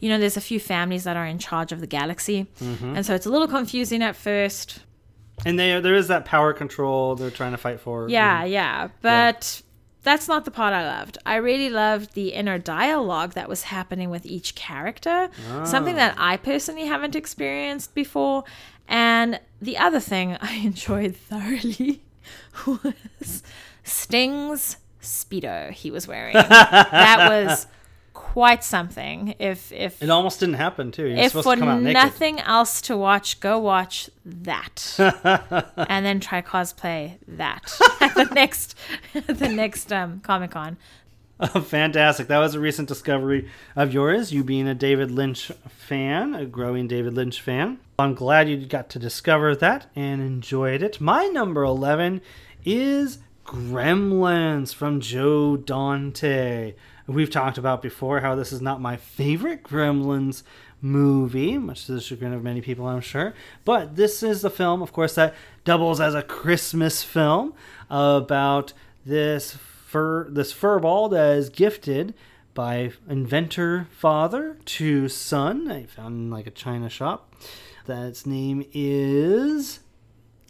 you 0.00 0.08
know, 0.08 0.18
there's 0.18 0.36
a 0.36 0.40
few 0.40 0.58
families 0.58 1.04
that 1.04 1.16
are 1.16 1.26
in 1.26 1.38
charge 1.38 1.70
of 1.70 1.80
the 1.80 1.86
galaxy, 1.86 2.46
mm-hmm. 2.60 2.96
and 2.96 3.04
so 3.06 3.14
it's 3.14 3.26
a 3.26 3.30
little 3.30 3.48
confusing 3.48 4.02
at 4.02 4.16
first. 4.16 4.80
And 5.44 5.58
they, 5.58 5.80
there 5.80 5.96
is 5.96 6.08
that 6.08 6.24
power 6.24 6.52
control 6.52 7.16
they're 7.16 7.30
trying 7.30 7.52
to 7.52 7.58
fight 7.58 7.80
for. 7.80 8.08
Yeah, 8.08 8.42
mm-hmm. 8.42 8.52
yeah, 8.52 8.88
but. 9.02 9.62
That's 10.04 10.28
not 10.28 10.44
the 10.44 10.50
part 10.50 10.72
I 10.72 10.86
loved. 10.86 11.18
I 11.26 11.36
really 11.36 11.70
loved 11.70 12.12
the 12.14 12.28
inner 12.28 12.58
dialogue 12.58 13.32
that 13.32 13.48
was 13.48 13.64
happening 13.64 14.10
with 14.10 14.24
each 14.26 14.54
character, 14.54 15.30
something 15.64 15.96
that 15.96 16.14
ah. 16.16 16.32
I 16.32 16.36
personally 16.36 16.86
haven't 16.86 17.16
experienced 17.16 17.94
before. 17.94 18.44
And 18.86 19.40
the 19.60 19.78
other 19.78 20.00
thing 20.00 20.36
I 20.40 20.56
enjoyed 20.56 21.16
thoroughly 21.16 22.02
was 22.66 23.42
Sting's 23.82 24.76
Speedo 25.02 25.70
he 25.70 25.90
was 25.90 26.06
wearing. 26.06 26.34
that 26.34 27.28
was 27.28 27.66
quite 28.34 28.64
something. 28.64 29.36
If 29.38 29.70
if 29.70 30.02
It 30.02 30.10
almost 30.10 30.40
didn't 30.40 30.56
happen 30.56 30.90
too. 30.90 31.06
You're 31.06 31.18
if 31.18 31.30
supposed 31.30 31.44
for 31.44 31.54
to 31.54 31.60
come 31.60 31.68
out 31.68 31.82
naked. 31.82 31.94
nothing 31.94 32.40
else 32.40 32.80
to 32.80 32.96
watch, 32.96 33.38
go 33.38 33.60
watch 33.60 34.10
that, 34.24 34.96
and 35.88 36.04
then 36.04 36.18
try 36.18 36.42
cosplay 36.42 37.16
that 37.28 37.62
at 38.00 38.12
the 38.16 38.24
next 38.34 38.76
the 39.12 39.48
next 39.48 39.92
um, 39.92 40.18
Comic 40.18 40.50
Con. 40.50 40.76
Fantastic. 41.62 42.26
That 42.26 42.38
was 42.40 42.56
a 42.56 42.60
recent 42.60 42.88
discovery 42.88 43.48
of 43.76 43.94
yours, 43.94 44.32
you 44.32 44.42
being 44.42 44.66
a 44.66 44.74
David 44.74 45.12
Lynch 45.12 45.52
fan, 45.68 46.34
a 46.34 46.44
growing 46.44 46.88
David 46.88 47.14
Lynch 47.14 47.40
fan. 47.40 47.78
I'm 48.00 48.14
glad 48.14 48.48
you 48.48 48.66
got 48.66 48.88
to 48.90 48.98
discover 48.98 49.54
that 49.54 49.86
and 49.94 50.20
enjoyed 50.20 50.82
it. 50.82 51.00
My 51.00 51.26
number 51.26 51.62
11 51.62 52.20
is 52.64 53.18
Gremlins 53.44 54.74
from 54.74 55.00
Joe 55.00 55.56
Dante. 55.56 56.74
We've 57.06 57.30
talked 57.30 57.58
about 57.58 57.82
before 57.82 58.20
how 58.20 58.34
this 58.34 58.52
is 58.52 58.62
not 58.62 58.80
my 58.80 58.96
favorite 58.96 59.62
Gremlins 59.62 60.42
movie, 60.80 61.58
much 61.58 61.86
to 61.86 61.92
the 61.92 62.00
chagrin 62.00 62.32
of 62.32 62.42
many 62.42 62.60
people, 62.60 62.86
I'm 62.86 63.00
sure. 63.02 63.34
But 63.64 63.96
this 63.96 64.22
is 64.22 64.42
the 64.42 64.50
film, 64.50 64.80
of 64.80 64.92
course, 64.92 65.14
that 65.16 65.34
doubles 65.64 66.00
as 66.00 66.14
a 66.14 66.22
Christmas 66.22 67.02
film 67.02 67.54
about 67.90 68.72
this 69.04 69.52
fur 69.54 70.28
this 70.30 70.52
furball 70.52 71.10
that 71.10 71.36
is 71.36 71.50
gifted 71.50 72.14
by 72.54 72.92
inventor 73.08 73.86
father 73.90 74.56
to 74.64 75.08
son. 75.08 75.70
I 75.70 75.84
found 75.84 76.14
in 76.14 76.30
like 76.30 76.46
a 76.46 76.50
china 76.50 76.88
shop. 76.88 77.34
That's 77.86 78.24
name 78.24 78.64
is 78.72 79.80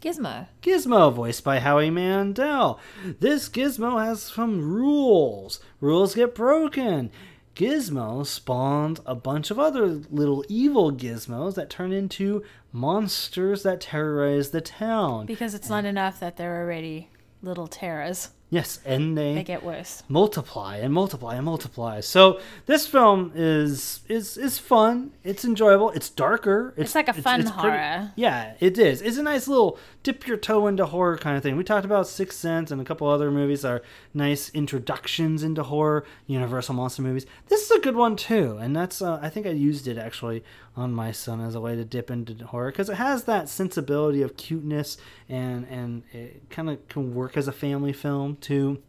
Gizmo. 0.05 0.45
Gizmo, 0.61 1.11
voiced 1.11 1.43
by 1.43 1.57
Howie 1.57 1.89
Mandel. 1.89 2.79
This 3.19 3.49
Gizmo 3.49 4.05
has 4.05 4.21
some 4.21 4.61
rules. 4.61 5.59
Rules 5.81 6.13
get 6.13 6.35
broken. 6.35 7.09
Gizmo 7.55 8.23
spawned 8.23 8.99
a 9.07 9.15
bunch 9.15 9.49
of 9.49 9.57
other 9.57 9.87
little 9.87 10.45
evil 10.47 10.91
gizmos 10.91 11.55
that 11.55 11.71
turn 11.71 11.91
into 11.91 12.43
monsters 12.71 13.63
that 13.63 13.81
terrorize 13.81 14.51
the 14.51 14.61
town. 14.61 15.25
Because 15.25 15.55
it's 15.55 15.69
not 15.69 15.85
enough 15.85 16.19
that 16.19 16.37
they're 16.37 16.61
already 16.61 17.09
little 17.41 17.65
terrors. 17.65 18.29
Yes, 18.55 18.79
and 18.85 19.17
they 19.17 19.33
They 19.35 19.43
get 19.43 19.63
worse. 19.63 20.01
multiply 20.07 20.77
and 20.77 20.93
multiply 20.93 21.35
and 21.35 21.43
multiply. 21.45 21.99
So 22.01 22.39
this 22.65 22.87
film 22.87 23.31
is 23.35 24.01
is 24.07 24.37
is 24.37 24.57
fun. 24.59 25.11
It's 25.23 25.43
enjoyable. 25.43 25.89
It's 25.97 26.09
darker. 26.09 26.73
It's, 26.77 26.95
like 26.95 27.09
a 27.09 27.13
fun 27.13 27.41
pretty- 27.41 27.57
horror. 27.57 28.11
yeah, 28.15 28.53
it 28.59 28.77
is. 28.77 29.01
It's 29.01 29.17
a 29.17 29.23
nice 29.23 29.47
little 29.47 29.77
dip 30.03 30.25
your 30.27 30.37
toe 30.37 30.67
into 30.67 30.85
horror 30.85 31.17
kind 31.17 31.35
of 31.35 31.43
thing. 31.43 31.57
We 31.57 31.63
talked 31.63 31.85
about 31.85 32.07
Sixth 32.07 32.39
Sense 32.39 32.71
and 32.71 32.79
a 32.79 32.85
couple 32.85 33.07
other 33.09 33.29
movies 33.31 33.65
are 33.65 33.81
nice 34.13 34.49
introductions 34.53 35.43
into 35.43 35.63
horror, 35.63 36.05
Universal 36.27 36.75
monster 36.75 37.01
movies. 37.01 37.25
This 37.47 37.61
is 37.65 37.71
a 37.71 37.79
good 37.79 37.95
one 37.95 38.15
too, 38.15 38.57
and 38.61 38.75
that's 38.75 39.01
uh, 39.01 39.19
I 39.21 39.29
think 39.29 39.45
I 39.45 39.49
used 39.51 39.87
it 39.87 39.97
actually 39.97 40.43
on 40.77 40.91
my 40.93 41.11
son 41.11 41.39
as 41.41 41.55
a 41.55 41.61
way 41.61 41.75
to 41.75 41.85
dip 41.85 42.11
into 42.11 42.45
horror 42.45 42.71
because 42.71 42.89
it 42.89 42.95
has 42.95 43.23
that 43.23 43.47
sensibility 43.47 44.21
of 44.21 44.35
cuteness 44.37 44.97
and 45.29 45.65
and 45.69 46.03
it 46.11 46.49
kind 46.49 46.69
of 46.69 46.85
can 46.89 47.13
work 47.15 47.37
as 47.37 47.47
a 47.47 47.51
family 47.51 47.93
film 47.93 48.35
too. 48.37 48.81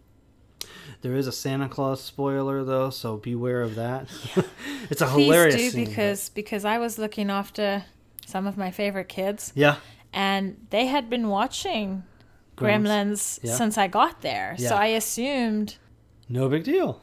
There 1.03 1.15
is 1.15 1.27
a 1.27 1.33
Santa 1.33 1.69
Claus 1.69 2.03
spoiler 2.03 2.65
though, 2.65 2.91
so 2.91 3.17
beware 3.17 3.63
of 3.63 3.75
that. 3.77 4.09
it's 4.91 5.01
a 5.01 5.07
Please 5.07 5.25
hilarious 5.27 5.55
do 5.57 5.71
scene, 5.71 5.85
but- 5.85 5.91
because 5.91 6.29
because 6.31 6.65
I 6.65 6.79
was 6.79 6.99
looking 6.99 7.31
after 7.31 7.85
some 8.27 8.47
of 8.47 8.57
my 8.57 8.71
favorite 8.73 9.09
kids, 9.09 9.53
yeah, 9.55 9.77
and 10.13 10.57
they 10.71 10.87
had 10.87 11.09
been 11.09 11.29
watching 11.29 12.03
Gremlins. 12.57 12.83
Gremlins 12.87 13.39
Yeah. 13.43 13.55
since 13.55 13.79
I 13.79 13.87
got 13.87 14.23
there. 14.23 14.57
Yeah. 14.59 14.71
So 14.71 14.75
I 14.77 14.87
assumed 14.87 15.77
no 16.29 16.49
big 16.49 16.65
deal. 16.65 17.01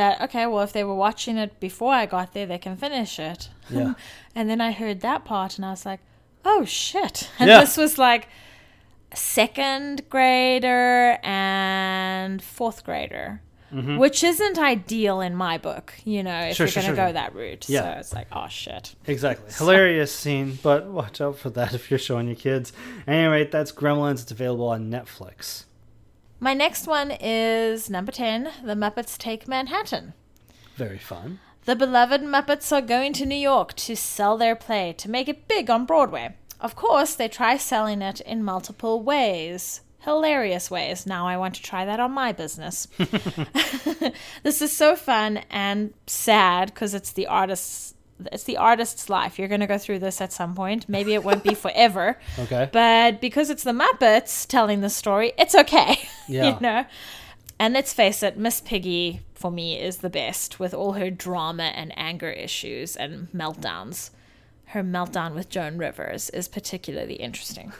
That 0.00 0.20
okay, 0.26 0.46
well 0.46 0.62
if 0.62 0.72
they 0.72 0.84
were 0.84 0.94
watching 1.06 1.36
it 1.44 1.50
before 1.60 1.92
I 1.92 2.06
got 2.06 2.32
there, 2.34 2.46
they 2.46 2.58
can 2.66 2.76
finish 2.76 3.18
it. 3.18 3.50
Yeah. 3.68 3.94
and 4.34 4.48
then 4.50 4.60
I 4.60 4.70
heard 4.72 5.00
that 5.00 5.24
part 5.24 5.56
and 5.58 5.64
I 5.66 5.70
was 5.70 5.84
like, 5.84 6.00
"Oh 6.44 6.64
shit." 6.64 7.16
And 7.38 7.48
Yeah. 7.48 7.60
this 7.60 7.76
was 7.76 7.98
like 7.98 8.28
second 9.14 10.08
grader 10.08 11.18
and 11.22 12.42
fourth 12.42 12.84
grader. 12.84 13.42
Which 13.70 14.24
isn't 14.24 14.58
ideal 14.58 15.20
in 15.20 15.34
my 15.34 15.58
book, 15.58 15.92
you 16.06 16.22
know, 16.22 16.30
if 16.40 16.42
Mm-hmm. 16.44 16.52
Sure, 16.54 16.64
you're 16.64 16.70
sure, 16.72 16.82
going 16.84 16.94
to 16.94 16.96
sure, 17.02 17.06
go 17.08 17.12
that 17.12 17.34
route. 17.34 17.68
Yeah. 17.68 17.82
So 17.82 17.98
it's 18.00 18.12
like, 18.14 18.28
oh 18.32 18.48
shit. 18.48 18.94
Exactly. 19.06 19.52
Hilarious 19.52 20.10
scene, 20.10 20.58
but 20.62 20.86
watch 20.86 21.20
out 21.20 21.36
for 21.36 21.50
that 21.50 21.74
if 21.78 21.90
you're 21.90 21.98
showing 21.98 22.28
your 22.28 22.36
kids. 22.36 22.72
Anyway, 23.06 23.44
that's 23.44 23.70
Gremlins. 23.70 24.22
It's 24.22 24.32
available 24.32 24.68
on 24.68 24.90
Netflix. 24.90 25.64
My 26.40 26.54
next 26.54 26.86
one 26.86 27.10
is 27.10 27.90
number 27.90 28.12
10 28.12 28.50
The 28.62 28.74
Muppets 28.74 29.18
Take 29.18 29.48
Manhattan. 29.48 30.14
Very 30.76 30.98
fun. 30.98 31.40
The 31.64 31.74
beloved 31.74 32.22
Muppets 32.22 32.70
are 32.70 32.80
going 32.80 33.12
to 33.14 33.26
New 33.26 33.34
York 33.34 33.74
to 33.74 33.96
sell 33.96 34.38
their 34.38 34.54
play 34.54 34.94
to 34.98 35.10
make 35.10 35.28
it 35.28 35.48
big 35.48 35.68
on 35.68 35.84
Broadway. 35.84 36.36
Of 36.60 36.76
course, 36.76 37.16
they 37.16 37.26
try 37.26 37.56
selling 37.56 38.02
it 38.02 38.20
in 38.20 38.44
multiple 38.44 39.02
ways. 39.02 39.80
Hilarious 39.98 40.70
ways. 40.70 41.06
Now 41.06 41.26
I 41.26 41.36
want 41.36 41.56
to 41.56 41.62
try 41.62 41.84
that 41.84 41.98
on 41.98 42.12
my 42.12 42.30
business. 42.30 42.86
this 44.44 44.62
is 44.62 44.72
so 44.72 44.94
fun 44.94 45.38
and 45.50 45.92
sad 46.06 46.72
because 46.72 46.94
it's 46.94 47.10
the 47.10 47.26
artist's 47.26 47.94
it's 48.32 48.44
the 48.44 48.56
artist's 48.56 49.08
life. 49.08 49.38
You're 49.38 49.48
going 49.48 49.60
to 49.60 49.66
go 49.66 49.78
through 49.78 50.00
this 50.00 50.20
at 50.20 50.32
some 50.32 50.54
point. 50.54 50.88
Maybe 50.88 51.14
it 51.14 51.24
won't 51.24 51.44
be 51.44 51.54
forever. 51.66 52.18
Okay. 52.38 52.68
But 52.72 53.20
because 53.20 53.50
it's 53.50 53.62
the 53.64 53.72
Muppets 53.72 54.46
telling 54.46 54.80
the 54.80 54.90
story, 54.90 55.32
it's 55.38 55.54
okay. 55.54 56.08
Yeah. 56.30 56.54
you 56.54 56.60
know? 56.60 56.84
And 57.58 57.72
let's 57.72 57.94
face 57.94 58.22
it, 58.22 58.36
Miss 58.36 58.60
Piggy, 58.60 59.20
for 59.34 59.50
me, 59.50 59.80
is 59.80 59.98
the 59.98 60.10
best 60.10 60.60
with 60.60 60.74
all 60.74 60.92
her 60.92 61.10
drama 61.10 61.72
and 61.74 61.90
anger 61.96 62.28
issues 62.30 62.96
and 62.96 63.28
meltdowns. 63.32 64.10
Her 64.66 64.82
meltdown 64.82 65.34
with 65.34 65.48
Joan 65.48 65.78
Rivers 65.78 66.28
is 66.30 66.46
particularly 66.48 67.14
interesting. 67.14 67.72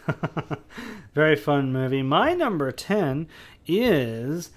Very 1.15 1.37
fun 1.37 1.75
movie. 1.75 2.03
My 2.03 2.33
number 2.33 2.73
10 2.73 3.29
is 3.67 4.49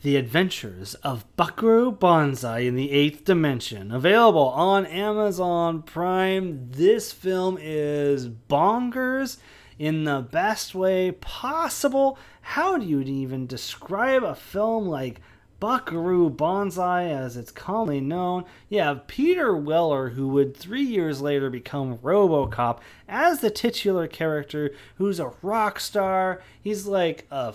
The 0.00 0.14
Adventures 0.14 0.94
of 1.02 1.24
Buckaroo 1.34 1.90
Banzai 1.90 2.60
in 2.60 2.76
the 2.76 2.92
Eighth 2.92 3.24
Dimension. 3.24 3.90
Available 3.90 4.50
on 4.50 4.86
Amazon 4.86 5.82
Prime. 5.82 6.70
This 6.70 7.10
film 7.10 7.58
is 7.60 8.28
bonkers 8.28 9.38
in 9.76 10.04
the 10.04 10.20
best 10.20 10.72
way 10.72 11.10
possible. 11.10 12.16
How 12.42 12.78
do 12.78 12.86
you 12.86 13.00
even 13.00 13.48
describe 13.48 14.22
a 14.22 14.36
film 14.36 14.86
like 14.86 15.20
Buckaroo 15.58 16.30
Banzai, 16.30 17.06
as 17.06 17.36
it's 17.36 17.50
commonly 17.50 18.00
known. 18.00 18.44
You 18.68 18.80
have 18.80 19.08
Peter 19.08 19.56
Weller, 19.56 20.10
who 20.10 20.28
would 20.28 20.56
three 20.56 20.84
years 20.84 21.20
later 21.20 21.50
become 21.50 21.98
Robocop, 21.98 22.78
as 23.08 23.40
the 23.40 23.50
titular 23.50 24.06
character, 24.06 24.70
who's 24.98 25.18
a 25.18 25.32
rock 25.42 25.80
star. 25.80 26.40
He's 26.62 26.86
like 26.86 27.26
a 27.32 27.52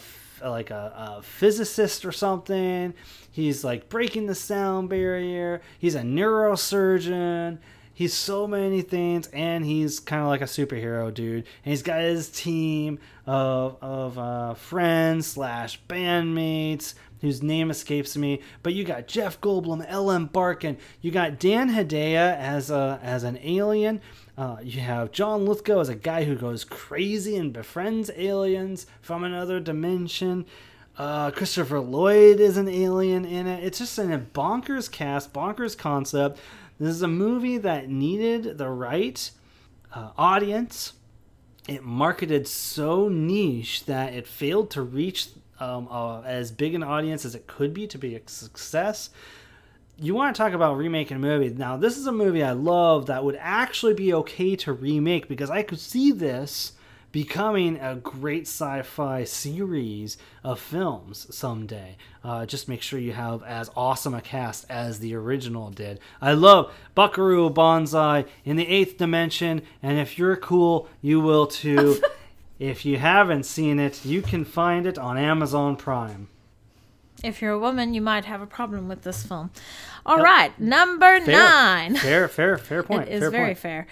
like 0.49 0.69
a, 0.71 1.17
a 1.17 1.21
physicist 1.23 2.05
or 2.05 2.11
something. 2.11 2.93
He's 3.31 3.63
like 3.63 3.89
breaking 3.89 4.27
the 4.27 4.35
sound 4.35 4.89
barrier. 4.89 5.61
He's 5.79 5.95
a 5.95 6.01
neurosurgeon. 6.01 7.59
He's 7.95 8.13
so 8.13 8.47
many 8.47 8.81
things, 8.81 9.27
and 9.27 9.63
he's 9.63 9.99
kind 9.99 10.23
of 10.23 10.27
like 10.27 10.41
a 10.41 10.45
superhero 10.45 11.13
dude. 11.13 11.45
And 11.63 11.71
he's 11.71 11.83
got 11.83 12.01
his 12.01 12.29
team 12.29 12.99
of 13.27 13.77
of 13.81 14.17
uh, 14.17 14.53
friends 14.55 15.27
slash 15.27 15.79
bandmates 15.87 16.95
whose 17.23 17.41
name 17.41 17.71
escapes 17.71 18.17
me. 18.17 18.41
But 18.63 18.73
you 18.73 18.83
got 18.83 19.07
Jeff 19.07 19.39
Goldblum, 19.39 19.85
Ellen 19.87 20.25
Barkin. 20.25 20.77
You 21.01 21.09
got 21.09 21.39
Dan 21.39 21.69
Hedaya 21.69 22.37
as 22.37 22.69
a 22.69 22.99
as 23.01 23.23
an 23.23 23.39
alien. 23.41 24.01
Uh, 24.37 24.57
you 24.63 24.81
have 24.81 25.11
John 25.11 25.45
Lithgow 25.45 25.79
as 25.79 25.89
a 25.89 25.95
guy 25.95 26.23
who 26.23 26.35
goes 26.35 26.63
crazy 26.63 27.35
and 27.35 27.53
befriends 27.53 28.09
aliens 28.15 28.87
from 29.01 29.23
another 29.23 29.59
dimension. 29.59 30.45
Uh, 30.97 31.29
Christopher 31.31 31.79
Lloyd 31.79 32.39
is 32.39 32.57
an 32.57 32.67
alien 32.67 33.25
in 33.25 33.45
it. 33.45 33.63
It's 33.63 33.77
just 33.77 33.97
a 33.99 34.01
bonkers 34.33 34.91
cast, 34.91 35.33
bonkers 35.33 35.77
concept. 35.77 36.39
This 36.79 36.89
is 36.89 37.01
a 37.03 37.07
movie 37.07 37.59
that 37.59 37.89
needed 37.89 38.57
the 38.57 38.69
right 38.69 39.29
uh, 39.93 40.09
audience. 40.17 40.93
It 41.67 41.83
marketed 41.83 42.47
so 42.47 43.09
niche 43.09 43.85
that 43.85 44.13
it 44.13 44.27
failed 44.27 44.71
to 44.71 44.81
reach 44.81 45.29
um, 45.59 45.87
uh, 45.89 46.21
as 46.21 46.51
big 46.51 46.73
an 46.73 46.83
audience 46.83 47.23
as 47.23 47.35
it 47.35 47.45
could 47.45 47.73
be 47.73 47.85
to 47.87 47.97
be 47.97 48.15
a 48.15 48.21
success. 48.25 49.11
You 49.97 50.15
want 50.15 50.35
to 50.35 50.41
talk 50.41 50.53
about 50.53 50.77
remaking 50.77 51.17
a 51.17 51.19
movie. 51.19 51.49
Now, 51.49 51.77
this 51.77 51.97
is 51.97 52.07
a 52.07 52.11
movie 52.11 52.43
I 52.43 52.53
love 52.53 53.05
that 53.05 53.23
would 53.23 53.37
actually 53.39 53.93
be 53.93 54.13
okay 54.13 54.55
to 54.57 54.73
remake 54.73 55.27
because 55.27 55.49
I 55.49 55.61
could 55.61 55.79
see 55.79 56.11
this 56.11 56.73
becoming 57.11 57.77
a 57.79 57.95
great 57.95 58.47
sci-fi 58.47 59.23
series 59.23 60.17
of 60.43 60.59
films 60.59 61.27
someday. 61.33 61.95
Uh, 62.23 62.43
just 62.45 62.67
make 62.67 62.81
sure 62.81 62.97
you 62.97 63.13
have 63.13 63.43
as 63.43 63.69
awesome 63.75 64.15
a 64.15 64.21
cast 64.21 64.65
as 64.67 64.97
the 64.97 65.13
original 65.13 65.69
did. 65.69 65.99
I 66.19 66.33
love 66.33 66.73
Buckaroo 66.95 67.51
Banzai 67.51 68.25
in 68.43 68.55
the 68.55 68.67
Eighth 68.67 68.97
Dimension, 68.97 69.61
and 69.83 69.99
if 69.99 70.17
you're 70.17 70.35
cool, 70.35 70.89
you 71.01 71.21
will 71.21 71.47
too. 71.47 72.01
If 72.59 72.85
you 72.85 72.97
haven't 72.97 73.43
seen 73.43 73.77
it, 73.77 74.05
you 74.05 74.21
can 74.21 74.45
find 74.45 74.85
it 74.85 74.97
on 74.97 75.17
Amazon 75.17 75.75
Prime. 75.75 76.29
If 77.23 77.41
you're 77.41 77.53
a 77.53 77.59
woman, 77.59 77.93
you 77.93 78.01
might 78.01 78.25
have 78.25 78.41
a 78.41 78.45
problem 78.45 78.87
with 78.89 79.03
this 79.03 79.25
film. 79.25 79.49
All 80.05 80.17
yep. 80.17 80.25
right, 80.25 80.59
number 80.59 81.21
fair. 81.21 81.35
nine. 81.35 81.95
Fair, 81.95 82.27
fair, 82.27 82.57
fair 82.57 82.83
point. 82.89 83.07
It 83.07 83.13
is 83.13 83.19
fair 83.21 83.31
very 83.31 83.45
point. 83.47 83.57
fair. 83.59 83.87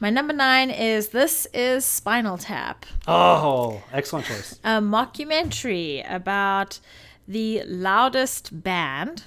My 0.00 0.10
number 0.10 0.32
nine 0.32 0.68
is 0.70 1.10
This 1.10 1.46
is 1.54 1.84
Spinal 1.84 2.36
Tap. 2.36 2.84
Oh, 3.06 3.84
excellent 3.92 4.26
choice. 4.26 4.58
A 4.64 4.80
mockumentary 4.80 6.04
about 6.12 6.80
the 7.28 7.62
loudest 7.66 8.64
band 8.64 9.22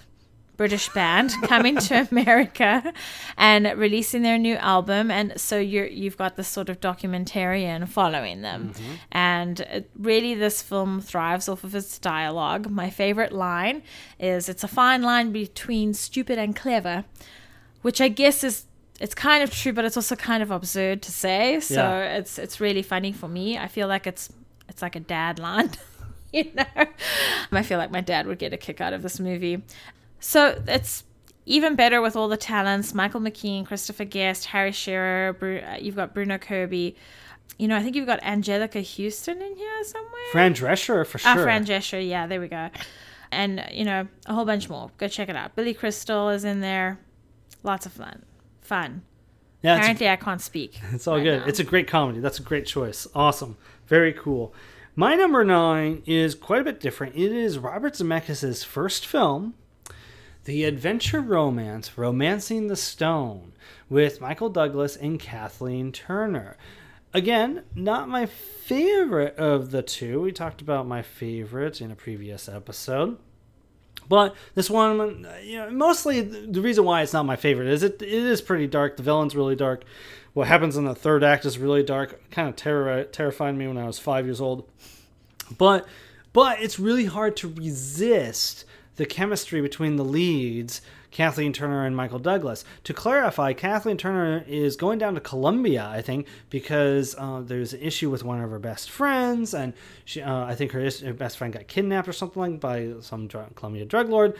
British 0.57 0.89
band 0.89 1.31
coming 1.43 1.77
to 1.77 2.07
America 2.11 2.93
and 3.37 3.65
releasing 3.77 4.21
their 4.21 4.37
new 4.37 4.55
album, 4.55 5.11
and 5.11 5.39
so 5.39 5.57
you're 5.59 5.87
you've 5.87 6.17
got 6.17 6.35
this 6.35 6.47
sort 6.47 6.69
of 6.69 6.79
documentarian 6.79 7.87
following 7.87 8.41
them, 8.41 8.73
mm-hmm. 8.73 8.93
and 9.11 9.85
really 9.97 10.33
this 10.33 10.61
film 10.61 11.01
thrives 11.01 11.49
off 11.49 11.63
of 11.63 11.75
its 11.75 11.99
dialogue. 11.99 12.69
My 12.69 12.89
favorite 12.89 13.31
line 13.31 13.83
is, 14.19 14.49
"It's 14.49 14.63
a 14.63 14.67
fine 14.67 15.01
line 15.01 15.31
between 15.31 15.93
stupid 15.93 16.37
and 16.37 16.55
clever," 16.55 17.05
which 17.81 18.01
I 18.01 18.07
guess 18.07 18.43
is 18.43 18.65
it's 18.99 19.15
kind 19.15 19.43
of 19.43 19.51
true, 19.51 19.73
but 19.73 19.85
it's 19.85 19.97
also 19.97 20.15
kind 20.15 20.41
of 20.41 20.51
absurd 20.51 21.01
to 21.03 21.11
say. 21.11 21.59
So 21.59 21.75
yeah. 21.75 22.17
it's 22.17 22.39
it's 22.39 22.59
really 22.59 22.81
funny 22.81 23.11
for 23.11 23.27
me. 23.27 23.57
I 23.57 23.67
feel 23.67 23.87
like 23.87 24.07
it's 24.07 24.31
it's 24.69 24.81
like 24.81 24.95
a 24.95 24.99
dad 24.99 25.39
line. 25.39 25.71
you 26.33 26.51
know, 26.53 26.85
I 27.51 27.63
feel 27.63 27.77
like 27.77 27.91
my 27.91 28.01
dad 28.01 28.27
would 28.27 28.39
get 28.39 28.53
a 28.53 28.57
kick 28.57 28.81
out 28.81 28.93
of 28.93 29.01
this 29.01 29.19
movie. 29.19 29.61
So 30.25 30.59
it's 30.67 31.03
even 31.45 31.75
better 31.75 32.01
with 32.01 32.15
all 32.15 32.27
the 32.27 32.35
talents 32.35 32.95
Michael 32.95 33.21
McKean, 33.21 33.63
Christopher 33.63 34.05
Guest, 34.05 34.45
Harry 34.47 34.71
Shearer, 34.71 35.33
Bru- 35.33 35.59
uh, 35.59 35.77
you've 35.79 35.95
got 35.95 36.15
Bruno 36.15 36.39
Kirby. 36.39 36.95
You 37.59 37.67
know, 37.67 37.77
I 37.77 37.83
think 37.83 37.95
you've 37.95 38.07
got 38.07 38.21
Anjelica 38.21 38.83
Huston 38.83 39.39
in 39.39 39.55
here 39.55 39.83
somewhere. 39.83 40.21
Fran 40.31 40.55
Drescher, 40.55 41.05
for 41.05 41.19
ah, 41.19 41.33
sure. 41.33 41.41
Ah, 41.41 41.43
Fran 41.43 41.63
Drescher, 41.63 42.05
yeah, 42.05 42.25
there 42.25 42.41
we 42.41 42.47
go. 42.47 42.71
And, 43.31 43.63
you 43.71 43.85
know, 43.85 44.07
a 44.25 44.33
whole 44.33 44.45
bunch 44.45 44.67
more. 44.67 44.89
Go 44.97 45.07
check 45.07 45.29
it 45.29 45.35
out. 45.35 45.55
Billy 45.55 45.75
Crystal 45.75 46.29
is 46.29 46.43
in 46.43 46.59
there. 46.59 46.97
Lots 47.61 47.85
of 47.85 47.93
fun. 47.93 48.25
Fun. 48.61 49.03
Yeah, 49.61 49.75
Apparently, 49.75 50.09
I 50.09 50.15
can't 50.15 50.41
speak. 50.41 50.79
It's 50.91 51.07
all 51.07 51.17
right 51.17 51.23
good. 51.23 51.41
Now. 51.41 51.45
It's 51.45 51.59
a 51.59 51.63
great 51.63 51.87
comedy. 51.87 52.19
That's 52.19 52.39
a 52.39 52.43
great 52.43 52.65
choice. 52.65 53.05
Awesome. 53.13 53.57
Very 53.85 54.11
cool. 54.11 54.55
My 54.95 55.13
number 55.13 55.45
nine 55.45 56.01
is 56.07 56.33
quite 56.33 56.61
a 56.61 56.63
bit 56.63 56.79
different. 56.79 57.15
It 57.15 57.31
is 57.31 57.59
Robert 57.59 57.93
Zemeckis' 57.93 58.65
first 58.65 59.05
film 59.05 59.53
the 60.45 60.63
adventure 60.63 61.21
romance 61.21 61.97
Romancing 61.97 62.67
the 62.67 62.75
Stone 62.75 63.53
with 63.89 64.21
Michael 64.21 64.49
Douglas 64.49 64.95
and 64.95 65.19
Kathleen 65.19 65.91
Turner. 65.91 66.55
Again, 67.13 67.63
not 67.75 68.07
my 68.07 68.25
favorite 68.25 69.35
of 69.37 69.71
the 69.71 69.81
two. 69.81 70.21
We 70.21 70.31
talked 70.31 70.61
about 70.61 70.87
my 70.87 71.01
favorite 71.01 71.81
in 71.81 71.91
a 71.91 71.95
previous 71.95 72.47
episode. 72.47 73.17
But 74.07 74.35
this 74.53 74.69
one, 74.69 75.27
you 75.43 75.57
know, 75.57 75.71
mostly 75.71 76.21
the 76.21 76.61
reason 76.61 76.85
why 76.85 77.01
it's 77.01 77.13
not 77.13 77.25
my 77.25 77.35
favorite 77.35 77.67
is 77.67 77.81
it, 77.81 78.01
it 78.01 78.09
is 78.09 78.41
pretty 78.41 78.67
dark. 78.67 78.97
The 78.97 79.03
villain's 79.03 79.35
really 79.35 79.55
dark. 79.55 79.83
What 80.33 80.47
happens 80.47 80.77
in 80.77 80.85
the 80.85 80.93
third 80.93 81.23
act 81.23 81.45
is 81.45 81.57
really 81.57 81.81
dark. 81.81 82.29
Kind 82.29 82.49
of 82.49 82.55
terror, 82.55 83.03
terrified 83.05 83.55
me 83.55 83.67
when 83.67 83.77
I 83.77 83.85
was 83.85 83.97
five 83.97 84.25
years 84.25 84.41
old. 84.41 84.69
But 85.57 85.87
but 86.33 86.61
it's 86.61 86.77
really 86.77 87.05
hard 87.05 87.35
to 87.37 87.47
resist 87.47 88.65
the 88.95 89.05
chemistry 89.05 89.61
between 89.61 89.95
the 89.95 90.05
leads, 90.05 90.81
Kathleen 91.11 91.53
Turner 91.53 91.85
and 91.85 91.95
Michael 91.95 92.19
Douglas. 92.19 92.65
To 92.83 92.93
clarify, 92.93 93.53
Kathleen 93.53 93.97
Turner 93.97 94.43
is 94.47 94.75
going 94.75 94.99
down 94.99 95.15
to 95.15 95.21
Colombia, 95.21 95.87
I 95.87 96.01
think, 96.01 96.27
because 96.49 97.15
uh, 97.17 97.41
there's 97.41 97.73
an 97.73 97.81
issue 97.81 98.09
with 98.09 98.23
one 98.23 98.41
of 98.41 98.49
her 98.49 98.59
best 98.59 98.89
friends, 98.89 99.53
and 99.53 99.73
she, 100.03 100.21
uh, 100.21 100.45
I 100.45 100.55
think 100.55 100.71
her, 100.71 100.81
her, 100.81 101.13
best 101.13 101.37
friend 101.37 101.53
got 101.53 101.67
kidnapped 101.67 102.07
or 102.07 102.13
something 102.13 102.41
like 102.41 102.59
by 102.59 102.93
some 103.01 103.27
drug, 103.27 103.55
Colombia 103.55 103.85
drug 103.85 104.09
lord. 104.09 104.35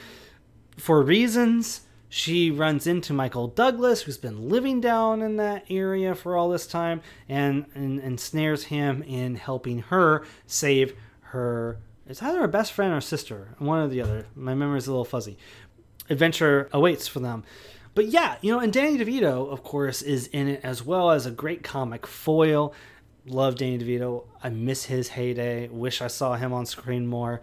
For 0.77 1.01
reasons, 1.01 1.81
she 2.09 2.51
runs 2.51 2.87
into 2.87 3.13
Michael 3.13 3.47
Douglas, 3.47 4.01
who's 4.01 4.17
been 4.17 4.49
living 4.49 4.81
down 4.81 5.21
in 5.21 5.37
that 5.37 5.65
area 5.69 6.15
for 6.15 6.35
all 6.35 6.49
this 6.49 6.67
time, 6.67 7.01
and, 7.27 7.65
and, 7.73 7.99
and 7.99 8.19
snares 8.19 8.65
him 8.65 9.01
in 9.03 9.35
helping 9.35 9.79
her 9.79 10.25
save 10.45 10.93
her 11.21 11.77
it's 12.07 12.21
either 12.21 12.43
a 12.43 12.47
best 12.47 12.71
friend 12.73 12.93
or 12.93 13.01
sister, 13.01 13.55
one 13.57 13.79
or 13.79 13.87
the 13.87 14.01
other. 14.01 14.27
My 14.35 14.53
memory's 14.53 14.87
a 14.87 14.91
little 14.91 15.05
fuzzy. 15.05 15.37
Adventure 16.09 16.69
awaits 16.71 17.07
for 17.07 17.19
them. 17.19 17.43
But 17.95 18.07
yeah, 18.07 18.35
you 18.41 18.51
know, 18.51 18.59
and 18.59 18.71
Danny 18.73 18.97
DeVito, 18.97 19.49
of 19.49 19.63
course, 19.63 20.01
is 20.01 20.27
in 20.27 20.47
it 20.47 20.59
as 20.63 20.83
well 20.83 21.11
as 21.11 21.25
a 21.25 21.31
great 21.31 21.63
comic 21.63 22.05
foil. 22.05 22.73
Love 23.25 23.55
Danny 23.55 23.79
DeVito. 23.79 24.25
I 24.43 24.49
miss 24.49 24.85
his 24.85 25.09
heyday. 25.09 25.67
Wish 25.69 26.01
I 26.01 26.07
saw 26.07 26.35
him 26.35 26.53
on 26.53 26.65
screen 26.65 27.07
more. 27.07 27.41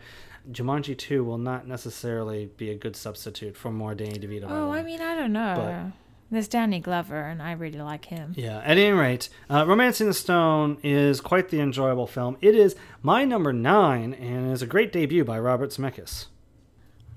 Jumanji 0.50 0.96
2 0.96 1.24
will 1.24 1.38
not 1.38 1.66
necessarily 1.66 2.50
be 2.56 2.70
a 2.70 2.74
good 2.74 2.96
substitute 2.96 3.56
for 3.56 3.70
more 3.70 3.94
Danny 3.94 4.18
DeVito. 4.18 4.46
Oh, 4.48 4.70
I 4.70 4.82
mean, 4.82 5.00
I 5.00 5.14
don't 5.16 5.32
know. 5.32 5.92
There's 6.32 6.48
Danny 6.48 6.80
Glover, 6.80 7.20
and 7.20 7.42
I 7.42 7.52
really 7.52 7.82
like 7.82 8.06
him. 8.06 8.32
Yeah, 8.34 8.60
at 8.60 8.78
any 8.78 8.90
rate, 8.90 9.28
uh, 9.50 9.66
Romancing 9.68 10.06
the 10.06 10.14
Stone 10.14 10.78
is 10.82 11.20
quite 11.20 11.50
the 11.50 11.60
enjoyable 11.60 12.06
film. 12.06 12.38
It 12.40 12.54
is 12.54 12.74
my 13.02 13.26
number 13.26 13.52
nine, 13.52 14.14
and 14.14 14.50
is 14.50 14.62
a 14.62 14.66
great 14.66 14.92
debut 14.92 15.26
by 15.26 15.38
Robert 15.38 15.72
Zemeckis. 15.72 16.28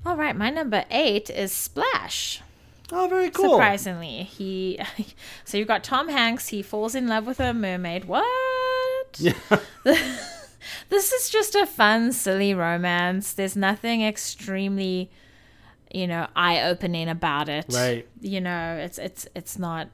All 0.05 0.17
right, 0.17 0.35
my 0.35 0.49
number 0.49 0.83
eight 0.91 1.29
is 1.29 1.53
Splash. 1.53 2.41
Oh, 2.91 3.07
very 3.07 3.29
cool. 3.29 3.51
Surprisingly, 3.51 4.23
he. 4.23 4.81
so 5.45 5.57
you've 5.57 5.69
got 5.69 5.85
Tom 5.85 6.09
Hanks. 6.09 6.49
He 6.49 6.61
falls 6.61 6.93
in 6.93 7.07
love 7.07 7.25
with 7.25 7.39
a 7.39 7.53
mermaid. 7.53 8.03
What? 8.03 8.25
Yeah. 9.17 9.31
this 9.85 11.13
is 11.13 11.29
just 11.29 11.55
a 11.55 11.65
fun, 11.65 12.11
silly 12.11 12.53
romance. 12.53 13.31
There's 13.31 13.55
nothing 13.55 14.01
extremely 14.03 15.09
you 15.91 16.07
know 16.07 16.28
eye 16.36 16.62
opening 16.64 17.10
about 17.10 17.49
it. 17.49 17.66
Right. 17.70 18.07
You 18.22 18.41
know, 18.41 18.76
it's 18.76 18.98
it's 18.98 19.28
it's 19.36 19.57
not. 19.57 19.90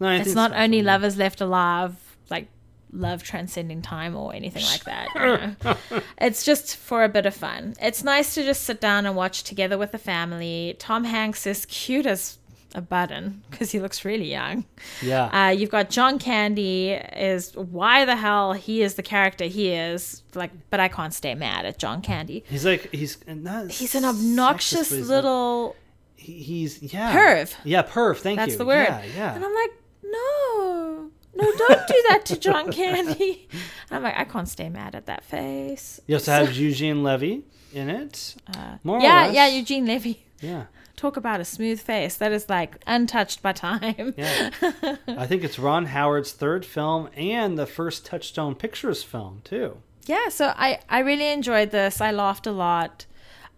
No, 0.00 0.10
it's 0.10 0.34
not 0.34 0.52
only 0.52 0.82
lovers 0.82 1.16
left 1.16 1.40
alive. 1.40 1.96
Like 2.30 2.48
love 2.92 3.22
transcending 3.22 3.82
time 3.82 4.16
or 4.16 4.34
anything 4.34 4.64
like 4.64 4.84
that. 4.84 5.08
you 5.14 5.70
know. 5.70 6.02
it's 6.18 6.44
just 6.44 6.76
for 6.76 7.04
a 7.04 7.08
bit 7.08 7.26
of 7.26 7.34
fun. 7.34 7.74
It's 7.80 8.04
nice 8.04 8.34
to 8.34 8.44
just 8.44 8.64
sit 8.64 8.80
down 8.80 9.06
and 9.06 9.16
watch 9.16 9.44
together 9.44 9.78
with 9.78 9.92
the 9.92 9.98
family. 9.98 10.76
Tom 10.78 11.04
Hanks 11.04 11.46
is 11.46 11.66
cute 11.66 12.06
as 12.06 12.38
a 12.74 12.80
button 12.80 13.42
because 13.50 13.70
he 13.72 13.78
looks 13.80 14.04
really 14.04 14.30
young. 14.30 14.64
Yeah. 15.02 15.26
Uh, 15.26 15.50
you've 15.50 15.70
got 15.70 15.90
John 15.90 16.18
Candy 16.18 16.90
is 16.90 17.54
why 17.56 18.04
the 18.04 18.16
hell 18.16 18.52
he 18.54 18.82
is 18.82 18.94
the 18.94 19.02
character 19.02 19.44
he 19.44 19.68
is 19.70 20.22
like, 20.34 20.50
but 20.70 20.80
I 20.80 20.88
can't 20.88 21.12
stay 21.14 21.34
mad 21.34 21.66
at 21.66 21.78
John 21.78 22.02
Candy. 22.02 22.44
he's 22.48 22.64
like 22.64 22.92
he's 22.92 23.18
not 23.26 23.70
He's 23.70 23.94
an 23.94 24.04
obnoxious 24.04 24.90
like- 24.92 25.04
little 25.04 25.76
he- 26.16 26.34
he's 26.42 26.82
yeah 26.94 27.14
Perv. 27.16 27.54
Yeah, 27.64 27.82
perv. 27.82 28.18
Thank 28.18 28.38
That's 28.38 28.52
you. 28.52 28.52
That's 28.52 28.58
the 28.58 28.64
word. 28.66 28.84
Yeah, 28.84 29.04
yeah. 29.16 29.34
And 29.34 29.44
I'm 29.44 29.54
like, 29.54 29.70
no, 30.04 31.10
no, 31.34 31.52
don't 31.58 31.86
do 31.88 32.04
that 32.08 32.22
to 32.26 32.38
John 32.38 32.70
Candy. 32.80 33.48
And 33.90 33.96
I'm 33.96 34.02
like, 34.02 34.16
I 34.18 34.24
can't 34.24 34.48
stay 34.48 34.68
mad 34.68 34.94
at 34.94 35.06
that 35.06 35.24
face. 35.24 36.00
you 36.06 36.14
also 36.16 36.32
have 36.32 36.52
Eugene 36.54 37.02
Levy 37.02 37.42
in 37.72 37.88
it. 37.90 38.34
Uh, 38.54 38.76
More 38.84 38.98
or 38.98 39.02
Yeah, 39.02 39.30
yeah, 39.30 39.46
Eugene 39.48 39.86
Levy. 39.86 40.22
Yeah. 40.40 40.64
Talk 41.02 41.16
about 41.16 41.40
a 41.40 41.44
smooth 41.44 41.80
face. 41.80 42.14
That 42.14 42.30
is 42.30 42.48
like 42.48 42.76
untouched 42.86 43.42
by 43.42 43.50
time. 43.50 44.14
Yeah. 44.16 44.50
I 45.08 45.26
think 45.26 45.42
it's 45.42 45.58
Ron 45.58 45.86
Howard's 45.86 46.30
third 46.30 46.64
film 46.64 47.08
and 47.16 47.58
the 47.58 47.66
first 47.66 48.06
Touchstone 48.06 48.54
Pictures 48.54 49.02
film, 49.02 49.40
too. 49.42 49.78
Yeah, 50.06 50.28
so 50.28 50.52
I, 50.56 50.78
I 50.88 51.00
really 51.00 51.26
enjoyed 51.28 51.72
this. 51.72 52.00
I 52.00 52.12
laughed 52.12 52.46
a 52.46 52.52
lot. 52.52 53.06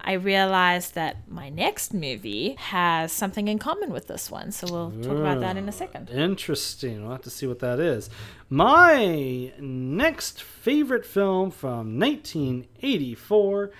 I 0.01 0.15
realized 0.15 0.95
that 0.95 1.29
my 1.29 1.51
next 1.51 1.93
movie 1.93 2.57
has 2.59 3.13
something 3.13 3.47
in 3.47 3.59
common 3.59 3.91
with 3.91 4.07
this 4.07 4.31
one. 4.31 4.51
So 4.51 4.67
we'll 4.71 5.03
talk 5.03 5.19
about 5.19 5.41
that 5.41 5.59
in 5.59 5.69
a 5.69 5.73
second. 5.73 6.09
Interesting. 6.09 7.03
We'll 7.03 7.13
have 7.13 7.21
to 7.25 7.31
see 7.31 7.47
what 7.47 7.59
that 7.59 7.79
is. 7.79 8.09
My 8.49 9.53
next 9.59 10.43
favorite 10.43 11.05
film 11.05 11.51
from 11.51 12.01
1984 12.01 13.71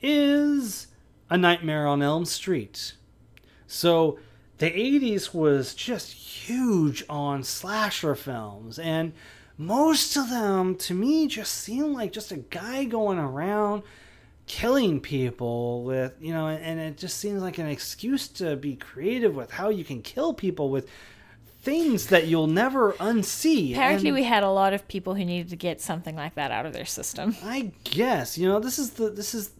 is 0.00 0.86
A 1.28 1.36
Nightmare 1.36 1.86
on 1.86 2.00
Elm 2.00 2.24
Street. 2.24 2.94
So, 3.70 4.18
the 4.58 4.70
80s 4.70 5.32
was 5.32 5.74
just 5.74 6.12
huge 6.12 7.04
on 7.08 7.44
slasher 7.44 8.14
films, 8.14 8.78
and 8.78 9.12
most 9.56 10.16
of 10.16 10.28
them, 10.28 10.74
to 10.76 10.94
me, 10.94 11.28
just 11.28 11.52
seemed 11.54 11.94
like 11.94 12.12
just 12.12 12.32
a 12.32 12.38
guy 12.38 12.84
going 12.84 13.18
around 13.18 13.82
killing 14.46 14.98
people 15.00 15.84
with 15.84 16.12
you 16.20 16.34
know 16.34 16.48
and 16.48 16.80
it 16.80 16.98
just 16.98 17.18
seems 17.18 17.40
like 17.40 17.58
an 17.58 17.68
excuse 17.68 18.26
to 18.26 18.56
be 18.56 18.74
creative 18.74 19.36
with 19.36 19.48
how 19.52 19.68
you 19.68 19.84
can 19.84 20.02
kill 20.02 20.34
people 20.34 20.70
with 20.70 20.88
things 21.60 22.08
that 22.08 22.26
you'll 22.26 22.48
never 22.48 22.94
unsee 22.94 23.70
Apparently, 23.70 24.08
And 24.08 24.14
we 24.16 24.24
had 24.24 24.42
a 24.42 24.50
lot 24.50 24.72
of 24.72 24.88
people 24.88 25.14
who 25.14 25.24
needed 25.24 25.50
to 25.50 25.56
get 25.56 25.80
something 25.80 26.16
like 26.16 26.34
that 26.34 26.50
out 26.50 26.66
of 26.66 26.72
their 26.72 26.84
system. 26.84 27.36
i 27.44 27.70
guess 27.84 28.36
you 28.36 28.48
know 28.48 28.58
this 28.58 28.80
is 28.80 28.90
the 28.92 29.08
this 29.08 29.34
is 29.34 29.50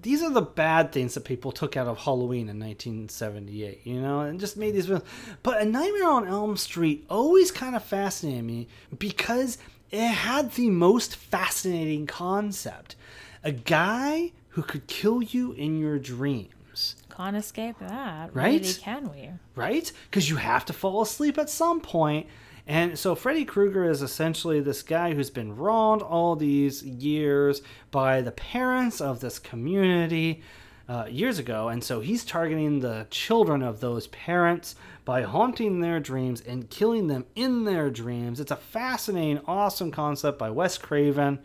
these 0.00 0.22
are 0.22 0.30
the 0.30 0.40
bad 0.42 0.92
things 0.92 1.14
that 1.14 1.24
people 1.24 1.52
took 1.52 1.76
out 1.76 1.86
of 1.86 1.98
halloween 1.98 2.48
in 2.48 2.58
1978 2.58 3.80
you 3.84 4.00
know 4.00 4.20
and 4.20 4.40
just 4.40 4.56
made 4.56 4.72
these 4.72 4.86
films 4.86 5.02
but 5.42 5.60
a 5.60 5.64
nightmare 5.64 6.08
on 6.08 6.26
elm 6.26 6.56
street 6.56 7.04
always 7.10 7.50
kind 7.50 7.76
of 7.76 7.82
fascinated 7.84 8.44
me 8.44 8.66
because 8.98 9.58
it 9.90 10.08
had 10.08 10.52
the 10.52 10.70
most 10.70 11.16
fascinating 11.16 12.06
concept 12.06 12.96
a 13.44 13.52
guy 13.52 14.32
who 14.50 14.62
could 14.62 14.86
kill 14.86 15.22
you 15.22 15.52
in 15.52 15.78
your 15.78 15.98
dreams 15.98 16.96
Can't 17.14 17.36
escape 17.36 17.76
that, 17.80 18.34
Right? 18.34 18.60
Really, 18.62 18.74
can 18.74 19.10
we? 19.10 19.30
right? 19.54 19.92
Because 20.10 20.30
you 20.30 20.36
have 20.36 20.64
to 20.66 20.72
fall 20.72 21.02
asleep 21.02 21.36
at 21.38 21.50
some 21.50 21.80
point. 21.80 22.26
And 22.66 22.98
so 22.98 23.14
Freddy 23.14 23.44
Krueger 23.44 23.90
is 23.90 24.02
essentially 24.02 24.60
this 24.60 24.82
guy 24.82 25.14
who's 25.14 25.30
been 25.30 25.56
wronged 25.56 26.02
all 26.02 26.36
these 26.36 26.82
years 26.82 27.60
by 27.90 28.20
the 28.20 28.30
parents 28.30 29.00
of 29.00 29.20
this 29.20 29.38
community 29.38 30.42
uh, 30.88 31.06
years 31.10 31.38
ago. 31.38 31.68
And 31.68 31.82
so 31.82 32.00
he's 32.00 32.24
targeting 32.24 32.80
the 32.80 33.06
children 33.10 33.62
of 33.62 33.80
those 33.80 34.06
parents 34.08 34.74
by 35.04 35.22
haunting 35.22 35.80
their 35.80 35.98
dreams 35.98 36.40
and 36.40 36.70
killing 36.70 37.08
them 37.08 37.24
in 37.34 37.64
their 37.64 37.90
dreams. 37.90 38.38
It's 38.38 38.50
a 38.50 38.56
fascinating, 38.56 39.40
awesome 39.46 39.90
concept 39.90 40.38
by 40.38 40.50
Wes 40.50 40.78
Craven. 40.78 41.40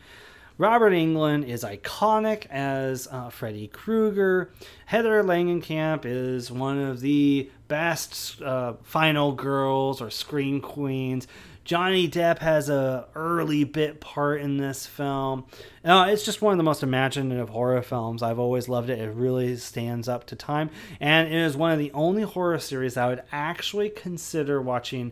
Robert 0.60 0.92
Englund 0.92 1.48
is 1.48 1.64
iconic 1.64 2.48
as 2.48 3.08
uh, 3.12 3.30
Freddy 3.30 3.68
Krueger. 3.68 4.52
Heather 4.88 5.24
Langenkamp 5.24 6.02
is 6.04 6.52
one 6.52 6.80
of 6.80 7.00
the 7.02 7.52
best 7.68 8.42
uh, 8.42 8.74
final 8.84 9.32
girls 9.34 10.02
or 10.02 10.10
screen 10.10 10.62
queens. 10.62 11.28
Johnny 11.64 12.08
Depp 12.08 12.40
has 12.40 12.70
a 12.70 13.08
early 13.14 13.66
bit 13.66 14.00
part 14.00 14.40
in 14.40 14.56
this 14.56 14.86
film. 14.86 15.46
Uh, 15.84 16.08
it's 16.10 16.24
just 16.24 16.42
one 16.42 16.54
of 16.54 16.58
the 16.58 16.64
most 16.64 16.82
imaginative 16.82 17.50
horror 17.50 17.82
films. 17.82 18.24
I've 18.24 18.40
always 18.40 18.70
loved 18.70 18.90
it. 18.90 19.00
It 19.00 19.12
really 19.14 19.58
stands 19.58 20.08
up 20.08 20.26
to 20.28 20.36
time, 20.38 20.70
and 21.02 21.28
it 21.28 21.36
is 21.36 21.58
one 21.58 21.74
of 21.74 21.80
the 21.80 21.92
only 21.92 22.22
horror 22.24 22.58
series 22.60 22.96
I 22.96 23.08
would 23.10 23.22
actually 23.34 23.90
consider 23.90 24.62
watching 24.62 25.12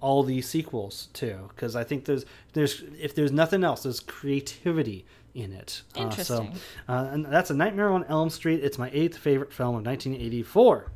all 0.00 0.22
these 0.22 0.46
sequels 0.46 1.08
too 1.14 1.48
because 1.48 1.74
i 1.74 1.82
think 1.82 2.04
there's 2.04 2.26
there's 2.52 2.84
if 3.00 3.14
there's 3.14 3.32
nothing 3.32 3.64
else 3.64 3.82
there's 3.82 3.98
creativity 3.98 5.06
in 5.34 5.52
it 5.54 5.80
Interesting. 5.96 6.48
uh, 6.48 6.52
so 6.52 6.92
uh, 6.92 7.08
and 7.12 7.24
that's 7.24 7.48
a 7.48 7.54
nightmare 7.54 7.88
on 7.88 8.04
elm 8.04 8.28
street 8.28 8.62
it's 8.62 8.76
my 8.76 8.90
eighth 8.92 9.16
favorite 9.16 9.54
film 9.54 9.70
of 9.74 9.86
1984 9.86 10.92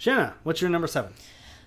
shanna 0.00 0.34
what's 0.42 0.60
your 0.62 0.70
number 0.70 0.86
seven 0.88 1.12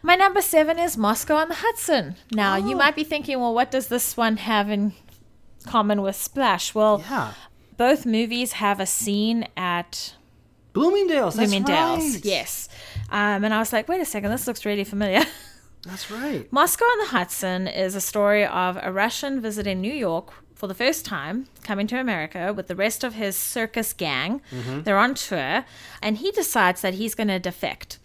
My 0.01 0.15
number 0.15 0.41
seven 0.41 0.77
is 0.79 0.97
Moscow 0.97 1.35
on 1.37 1.47
the 1.47 1.55
Hudson. 1.65 2.15
Now, 2.33 2.55
Oh. 2.55 2.67
you 2.69 2.75
might 2.75 2.93
be 2.95 3.05
thinking, 3.05 3.39
well, 3.39 3.53
what 3.53 3.71
does 3.71 3.87
this 3.87 4.17
one 4.17 4.35
have 4.35 4.69
in 4.69 4.91
common 5.65 6.01
with 6.01 6.15
Splash? 6.17 6.75
Well, 6.75 7.01
yeah 7.09 7.33
both 7.77 8.05
movies 8.05 8.53
have 8.53 8.79
a 8.79 8.85
scene 8.85 9.47
at 9.57 10.13
bloomingdale's 10.73 11.35
that's 11.35 11.49
Bloomingdale's. 11.49 12.15
right 12.15 12.25
Yes. 12.25 12.69
Um, 13.09 13.43
and 13.45 13.53
I 13.53 13.59
was 13.59 13.71
like, 13.73 13.87
wait 13.87 14.01
a 14.01 14.05
second, 14.05 14.29
this 14.31 14.45
looks 14.47 14.65
really 14.65 14.83
familiar. 14.83 15.23
that's 15.83 16.09
right 16.11 16.51
Moscow 16.51 16.85
on 16.85 16.99
the 16.99 17.05
Hudson 17.17 17.67
is 17.67 17.95
a 17.95 18.01
story 18.01 18.45
of 18.45 18.77
a 18.81 18.91
Russian 18.91 19.41
visiting 19.41 19.79
New 19.81 19.93
York 19.93 20.33
for 20.55 20.67
the 20.67 20.73
first 20.73 21.03
time, 21.05 21.47
coming 21.63 21.87
to 21.87 21.99
America 21.99 22.53
with 22.55 22.67
the 22.67 22.75
rest 22.75 23.03
of 23.03 23.13
his 23.15 23.35
circus 23.35 23.91
gang. 23.91 24.41
They're 24.83 24.97
on 24.97 25.13
tour, 25.15 25.65
and 26.01 26.17
he 26.17 26.31
decides 26.31 26.81
that 26.81 26.93
he's 26.93 27.15
going 27.15 27.27
to 27.27 27.39
defect 27.39 27.99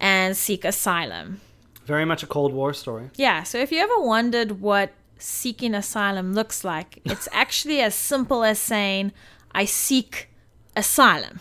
and 0.00 0.36
seek 0.36 0.64
asylum. 0.64 1.40
very 1.86 2.04
much 2.04 2.22
a 2.22 2.26
cold 2.26 2.52
war 2.52 2.72
story 2.74 3.10
Yeah, 3.16 3.42
so 3.42 3.58
if 3.58 3.70
you 3.72 3.80
ever 3.80 3.98
wondered 4.00 4.60
what 4.60 4.92
seeking 5.18 5.74
asylum 5.74 6.32
looks 6.34 6.64
like, 6.64 7.00
it's 7.04 7.28
actually 7.42 7.80
as 7.80 7.94
simple 7.94 8.42
as 8.44 8.58
saying, 8.58 9.12
I 9.52 9.64
seek 9.66 10.28
asylum. 10.76 11.40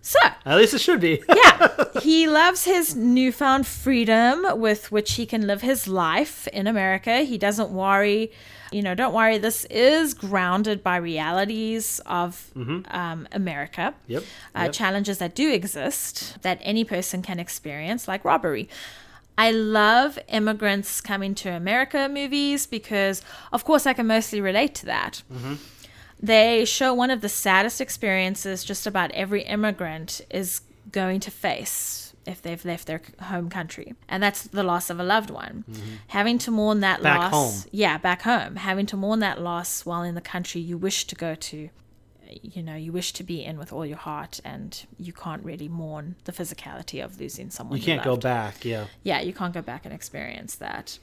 So, 0.00 0.18
at 0.46 0.56
least 0.56 0.72
it 0.72 0.80
should 0.80 1.00
be 1.00 1.22
yeah, 1.42 1.68
he 2.00 2.26
loves 2.26 2.64
his 2.64 2.96
newfound 2.96 3.66
freedom 3.66 4.46
with 4.58 4.90
which 4.90 5.14
he 5.14 5.26
can 5.26 5.46
live 5.46 5.60
his 5.60 5.86
life 5.86 6.46
in 6.48 6.66
America. 6.66 7.20
He 7.22 7.36
doesn't 7.36 7.70
worry, 7.70 8.30
you 8.72 8.82
know, 8.82 8.94
don't 8.94 9.14
worry, 9.14 9.38
this 9.38 9.64
is 9.66 10.14
grounded 10.14 10.82
by 10.82 10.96
realities 10.96 12.00
of 12.06 12.50
um, 12.90 13.28
America. 13.32 13.94
yep, 14.06 14.22
Uh, 14.54 14.62
yep. 14.64 14.72
Challenges 14.72 15.18
that 15.18 15.34
do 15.34 15.50
exist 15.52 16.40
that 16.42 16.58
any 16.62 16.84
person 16.84 17.22
can 17.22 17.38
experience, 17.38 18.06
like 18.08 18.24
robbery. 18.24 18.68
I 19.36 19.52
love 19.52 20.18
immigrants 20.28 21.00
coming 21.00 21.34
to 21.36 21.48
America 21.50 22.08
movies 22.12 22.66
because, 22.66 23.22
of 23.52 23.64
course, 23.64 23.86
I 23.86 23.92
can 23.92 24.06
mostly 24.06 24.40
relate 24.40 24.74
to 24.76 24.86
that. 24.86 25.22
They 26.20 26.64
show 26.64 26.92
one 26.92 27.10
of 27.12 27.20
the 27.20 27.28
saddest 27.28 27.80
experiences 27.80 28.64
just 28.64 28.86
about 28.86 29.12
every 29.12 29.42
immigrant 29.42 30.20
is 30.30 30.62
going 30.90 31.20
to 31.20 31.30
face 31.30 32.07
if 32.28 32.42
they've 32.42 32.64
left 32.64 32.86
their 32.86 33.00
home 33.22 33.48
country, 33.48 33.94
and 34.08 34.22
that's 34.22 34.42
the 34.44 34.62
loss 34.62 34.90
of 34.90 35.00
a 35.00 35.02
loved 35.02 35.30
one. 35.30 35.64
Mm-hmm. 35.70 35.94
Having 36.08 36.38
to 36.38 36.50
mourn 36.50 36.80
that 36.80 37.02
Back 37.02 37.32
loss, 37.32 37.62
home. 37.62 37.70
yeah, 37.72 37.98
back 37.98 38.22
home, 38.22 38.56
having 38.56 38.86
to 38.86 38.96
mourn 38.96 39.20
that 39.20 39.40
loss 39.40 39.84
while 39.86 40.02
in 40.02 40.14
the 40.14 40.20
country 40.20 40.60
you 40.60 40.76
wish 40.78 41.06
to 41.06 41.14
go 41.14 41.34
to. 41.34 41.70
You 42.42 42.62
know, 42.62 42.76
you 42.76 42.92
wish 42.92 43.12
to 43.14 43.24
be 43.24 43.42
in 43.42 43.58
with 43.58 43.72
all 43.72 43.86
your 43.86 43.96
heart, 43.96 44.38
and 44.44 44.84
you 44.98 45.14
can't 45.14 45.42
really 45.42 45.66
mourn 45.68 46.16
the 46.24 46.32
physicality 46.32 47.02
of 47.02 47.18
losing 47.18 47.48
someone. 47.50 47.78
you 47.78 47.84
can't 47.84 48.04
go 48.04 48.16
back 48.16 48.64
yeah 48.66 48.84
yeah, 49.02 49.20
you 49.20 49.32
can't 49.32 49.54
go 49.54 49.62
back 49.62 49.84
and 49.86 49.94
experience 49.94 50.54
that. 50.56 50.98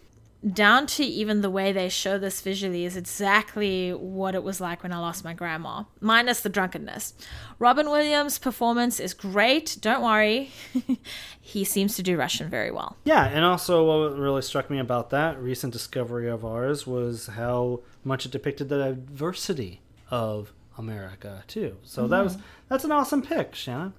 Down 0.53 0.85
to 0.88 1.03
even 1.03 1.41
the 1.41 1.49
way 1.49 1.72
they 1.72 1.89
show 1.89 2.19
this 2.19 2.39
visually 2.39 2.85
is 2.85 2.95
exactly 2.95 3.91
what 3.91 4.35
it 4.35 4.43
was 4.43 4.61
like 4.61 4.84
when 4.84 4.93
I 4.93 4.99
lost 4.99 5.23
my 5.23 5.34
grandma, 5.34 5.85
minus 6.01 6.41
the 6.41 6.49
drunkenness. 6.49 7.15
Robin 7.57 7.89
Williams' 7.89 8.38
performance 8.38 8.99
is 8.99 9.15
great. 9.15 9.77
Don't 9.81 10.03
worry, 10.03 10.51
he 11.41 11.63
seems 11.63 11.95
to 11.95 12.03
do 12.03 12.15
Russian 12.15 12.47
very 12.47 12.69
well. 12.69 12.95
Yeah, 13.05 13.26
and 13.26 13.43
also 13.43 13.85
what 13.85 14.17
really 14.19 14.43
struck 14.43 14.69
me 14.69 14.77
about 14.77 15.09
that 15.09 15.41
recent 15.41 15.73
discovery 15.73 16.30
of 16.30 16.45
ours 16.45 16.85
was 16.85 17.26
how 17.27 17.81
much 18.03 18.27
it 18.27 18.31
depicted 18.31 18.69
the 18.69 18.77
diversity 18.77 19.81
of 20.11 20.53
America 20.77 21.43
too. 21.47 21.77
So 21.84 22.07
that 22.07 22.23
was 22.23 22.34
mm-hmm. 22.34 22.45
that's 22.69 22.84
an 22.84 22.91
awesome 22.91 23.23
pick, 23.23 23.55
Shanna. 23.55 23.93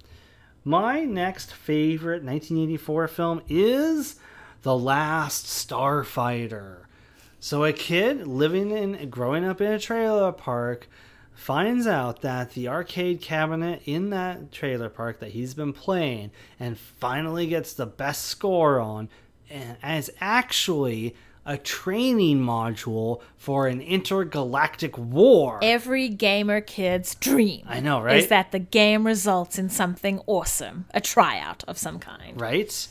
My 0.63 1.03
next 1.03 1.53
favorite 1.53 2.23
1984 2.23 3.07
film 3.07 3.41
is 3.49 4.15
The 4.63 4.77
Last 4.77 5.45
Starfighter. 5.45 6.79
So 7.39 7.63
a 7.63 7.73
kid 7.73 8.27
living 8.27 8.71
in 8.71 9.09
growing 9.09 9.45
up 9.45 9.61
in 9.61 9.71
a 9.71 9.79
trailer 9.79 10.31
park 10.31 10.89
finds 11.33 11.85
out 11.85 12.21
that 12.21 12.51
the 12.51 12.67
arcade 12.67 13.21
cabinet 13.21 13.81
in 13.85 14.09
that 14.09 14.51
trailer 14.51 14.89
park 14.89 15.19
that 15.19 15.29
he's 15.31 15.53
been 15.53 15.71
playing 15.71 16.31
and 16.59 16.77
finally 16.77 17.45
gets 17.47 17.73
the 17.73 17.85
best 17.85 18.25
score 18.25 18.79
on 18.79 19.07
and 19.49 19.77
is 19.83 20.11
actually 20.19 21.15
a 21.45 21.57
training 21.57 22.39
module 22.39 23.21
for 23.37 23.67
an 23.67 23.79
intergalactic 23.79 24.97
war. 24.97 25.59
Every 25.61 26.09
gamer 26.09 26.59
kid's 26.59 27.15
dream. 27.15 27.63
I 27.67 27.79
know, 27.79 28.01
right? 28.01 28.17
Is 28.17 28.27
that 28.27 28.51
the 28.51 28.59
game 28.59 29.05
results 29.07 29.57
in 29.57 29.69
something 29.69 30.19
awesome, 30.27 30.85
a 30.93 30.99
tryout 30.99 31.63
of 31.65 31.77
some 31.77 31.99
kind. 31.99 32.41
right? 32.41 32.87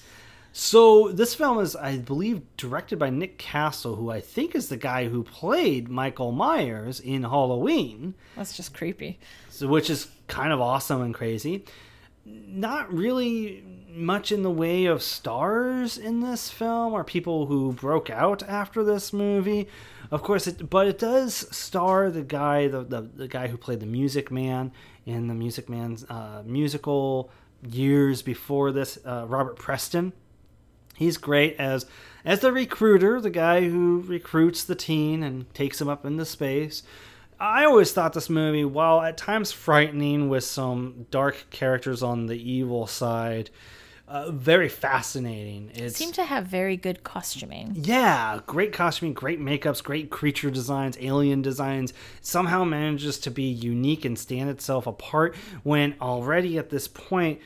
So 0.58 1.12
this 1.12 1.34
film 1.34 1.58
is, 1.58 1.76
I 1.76 1.98
believe, 1.98 2.40
directed 2.56 2.98
by 2.98 3.10
Nick 3.10 3.36
Castle, 3.36 3.94
who 3.96 4.10
I 4.10 4.22
think 4.22 4.54
is 4.54 4.70
the 4.70 4.78
guy 4.78 5.06
who 5.06 5.22
played 5.22 5.90
Michael 5.90 6.32
Myers 6.32 6.98
in 6.98 7.24
Halloween, 7.24 8.14
That's 8.36 8.56
just 8.56 8.72
creepy. 8.72 9.18
so, 9.50 9.68
which 9.68 9.90
is 9.90 10.08
kind 10.28 10.54
of 10.54 10.60
awesome 10.62 11.02
and 11.02 11.14
crazy. 11.14 11.66
Not 12.24 12.90
really 12.90 13.64
much 13.90 14.32
in 14.32 14.42
the 14.42 14.50
way 14.50 14.86
of 14.86 15.02
stars 15.02 15.98
in 15.98 16.20
this 16.20 16.50
film 16.50 16.94
or 16.94 17.04
people 17.04 17.44
who 17.44 17.74
broke 17.74 18.08
out 18.08 18.42
after 18.42 18.82
this 18.82 19.12
movie. 19.12 19.68
Of 20.10 20.22
course, 20.22 20.46
it, 20.46 20.70
but 20.70 20.86
it 20.86 20.98
does 20.98 21.34
star 21.54 22.10
the 22.10 22.22
guy, 22.22 22.66
the, 22.68 22.82
the, 22.82 23.02
the 23.02 23.28
guy 23.28 23.48
who 23.48 23.58
played 23.58 23.80
the 23.80 23.86
Music 23.86 24.30
Man 24.30 24.72
in 25.04 25.28
the 25.28 25.34
Music 25.34 25.68
Man's 25.68 26.04
uh, 26.04 26.42
musical 26.46 27.30
years 27.62 28.22
before 28.22 28.72
this, 28.72 28.98
uh, 29.04 29.26
Robert 29.28 29.56
Preston. 29.56 30.14
He's 30.96 31.16
great 31.16 31.56
as 31.58 31.86
as 32.24 32.40
the 32.40 32.52
recruiter, 32.52 33.20
the 33.20 33.30
guy 33.30 33.68
who 33.68 34.02
recruits 34.06 34.64
the 34.64 34.74
teen 34.74 35.22
and 35.22 35.52
takes 35.54 35.80
him 35.80 35.88
up 35.88 36.04
into 36.04 36.24
space. 36.24 36.82
I 37.38 37.64
always 37.64 37.92
thought 37.92 38.14
this 38.14 38.30
movie, 38.30 38.64
while 38.64 39.02
at 39.02 39.16
times 39.16 39.52
frightening 39.52 40.28
with 40.28 40.42
some 40.42 41.06
dark 41.10 41.46
characters 41.50 42.02
on 42.02 42.26
the 42.26 42.34
evil 42.34 42.86
side, 42.86 43.50
uh, 44.08 44.30
very 44.30 44.68
fascinating. 44.68 45.70
It 45.74 45.90
Seem 45.90 46.12
to 46.12 46.24
have 46.24 46.46
very 46.46 46.76
good 46.76 47.04
costuming. 47.04 47.72
yeah, 47.76 48.40
great 48.46 48.72
costuming, 48.72 49.12
great 49.12 49.40
makeups, 49.40 49.82
great 49.82 50.10
creature 50.10 50.50
designs, 50.50 50.96
alien 51.00 51.42
designs. 51.42 51.92
Somehow 52.20 52.64
manages 52.64 53.18
to 53.20 53.30
be 53.30 53.42
unique 53.42 54.04
and 54.04 54.18
stand 54.18 54.48
itself 54.48 54.86
apart 54.86 55.36
when 55.62 55.94
already 56.00 56.56
at 56.56 56.70
this 56.70 56.88
point 56.88 57.40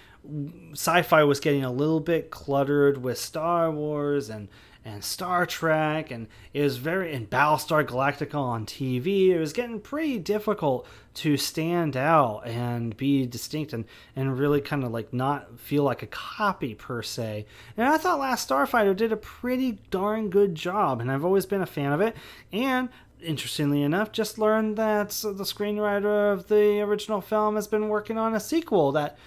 sci-fi 0.73 1.25
was 1.25 1.41
getting 1.41 1.65
a 1.65 1.73
little 1.73 2.01
bit 2.01 2.31
cluttered 2.31 3.03
with 3.03 3.19
Star 3.19 3.71
Wars 3.71 4.29
and 4.29 4.49
and 4.83 5.05
Star 5.05 5.45
Trek 5.45 6.11
and 6.11 6.27
it 6.55 6.63
was 6.63 6.79
very 6.79 7.15
and 7.15 7.29
Battlestar 7.29 7.85
Galactica 7.85 8.35
on 8.35 8.65
TV. 8.65 9.29
It 9.29 9.39
was 9.39 9.53
getting 9.53 9.79
pretty 9.79 10.19
difficult 10.19 10.87
to 11.15 11.37
stand 11.37 11.97
out 11.97 12.47
and 12.47 12.97
be 12.97 13.27
distinct 13.27 13.73
and 13.73 13.85
and 14.17 14.39
really 14.39 14.61
kind 14.61 14.85
of 14.85 14.91
like 14.91 15.13
not 15.13 15.61
feel 15.61 15.83
like 15.83 16.03
a 16.03 16.07
copy 16.07 16.75
per 16.75 17.03
se. 17.03 17.47
And 17.77 17.89
I 17.89 17.99
thought 17.99 18.21
Last 18.21 18.49
Starfighter 18.49 18.97
did 18.97 19.13
a 19.13 19.17
pretty 19.17 19.79
darn 19.91 20.31
good 20.31 20.55
job 20.55 21.01
and 21.01 21.11
I've 21.11 21.25
always 21.25 21.47
been 21.47 21.63
a 21.63 21.67
fan 21.67 21.93
of 21.93 22.01
it 22.01 22.17
and 22.53 22.89
interestingly 23.23 23.83
enough, 23.83 24.13
just 24.13 24.39
learned 24.39 24.77
that 24.77 25.11
the 25.11 25.45
screenwriter 25.45 26.33
of 26.33 26.49
the 26.49 26.81
original 26.81 27.21
film 27.21 27.55
has 27.57 27.67
been 27.67 27.89
working 27.89 28.17
on 28.17 28.35
a 28.35 28.41
sequel 28.41 28.93
that 28.93 29.19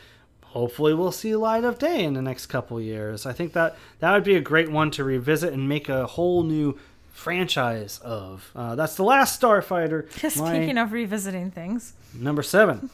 hopefully 0.54 0.94
we'll 0.94 1.12
see 1.12 1.36
light 1.36 1.64
of 1.64 1.80
day 1.80 2.04
in 2.04 2.14
the 2.14 2.22
next 2.22 2.46
couple 2.46 2.80
years. 2.80 3.26
I 3.26 3.34
think 3.34 3.54
that 3.54 3.76
that 4.00 4.14
would 4.14 4.24
be 4.24 4.36
a 4.36 4.42
great 4.42 4.72
one 4.72 4.92
to 4.92 5.04
revisit 5.04 5.52
and 5.52 5.68
make 5.68 5.90
a 5.90 6.06
whole 6.06 6.44
new 6.44 6.78
franchise 7.12 7.98
of. 8.00 8.52
Uh, 8.56 8.76
that's 8.76 8.96
the 8.96 9.04
last 9.04 9.42
Starfighter. 9.42 10.16
Just 10.20 10.38
speaking 10.38 10.78
of 10.78 10.92
revisiting 10.92 11.50
things, 11.50 11.94
number 12.14 12.44
seven, 12.44 12.92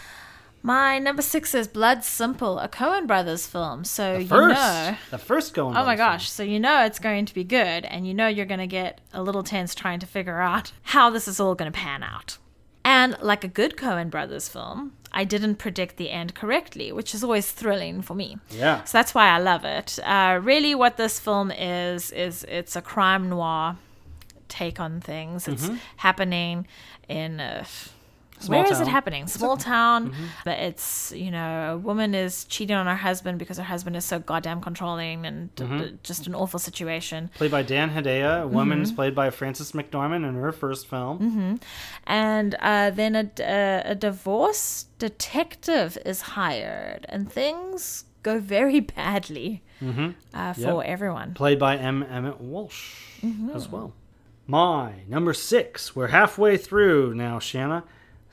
my 0.62 0.98
number 0.98 1.20
six 1.20 1.54
is 1.54 1.68
Blood 1.68 2.04
Simple, 2.04 2.58
a 2.58 2.70
Coen 2.70 3.06
Brothers 3.06 3.46
film. 3.46 3.84
So 3.84 4.16
you 4.16 4.26
first, 4.26 4.54
know. 4.54 4.96
the 5.10 5.18
first 5.18 5.52
going. 5.52 5.76
Oh 5.76 5.84
my 5.84 5.96
gosh. 5.96 6.30
So 6.30 6.42
you 6.42 6.58
know 6.58 6.86
it's 6.86 6.98
going 6.98 7.26
to 7.26 7.34
be 7.34 7.44
good, 7.44 7.84
and 7.84 8.06
you 8.06 8.14
know 8.14 8.28
you're 8.28 8.46
going 8.46 8.60
to 8.60 8.66
get 8.66 9.02
a 9.12 9.22
little 9.22 9.42
tense 9.42 9.74
trying 9.74 10.00
to 10.00 10.06
figure 10.06 10.40
out 10.40 10.72
how 10.84 11.10
this 11.10 11.28
is 11.28 11.38
all 11.38 11.54
going 11.54 11.70
to 11.70 11.78
pan 11.78 12.02
out. 12.02 12.38
And 12.94 13.16
like 13.20 13.42
a 13.42 13.48
good 13.48 13.76
Coen 13.76 14.08
Brothers 14.08 14.46
film, 14.48 14.92
I 15.10 15.24
didn't 15.24 15.56
predict 15.56 15.96
the 15.96 16.10
end 16.10 16.34
correctly, 16.34 16.92
which 16.92 17.12
is 17.12 17.24
always 17.24 17.50
thrilling 17.50 18.02
for 18.02 18.14
me. 18.14 18.38
Yeah. 18.50 18.84
So 18.84 18.98
that's 18.98 19.12
why 19.16 19.26
I 19.36 19.38
love 19.38 19.64
it. 19.64 19.98
Uh, 20.04 20.38
really, 20.40 20.74
what 20.76 20.96
this 20.96 21.18
film 21.18 21.50
is, 21.50 22.12
is 22.12 22.44
it's 22.58 22.76
a 22.76 22.82
crime 22.82 23.28
noir 23.28 23.76
take 24.48 24.78
on 24.78 25.00
things. 25.00 25.48
It's 25.48 25.68
happening 25.96 26.66
in. 27.08 27.40
Uh, 27.40 27.64
Small 28.40 28.62
where 28.62 28.72
is 28.72 28.80
it 28.80 28.88
happening? 28.88 29.26
Small 29.26 29.56
town. 29.56 30.14
But 30.44 30.58
it's, 30.58 31.12
you 31.16 31.30
know, 31.30 31.74
a 31.74 31.78
woman 31.78 32.14
is 32.14 32.44
cheating 32.44 32.76
on 32.76 32.86
her 32.86 32.94
husband 32.96 33.38
because 33.38 33.56
her 33.58 33.62
husband 33.64 33.96
is 33.96 34.04
so 34.04 34.18
goddamn 34.18 34.60
controlling 34.60 35.24
and 35.24 35.54
d- 35.54 35.64
d- 35.66 35.98
just 36.02 36.26
an 36.26 36.34
awful 36.34 36.58
situation. 36.58 37.30
Played 37.36 37.50
by 37.52 37.62
Dan 37.62 37.90
Hedaya. 37.90 38.42
A 38.42 38.46
woman 38.48 38.78
Mm-hmm. 38.78 38.82
is 38.82 38.92
played 38.92 39.14
by 39.14 39.30
Frances 39.30 39.72
McDormand 39.72 40.28
in 40.28 40.34
her 40.34 40.52
first 40.52 40.88
film. 40.88 41.60
and 42.06 42.54
uh, 42.60 42.90
then 42.90 43.14
a, 43.16 43.30
a, 43.40 43.82
a 43.92 43.94
divorce 43.94 44.86
detective 44.98 45.96
is 46.04 46.20
hired, 46.22 47.06
and 47.08 47.30
things 47.32 48.04
go 48.22 48.38
very 48.40 48.80
badly 48.96 49.62
uh, 50.34 50.52
for 50.52 50.60
Yep. 50.60 50.82
everyone. 50.86 51.34
Played 51.34 51.58
by 51.58 51.76
M. 51.76 52.02
Emmett 52.02 52.40
Walsh 52.40 52.94
as 53.54 53.68
well. 53.68 53.92
My 54.46 54.92
number 55.08 55.32
six. 55.32 55.96
We're 55.96 56.08
halfway 56.08 56.56
through 56.58 57.14
now, 57.14 57.38
Shanna. 57.38 57.84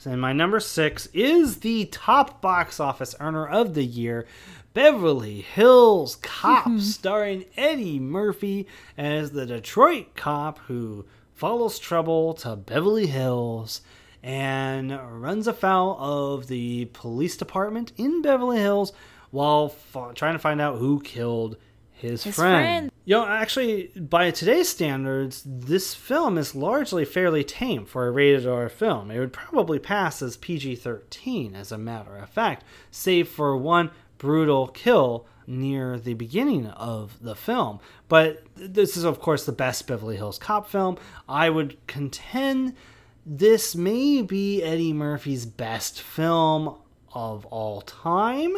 And 0.06 0.20
my 0.20 0.34
number 0.34 0.60
six 0.60 1.08
is 1.14 1.58
the 1.58 1.86
top 1.86 2.42
box 2.42 2.80
office 2.80 3.14
earner 3.20 3.48
of 3.48 3.76
the 3.76 3.84
year, 3.84 4.26
Beverly 4.74 5.42
Hills 5.42 6.16
Cop, 6.18 6.66
mm-hmm. 6.66 6.80
starring 6.80 7.46
Eddie 7.56 8.00
Murphy 8.00 8.68
as 8.98 9.32
the 9.32 9.46
Detroit 9.46 10.16
cop 10.16 10.60
who 10.60 11.06
follows 11.36 11.78
trouble 11.78 12.34
to 12.36 12.56
Beverly 12.56 13.08
Hills 13.08 13.82
and 14.24 14.92
runs 15.22 15.48
afoul 15.48 15.98
of 16.00 16.48
the 16.48 16.86
police 16.94 17.38
department 17.38 17.92
in 17.98 18.22
Beverly 18.22 18.60
Hills 18.60 18.94
while 19.32 19.74
f- 19.96 20.16
trying 20.16 20.34
to 20.34 20.40
find 20.40 20.62
out 20.62 20.78
who 20.78 21.00
killed 21.02 21.58
his, 22.02 22.24
His 22.24 22.36
friend. 22.36 22.56
friend. 22.56 22.92
You 23.06 23.16
know, 23.18 23.26
actually, 23.26 23.88
by 23.96 24.32
today's 24.32 24.70
standards, 24.70 25.44
this 25.46 25.94
film 25.94 26.38
is 26.38 26.56
largely 26.56 27.06
fairly 27.06 27.44
tame 27.44 27.86
for 27.86 28.08
a 28.08 28.12
rated 28.12 28.48
R 28.48 28.70
film. 28.70 29.12
It 29.12 29.20
would 29.20 29.34
probably 29.34 29.80
pass 29.80 30.22
as 30.22 30.38
PG 30.38 30.78
13, 30.78 31.56
as 31.56 31.72
a 31.72 31.78
matter 31.78 32.18
of 32.18 32.30
fact, 32.30 32.64
save 32.90 33.28
for 33.28 33.56
one 33.56 33.92
brutal 34.18 34.68
kill 34.68 35.26
near 35.48 36.00
the 36.00 36.14
beginning 36.14 36.68
of 36.68 37.18
the 37.22 37.36
film. 37.36 37.80
But 38.08 38.44
this 38.56 38.98
is, 38.98 39.04
of 39.04 39.20
course, 39.20 39.46
the 39.46 39.52
best 39.52 39.88
Beverly 39.88 40.16
Hills 40.18 40.38
Cop 40.38 40.68
film. 40.68 40.98
I 41.28 41.50
would 41.50 41.78
contend 41.88 42.76
this 43.26 43.76
may 43.76 44.22
be 44.22 44.64
Eddie 44.64 44.94
Murphy's 44.94 45.46
best 45.46 46.02
film 46.02 46.76
of 47.14 47.46
all 47.48 47.82
time 47.82 48.56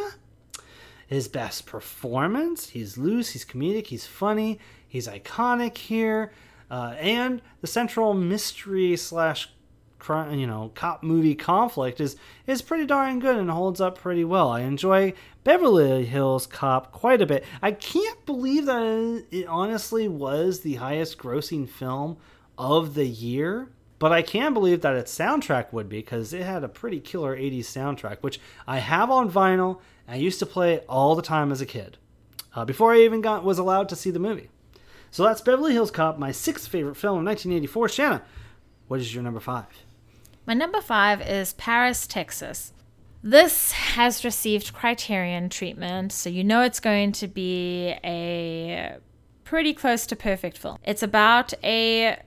his 1.14 1.28
best 1.28 1.66
performance. 1.66 2.70
He's 2.70 2.98
loose, 2.98 3.32
he's 3.32 3.46
comedic, 3.46 3.88
he's 3.88 4.06
funny, 4.06 4.60
he's 4.88 5.08
iconic 5.08 5.78
here, 5.78 6.32
uh, 6.70 6.96
and 7.00 7.42
the 7.62 7.68
central 7.68 8.14
mystery 8.14 8.98
slash 8.98 9.50
you 10.32 10.46
know, 10.46 10.70
cop 10.76 11.02
movie 11.02 11.36
conflict 11.36 12.02
is 12.02 12.18
is 12.46 12.62
pretty 12.62 12.86
darn 12.86 13.20
good 13.20 13.38
and 13.38 13.50
holds 13.50 13.80
up 13.80 13.98
pretty 13.98 14.26
well. 14.26 14.50
I 14.50 14.62
enjoy 14.62 15.14
Beverly 15.46 16.06
Hills 16.06 16.46
Cop 16.46 16.92
quite 16.92 17.22
a 17.22 17.26
bit. 17.26 17.46
I 17.62 17.72
can't 17.72 18.26
believe 18.26 18.66
that 18.66 19.26
it 19.32 19.48
honestly 19.48 20.10
was 20.10 20.60
the 20.60 20.76
highest 20.76 21.18
grossing 21.18 21.70
film 21.70 22.18
of 22.58 22.96
the 22.96 23.08
year. 23.08 23.70
But 24.00 24.12
I 24.12 24.22
can 24.22 24.54
believe 24.54 24.82
that 24.82 24.96
its 24.96 25.18
soundtrack 25.18 25.72
would 25.72 25.88
be 25.88 26.00
because 26.00 26.34
it 26.34 26.44
had 26.44 26.66
a 26.66 26.68
pretty 26.68 27.00
killer 27.00 27.38
80s 27.38 27.60
soundtrack, 27.60 28.18
which 28.20 28.38
I 28.68 28.80
have 28.80 29.10
on 29.10 29.32
vinyl. 29.32 29.80
I 30.08 30.16
used 30.16 30.40
to 30.40 30.46
play 30.46 30.74
it 30.74 30.86
all 30.88 31.16
the 31.16 31.22
time 31.22 31.52
as 31.52 31.62
a 31.62 31.66
kid, 31.66 31.98
uh, 32.56 32.66
before 32.66 32.94
I 32.94 33.02
even 33.02 33.22
got 33.22 33.44
was 33.44 33.58
allowed 33.58 33.90
to 33.90 33.96
see 33.96 34.12
the 34.12 34.20
movie. 34.20 34.50
So 35.12 35.24
that's 35.24 35.42
Beverly 35.42 35.74
Hills 35.74 35.92
Cop, 35.92 36.18
my 36.18 36.32
sixth 36.32 36.68
favorite 36.68 36.96
film 36.98 37.20
of 37.20 37.26
1984. 37.26 37.90
Shanna, 37.90 38.24
what 38.88 39.00
is 39.00 39.14
your 39.14 39.24
number 39.24 39.40
five? 39.40 39.68
My 40.46 40.54
number 40.54 40.82
five 40.82 41.22
is 41.22 41.54
Paris, 41.54 42.06
Texas. 42.06 42.74
This 43.22 43.72
has 43.72 44.26
received 44.26 44.74
Criterion 44.74 45.48
treatment, 45.48 46.12
so 46.12 46.30
you 46.30 46.44
know 46.44 46.62
it's 46.62 46.82
going 46.82 47.14
to 47.14 47.28
be 47.28 47.96
a 48.04 48.98
pretty 49.46 49.74
close 49.74 50.06
to 50.08 50.16
perfect 50.16 50.58
film. 50.58 50.78
It's 50.84 51.02
about 51.02 51.54
a 51.64 52.18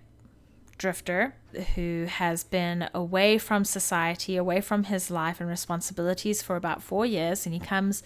drifter 0.78 1.34
who 1.74 2.06
has 2.08 2.44
been 2.44 2.88
away 2.94 3.38
from 3.38 3.64
society, 3.64 4.36
away 4.36 4.60
from 4.60 4.84
his 4.84 5.10
life 5.10 5.40
and 5.40 5.48
responsibilities 5.48 6.42
for 6.42 6.56
about 6.56 6.82
four 6.82 7.06
years, 7.06 7.46
and 7.46 7.54
he 7.54 7.60
comes 7.60 8.02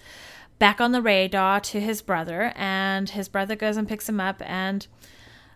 back 0.59 0.79
on 0.79 0.91
the 0.91 1.01
radar 1.01 1.59
to 1.59 1.79
his 1.79 2.01
brother, 2.01 2.53
and 2.55 3.09
his 3.09 3.27
brother 3.27 3.55
goes 3.55 3.77
and 3.77 3.87
picks 3.87 4.07
him 4.07 4.19
up 4.19 4.41
and 4.45 4.87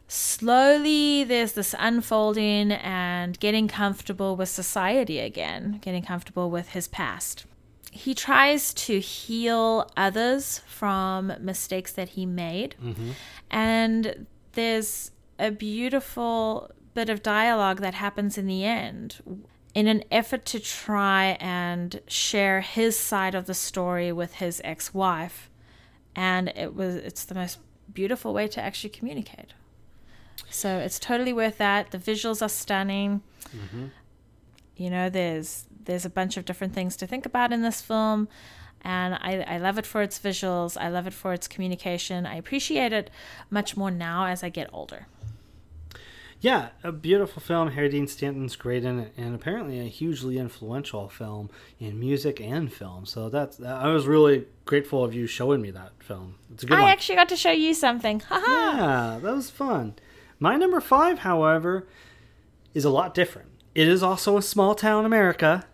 slowly 0.08 1.24
there's 1.24 1.54
this 1.54 1.74
unfolding 1.80 2.72
and 2.72 3.40
getting 3.40 3.68
comfortable 3.68 4.36
with 4.36 4.50
society 4.50 5.20
again, 5.20 5.80
getting 5.82 6.04
comfortable 6.04 6.50
with 6.50 6.70
his 6.70 6.88
past. 6.88 7.46
He 7.92 8.14
tries 8.14 8.74
to 8.74 9.00
heal 9.00 9.90
others 9.96 10.62
from 10.68 11.34
mistakes 11.40 11.94
that 11.94 12.10
he 12.10 12.26
made. 12.26 12.76
Mm-hmm. 12.84 13.12
And 13.50 14.28
there's 14.52 15.12
a 15.40 15.50
beautiful 15.52 16.72
bit 16.96 17.10
of 17.10 17.22
dialogue 17.22 17.82
that 17.82 17.94
happens 17.94 18.38
in 18.38 18.48
the 18.48 18.64
end 18.64 19.22
in 19.76 19.88
an 19.88 20.04
effort 20.10 20.46
to 20.46 20.60
try 20.60 21.38
and 21.42 22.00
share 22.08 22.62
his 22.62 22.98
side 22.98 23.36
of 23.36 23.46
the 23.46 23.54
story 23.54 24.12
with 24.12 24.36
his 24.36 24.62
ex-wife. 24.64 25.52
And 26.16 26.48
it 26.56 26.74
was 26.74 26.96
it's 26.96 27.26
the 27.26 27.36
most 27.36 27.60
beautiful 27.94 28.34
way 28.34 28.48
to 28.48 28.62
actually 28.62 28.92
communicate. 28.92 29.54
So 30.50 30.78
it's 30.78 30.98
totally 30.98 31.34
worth 31.34 31.58
that. 31.58 31.92
The 31.92 31.98
visuals 31.98 32.42
are 32.42 32.50
stunning. 32.50 33.22
Mm-hmm. 33.50 33.88
You 34.78 34.90
know 34.90 35.10
there's 35.10 35.66
there's 35.84 36.06
a 36.06 36.10
bunch 36.10 36.38
of 36.38 36.46
different 36.46 36.74
things 36.74 36.96
to 36.98 37.06
think 37.06 37.26
about 37.26 37.52
in 37.52 37.62
this 37.62 37.82
film. 37.82 38.30
And 38.82 39.16
I, 39.16 39.44
I 39.48 39.58
love 39.58 39.80
it 39.80 39.86
for 39.86 40.04
its 40.04 40.20
visuals. 40.20 40.78
I 40.80 40.90
love 40.90 41.08
it 41.08 41.14
for 41.14 41.34
its 41.34 41.48
communication. 41.48 42.26
I 42.26 42.36
appreciate 42.36 42.94
it 42.94 43.10
much 43.50 43.76
more 43.76 43.90
now 43.90 44.28
as 44.28 44.44
i 44.44 44.50
get 44.50 44.70
older 44.72 45.08
Yeah, 46.46 46.70
a 46.84 46.92
beautiful 46.92 47.42
film. 47.42 47.72
Harry 47.72 47.90
Dean 47.90 48.06
Stanton's 48.08 48.56
great 48.56 48.84
in 48.86 49.00
it, 49.00 49.14
and 49.18 49.34
apparently 49.34 49.80
a 49.80 49.86
hugely 49.86 50.38
influential 50.38 51.10
film 51.10 51.50
in 51.80 52.00
music 52.00 52.40
and 52.40 52.72
film. 52.72 53.08
So 53.08 53.30
that's 53.30 53.60
I 53.60 53.88
was 53.88 54.06
really 54.06 54.46
grateful 54.66 55.04
of 55.04 55.12
you 55.16 55.26
showing 55.26 55.60
me 55.60 55.72
that 55.72 55.94
film. 56.04 56.36
It's 56.54 56.62
a 56.64 56.68
good 56.68 56.78
i 56.78 56.82
one. 56.84 56.92
actually 56.92 57.16
got 57.16 57.30
to 57.30 57.36
show 57.36 57.50
you 57.52 57.74
something 57.74 58.20
haha 58.20 58.78
Yeah, 58.78 59.20
that 59.24 59.34
was 59.36 59.50
fun. 59.50 59.96
My 60.40 60.56
number 60.56 60.80
five, 60.80 61.20
however, 61.20 61.88
is 62.76 62.86
a 62.86 62.92
lot 62.92 63.16
different. 63.16 63.50
It 63.74 63.88
is 63.88 64.04
also 64.04 64.38
a 64.38 64.42
small 64.44 64.76
town 64.76 65.04
America. 65.04 65.66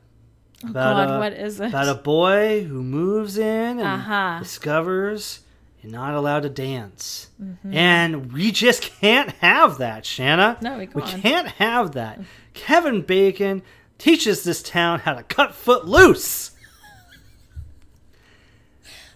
About 0.63 0.95
God, 1.07 1.15
a- 1.15 1.19
what 1.19 1.33
is 1.33 1.59
it? 1.59 1.67
About 1.67 1.89
a 1.89 1.95
boy 2.01 2.63
who 2.63 2.81
moves 2.81 3.37
in 3.37 3.79
and 3.79 3.81
Uh-huh. 3.81 4.39
discovers 4.41 5.41
you're 5.81 5.91
not 5.91 6.13
allowed 6.13 6.41
to 6.43 6.49
dance. 6.49 7.29
And 7.69 8.31
we 8.31 8.51
just 8.51 8.81
can't 8.83 9.31
have 9.37 9.77
that, 9.79 10.05
Shanna. 10.05 10.55
Mm-hmm. 10.55 10.65
No, 10.65 10.77
we 10.77 10.87
We 10.93 11.01
can't. 11.01 11.47
have 11.47 11.93
that. 11.93 12.19
Kevin 12.53 13.01
Bacon 13.01 13.63
teaches 13.97 14.43
this 14.43 14.61
town 14.61 14.99
how 14.99 15.13
to 15.13 15.23
cut 15.23 15.53
foot 15.55 15.85
loose. 15.85 16.51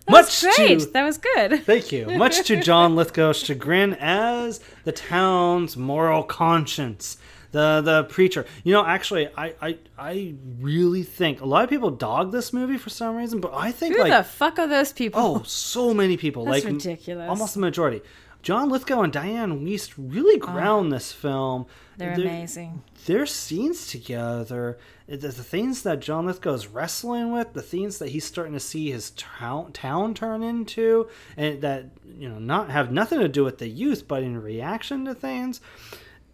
That's 0.07 0.43
Much 0.43 0.55
great 0.57 0.79
to 0.81 0.85
that 0.87 1.03
was 1.03 1.17
good 1.17 1.63
Thank 1.65 1.91
you. 1.91 2.05
Much 2.07 2.45
to 2.45 2.61
John 2.61 2.95
Lithgow's 2.95 3.37
chagrin 3.37 3.95
as 3.99 4.59
the 4.83 4.91
town's 4.91 5.75
moral 5.75 6.21
conscience. 6.21 7.17
The 7.56 7.82
the 7.82 8.03
preacher. 8.03 8.45
You 8.65 8.73
know, 8.73 8.86
actually 8.86 9.30
I, 9.38 9.53
I 9.61 9.77
I 9.98 10.34
really 10.60 11.03
think 11.03 11.40
a 11.40 11.45
lot 11.45 11.64
of 11.64 11.69
people 11.69 11.90
dog 11.90 12.34
this 12.34 12.52
movie 12.52 12.77
for 12.77 12.90
some 12.90 13.15
reason, 13.15 13.40
but 13.40 13.53
I 13.53 13.72
think 13.72 13.95
who 13.95 14.02
like 14.02 14.11
the 14.11 14.23
fuck 14.23 14.60
are 14.60 14.68
those 14.68 14.91
people 14.91 15.22
oh, 15.22 15.44
so 15.44 15.94
many 15.94 16.18
people. 16.18 16.44
That's 16.44 16.65
like 16.65 16.73
ridiculous. 16.73 17.30
Almost 17.30 17.53
the 17.53 17.61
majority. 17.61 18.02
John 18.41 18.69
Lithgow 18.69 19.02
and 19.02 19.14
Dianne 19.14 19.64
Wiest 19.64 19.94
really 19.98 20.40
oh. 20.40 20.45
ground 20.45 20.91
this 20.91 21.14
film. 21.14 21.65
Oh, 21.68 21.72
they're 21.98 22.15
They're- 22.18 22.26
amazing 22.26 22.84
their 23.06 23.26
scenes 23.26 23.88
together, 23.88 24.77
the, 25.07 25.18
the 25.18 25.32
things 25.32 25.84
that 25.84 25.99
John 25.99 26.26
Lithgow 26.26 26.53
is 26.53 26.68
wrestling 26.68 27.32
with, 27.32 27.53
the 27.53 27.61
things 27.61 27.99
that 27.99 28.10
he's 28.10 28.26
starting 28.26 28.53
to 28.53 28.60
see 28.60 28.91
his 28.91 29.11
town, 29.11 29.72
town 29.72 30.14
turn 30.14 30.44
into, 30.44 31.07
and 31.38 31.61
that 31.61 31.86
you 32.18 32.27
know 32.27 32.40
not 32.40 32.72
have 32.72 32.91
nothing 32.91 33.19
to 33.19 33.27
do 33.27 33.44
with 33.44 33.60
the 33.60 33.68
youth, 33.68 34.07
but 34.07 34.23
in 34.23 34.41
reaction 34.41 35.06
to 35.06 35.14
things, 35.14 35.61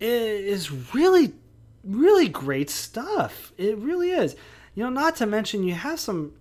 is 0.01 0.93
really, 0.93 1.33
really 1.83 2.27
great 2.27 2.69
stuff. 2.69 3.53
It 3.57 3.77
really 3.77 4.11
is. 4.11 4.35
You 4.75 4.83
know, 4.83 4.89
not 4.89 5.15
to 5.17 5.25
mention 5.25 5.63
you 5.63 5.73
have 5.73 5.99
some 5.99 6.33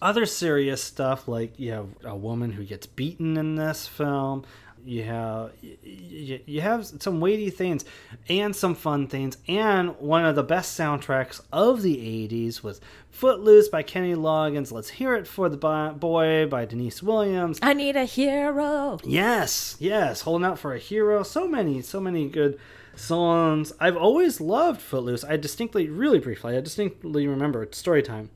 other 0.00 0.26
serious 0.26 0.82
stuff 0.82 1.26
like 1.26 1.58
you 1.58 1.72
have 1.72 1.88
a 2.04 2.14
woman 2.14 2.52
who 2.52 2.64
gets 2.64 2.86
beaten 2.86 3.36
in 3.36 3.56
this 3.56 3.86
film 3.86 4.44
you 4.86 5.02
have 5.02 5.52
you, 5.62 6.40
you 6.46 6.60
have 6.60 6.86
some 6.86 7.20
weighty 7.20 7.50
things 7.50 7.84
and 8.28 8.54
some 8.54 8.74
fun 8.74 9.06
things 9.08 9.36
and 9.48 9.98
one 9.98 10.24
of 10.24 10.36
the 10.36 10.42
best 10.42 10.78
soundtracks 10.78 11.40
of 11.52 11.82
the 11.82 11.96
80s 12.28 12.62
was 12.62 12.80
footloose 13.10 13.68
by 13.68 13.82
kenny 13.82 14.14
loggins 14.14 14.70
let's 14.70 14.88
hear 14.88 15.14
it 15.14 15.26
for 15.26 15.48
the 15.48 15.56
boy 15.98 16.46
by 16.46 16.64
deniece 16.64 17.02
williams 17.02 17.58
i 17.62 17.72
need 17.72 17.96
a 17.96 18.04
hero 18.04 18.98
Yes, 19.04 19.76
yes, 19.80 20.20
holding 20.22 20.44
out 20.46 20.58
for 20.58 20.74
a 20.74 20.78
hero. 20.78 21.22
So 21.22 21.48
many, 21.48 21.82
so 21.82 22.00
many 22.00 22.28
good 22.28 22.58
songs. 22.94 23.72
I've 23.80 23.96
always 23.96 24.40
loved 24.40 24.80
Footloose. 24.80 25.24
I 25.24 25.36
distinctly, 25.36 25.88
really 25.88 26.18
briefly, 26.18 26.56
I 26.56 26.60
distinctly 26.60 27.26
remember 27.26 27.66
story 27.72 28.02
time. 28.02 28.30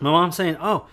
My 0.00 0.10
mom 0.10 0.32
saying, 0.32 0.56
"Oh, 0.60 0.86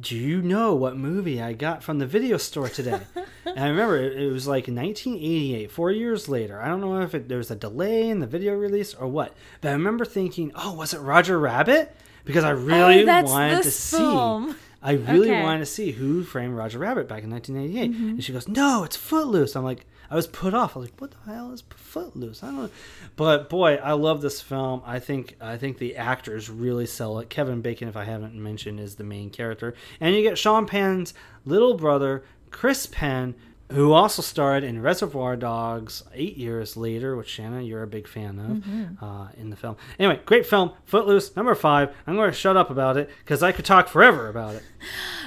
do 0.00 0.16
you 0.16 0.40
know 0.42 0.74
what 0.74 0.96
movie 0.96 1.40
I 1.42 1.52
got 1.52 1.82
from 1.82 1.98
the 1.98 2.06
video 2.06 2.36
store 2.36 2.68
today?" 2.68 3.00
and 3.44 3.58
I 3.58 3.68
remember 3.68 3.96
it, 3.96 4.16
it 4.20 4.30
was 4.32 4.46
like 4.46 4.68
1988, 4.68 5.70
four 5.70 5.90
years 5.90 6.28
later. 6.28 6.60
I 6.60 6.68
don't 6.68 6.80
know 6.80 7.00
if 7.00 7.14
it, 7.14 7.28
there 7.28 7.38
was 7.38 7.50
a 7.50 7.56
delay 7.56 8.08
in 8.08 8.20
the 8.20 8.26
video 8.26 8.54
release 8.54 8.94
or 8.94 9.06
what, 9.08 9.34
but 9.60 9.68
I 9.70 9.72
remember 9.72 10.04
thinking, 10.04 10.52
"Oh, 10.54 10.74
was 10.74 10.94
it 10.94 11.00
Roger 11.00 11.38
Rabbit?" 11.38 11.94
Because 12.24 12.44
I 12.44 12.50
really 12.50 13.08
Oh, 13.08 13.22
wanted 13.24 13.58
to 13.58 13.62
this 13.64 13.76
see. 13.78 13.96
film. 13.96 14.54
I 14.82 14.92
really 14.92 15.30
Okay. 15.30 15.42
wanted 15.42 15.60
to 15.60 15.66
see 15.66 15.92
who 15.92 16.22
framed 16.22 16.54
Roger 16.54 16.78
Rabbit 16.78 17.08
back 17.08 17.24
in 17.24 17.30
1988. 17.30 17.90
Mm-hmm. 17.92 18.08
And 18.10 18.24
she 18.24 18.32
goes, 18.32 18.46
"No, 18.48 18.84
it's 18.84 18.96
Footloose." 18.96 19.56
I'm 19.56 19.64
like, 19.64 19.86
I 20.10 20.16
was 20.16 20.26
put 20.26 20.54
off. 20.54 20.76
I 20.76 20.80
was 20.80 20.88
like, 20.88 21.00
"What 21.00 21.10
the 21.10 21.32
hell 21.32 21.52
is 21.52 21.62
Footloose?" 21.70 22.42
I 22.42 22.46
don't 22.46 22.56
know. 22.56 22.70
But 23.16 23.48
boy, 23.48 23.74
I 23.76 23.92
love 23.92 24.22
this 24.22 24.40
film. 24.40 24.82
I 24.86 24.98
think 24.98 25.36
I 25.40 25.56
think 25.56 25.78
the 25.78 25.96
actors 25.96 26.48
really 26.48 26.86
sell 26.86 27.18
it. 27.18 27.28
Kevin 27.28 27.60
Bacon, 27.60 27.88
if 27.88 27.96
I 27.96 28.04
haven't 28.04 28.34
mentioned, 28.34 28.80
is 28.80 28.96
the 28.96 29.04
main 29.04 29.30
character, 29.30 29.74
and 30.00 30.14
you 30.14 30.22
get 30.22 30.38
Sean 30.38 30.66
Penn's 30.66 31.14
little 31.44 31.74
brother, 31.74 32.24
Chris 32.50 32.86
Penn. 32.86 33.34
Who 33.70 33.92
also 33.92 34.22
starred 34.22 34.64
in 34.64 34.80
Reservoir 34.80 35.36
Dogs 35.36 36.02
eight 36.14 36.38
years 36.38 36.74
later, 36.74 37.16
which 37.16 37.28
Shanna, 37.28 37.60
you're 37.60 37.82
a 37.82 37.86
big 37.86 38.08
fan 38.08 38.38
of 38.38 38.46
Mm-hmm. 38.58 39.04
uh, 39.04 39.28
in 39.36 39.50
the 39.50 39.56
film. 39.56 39.76
Anyway, 39.98 40.20
great 40.24 40.46
film, 40.46 40.72
Footloose, 40.86 41.36
number 41.36 41.54
five. 41.54 41.94
I'm 42.06 42.16
going 42.16 42.30
to 42.30 42.36
shut 42.36 42.56
up 42.56 42.70
about 42.70 42.96
it 42.96 43.10
because 43.18 43.42
I 43.42 43.52
could 43.52 43.66
talk 43.66 43.88
forever 43.88 44.28
about 44.28 44.54
it. 44.54 44.62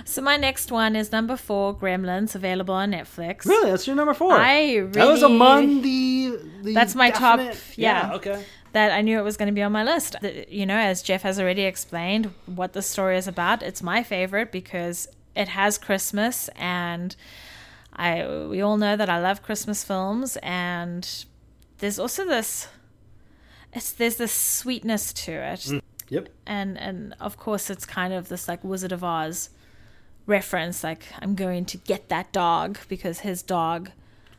So 0.05 0.19
my 0.23 0.35
next 0.37 0.71
one 0.71 0.95
is 0.95 1.11
number 1.11 1.37
four, 1.37 1.75
Gremlins, 1.75 2.33
available 2.33 2.73
on 2.73 2.91
Netflix. 2.91 3.45
Really, 3.45 3.69
that's 3.69 3.85
your 3.85 3.95
number 3.95 4.15
four. 4.15 4.33
I 4.33 4.73
really, 4.77 4.87
that 4.93 5.05
was 5.07 5.21
among 5.21 5.83
the. 5.83 6.39
the 6.63 6.73
That's 6.73 6.95
my 6.95 7.11
top- 7.11 7.37
definite- 7.37 7.77
yeah. 7.77 8.13
Okay. 8.15 8.43
That 8.71 8.91
I 8.91 9.01
knew 9.01 9.19
it 9.19 9.23
was 9.23 9.37
going 9.37 9.47
to 9.49 9.53
be 9.53 9.61
on 9.61 9.71
my 9.71 9.83
list. 9.83 10.15
You 10.49 10.65
know, 10.65 10.77
as 10.77 11.03
Jeff 11.03 11.21
has 11.21 11.39
already 11.39 11.61
explained 11.63 12.33
what 12.47 12.73
the 12.73 12.81
story 12.81 13.17
is 13.17 13.27
about, 13.27 13.61
it's 13.61 13.83
my 13.83 14.01
favorite 14.01 14.51
because 14.51 15.07
it 15.35 15.49
has 15.49 15.77
Christmas, 15.77 16.49
and 16.55 17.15
I 17.93 18.25
we 18.49 18.61
all 18.61 18.77
know 18.77 18.95
that 18.95 19.09
I 19.09 19.19
love 19.19 19.43
Christmas 19.43 19.83
films, 19.83 20.37
and 20.43 21.07
there's 21.79 21.99
also 21.99 22.25
this. 22.25 22.67
It's 23.73 23.91
there's 23.93 24.17
this 24.17 24.31
sweetness 24.33 25.13
to 25.13 25.31
it, 25.31 25.81
Yep. 26.09 26.29
and 26.45 26.77
and 26.77 27.15
of 27.19 27.37
course 27.37 27.69
it's 27.69 27.85
kind 27.85 28.13
of 28.13 28.27
this 28.29 28.47
like 28.47 28.63
Wizard 28.63 28.91
of 28.91 29.03
Oz 29.03 29.49
reference, 30.25 30.83
like 30.83 31.05
I'm 31.21 31.35
going 31.35 31.65
to 31.65 31.77
get 31.77 32.09
that 32.09 32.31
dog 32.31 32.77
because 32.87 33.19
his 33.19 33.41
dog 33.41 33.91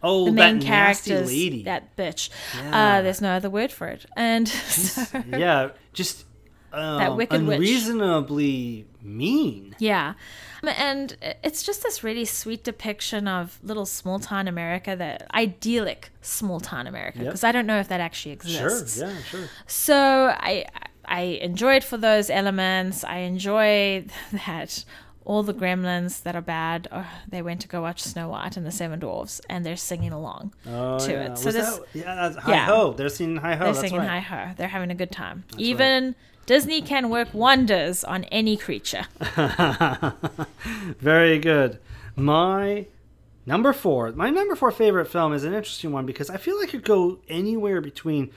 Oh, 0.03 0.24
the 0.27 0.33
main 0.33 0.59
that 0.59 0.65
nasty 0.69 1.15
lady. 1.16 1.62
that 1.62 1.97
bitch. 1.97 2.29
Yeah. 2.57 2.97
Uh, 2.99 3.03
there's 3.03 3.20
no 3.20 3.31
other 3.37 3.49
word 3.49 3.70
for 3.73 3.87
it, 3.87 4.05
and 4.16 4.49
so, 4.49 5.23
yeah, 5.29 5.70
just 5.93 6.24
um, 6.73 7.16
wicked 7.16 7.43
witch. 7.47 7.57
unreasonably 7.57 8.86
mean. 9.03 9.74
yeah, 9.78 10.15
and 10.62 11.16
it's 11.43 11.62
just 11.62 11.82
this 11.82 12.03
really 12.05 12.24
sweet 12.24 12.62
depiction 12.65 13.27
of 13.28 13.59
little 13.62 13.86
small 13.86 14.19
town 14.19 14.47
America, 14.49 14.94
that 14.97 15.27
idyllic 15.35 16.11
small 16.20 16.61
town 16.61 16.86
America, 16.86 17.19
Yep. 17.19 17.27
because 17.27 17.44
I 17.44 17.53
don't 17.53 17.66
know 17.66 17.78
if 17.81 17.89
that 17.89 18.01
actually 18.01 18.39
Sure. 18.44 18.66
exists. 18.69 18.99
Yeah. 19.01 19.23
Sure. 19.23 19.49
So 19.66 19.97
I 20.39 20.66
I 21.05 21.20
enjoy 21.43 21.74
it 21.77 21.85
for 21.85 21.97
those 21.99 22.31
elements. 22.31 23.03
I 23.05 23.19
enjoy 23.19 24.05
that 24.47 24.85
all 25.24 25.43
the 25.43 25.55
gremlins 25.55 26.23
that 26.23 26.35
are 26.36 26.40
bad, 26.43 26.89
oh, 26.93 27.07
they 27.28 27.43
went 27.43 27.61
to 27.62 27.69
go 27.69 27.82
watch 27.82 28.03
Snow 28.03 28.28
White 28.28 28.57
and 28.57 28.66
the 28.66 28.73
Seven 28.73 28.99
Dwarfs, 28.99 29.40
and 29.49 29.65
they're 29.65 29.77
singing 29.77 30.12
along 30.12 30.53
Oh, 30.66 30.99
to 30.99 31.12
yeah. 31.12 31.32
it. 31.32 31.39
So 31.39 31.47
Was 31.47 31.55
this 31.55 31.77
that, 31.77 31.85
yeah, 31.94 32.15
that's 32.15 32.36
hi 32.36 32.53
yeah. 32.53 32.66
ho. 32.66 32.93
They're 32.93 33.09
singing 33.09 33.36
hi 33.36 33.55
ho. 33.55 33.65
they're 33.65 33.74
singing 33.74 33.99
right. 34.01 34.20
hi 34.23 34.47
ho. 34.47 34.53
They're 34.57 34.69
having 34.69 34.90
a 34.90 34.94
good 34.94 35.11
time. 35.12 35.44
Even 35.59 36.15
Disney 36.47 36.82
can 36.82 37.09
work 37.09 37.28
wonders 37.32 38.03
on 38.05 38.24
any 38.24 38.57
creature. 38.57 39.05
Very 41.01 41.39
good. 41.39 41.78
My 42.16 42.86
number 43.47 43.73
four, 43.73 44.12
my 44.12 44.31
number 44.31 44.55
four 44.55 44.70
favorite 44.70 45.07
film 45.07 45.32
is 45.32 45.44
an 45.44 45.55
interesting 45.55 45.93
one 45.93 46.07
because 46.07 46.31
I 46.31 46.36
feel 46.36 46.59
like 46.59 46.69
it 46.69 46.73
could 46.73 46.85
go 46.85 47.19
anywhere 47.28 47.81
between 47.81 48.31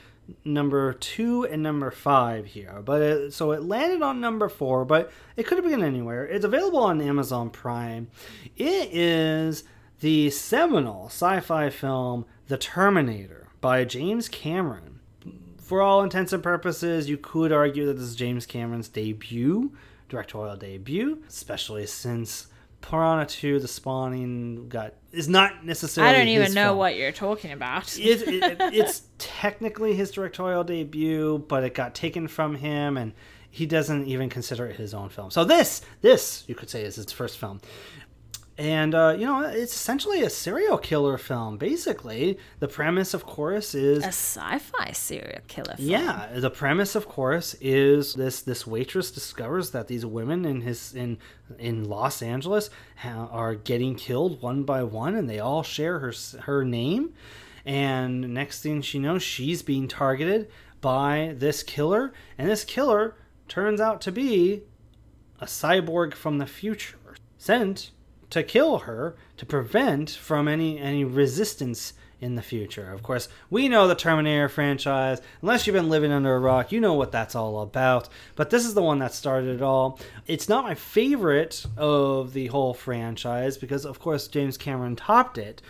number 0.43 0.93
two 0.93 1.45
and 1.45 1.61
number 1.61 1.91
five 1.91 2.45
here. 2.45 2.81
But 2.83 3.01
it, 3.01 3.33
so 3.33 3.51
it 3.51 3.63
landed 3.63 4.01
on 4.01 4.21
number 4.21 4.49
four, 4.49 4.85
but 4.85 5.11
it 5.35 5.45
could 5.45 5.57
have 5.57 5.67
been 5.67 5.83
anywhere. 5.83 6.25
It's 6.25 6.45
available 6.45 6.79
on 6.79 7.01
Amazon 7.01 7.49
Prime. 7.49 8.09
It 8.55 8.89
is 8.93 9.63
the 9.99 10.29
seminal 10.29 11.07
sci 11.07 11.39
fi 11.39 11.69
film 11.69 12.25
The 12.47 12.57
Terminator 12.57 13.47
by 13.61 13.85
James 13.85 14.27
Cameron. 14.29 14.99
For 15.57 15.81
all 15.81 16.03
intents 16.03 16.31
and 16.31 16.43
purposes, 16.43 17.09
you 17.09 17.17
could 17.17 17.51
argue 17.51 17.87
that 17.87 17.93
this 17.93 18.03
is 18.09 18.15
James 18.15 18.45
Cameron's 18.45 18.87
debut, 18.87 19.73
directorial 20.09 20.55
debut, 20.55 21.23
especially 21.27 21.87
since 21.87 22.47
Piranha 22.81 23.25
2 23.25 23.59
The 23.59 23.67
Spawning 23.67 24.69
got 24.69 24.93
is 25.15 25.27
not 25.27 25.65
necessarily 25.65 26.13
I 26.13 26.17
don't 26.17 26.27
even 26.27 26.53
know 26.53 26.69
film. 26.69 26.77
what 26.77 26.95
you're 26.95 27.11
talking 27.11 27.51
about. 27.51 27.97
it, 27.97 28.21
it, 28.21 28.57
it's 28.73 29.03
technically 29.17 29.95
his 29.95 30.11
directorial 30.11 30.63
debut, 30.63 31.43
but 31.47 31.63
it 31.63 31.73
got 31.73 31.95
taken 31.95 32.27
from 32.27 32.55
him, 32.55 32.97
and 32.97 33.13
he 33.49 33.65
doesn't 33.65 34.07
even 34.07 34.29
consider 34.29 34.65
it 34.67 34.75
his 34.75 34.93
own 34.93 35.09
film. 35.09 35.31
So 35.31 35.45
this, 35.45 35.81
this 36.01 36.43
you 36.47 36.55
could 36.55 36.69
say 36.69 36.83
is 36.83 36.95
his 36.95 37.11
first 37.11 37.37
film, 37.37 37.61
and 38.57 38.95
uh, 38.95 39.15
you 39.17 39.25
know 39.25 39.41
it's 39.41 39.73
essentially 39.75 40.21
a 40.21 40.29
serial 40.29 40.77
killer 40.77 41.17
film. 41.17 41.57
Basically, 41.57 42.37
the 42.59 42.67
premise, 42.67 43.13
of 43.13 43.25
course, 43.25 43.75
is 43.75 44.03
a 44.03 44.07
sci-fi 44.07 44.91
serial 44.91 45.41
killer 45.47 45.75
film. 45.75 45.89
yeah, 45.89 46.29
the 46.35 46.49
premise, 46.49 46.95
of 46.95 47.07
course, 47.07 47.55
is 47.59 48.13
this 48.13 48.41
this 48.41 48.65
waitress 48.65 49.11
discovers 49.11 49.71
that 49.71 49.87
these 49.87 50.05
women 50.05 50.45
in 50.45 50.61
his 50.61 50.93
in 50.93 51.17
in 51.59 51.83
Los 51.83 52.21
Angeles 52.21 52.69
ha- 52.97 53.27
are 53.31 53.55
getting 53.55 53.95
killed 53.95 54.41
one 54.41 54.63
by 54.63 54.83
one, 54.83 55.15
and 55.15 55.29
they 55.29 55.39
all 55.39 55.63
share 55.63 55.99
her 55.99 56.13
her 56.41 56.63
name. 56.63 57.13
And 57.65 58.33
next 58.33 58.61
thing 58.61 58.81
she 58.81 58.99
knows, 58.99 59.23
she's 59.23 59.63
being 59.63 59.87
targeted 59.87 60.49
by 60.81 61.33
this 61.35 61.63
killer, 61.63 62.13
and 62.37 62.47
this 62.47 62.63
killer 62.63 63.15
turns 63.47 63.81
out 63.81 64.01
to 64.01 64.11
be 64.11 64.61
a 65.39 65.45
cyborg 65.45 66.13
from 66.13 66.37
the 66.37 66.45
future, 66.45 67.15
sent 67.37 67.89
to 68.31 68.43
kill 68.43 68.79
her 68.79 69.15
to 69.37 69.45
prevent 69.45 70.09
from 70.09 70.47
any 70.47 70.79
any 70.79 71.03
resistance 71.03 71.93
in 72.21 72.35
the 72.35 72.41
future. 72.41 72.91
Of 72.93 73.03
course, 73.03 73.27
we 73.49 73.67
know 73.67 73.87
the 73.87 73.93
Terminator 73.95 74.47
franchise. 74.47 75.21
Unless 75.41 75.67
you've 75.67 75.73
been 75.75 75.89
living 75.89 76.11
under 76.13 76.33
a 76.33 76.39
rock, 76.39 76.71
you 76.71 76.79
know 76.79 76.93
what 76.93 77.11
that's 77.11 77.35
all 77.35 77.61
about. 77.61 78.07
But 78.35 78.49
this 78.49 78.65
is 78.65 78.73
the 78.73 78.81
one 78.81 78.99
that 78.99 79.13
started 79.13 79.53
it 79.55 79.61
all. 79.61 79.99
It's 80.25 80.47
not 80.47 80.63
my 80.63 80.75
favorite 80.75 81.65
of 81.77 82.33
the 82.33 82.47
whole 82.47 82.73
franchise 82.73 83.57
because, 83.57 83.85
of 83.85 83.99
course, 83.99 84.27
James 84.27 84.57
Cameron 84.57 84.95
topped 84.95 85.37
it. 85.37 85.61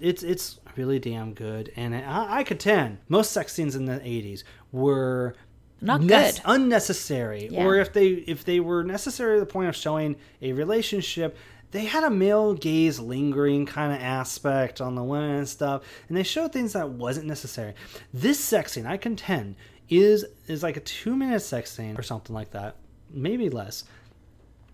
It's 0.00 0.22
it's 0.22 0.60
really 0.76 0.98
damn 0.98 1.34
good, 1.34 1.72
and 1.76 1.94
I, 1.94 2.38
I 2.40 2.44
contend 2.44 2.98
most 3.08 3.30
sex 3.32 3.52
scenes 3.52 3.74
in 3.76 3.84
the 3.86 4.00
'80s 4.00 4.42
were 4.72 5.34
Not 5.80 6.02
nec- 6.02 6.34
good. 6.34 6.42
unnecessary 6.44 7.48
Yeah. 7.50 7.64
or 7.64 7.76
if 7.76 7.92
they 7.92 8.08
if 8.08 8.44
they 8.44 8.58
were 8.60 8.82
necessary 8.84 9.36
to 9.36 9.40
the 9.40 9.46
point 9.46 9.68
of 9.68 9.76
showing 9.76 10.16
a 10.42 10.52
relationship 10.52 11.36
they 11.74 11.86
had 11.86 12.04
a 12.04 12.10
male 12.10 12.54
gaze 12.54 13.00
lingering 13.00 13.66
kind 13.66 13.92
of 13.92 14.00
aspect 14.00 14.80
on 14.80 14.94
the 14.94 15.02
women 15.02 15.30
and 15.30 15.48
stuff 15.48 15.82
and 16.08 16.16
they 16.16 16.22
showed 16.22 16.52
things 16.52 16.72
that 16.72 16.88
wasn't 16.88 17.26
necessary. 17.26 17.74
This 18.12 18.38
sex 18.38 18.72
scene 18.72 18.86
i 18.86 18.96
contend 18.96 19.56
is 19.88 20.24
is 20.46 20.62
like 20.62 20.76
a 20.76 20.80
two 20.80 21.16
minute 21.16 21.40
sex 21.40 21.72
scene 21.72 21.98
or 21.98 22.02
something 22.02 22.32
like 22.32 22.52
that 22.52 22.76
maybe 23.10 23.50
less 23.50 23.82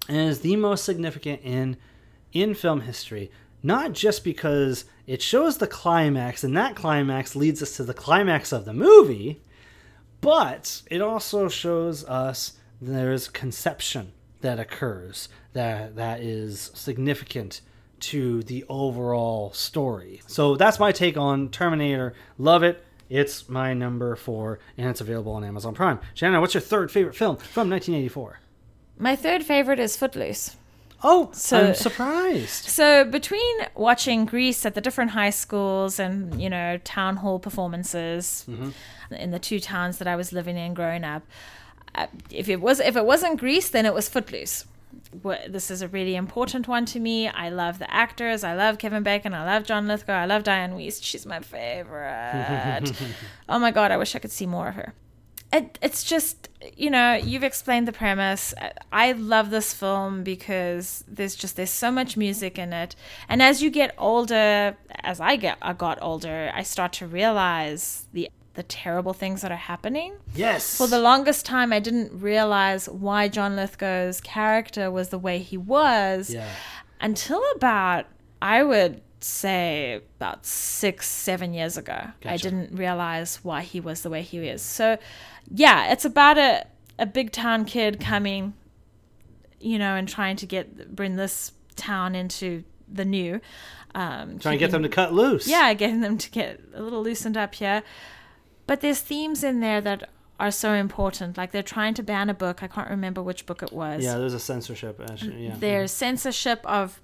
and 0.09 0.29
is 0.29 0.41
the 0.41 0.57
most 0.57 0.85
significant 0.85 1.41
in 1.43 1.79
in 2.35 2.53
film 2.53 2.83
history. 2.83 3.31
Not 3.63 3.95
just 3.95 4.23
because 4.23 4.85
it 5.07 5.23
shows 5.23 5.57
the 5.57 5.67
climax 5.67 6.45
and 6.45 6.55
that 6.59 6.77
climax 6.77 7.35
leads 7.35 7.63
us 7.63 7.79
to 7.79 7.83
the 7.83 7.95
climax 7.95 8.53
of 8.53 8.67
the 8.67 8.75
movie 8.75 9.41
but 10.21 10.83
it 10.91 11.01
also 11.01 11.49
shows 11.49 12.05
us 12.05 12.59
there's 12.79 13.27
conception 13.27 14.13
that 14.43 14.61
occurs 14.61 15.31
that 15.53 15.97
that 15.97 16.21
is 16.21 16.71
significant 16.75 17.61
to 18.01 18.43
the 18.45 18.65
overall 18.69 19.53
story. 19.53 20.23
So 20.27 20.57
that's 20.57 20.79
my 20.79 20.93
take 20.93 21.17
on 21.17 21.49
Terminator. 21.51 22.15
Love 22.39 22.63
it. 22.63 22.83
It's 23.09 23.49
my 23.49 23.75
number 23.75 24.15
four, 24.17 24.61
and 24.79 24.89
it's 24.89 25.01
available 25.01 25.33
on 25.33 25.43
Amazon 25.45 25.75
Prime. 25.75 25.99
Shanna, 26.15 26.41
what's 26.41 26.55
your 26.55 26.61
third 26.61 26.91
favorite 26.93 27.17
film 27.17 27.37
from 27.37 27.69
1984? 27.69 28.39
My 28.99 29.17
third 29.17 29.43
favorite 29.43 29.81
is 29.81 29.97
Footloose. 29.97 30.57
Oh, 31.03 31.31
So- 31.33 31.69
I'm 31.69 31.75
surprised. 31.75 32.67
So 32.69 33.05
between 33.05 33.57
watching 33.75 34.27
Grease 34.27 34.65
at 34.65 34.75
the 34.75 34.81
different 34.81 35.11
high 35.11 35.31
schools 35.31 35.99
and 35.99 36.41
you 36.41 36.49
know 36.49 36.79
town 36.85 37.17
hall 37.17 37.39
performances 37.41 38.47
in 39.11 39.31
the 39.33 39.39
two 39.39 39.59
towns 39.61 39.99
that 39.99 40.07
I 40.07 40.15
was 40.15 40.33
living 40.33 40.57
in 40.57 40.73
growing 40.75 41.03
up, 41.05 41.23
uh, 41.95 42.07
if 42.31 42.49
it 42.49 42.61
was 42.61 42.79
if 42.81 42.97
it 42.97 43.05
wasn't 43.05 43.41
Grease, 43.41 43.69
then 43.71 43.87
it 43.87 43.93
was 43.95 44.09
Footloose. 44.09 44.67
This 45.49 45.71
is 45.71 45.83
a 45.83 45.89
really 45.89 46.17
important 46.17 46.69
one 46.69 46.85
to 46.87 47.01
me. 47.01 47.29
I 47.29 47.49
love 47.49 47.79
the 47.79 47.93
actors. 47.93 48.45
I 48.45 48.55
love 48.55 48.79
Kevin 48.79 49.03
Bacon. 49.03 49.35
I 49.35 49.45
love 49.45 49.65
John 49.65 49.87
Lithgow. 49.87 50.15
I 50.15 50.27
love 50.27 50.43
Dianne 50.43 50.75
Wiest. 50.75 51.03
She's 51.03 51.27
my 51.27 51.41
favorite. 51.41 52.93
oh 53.49 53.59
my 53.59 53.71
god, 53.71 53.91
I 53.91 53.97
wish 53.97 54.15
I 54.15 54.19
could 54.19 54.33
see 54.33 54.47
more 54.47 54.69
of 54.69 54.75
her 54.75 54.95
it, 55.53 55.79
it's 55.83 56.05
just 56.05 56.49
you 56.77 56.91
know 56.91 57.15
you've 57.15 57.43
explained 57.43 57.89
the 57.89 57.93
premise 57.93 58.55
i 58.93 59.13
love 59.13 59.51
this 59.51 59.75
film 59.75 60.23
because 60.23 61.05
there's 61.09 61.35
just 61.35 61.57
there's 61.57 61.71
so 61.71 61.91
much 61.91 62.17
music 62.17 62.59
in 62.59 62.73
it 62.73 62.95
and 63.29 63.43
as 63.43 63.63
you 63.63 63.71
get 63.71 63.95
older 63.99 64.77
as 65.03 65.21
i 65.21 65.37
get 65.37 65.59
i 65.63 65.73
got 65.73 65.99
older 66.01 66.51
i 66.55 66.63
start 66.63 66.93
to 66.93 67.07
realize 67.07 68.07
the 68.13 68.31
the 68.61 68.65
terrible 68.65 69.15
things 69.15 69.41
that 69.43 69.51
are 69.51 69.65
happening 69.73 70.13
Yes. 70.35 70.77
for 70.77 70.87
the 70.87 70.99
longest 71.01 71.47
time 71.47 71.73
i 71.73 71.81
didn't 71.81 72.11
realize 72.21 72.89
why 72.89 73.27
john 73.29 73.57
lithgow's 73.57 74.21
character 74.21 74.91
was 74.91 75.09
the 75.09 75.19
way 75.19 75.39
he 75.39 75.57
was 75.57 76.31
yeah. 76.31 76.49
until 77.01 77.43
about 77.57 78.05
I 78.43 78.63
would 78.63 79.03
say 79.21 80.01
about 80.17 80.47
six, 80.47 81.07
seven 81.07 81.53
years 81.53 81.77
ago. 81.77 82.01
I 82.25 82.39
didn't 82.39 82.75
realize 82.75 83.37
why 83.45 83.61
he 83.61 83.79
was 83.79 84.01
the 84.01 84.09
way 84.09 84.23
he 84.23 84.39
is. 84.39 84.63
So 84.63 84.97
yeah, 85.53 85.93
it's 85.93 86.07
about 86.07 86.39
a, 86.39 86.67
a 86.99 87.05
big 87.05 87.31
town 87.33 87.67
kid 87.67 88.01
coming, 88.01 88.55
you 89.61 89.79
know, 89.79 89.95
and 89.95 90.09
trying 90.09 90.37
to 90.37 90.47
get 90.47 90.97
bring 90.97 91.17
this 91.17 91.53
town 91.77 92.15
into 92.15 92.65
the 92.89 93.05
new. 93.05 93.43
Um, 93.95 94.39
Trying 94.39 94.55
to 94.55 94.65
get 94.65 94.71
them 94.71 94.83
to 94.85 94.89
cut 94.89 95.13
loose. 95.13 95.47
yeah, 95.47 95.75
getting 95.75 96.01
them 96.01 96.17
to 96.17 96.31
get 96.31 96.61
a 96.75 96.81
little 96.83 97.03
loosened 97.03 97.37
up 97.37 97.55
here. 97.55 97.83
But 98.71 98.83
there's 98.83 99.01
themes 99.01 99.43
in 99.43 99.59
there 99.59 99.81
that 99.81 100.09
are 100.39 100.53
so 100.53 100.75
important. 100.75 101.37
Like 101.37 101.51
they're 101.51 101.61
trying 101.61 101.93
to 101.95 102.05
ban 102.05 102.31
a 102.31 102.35
book. 102.35 102.63
I 102.63 102.69
can't 102.69 102.89
remember 102.89 103.21
which 103.21 103.45
book 103.45 103.65
it 103.65 103.73
was. 103.73 104.05
Yeah, 104.05 104.17
there's 104.17 104.33
a 104.33 104.39
censorship. 104.39 105.01
Actually. 105.11 105.47
Yeah. 105.49 105.57
There's 105.59 105.91
censorship 105.91 106.61
of 106.65 107.01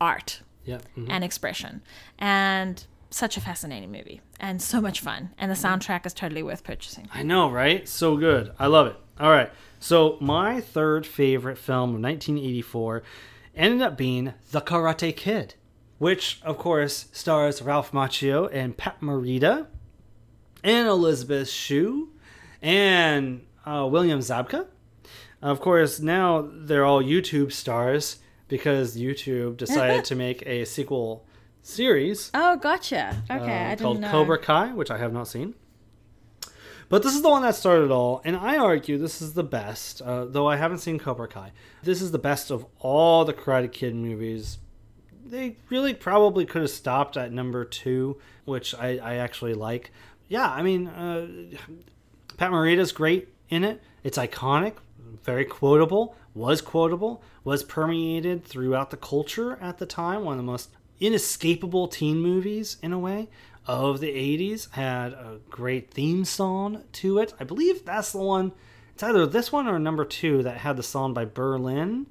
art 0.00 0.42
Yeah. 0.64 0.78
mhm. 0.96 1.08
and 1.10 1.24
expression. 1.24 1.82
And 2.20 2.86
such 3.10 3.36
a 3.36 3.40
fascinating 3.40 3.90
movie 3.90 4.20
and 4.38 4.62
so 4.62 4.80
much 4.80 5.00
fun. 5.00 5.30
And 5.38 5.50
the 5.50 5.56
soundtrack 5.56 6.06
is 6.06 6.14
totally 6.14 6.44
worth 6.44 6.62
purchasing. 6.62 7.08
I 7.12 7.24
know, 7.24 7.50
right? 7.50 7.88
So 7.88 8.16
good. 8.16 8.52
I 8.60 8.68
love 8.68 8.86
it. 8.86 8.96
All 9.18 9.30
right. 9.32 9.50
So, 9.80 10.18
my 10.20 10.60
third 10.60 11.04
favorite 11.04 11.58
film 11.58 11.96
of 11.96 12.00
1984 12.00 13.02
ended 13.56 13.82
up 13.82 13.96
being 13.96 14.34
The 14.52 14.60
Karate 14.60 15.16
Kid, 15.16 15.56
which, 15.98 16.40
of 16.44 16.58
course, 16.58 17.06
stars 17.10 17.60
Ralph 17.60 17.90
Macchio 17.90 18.48
and 18.52 18.76
Pat 18.76 19.00
Morita 19.00 19.66
and 20.62 20.86
Elizabeth 20.88 21.48
Shue 21.48 22.10
and 22.60 23.42
uh, 23.64 23.86
William 23.90 24.20
Zabka. 24.20 24.66
Of 25.40 25.60
course, 25.60 25.98
now 26.00 26.48
they're 26.52 26.84
all 26.84 27.02
YouTube 27.02 27.52
stars 27.52 28.18
because 28.48 28.96
YouTube 28.96 29.56
decided 29.56 30.04
to 30.04 30.14
make 30.14 30.46
a 30.46 30.64
sequel 30.64 31.26
series 31.62 32.30
Oh, 32.34 32.56
gotcha. 32.56 33.22
Okay, 33.30 33.40
uh, 33.40 33.66
I 33.66 33.70
didn't 33.70 33.80
called 33.80 34.00
know. 34.00 34.10
Cobra 34.10 34.38
Kai, 34.38 34.72
which 34.72 34.90
I 34.90 34.98
have 34.98 35.12
not 35.12 35.28
seen. 35.28 35.54
But 36.88 37.02
this 37.02 37.14
is 37.14 37.22
the 37.22 37.30
one 37.30 37.40
that 37.42 37.54
started 37.54 37.86
it 37.86 37.90
all, 37.90 38.20
and 38.22 38.36
I 38.36 38.58
argue 38.58 38.98
this 38.98 39.22
is 39.22 39.32
the 39.32 39.42
best, 39.42 40.02
uh, 40.02 40.26
though 40.26 40.46
I 40.46 40.56
haven't 40.56 40.78
seen 40.78 40.98
Cobra 40.98 41.26
Kai. 41.26 41.52
This 41.82 42.02
is 42.02 42.10
the 42.10 42.18
best 42.18 42.50
of 42.50 42.66
all 42.80 43.24
the 43.24 43.32
Karate 43.32 43.72
Kid 43.72 43.94
movies. 43.94 44.58
They 45.24 45.56
really 45.70 45.94
probably 45.94 46.44
could 46.44 46.60
have 46.60 46.70
stopped 46.70 47.16
at 47.16 47.32
number 47.32 47.64
two, 47.64 48.18
which 48.44 48.74
I, 48.74 48.98
I 48.98 49.14
actually 49.14 49.54
like. 49.54 49.90
Yeah, 50.32 50.48
I 50.48 50.62
mean, 50.62 50.88
uh, 50.88 51.26
Pat 52.38 52.50
Morita's 52.50 52.90
great 52.90 53.28
in 53.50 53.64
it. 53.64 53.82
It's 54.02 54.16
iconic, 54.16 54.76
very 55.22 55.44
quotable, 55.44 56.16
was 56.32 56.62
quotable, 56.62 57.22
was 57.44 57.62
permeated 57.62 58.42
throughout 58.42 58.88
the 58.88 58.96
culture 58.96 59.58
at 59.60 59.76
the 59.76 59.84
time. 59.84 60.24
One 60.24 60.32
of 60.32 60.38
the 60.38 60.50
most 60.50 60.70
inescapable 61.00 61.86
teen 61.86 62.18
movies, 62.20 62.78
in 62.82 62.94
a 62.94 62.98
way, 62.98 63.28
of 63.66 64.00
the 64.00 64.08
80s. 64.08 64.70
Had 64.70 65.12
a 65.12 65.40
great 65.50 65.90
theme 65.90 66.24
song 66.24 66.84
to 66.92 67.18
it. 67.18 67.34
I 67.38 67.44
believe 67.44 67.84
that's 67.84 68.12
the 68.12 68.18
one. 68.18 68.52
It's 68.94 69.02
either 69.02 69.26
this 69.26 69.52
one 69.52 69.68
or 69.68 69.78
number 69.78 70.06
two 70.06 70.42
that 70.44 70.56
had 70.56 70.78
the 70.78 70.82
song 70.82 71.12
by 71.12 71.26
Berlin. 71.26 72.06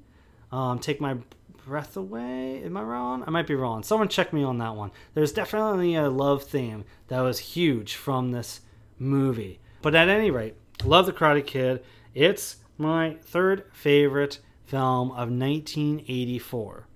Um, 0.52 0.78
Take 0.78 1.00
My 1.00 1.16
Breath 1.64 1.96
Away. 1.96 2.62
Am 2.64 2.76
I 2.76 2.82
wrong? 2.82 3.24
I 3.26 3.30
might 3.30 3.46
be 3.46 3.54
wrong. 3.54 3.82
Someone 3.82 4.08
check 4.08 4.32
me 4.32 4.42
on 4.42 4.58
that 4.58 4.74
one. 4.74 4.90
There's 5.14 5.32
definitely 5.32 5.94
a 5.94 6.10
love 6.10 6.42
theme 6.44 6.84
that 7.08 7.20
was 7.20 7.38
huge 7.38 7.94
from 7.94 8.30
this 8.32 8.60
movie. 8.98 9.60
But 9.80 9.94
at 9.94 10.08
any 10.08 10.30
rate, 10.30 10.56
love 10.84 11.06
the 11.06 11.12
Karate 11.12 11.46
Kid. 11.46 11.82
It's 12.14 12.56
my 12.78 13.16
third 13.22 13.64
favorite 13.72 14.40
film 14.64 15.10
of 15.10 15.30
1984. 15.30 16.86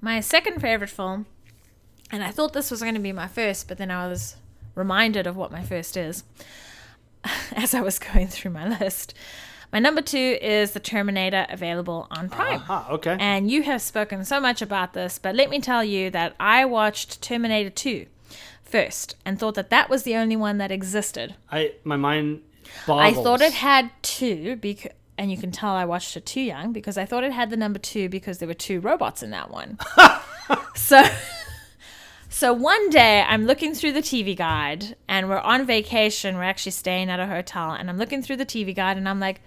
My 0.00 0.20
second 0.20 0.60
favorite 0.60 0.90
film 0.90 1.26
And 2.10 2.22
I 2.22 2.30
thought 2.30 2.52
this 2.52 2.70
was 2.70 2.82
going 2.82 2.94
to 2.94 3.00
be 3.00 3.12
my 3.12 3.28
first, 3.28 3.68
but 3.68 3.78
then 3.78 3.90
I 3.90 4.08
was 4.08 4.36
reminded 4.74 5.26
of 5.26 5.36
what 5.36 5.52
my 5.52 5.62
first 5.62 5.96
is 5.96 6.24
as 7.52 7.74
I 7.74 7.80
was 7.80 7.98
going 7.98 8.28
through 8.28 8.50
my 8.50 8.78
list. 8.80 9.14
My 9.74 9.80
number 9.80 10.02
two 10.02 10.38
is 10.40 10.70
The 10.70 10.78
Terminator, 10.78 11.46
available 11.48 12.06
on 12.08 12.28
Prime. 12.28 12.60
Aha, 12.60 12.86
okay. 12.92 13.16
And 13.18 13.50
you 13.50 13.64
have 13.64 13.82
spoken 13.82 14.24
so 14.24 14.38
much 14.38 14.62
about 14.62 14.92
this, 14.92 15.18
but 15.18 15.34
let 15.34 15.50
me 15.50 15.58
tell 15.58 15.82
you 15.82 16.10
that 16.10 16.36
I 16.38 16.64
watched 16.64 17.20
Terminator 17.20 17.70
2 17.70 18.06
first 18.62 19.16
and 19.24 19.36
thought 19.36 19.56
that 19.56 19.70
that 19.70 19.90
was 19.90 20.04
the 20.04 20.14
only 20.14 20.36
one 20.36 20.58
that 20.58 20.70
existed. 20.70 21.34
I 21.50 21.72
my 21.82 21.96
mind 21.96 22.42
I 22.86 23.12
thought 23.14 23.40
it 23.40 23.52
had 23.52 23.90
two, 24.02 24.54
because, 24.54 24.92
and 25.18 25.32
you 25.32 25.36
can 25.36 25.50
tell 25.50 25.72
I 25.72 25.84
watched 25.86 26.16
it 26.16 26.24
too 26.24 26.42
young 26.42 26.72
because 26.72 26.96
I 26.96 27.04
thought 27.04 27.24
it 27.24 27.32
had 27.32 27.50
the 27.50 27.56
number 27.56 27.80
two 27.80 28.08
because 28.08 28.38
there 28.38 28.46
were 28.46 28.54
two 28.54 28.78
robots 28.78 29.24
in 29.24 29.30
that 29.30 29.50
one. 29.50 29.78
so, 30.76 31.04
so 32.28 32.52
one 32.52 32.90
day 32.90 33.24
I'm 33.26 33.44
looking 33.44 33.74
through 33.74 33.94
the 33.94 34.02
TV 34.02 34.36
guide 34.36 34.94
and 35.08 35.28
we're 35.28 35.40
on 35.40 35.66
vacation. 35.66 36.36
We're 36.36 36.44
actually 36.44 36.70
staying 36.70 37.10
at 37.10 37.18
a 37.18 37.26
hotel, 37.26 37.72
and 37.72 37.90
I'm 37.90 37.98
looking 37.98 38.22
through 38.22 38.36
the 38.36 38.46
TV 38.46 38.72
guide 38.72 38.96
and 38.96 39.08
I'm 39.08 39.18
like, 39.18 39.40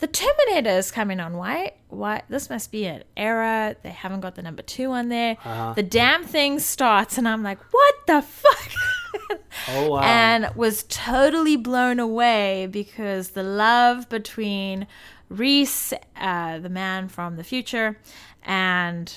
the 0.00 0.06
Terminator 0.06 0.70
is 0.70 0.90
coming 0.90 1.20
on. 1.20 1.36
Why? 1.36 1.72
Why? 1.88 2.22
This 2.28 2.50
must 2.50 2.72
be 2.72 2.84
an 2.86 3.04
error. 3.16 3.76
They 3.82 3.90
haven't 3.90 4.20
got 4.20 4.34
the 4.34 4.42
number 4.42 4.62
two 4.62 4.90
on 4.90 5.08
there. 5.08 5.36
The 5.76 5.82
damn 5.82 6.24
thing 6.24 6.58
starts, 6.58 7.16
and 7.18 7.28
I'm 7.28 7.42
like, 7.42 7.58
what 7.72 7.94
the 8.06 8.22
fuck? 8.22 8.70
Oh 9.68 9.90
wow. 9.90 10.00
and 10.02 10.50
was 10.56 10.82
totally 10.88 11.56
blown 11.56 12.00
away 12.00 12.66
because 12.66 13.30
the 13.30 13.44
love 13.44 14.08
between 14.08 14.88
Reese, 15.28 15.92
uh, 16.16 16.58
the 16.58 16.68
man 16.68 17.08
from 17.08 17.36
the 17.36 17.44
future, 17.44 17.96
and 18.42 19.10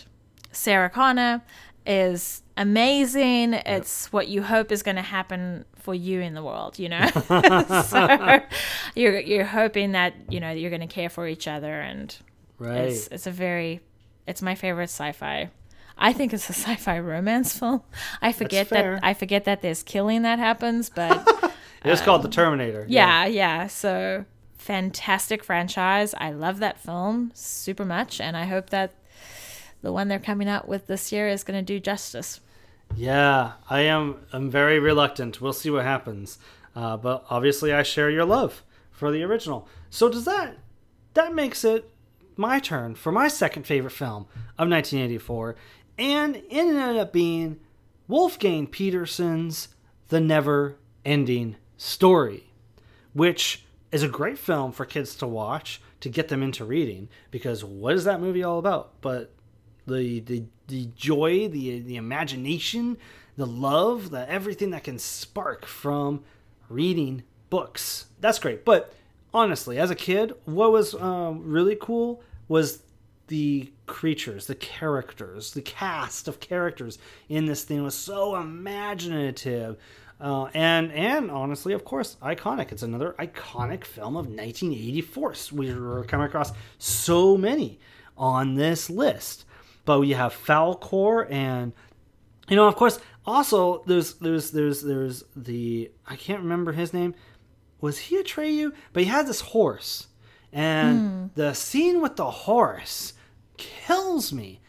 Sarah 0.51 0.91
Connor 0.91 1.41
is 1.85 2.43
amazing. 2.55 3.53
It's 3.55 4.13
what 4.13 4.27
you 4.27 4.43
hope 4.43 4.71
is 4.71 4.83
going 4.83 4.95
to 4.97 5.01
happen 5.01 5.65
for 5.87 5.95
you 5.95 6.19
in 6.19 6.33
the 6.33 6.43
world, 6.43 6.77
you 6.77 6.89
know. 6.89 7.07
so 7.85 8.41
you're 8.93 9.21
you're 9.21 9.45
hoping 9.45 9.93
that 9.93 10.13
you 10.29 10.41
know 10.41 10.51
you're 10.51 10.69
going 10.69 10.81
to 10.81 10.93
care 10.93 11.07
for 11.07 11.25
each 11.25 11.47
other, 11.47 11.79
and 11.79 12.13
right. 12.59 12.89
it's 12.89 13.07
it's 13.07 13.25
a 13.25 13.31
very 13.31 13.79
it's 14.27 14.41
my 14.41 14.53
favorite 14.53 14.89
sci-fi. 14.89 15.49
I 15.97 16.11
think 16.11 16.33
it's 16.33 16.49
a 16.49 16.53
sci-fi 16.61 16.99
romance 16.99 17.57
film. 17.57 17.83
I 18.21 18.33
forget 18.33 18.67
that 18.67 18.99
I 19.01 19.13
forget 19.13 19.45
that 19.45 19.61
there's 19.61 19.81
killing 19.81 20.23
that 20.23 20.39
happens, 20.39 20.89
but 20.89 21.25
it's 21.85 21.85
was 21.85 22.01
called 22.01 22.21
The 22.21 22.27
um, 22.27 22.31
Terminator. 22.31 22.85
yeah, 22.89 23.25
yeah. 23.25 23.67
So 23.67 24.25
fantastic 24.57 25.45
franchise. 25.45 26.13
I 26.17 26.31
love 26.31 26.59
that 26.59 26.81
film 26.81 27.31
super 27.33 27.85
much, 27.85 28.19
and 28.19 28.35
I 28.35 28.43
hope 28.43 28.71
that 28.71 28.91
the 29.81 29.93
one 29.93 30.09
they're 30.09 30.19
coming 30.19 30.49
out 30.49 30.67
with 30.67 30.87
this 30.87 31.13
year 31.13 31.29
is 31.29 31.45
going 31.45 31.57
to 31.57 31.65
do 31.65 31.79
justice. 31.79 32.41
Yeah, 32.95 33.53
I 33.69 33.81
am. 33.81 34.25
I'm 34.33 34.49
very 34.49 34.79
reluctant. 34.79 35.39
We'll 35.41 35.53
see 35.53 35.69
what 35.69 35.83
happens. 35.83 36.39
Uh, 36.75 36.97
but 36.97 37.25
obviously, 37.29 37.73
I 37.73 37.83
share 37.83 38.09
your 38.09 38.25
love 38.25 38.63
for 38.91 39.11
the 39.11 39.23
original. 39.23 39.67
So 39.89 40.09
does 40.09 40.25
that? 40.25 40.57
That 41.13 41.33
makes 41.33 41.63
it 41.63 41.91
my 42.35 42.59
turn 42.59 42.95
for 42.95 43.11
my 43.11 43.27
second 43.27 43.63
favorite 43.63 43.91
film 43.91 44.23
of 44.57 44.69
1984, 44.69 45.55
and 45.97 46.35
it 46.35 46.45
ended 46.49 46.97
up 46.97 47.11
being 47.11 47.59
Wolfgang 48.07 48.67
Petersen's 48.67 49.69
The 50.09 50.19
Never 50.19 50.77
Ending 51.03 51.55
Story, 51.77 52.43
which 53.13 53.65
is 53.91 54.03
a 54.03 54.07
great 54.07 54.37
film 54.37 54.71
for 54.71 54.85
kids 54.85 55.15
to 55.15 55.27
watch 55.27 55.81
to 55.99 56.09
get 56.09 56.27
them 56.27 56.43
into 56.43 56.63
reading. 56.63 57.09
Because 57.31 57.63
what 57.63 57.95
is 57.95 58.03
that 58.03 58.21
movie 58.21 58.43
all 58.43 58.59
about? 58.59 59.01
But 59.01 59.33
the 59.87 60.19
the 60.19 60.43
the 60.67 60.89
joy, 60.95 61.47
the 61.47 61.79
the 61.79 61.95
imagination, 61.95 62.97
the 63.35 63.47
love, 63.47 64.09
the 64.09 64.29
everything 64.29 64.71
that 64.71 64.83
can 64.83 64.99
spark 64.99 65.65
from 65.65 66.23
reading 66.69 67.23
books. 67.49 68.07
That's 68.19 68.39
great. 68.39 68.65
But 68.65 68.93
honestly, 69.33 69.77
as 69.77 69.91
a 69.91 69.95
kid, 69.95 70.33
what 70.45 70.71
was 70.71 70.93
um, 70.95 71.43
really 71.49 71.77
cool 71.79 72.21
was 72.47 72.81
the 73.27 73.71
creatures, 73.85 74.47
the 74.47 74.55
characters, 74.55 75.51
the 75.51 75.61
cast 75.61 76.27
of 76.27 76.39
characters 76.39 76.97
in 77.29 77.45
this 77.45 77.63
thing 77.63 77.83
was 77.83 77.95
so 77.95 78.35
imaginative. 78.35 79.77
Uh, 80.19 80.45
and 80.53 80.91
and 80.93 81.29
honestly, 81.29 81.73
of 81.73 81.85
course, 81.85 82.17
iconic. 82.23 82.71
It's 82.71 82.81
another 82.81 83.15
iconic 83.19 83.83
film 83.83 84.15
of 84.15 84.25
1984. 84.27 85.35
We 85.51 85.73
were 85.73 86.03
coming 86.05 86.25
across 86.25 86.51
so 86.79 87.37
many 87.37 87.79
on 88.17 88.55
this 88.55 88.89
list 88.89 89.45
but 89.87 89.99
we 89.99 90.11
have 90.11 90.33
Falkor 90.33 91.25
and 91.31 91.73
you 92.47 92.55
know 92.55 92.67
of 92.67 92.75
course 92.75 92.99
also 93.25 93.81
there's 93.87 94.13
there's 94.15 94.51
there's 94.51 94.81
there's 94.83 95.23
the 95.35 95.89
I 96.05 96.15
can't 96.15 96.41
remember 96.43 96.73
his 96.73 96.93
name. 96.93 97.15
Was 97.81 97.97
he 97.97 98.17
a 98.17 98.23
Atreyu 98.23 98.73
but 98.93 99.01
he 99.03 99.09
had 99.09 99.25
this 99.25 99.41
horse. 99.41 100.07
And 100.53 101.31
the 101.35 101.53
scene 101.53 102.01
with 102.01 102.15
the 102.15 102.29
horse 102.29 103.13
kills 103.57 104.31
me 104.31 104.61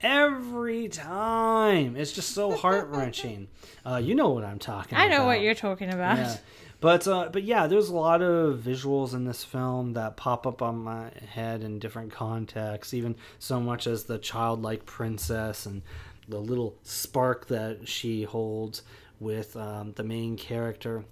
every 0.00 0.88
time. 0.88 1.96
It's 1.96 2.12
just 2.12 2.30
so 2.30 2.54
heart-wrenching. 2.54 3.48
Uh, 3.86 3.98
you 3.98 4.14
know 4.14 4.30
what 4.30 4.44
I'm 4.44 4.58
talking 4.58 4.96
I 4.96 5.04
about 5.04 5.18
know 5.18 5.24
what 5.26 5.42
you're 5.42 5.54
talking 5.54 5.90
about. 5.90 6.16
yeah. 6.16 6.36
But 6.84 7.08
uh, 7.08 7.30
but 7.32 7.44
yeah, 7.44 7.66
there's 7.66 7.88
a 7.88 7.96
lot 7.96 8.20
of 8.20 8.58
visuals 8.58 9.14
in 9.14 9.24
this 9.24 9.42
film 9.42 9.94
that 9.94 10.18
pop 10.18 10.46
up 10.46 10.60
on 10.60 10.76
my 10.76 11.12
head 11.30 11.62
in 11.62 11.78
different 11.78 12.12
contexts, 12.12 12.92
even 12.92 13.16
so 13.38 13.58
much 13.58 13.86
as 13.86 14.04
the 14.04 14.18
childlike 14.18 14.84
princess 14.84 15.64
and 15.64 15.80
the 16.28 16.38
little 16.38 16.76
spark 16.82 17.46
that 17.46 17.88
she 17.88 18.24
holds 18.24 18.82
with 19.18 19.56
um, 19.56 19.92
the 19.92 20.04
main 20.04 20.36
character, 20.36 21.06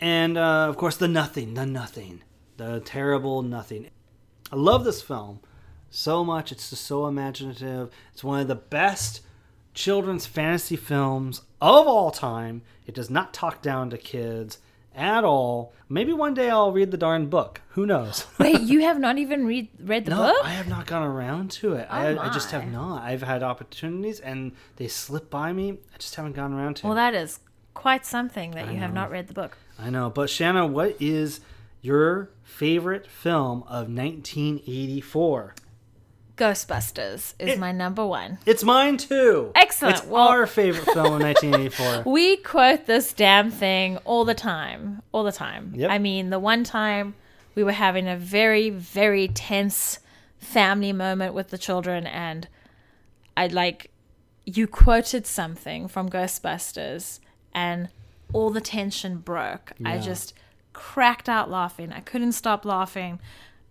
and 0.00 0.38
uh, 0.38 0.68
of 0.68 0.76
course 0.76 0.96
the 0.96 1.08
nothing, 1.08 1.54
the 1.54 1.66
nothing, 1.66 2.22
the 2.56 2.78
terrible 2.84 3.42
nothing. 3.42 3.90
I 4.52 4.54
love 4.54 4.84
this 4.84 5.02
film 5.02 5.40
so 5.90 6.22
much. 6.22 6.52
It's 6.52 6.70
just 6.70 6.84
so 6.84 7.08
imaginative. 7.08 7.90
It's 8.12 8.22
one 8.22 8.38
of 8.38 8.46
the 8.46 8.54
best 8.54 9.22
children's 9.74 10.24
fantasy 10.24 10.76
films 10.76 11.42
of 11.60 11.88
all 11.88 12.12
time. 12.12 12.62
It 12.86 12.94
does 12.94 13.10
not 13.10 13.34
talk 13.34 13.60
down 13.60 13.90
to 13.90 13.98
kids 13.98 14.58
at 14.96 15.22
all. 15.24 15.72
Maybe 15.88 16.12
one 16.12 16.34
day 16.34 16.50
I'll 16.50 16.72
read 16.72 16.90
the 16.90 16.96
darn 16.96 17.26
book. 17.26 17.60
Who 17.70 17.86
knows? 17.86 18.26
Wait, 18.38 18.62
you 18.62 18.80
have 18.80 18.98
not 18.98 19.18
even 19.18 19.46
read 19.46 19.68
read 19.78 20.06
the 20.06 20.10
no, 20.10 20.16
book? 20.16 20.44
I 20.44 20.50
have 20.50 20.68
not 20.68 20.86
gone 20.86 21.02
around 21.02 21.50
to 21.52 21.74
it. 21.74 21.86
I, 21.90 22.14
Oh 22.14 22.18
I 22.18 22.30
just 22.30 22.50
have 22.50 22.66
not. 22.66 23.02
I've 23.02 23.22
had 23.22 23.42
opportunities 23.42 24.18
and 24.18 24.52
they 24.76 24.88
slip 24.88 25.30
by 25.30 25.52
me. 25.52 25.78
I 25.94 25.98
just 25.98 26.14
haven't 26.14 26.32
gone 26.32 26.52
around 26.52 26.76
to 26.76 26.86
well, 26.86 26.94
it. 26.94 26.96
that 26.96 27.14
is 27.14 27.38
quite 27.74 28.06
something 28.06 28.52
that 28.52 28.72
you 28.72 28.78
have 28.78 28.94
not 28.94 29.10
read 29.10 29.28
the 29.28 29.34
book. 29.34 29.58
I 29.78 29.90
know. 29.90 30.10
But 30.10 30.30
Shanna, 30.30 30.66
what 30.66 30.96
is 30.98 31.40
your 31.82 32.30
favorite 32.42 33.06
film 33.06 33.62
of 33.64 33.88
1984? 33.88 35.54
Ghostbusters 36.36 37.34
is 37.38 37.50
It- 37.54 37.58
my 37.58 37.72
number 37.72 38.06
one. 38.06 38.38
It's 38.46 38.62
mine 38.62 38.96
too. 38.98 39.52
Excellent. 39.54 39.98
It's 39.98 40.06
Well- 40.06 40.28
our 40.28 40.46
favorite 40.46 40.84
film 40.84 41.14
of 41.14 41.20
1984. 41.22 42.02
We 42.12 42.36
quote 42.36 42.86
this 42.86 43.12
damn 43.12 43.50
thing 43.50 43.96
all 44.04 44.24
the 44.24 44.34
time. 44.34 45.02
All 45.12 45.24
the 45.24 45.32
time. 45.32 45.72
Yep. 45.74 45.90
I 45.90 45.98
mean, 45.98 46.30
the 46.30 46.38
one 46.38 46.62
time 46.64 47.14
we 47.54 47.64
were 47.64 47.72
having 47.72 48.06
a 48.06 48.16
very, 48.16 48.68
very 48.70 49.28
tense 49.28 49.98
family 50.38 50.92
moment 50.92 51.32
with 51.34 51.48
the 51.48 51.58
children, 51.58 52.06
and 52.06 52.46
I 53.36 53.46
like, 53.46 53.90
you 54.44 54.66
quoted 54.66 55.26
something 55.26 55.88
from 55.88 56.08
Ghostbusters, 56.10 57.18
and 57.54 57.88
all 58.32 58.50
the 58.50 58.60
tension 58.60 59.18
broke. 59.18 59.72
I 59.84 59.98
just 59.98 60.34
cracked 60.74 61.28
out 61.28 61.50
laughing. 61.50 61.92
I 61.92 62.00
couldn't 62.00 62.32
stop 62.32 62.64
laughing. 62.66 63.18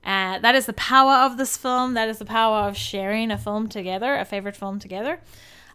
Uh, 0.05 0.37
that 0.39 0.53
is 0.53 0.67
the 0.67 0.73
power 0.73 1.13
of 1.13 1.37
this 1.37 1.57
film. 1.57 1.95
That 1.95 2.09
is 2.09 2.19
the 2.19 2.25
power 2.25 2.67
of 2.67 2.77
sharing 2.77 3.31
a 3.31 3.37
film 3.37 3.67
together, 3.67 4.15
a 4.15 4.25
favorite 4.25 4.55
film 4.55 4.79
together. 4.79 5.19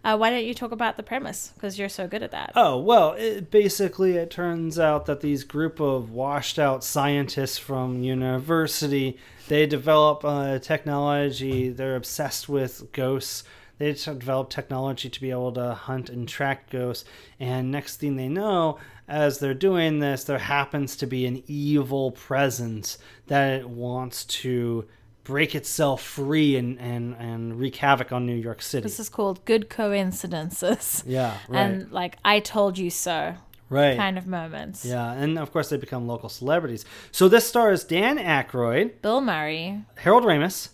Uh, 0.03 0.17
why 0.17 0.31
don't 0.31 0.45
you 0.45 0.55
talk 0.55 0.73
about 0.73 0.97
the 0.97 1.03
premise? 1.03 1.53
Because 1.55 1.79
you're 1.79 1.89
so 1.89 2.09
good 2.09 2.23
at 2.23 2.31
that. 2.31 2.53
Oh, 2.57 2.79
well, 2.79 3.13
it, 3.13 3.51
basically, 3.51 4.17
it 4.17 4.31
turns 4.31 4.79
out 4.79 5.05
that 5.07 5.21
these 5.21 5.45
group 5.45 5.79
of 5.79 6.11
washed 6.11 6.59
out 6.59 6.83
scientists 6.83 7.59
from 7.59 8.03
university, 8.03 9.19
they 9.49 9.67
develop 9.67 10.25
uh, 10.25 10.59
technology. 10.59 11.69
They're 11.69 11.97
obsessed 11.97 12.49
with 12.49 12.91
ghosts. 12.93 13.45
They 13.77 13.93
develop 13.93 14.49
technology 14.49 15.11
to 15.11 15.21
be 15.21 15.31
able 15.31 15.53
to 15.53 15.75
hunt 15.75 16.09
and 16.09 16.29
track 16.29 16.71
ghosts. 16.71 17.05
And 17.39 17.71
next 17.71 17.97
thing 17.97 18.17
they 18.17 18.29
know, 18.29 18.79
as 19.11 19.41
they're 19.41 19.55
doing 19.55 19.99
this, 19.99 20.25
there 20.25 20.39
happens 20.39 20.97
to 20.97 21.07
be 21.07 21.27
an 21.27 21.43
evil 21.47 22.13
presence 22.13 22.97
that 23.27 23.61
it 23.61 23.69
wants 23.69 24.25
to 24.25 24.87
break 25.25 25.55
itself 25.55 26.01
free 26.03 26.57
and, 26.57 26.79
and, 26.81 27.17
and 27.19 27.59
wreak 27.59 27.77
havoc 27.77 28.13
on 28.13 28.25
New 28.25 28.37
York 28.37 28.63
City. 28.63 28.83
This 28.83 29.01
is 29.01 29.09
called 29.09 29.45
good 29.45 29.69
coincidences. 29.69 31.03
yeah, 31.07 31.37
right. 31.49 31.61
And 31.61 31.93
like 31.93 32.19
I 32.25 32.39
told 32.39 32.79
you 32.79 32.89
so 32.89 33.35
right. 33.69 33.97
kind 33.97 34.17
of 34.17 34.29
moments. 34.29 34.85
Yeah, 34.85 35.13
and 35.13 35.39
of 35.39 35.53
course 35.53 35.71
they 35.71 35.77
become 35.77 36.07
local 36.07 36.29
celebrities. 36.29 36.85
So 37.11 37.29
this 37.29 37.47
stars 37.47 37.83
Dan 37.83 38.17
Aykroyd, 38.17 39.03
Bill 39.03 39.21
Murray, 39.21 39.85
Harold 39.97 40.23
Ramis, 40.23 40.69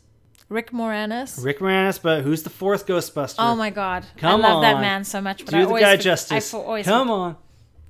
Rick 0.51 0.73
Moranis. 0.73 1.43
Rick 1.43 1.61
Moranis, 1.61 2.01
but 2.01 2.23
who's 2.23 2.43
the 2.43 2.51
fourth 2.51 2.87
Ghostbuster? 2.87 3.37
Oh 3.39 3.57
my 3.57 3.71
god, 3.71 4.05
Come 4.19 4.45
I 4.45 4.49
love 4.53 4.63
that 4.63 4.81
man 4.81 5.05
so 5.05 5.23
much. 5.23 5.45
But 5.45 5.53
Do 5.53 5.57
I 5.57 5.61
the 5.61 5.67
always 5.69 5.83
guy 5.83 5.97
justice. 5.97 6.55
I 6.55 6.59
always 6.59 6.85
Come 6.85 7.11
on. 7.11 7.37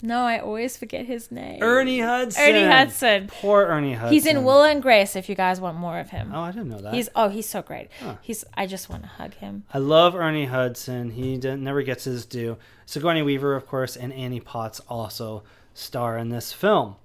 No, 0.03 0.21
I 0.25 0.39
always 0.39 0.77
forget 0.77 1.07
his 1.07 1.31
name. 1.33 1.63
Ernie 1.63 2.01
Hudson. 2.01 2.43
Ernie 2.43 2.65
Hudson. 2.67 3.29
Poor 3.29 3.65
Ernie 3.65 3.95
Hudson. 3.95 4.13
He's 4.13 4.27
in 4.27 4.45
Will 4.45 4.63
and 4.63 4.83
Grace. 4.83 5.17
If 5.17 5.29
you 5.29 5.35
guys 5.35 5.61
want 5.61 5.79
more 5.79 5.99
of 5.99 6.11
him, 6.11 6.31
Oh, 6.35 6.41
I 6.43 6.51
didn't 6.53 6.69
know 6.69 6.79
that. 6.81 6.93
he's 6.95 7.09
oh 7.17 7.29
he's 7.31 7.49
so 7.49 7.63
great. 7.63 7.89
He's 8.21 8.45
I 8.55 8.67
just 8.67 8.89
want 8.91 9.03
to 9.03 9.09
hug 9.09 9.35
him. 9.35 9.65
I 9.73 9.79
love 9.79 10.15
Ernie 10.15 10.45
Hudson. 10.47 11.11
He 11.11 11.39
d- 11.39 11.57
never 11.57 11.83
gets 11.83 12.05
his 12.05 12.27
due. 12.27 12.59
Sigourney 12.85 13.23
Weaver, 13.23 13.55
of 13.57 13.67
course, 13.67 13.97
and 13.97 14.13
Annie 14.13 14.39
Potts 14.41 14.81
also 14.81 15.43
star 15.73 16.19
in 16.19 16.29
this 16.29 16.53
film. 16.53 16.97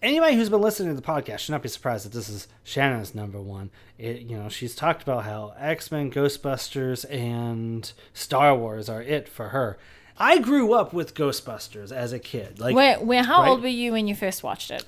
Anybody 0.00 0.36
who's 0.36 0.48
been 0.50 0.60
listening 0.60 0.94
to 0.94 1.00
the 1.00 1.06
podcast 1.06 1.38
should 1.40 1.52
not 1.52 1.62
be 1.62 1.68
surprised 1.68 2.04
that 2.04 2.12
this 2.12 2.28
is 2.28 2.46
Shanna's 2.62 3.14
number 3.16 3.40
one. 3.40 3.70
It, 3.96 4.20
you 4.22 4.36
know, 4.38 4.48
she's 4.48 4.76
talked 4.76 5.02
about 5.02 5.24
how 5.24 5.54
X 5.58 5.90
Men, 5.90 6.10
Ghostbusters, 6.10 7.04
and 7.10 7.90
Star 8.12 8.54
Wars 8.54 8.88
are 8.88 9.02
it 9.02 9.28
for 9.28 9.48
her. 9.48 9.76
I 10.18 10.38
grew 10.38 10.72
up 10.72 10.92
with 10.92 11.14
Ghostbusters 11.14 11.92
as 11.92 12.12
a 12.12 12.18
kid. 12.18 12.58
Like, 12.58 12.74
Where 12.74 12.98
where 12.98 13.22
how 13.22 13.42
right? 13.42 13.50
old 13.50 13.62
were 13.62 13.68
you 13.68 13.92
when 13.92 14.08
you 14.08 14.14
first 14.14 14.42
watched 14.42 14.70
it? 14.70 14.84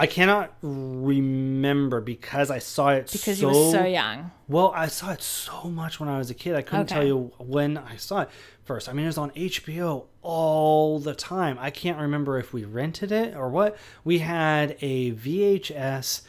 I 0.00 0.06
cannot 0.06 0.52
remember 0.62 2.00
because 2.00 2.52
I 2.52 2.60
saw 2.60 2.90
it 2.90 3.10
Because 3.10 3.38
so 3.40 3.40
you 3.40 3.46
were 3.48 3.72
so 3.72 3.84
young. 3.84 4.30
Well, 4.46 4.72
I 4.76 4.86
saw 4.86 5.10
it 5.10 5.22
so 5.22 5.64
much 5.64 5.98
when 5.98 6.08
I 6.08 6.18
was 6.18 6.30
a 6.30 6.34
kid. 6.34 6.54
I 6.54 6.62
couldn't 6.62 6.82
Okay. 6.86 6.94
tell 6.94 7.04
you 7.04 7.32
when 7.38 7.76
I 7.76 7.96
saw 7.96 8.20
it 8.20 8.30
first. 8.64 8.88
I 8.88 8.92
mean, 8.92 9.04
it 9.06 9.08
was 9.08 9.18
on 9.18 9.30
HBO 9.32 10.04
all 10.22 11.00
the 11.00 11.14
time. 11.16 11.58
I 11.60 11.70
can't 11.70 11.98
remember 11.98 12.38
if 12.38 12.52
we 12.52 12.64
rented 12.64 13.10
it 13.10 13.34
or 13.34 13.48
what. 13.48 13.76
We 14.04 14.20
had 14.20 14.76
a 14.80 15.12
VHS 15.12 16.22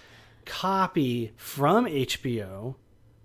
copy 0.45 1.33
from 1.37 1.85
HBO. 1.85 2.73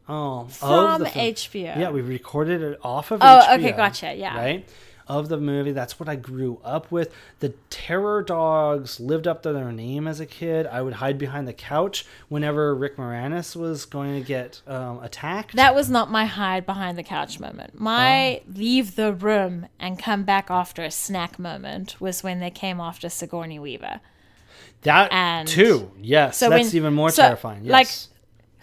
Um, 0.07 0.49
From 0.49 0.71
of 0.71 0.99
the. 1.01 1.07
HBO. 1.07 1.79
Yeah, 1.79 1.91
we 1.91 2.01
recorded 2.03 2.61
it 2.63 2.79
off 2.83 3.11
of 3.11 3.21
Oh, 3.23 3.25
HBO. 3.49 3.55
okay, 3.59 3.73
gotcha, 3.73 4.15
yeah. 4.15 4.37
Right? 4.37 4.69
Of 5.07 5.29
the 5.29 5.37
movie. 5.37 5.73
That's 5.73 6.01
what 6.01 6.09
I 6.09 6.17
grew 6.17 6.61
up 6.65 6.91
with. 6.91 7.13
The 7.41 7.51
terror 7.69 8.23
dogs 8.23 8.99
lived 9.01 9.27
up 9.27 9.43
to 9.43 9.53
their 9.53 9.71
name 9.71 10.07
as 10.09 10.19
a 10.19 10.25
kid. 10.25 10.67
I 10.67 10.81
would 10.81 10.95
hide 10.95 11.19
behind 11.19 11.47
the 11.47 11.53
couch 11.53 12.07
whenever 12.29 12.75
Rick 12.75 12.97
Moranis 12.97 13.55
was 13.55 13.85
going 13.85 14.19
to 14.19 14.27
get 14.27 14.63
um, 14.67 15.01
attacked. 15.03 15.57
That 15.57 15.75
was 15.75 15.91
not 15.91 16.11
my 16.11 16.25
hide 16.25 16.65
behind 16.65 16.97
the 16.97 17.03
couch 17.03 17.39
moment. 17.39 17.79
My 17.79 18.41
Oh. 18.47 18.53
leave 18.55 18.97
the 18.97 19.13
room 19.13 19.67
and 19.79 19.99
come 19.99 20.23
back 20.25 20.51
after 20.51 20.83
a 20.83 20.91
snack 20.91 21.39
moment 21.39 22.01
was 22.01 22.23
when 22.23 22.41
they 22.41 22.51
came 22.51 22.81
after 22.81 23.11
Sigourney 23.11 23.59
Weaver. 23.59 24.01
That 24.83 25.13
and- 25.13 25.47
too. 25.49 25.91
Yes. 26.01 26.39
So 26.39 26.49
that's 26.49 26.69
when- 26.69 26.77
even 26.77 26.95
more 26.95 27.11
so, 27.11 27.23
terrifying. 27.25 27.65
Yes. 27.65 27.73
like, 27.73 27.89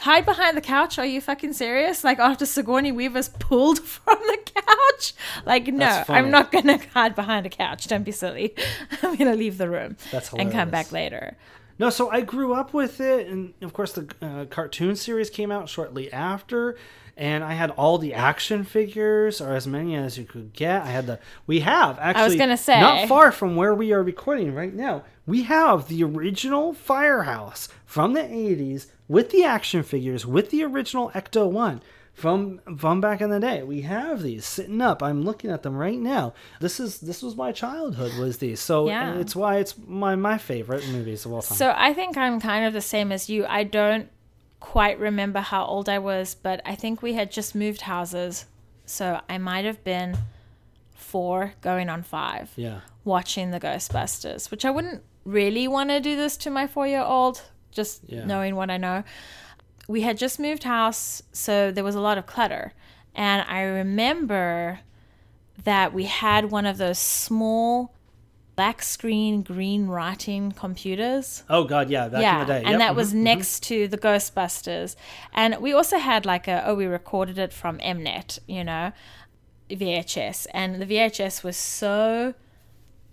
Hide 0.02 0.26
behind 0.26 0.57
the 0.57 0.61
couch? 0.61 0.98
Are 0.98 1.06
you 1.06 1.22
fucking 1.22 1.53
serious? 1.53 2.03
Like 2.03 2.18
after 2.18 2.48
Sigourney 2.48 2.91
Weaver's 2.91 3.30
pulled 3.30 3.80
from 3.86 4.18
the 4.18 4.40
couch? 4.45 5.14
Like 5.45 5.68
no, 5.68 6.03
I'm 6.10 6.32
not 6.32 6.52
gonna 6.52 6.80
hide 6.94 7.14
behind 7.14 7.45
a 7.45 7.49
couch. 7.49 7.86
Don't 7.88 8.03
be 8.03 8.11
silly. 8.11 8.56
I'm 9.03 9.15
gonna 9.15 9.36
leave 9.36 9.60
the 9.60 9.69
room 9.69 9.98
That's 10.11 10.34
and 10.34 10.52
come 10.52 10.72
back 10.72 10.91
later. 10.91 11.38
No, 11.78 11.91
so 11.91 12.10
I 12.10 12.22
grew 12.22 12.53
up 12.53 12.73
with 12.73 12.99
it, 12.99 13.28
and 13.28 13.53
of 13.61 13.73
course 13.73 13.94
the 13.94 14.07
uh, 14.23 14.45
cartoon 14.45 14.95
series 14.95 15.30
came 15.30 15.52
out 15.52 15.69
shortly 15.69 16.11
after, 16.11 16.78
and 17.22 17.43
I 17.43 17.53
had 17.53 17.69
all 17.72 17.99
the 17.99 18.15
action 18.15 18.64
figures, 18.64 19.39
or 19.39 19.53
as 19.53 19.68
many 19.68 19.95
as 19.95 20.18
you 20.18 20.26
could 20.26 20.53
get. 20.53 20.81
I 20.81 20.88
had 20.88 21.06
the. 21.06 21.19
We 21.45 21.60
have 21.60 21.99
actually. 21.99 22.23
I 22.23 22.26
was 22.26 22.35
gonna 22.35 22.57
say. 22.57 22.81
not 22.81 23.07
far 23.07 23.31
from 23.31 23.56
where 23.56 23.76
we 23.76 23.93
are 23.93 24.02
recording 24.02 24.56
right 24.56 24.73
now. 24.73 25.03
We 25.27 25.43
have 25.43 25.88
the 25.88 26.03
original 26.03 26.73
Firehouse 26.73 27.69
from 27.85 28.14
the 28.14 28.22
'80s 28.22 28.88
with 29.07 29.30
the 29.30 29.43
action 29.43 29.84
figures, 29.84 30.26
with 30.26 30.49
the 30.49 30.64
original 30.64 31.11
Ecto 31.11 31.48
One. 31.49 31.84
From 32.11 32.60
from 32.76 32.99
back 33.02 33.22
in 33.22 33.30
the 33.30 33.39
day, 33.39 33.61
we 33.61 33.81
have 33.81 34.23
these 34.23 34.43
sitting 34.43 34.81
up. 34.81 35.03
I'm 35.03 35.23
looking 35.23 35.52
at 35.52 35.61
them 35.61 35.77
right 35.77 35.99
now. 35.99 36.34
This 36.60 36.80
is 36.80 37.02
this 37.02 37.22
was 37.22 37.35
my 37.35 37.52
childhood. 37.52 38.18
Was 38.19 38.39
these 38.39 38.60
so? 38.60 38.88
Yeah. 38.88 39.19
It's 39.19 39.35
why 39.35 39.57
it's 39.57 39.76
my 39.88 40.15
my 40.15 40.39
favorite 40.39 40.88
movies 40.89 41.26
of 41.26 41.34
all 41.34 41.43
time. 41.43 41.57
So 41.57 41.72
I 41.77 41.93
think 41.93 42.18
I'm 42.18 42.41
kind 42.41 42.65
of 42.65 42.73
the 42.73 42.81
same 42.81 43.11
as 43.11 43.30
you. 43.30 43.45
I 43.45 43.64
don't 43.64 44.10
quite 44.62 44.98
remember 45.00 45.42
how 45.42 45.66
old 45.66 45.90
I 45.90 46.00
was, 46.00 46.36
but 46.36 46.62
I 46.66 46.76
think 46.76 47.02
we 47.02 47.14
had 47.14 47.30
just 47.32 47.54
moved 47.54 47.82
houses. 47.82 48.46
So 48.86 49.20
I 49.30 49.38
might 49.38 49.66
have 49.66 49.84
been 49.84 50.18
four 50.94 51.54
going 51.62 51.90
on 51.90 52.04
five 52.04 52.52
yeah. 52.56 52.82
watching 53.04 53.52
the 53.52 53.60
Ghostbusters, 53.60 54.50
which 54.50 54.64
I 54.64 54.70
wouldn't 54.70 55.04
really 55.26 55.68
want 55.68 55.90
to 55.90 56.00
do 56.00 56.16
this 56.16 56.38
to 56.38 56.50
my 56.50 56.68
four 56.68 56.88
year 56.88 57.02
old, 57.02 57.42
just 57.72 58.04
Yeah. 58.08 58.24
knowing 58.24 58.56
what 58.56 58.70
I 58.70 58.78
know. 58.78 59.04
We 59.88 60.02
had 60.02 60.18
just 60.18 60.40
moved 60.40 60.64
house, 60.64 61.22
so 61.34 61.72
there 61.72 61.84
was 61.84 61.96
a 61.96 62.00
lot 62.00 62.18
of 62.18 62.26
clutter. 62.26 62.74
And 63.14 63.44
I 63.50 63.64
remember 63.64 64.80
that 65.64 65.94
we 65.94 66.06
had 66.06 66.50
one 66.52 66.66
of 66.66 66.78
those 66.78 66.98
small 67.00 67.94
black 68.56 68.82
screen 68.84 69.41
green 69.41 69.88
writing 69.88 70.52
computers 70.52 71.44
Oh 71.49 71.64
God, 71.64 71.90
yeah, 71.90 72.10
back 72.10 72.22
yeah, 72.22 72.41
in 72.41 72.48
the 72.48 72.53
day. 72.53 72.64
and 72.65 72.82
that 72.82 72.95
was 72.95 73.11
mhm, 73.14 73.18
mhm. 73.19 73.23
next 73.23 73.64
to 73.64 73.88
the 73.88 73.98
Ghostbusters, 73.98 74.95
and 75.34 75.57
we 75.60 75.73
also 75.73 75.98
had 75.98 76.26
like 76.26 76.48
a 76.48 76.64
oh 76.68 76.76
we 76.76 76.86
recorded 76.86 77.38
it 77.38 77.53
from 77.53 77.78
Mnet, 77.80 78.40
you 78.48 78.64
know, 78.64 78.91
VHS, 79.69 80.48
and 80.53 80.82
the 80.82 80.86
VHS 80.86 81.44
was 81.44 81.57
so 81.57 82.34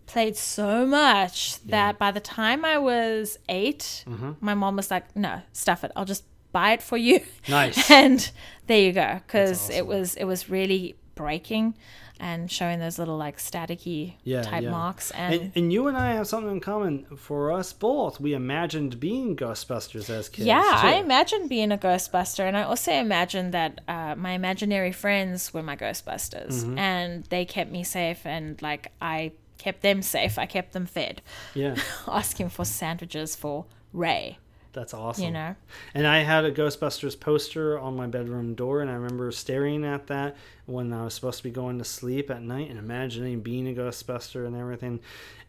played 0.06 0.36
so 0.36 0.86
much 0.86 1.62
that 1.65 1.98
by 1.98 2.10
the 2.10 2.20
time 2.20 2.65
I 2.65 2.78
was 2.78 3.39
8 3.48 4.05
Mm-hmm. 4.09 4.32
my 4.40 4.55
mom 4.55 4.77
was 4.77 4.90
like, 4.90 5.15
no, 5.15 5.43
stuff 5.52 5.85
it, 5.85 5.93
I'll 5.94 6.06
just 6.06 6.24
buy 6.51 6.73
it 6.73 6.82
for 6.82 6.97
you. 6.97 7.20
Nice. 7.48 7.90
and 8.02 8.31
there 8.66 8.81
you 8.81 8.93
go, 8.93 9.20
because 9.27 9.65
awesome. 9.65 9.77
it 9.77 9.86
was 9.86 10.15
it 10.16 10.24
was 10.24 10.48
really 10.51 10.97
breaking 11.15 11.74
and 12.20 12.51
showing 12.51 12.78
those 12.81 12.99
little 12.99 13.16
like 13.16 13.39
staticky 13.39 14.15
yeah, 14.24 14.43
type 14.43 14.62
yeah. 14.65 14.70
marks 14.70 15.11
and, 15.12 15.35
and 15.35 15.53
and 15.55 15.73
you 15.73 15.86
and 15.89 15.97
I 15.97 16.12
have 16.12 16.27
something 16.27 16.51
in 16.53 16.61
common. 16.61 17.07
For 17.16 17.53
us 17.53 17.73
both, 17.73 18.20
we 18.20 18.32
imagined 18.35 18.99
being 19.01 19.36
Ghostbusters 19.36 20.11
as 20.11 20.28
kids. 20.28 20.47
Yeah, 20.47 20.62
I 20.65 20.95
too. 20.95 21.05
imagined 21.05 21.49
being 21.49 21.73
a 21.73 21.78
Ghostbuster, 21.78 22.40
and 22.47 22.57
I 22.57 22.62
also 22.62 22.93
imagined 22.93 23.53
that 23.55 23.81
uh, 23.89 24.15
my 24.16 24.32
imaginary 24.32 24.93
friends 24.93 25.53
were 25.55 25.62
my 25.62 25.77
Ghostbusters, 25.77 26.65
Mm-hmm. 26.65 26.78
and 26.78 27.24
they 27.24 27.45
kept 27.45 27.70
me 27.70 27.85
safe, 27.85 28.24
and 28.27 28.61
like 28.62 28.93
I 29.01 29.32
kept 29.59 29.82
them 29.82 30.03
safe. 30.03 30.39
I 30.39 30.47
kept 30.47 30.73
them 30.73 30.86
fed, 30.86 31.23
yeah, 31.55 31.77
asking 32.09 32.49
for 32.51 32.65
sandwiches 32.65 33.36
for 33.36 33.65
Ray. 33.93 34.39
That's 34.79 34.95
awesome. 34.95 35.25
You 35.25 35.31
know, 35.33 35.57
And 35.93 36.07
I 36.07 36.21
had 36.21 36.45
a 36.45 36.53
Ghostbusters 36.53 37.19
poster 37.19 37.77
on 37.77 37.97
my 37.97 38.07
bedroom 38.07 38.55
door, 38.55 38.81
and 38.81 38.89
I 38.89 38.95
remember 38.95 39.33
staring 39.33 39.85
at 39.85 40.07
that 40.07 40.37
when 40.67 40.93
I 40.93 41.03
was 41.03 41.15
supposed 41.15 41.39
to 41.39 41.43
be 41.43 41.51
going 41.51 41.79
to 41.79 41.85
sleep 41.85 42.31
at 42.31 42.43
night 42.43 42.71
and 42.71 42.79
imagining 42.79 43.41
being 43.41 43.69
a 43.69 43.73
Ghostbuster 43.73 44.47
and 44.47 44.55
everything. 44.55 45.01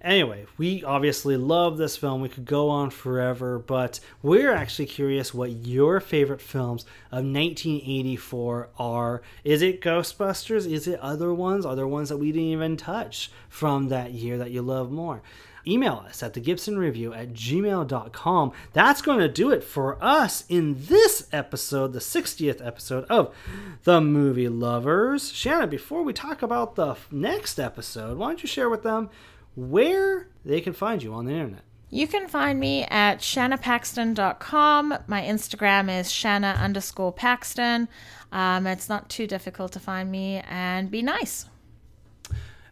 Anyway, 0.01 0.47
we 0.57 0.83
obviously 0.83 1.37
love 1.37 1.77
this 1.77 1.95
film. 1.95 2.21
We 2.21 2.29
could 2.29 2.45
go 2.45 2.69
on 2.69 2.89
forever, 2.89 3.59
but 3.59 3.99
we're 4.23 4.53
actually 4.53 4.87
curious 4.87 5.31
what 5.31 5.51
your 5.51 5.99
favorite 5.99 6.41
films 6.41 6.83
of 7.11 7.25
1984 7.25 8.69
are. 8.79 9.21
Is 9.43 9.61
it 9.61 9.81
Ghostbusters? 9.81 10.71
Is 10.71 10.87
it 10.87 10.99
other 11.01 11.31
ones? 11.33 11.67
Are 11.67 11.75
there 11.75 11.87
ones 11.87 12.09
that 12.09 12.17
we 12.17 12.31
didn't 12.31 12.47
even 12.47 12.77
touch 12.77 13.29
from 13.47 13.89
that 13.89 14.11
year 14.11 14.39
that 14.39 14.49
you 14.49 14.63
love 14.63 14.89
more? 14.89 15.21
Email 15.69 16.03
us 16.07 16.23
at 16.23 16.33
the 16.33 16.39
Gibson 16.39 16.79
Review 16.79 17.13
at 17.13 17.33
gmail.com. 17.33 18.51
That's 18.73 19.01
going 19.01 19.19
to 19.19 19.27
do 19.27 19.51
it 19.51 19.63
for 19.63 20.03
us 20.03 20.43
in 20.49 20.75
this 20.85 21.27
episode, 21.31 21.93
the 21.93 21.99
60th 21.99 22.65
episode 22.65 23.05
of 23.05 23.35
The 23.83 24.01
Movie 24.01 24.49
Lovers. 24.49 25.31
Shanna, 25.31 25.67
before 25.67 26.01
we 26.01 26.11
talk 26.11 26.41
about 26.41 26.75
the 26.75 26.95
next 27.11 27.59
episode, 27.59 28.17
why 28.17 28.27
don't 28.27 28.41
you 28.41 28.47
share 28.47 28.69
with 28.69 28.83
them 28.83 29.09
where 29.55 30.27
they 30.43 30.59
can 30.61 30.73
find 30.73 31.03
you 31.03 31.13
on 31.13 31.25
the 31.25 31.33
internet? 31.33 31.63
you 31.91 32.07
can 32.07 32.27
find 32.27 32.59
me 32.59 32.83
at 32.85 33.19
shannapaxton.com. 33.19 34.93
My 35.07 35.21
Instagram 35.23 35.99
is 35.99 36.11
shanna 36.11 36.55
underscore 36.59 37.11
paxton. 37.11 37.87
Um, 38.31 38.67
it's 38.67 38.89
not 38.89 39.09
too 39.09 39.25
difficult 39.25 39.71
to 39.73 39.79
find 39.79 40.11
me, 40.11 40.41
and 40.47 40.91
be 40.91 41.01
nice. 41.01 41.47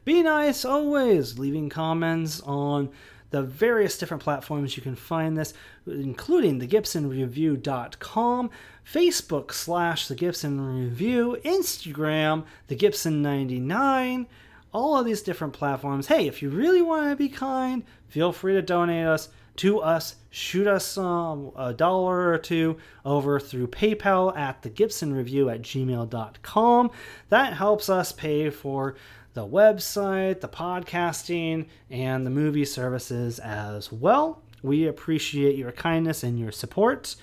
Be 0.08 0.24
nice 0.24 0.64
always, 0.64 1.38
leaving 1.38 1.68
comments 1.68 2.40
on 2.40 2.92
the 3.32 3.42
various 3.42 3.98
different 3.98 4.24
platforms 4.24 4.78
you 4.78 4.82
can 4.82 4.96
find 4.96 5.38
this, 5.38 5.54
including 5.86 6.60
the 6.60 6.68
GibsonReview.com, 6.68 8.50
Facebook 8.90 9.52
slash 9.52 10.08
the 10.08 10.16
Gibson 10.16 10.62
Review, 10.62 11.36
Instagram, 11.44 12.46
the 12.68 12.76
Gibson 12.76 13.22
99, 13.22 14.28
all 14.72 14.98
of 14.98 15.06
these 15.06 15.22
different 15.22 15.52
platforms. 15.52 16.08
Hey, 16.08 16.26
if 16.26 16.42
you 16.42 16.52
really 16.52 16.82
want 16.82 17.10
to 17.10 17.18
be 17.18 17.28
kind, 17.28 17.84
feel 18.08 18.32
free 18.32 18.54
to 18.54 18.62
donate 18.62 19.08
us 19.08 19.28
to 19.58 19.82
us. 19.82 20.16
Shoot 20.30 20.68
us 20.68 20.98
um, 20.98 21.52
a 21.58 21.74
dollar 21.74 22.32
or 22.32 22.38
two 22.38 22.78
over 23.04 23.40
through 23.40 23.68
PayPal 23.68 24.38
at 24.38 24.62
the 24.62 24.70
Gibson 24.70 25.14
Review 25.14 25.50
at 25.50 25.64
gmail.com. 25.64 26.92
That 27.28 27.54
helps 27.54 27.90
us 27.90 28.12
pay 28.14 28.50
for 28.50 28.96
the 29.38 29.48
website, 29.48 30.42
the 30.42 30.50
podcasting, 30.50 31.68
and 31.92 32.26
the 32.26 32.32
movie 32.32 32.66
services 32.66 33.38
as 33.38 33.92
well. 33.92 34.42
We 34.64 34.88
appreciate 34.88 35.56
your 35.56 35.72
kindness 35.72 36.24
and 36.24 36.40
your 36.40 36.52
support. 36.52 37.16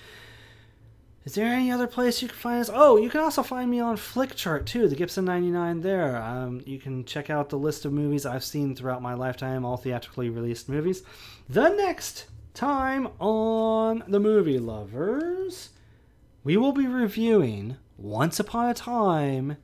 Is 1.24 1.34
there 1.34 1.46
any 1.46 1.72
other 1.72 1.88
place 1.88 2.22
you 2.22 2.28
can 2.28 2.36
find 2.36 2.60
us? 2.60 2.70
Oh, 2.72 2.96
you 2.96 3.10
can 3.10 3.20
also 3.20 3.42
find 3.42 3.68
me 3.68 3.80
on 3.80 3.96
Flickchart 3.96 4.64
too, 4.64 4.86
the 4.88 4.94
Gibson 4.94 5.24
99 5.24 5.80
there. 5.80 6.16
Um, 6.22 6.62
you 6.64 6.78
can 6.78 7.04
check 7.04 7.30
out 7.30 7.48
the 7.48 7.58
list 7.58 7.84
of 7.84 7.92
movies 7.92 8.24
I've 8.24 8.44
seen 8.44 8.76
throughout 8.76 9.02
my 9.02 9.14
lifetime, 9.14 9.64
all 9.64 9.76
theatrically 9.76 10.30
released 10.30 10.68
movies. 10.68 11.02
The 11.48 11.70
next 11.70 12.26
time 12.52 13.08
on 13.18 14.04
The 14.06 14.20
Movie 14.20 14.60
Lovers, 14.60 15.70
we 16.44 16.56
will 16.56 16.72
be 16.72 16.86
reviewing 16.86 17.76
Once 17.98 18.38
Upon 18.38 18.68
a 18.68 18.74
Time 18.74 19.56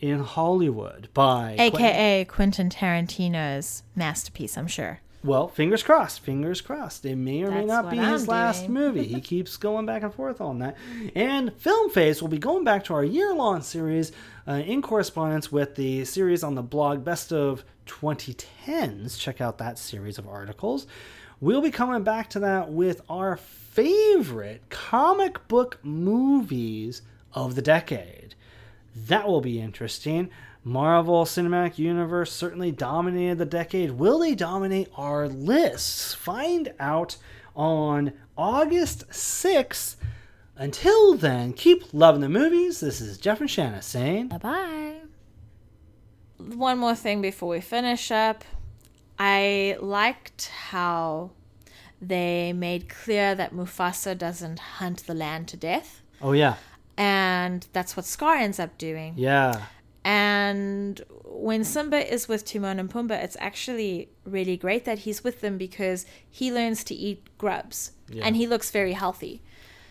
in 0.00 0.20
Hollywood 0.20 1.08
by 1.14 1.56
AKA 1.58 2.24
Quentin 2.26 2.68
Tarantino's 2.68 3.82
masterpiece, 3.94 4.56
I'm 4.56 4.66
sure. 4.66 5.00
Well, 5.22 5.48
fingers 5.48 5.82
crossed. 5.82 6.20
Fingers 6.20 6.62
crossed. 6.62 7.04
It 7.04 7.16
may 7.16 7.42
or 7.42 7.50
may 7.50 7.66
not 7.66 7.90
be 7.90 7.98
I'm 7.98 8.12
his 8.12 8.26
last 8.26 8.70
movie. 8.70 9.04
He 9.04 9.20
keeps 9.20 9.58
going 9.58 9.84
back 9.84 10.02
and 10.02 10.14
forth 10.14 10.40
on 10.40 10.60
that. 10.60 10.78
And 11.14 11.52
Film 11.58 11.90
Faves 11.90 12.22
will 12.22 12.28
be 12.28 12.38
going 12.38 12.64
back 12.64 12.84
to 12.84 12.94
our 12.94 13.04
year 13.04 13.34
long 13.34 13.60
series 13.60 14.12
uh, 14.48 14.52
in 14.52 14.80
correspondence 14.80 15.52
with 15.52 15.74
the 15.74 16.06
series 16.06 16.42
on 16.42 16.54
the 16.54 16.62
blog 16.62 17.04
Best 17.04 17.32
of 17.32 17.64
2010s. 17.86 19.18
Check 19.18 19.42
out 19.42 19.58
that 19.58 19.78
series 19.78 20.16
of 20.16 20.26
articles. 20.26 20.86
We'll 21.38 21.62
be 21.62 21.70
coming 21.70 22.02
back 22.02 22.30
to 22.30 22.40
that 22.40 22.70
with 22.70 23.02
our 23.10 23.36
favorite 23.36 24.62
comic 24.70 25.46
book 25.48 25.78
movies 25.82 27.02
of 27.34 27.56
the 27.56 27.62
decade. 27.62 28.19
That 29.06 29.26
will 29.26 29.40
be 29.40 29.60
interesting. 29.60 30.30
Marvel 30.62 31.24
Cinematic 31.24 31.78
Universe 31.78 32.32
certainly 32.32 32.70
dominated 32.70 33.38
the 33.38 33.46
decade. 33.46 33.92
Will 33.92 34.18
they 34.18 34.34
dominate 34.34 34.88
our 34.96 35.26
lists? 35.26 36.12
Find 36.12 36.74
out 36.78 37.16
on 37.56 38.12
August 38.36 39.08
6th. 39.08 39.96
Until 40.56 41.14
then, 41.14 41.54
keep 41.54 41.84
loving 41.94 42.20
the 42.20 42.28
movies. 42.28 42.80
This 42.80 43.00
is 43.00 43.16
Jeff 43.16 43.40
and 43.40 43.50
Shanna 43.50 43.80
saying, 43.80 44.28
Bye 44.28 44.38
bye. 44.38 44.96
One 46.36 46.78
more 46.78 46.94
thing 46.94 47.22
before 47.22 47.48
we 47.48 47.60
finish 47.60 48.10
up. 48.10 48.44
I 49.18 49.76
liked 49.80 50.48
how 50.48 51.30
they 52.00 52.52
made 52.52 52.88
clear 52.88 53.34
that 53.34 53.54
Mufasa 53.54 54.16
doesn't 54.16 54.58
hunt 54.58 55.06
the 55.06 55.14
land 55.14 55.48
to 55.48 55.56
death. 55.56 56.02
Oh, 56.22 56.32
yeah. 56.32 56.56
And 57.00 57.66
that's 57.72 57.96
what 57.96 58.04
Scar 58.04 58.36
ends 58.36 58.58
up 58.60 58.76
doing. 58.76 59.14
Yeah. 59.16 59.62
And 60.04 61.00
when 61.24 61.64
Simba 61.64 62.00
is 62.12 62.28
with 62.28 62.44
Timon 62.44 62.78
and 62.78 62.90
Pumbaa, 62.90 63.22
it's 63.24 63.36
actually 63.40 64.10
really 64.24 64.56
great 64.56 64.84
that 64.84 65.00
he's 65.00 65.24
with 65.24 65.40
them 65.40 65.56
because 65.58 66.04
he 66.28 66.52
learns 66.52 66.84
to 66.84 66.94
eat 66.94 67.22
grubs 67.38 67.92
Yeah. 68.08 68.24
and 68.26 68.36
he 68.36 68.46
looks 68.46 68.70
very 68.70 68.92
healthy. 68.92 69.42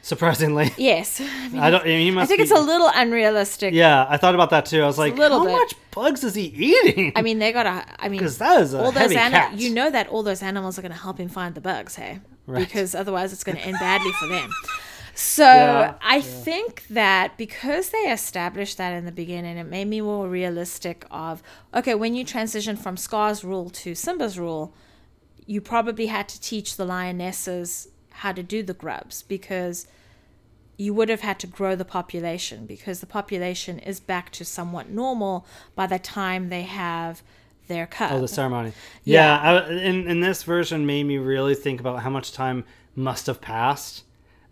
Surprisingly. 0.02 0.72
Yes. 0.78 1.20
I, 1.20 1.48
mean, 1.52 1.62
I 1.62 1.70
don't. 1.70 1.86
He 1.86 2.10
must 2.12 2.24
I 2.24 2.28
think 2.28 2.40
be- 2.40 2.44
it's 2.44 2.52
a 2.52 2.62
little 2.62 2.90
unrealistic. 2.94 3.74
Yeah, 3.74 4.06
I 4.10 4.18
thought 4.18 4.34
about 4.36 4.50
that 4.52 4.66
too. 4.66 4.82
I 4.82 4.86
was 4.86 4.98
like, 4.98 5.18
how 5.18 5.44
bit. 5.44 5.52
much 5.52 5.74
bugs 5.92 6.24
is 6.24 6.36
he 6.36 6.46
eating? 6.46 7.12
I 7.16 7.22
mean, 7.22 7.40
they 7.40 7.52
gotta. 7.52 7.86
I 8.00 8.08
mean, 8.08 8.20
'Cause 8.22 8.38
that 8.38 8.62
is 8.62 8.74
a 8.74 8.80
all 8.82 8.92
those 8.92 9.02
heavy 9.04 9.18
ani- 9.18 9.34
cat. 9.34 9.60
You 9.60 9.72
know 9.74 9.90
that 9.90 10.08
all 10.08 10.24
those 10.24 10.42
animals 10.42 10.80
are 10.80 10.82
gonna 10.82 10.94
help 10.94 11.18
him 11.20 11.28
find 11.28 11.54
the 11.54 11.62
bugs, 11.62 11.96
hey? 11.96 12.20
Right. 12.48 12.66
Because 12.66 12.96
otherwise, 12.96 13.34
it's 13.34 13.44
gonna 13.44 13.60
end 13.60 13.78
badly 13.80 14.12
for 14.14 14.28
them. 14.28 14.50
So 15.16 15.44
Yeah, 15.44 15.96
I 16.02 16.22
think 16.22 16.88
that 16.88 17.38
because 17.38 17.90
they 17.90 18.12
established 18.12 18.78
that 18.78 18.92
in 18.92 19.06
the 19.06 19.12
beginning, 19.12 19.58
it 19.58 19.66
made 19.66 19.88
me 19.88 20.02
more 20.02 20.28
realistic. 20.28 21.06
Of 21.12 21.44
okay, 21.74 21.96
when 21.96 22.16
you 22.16 22.24
transition 22.24 22.76
from 22.76 22.98
Scar's 22.98 23.44
rule 23.44 23.70
to 23.72 23.96
Simba's 23.96 24.40
rule, 24.40 24.74
you 25.46 25.62
probably 25.62 26.08
had 26.08 26.30
to 26.30 26.42
teach 26.42 26.78
the 26.78 26.86
lionesses 26.86 27.90
how 28.12 28.32
to 28.32 28.44
do 28.44 28.64
the 28.64 28.74
grubs 28.74 29.24
because 29.24 29.88
you 30.78 30.94
would 30.94 31.10
have 31.10 31.22
had 31.22 31.40
to 31.40 31.48
grow 31.48 31.76
the 31.76 31.86
population 31.86 32.66
because 32.66 33.00
the 33.02 33.06
population 33.06 33.80
is 33.80 34.00
back 34.00 34.32
to 34.32 34.46
somewhat 34.46 34.90
normal 34.90 35.46
by 35.76 35.86
the 35.88 36.00
time 36.00 36.50
they 36.50 36.64
have 36.64 37.22
their 37.68 37.86
cub. 37.86 38.12
Oh, 38.14 38.22
the 38.22 38.28
ceremony. 38.28 38.74
Yeah. 39.04 39.42
Yeah, 39.42 39.62
I, 39.68 39.72
in 39.72 40.08
in 40.08 40.20
this 40.22 40.44
version 40.44 40.86
made 40.86 41.04
me 41.04 41.18
really 41.18 41.56
think 41.56 41.80
about 41.80 42.02
how 42.02 42.10
much 42.10 42.32
time 42.32 42.64
must 42.96 43.28
have 43.28 43.42
passed 43.42 44.04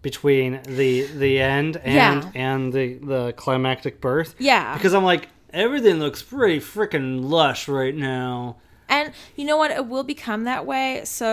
between 0.10 0.52
the 0.82 0.92
the 1.24 1.34
end 1.40 1.74
and 1.84 2.24
Yeah. 2.24 2.32
and 2.48 2.62
the 2.78 2.86
the 3.14 3.34
climactic 3.44 3.96
birth. 4.00 4.32
Yeah. 4.40 4.74
because 4.76 4.94
I'm 4.98 5.04
like 5.14 5.24
everything 5.66 5.96
looks 6.06 6.22
pretty 6.24 6.60
freaking 6.60 7.10
lush 7.38 7.68
right 7.68 7.96
now. 7.96 8.58
And 8.90 9.12
you 9.36 9.44
know 9.50 9.58
what? 9.62 9.72
It 9.72 9.86
will 9.92 10.04
become 10.16 10.42
that 10.46 10.66
way. 10.66 11.02
So 11.04 11.30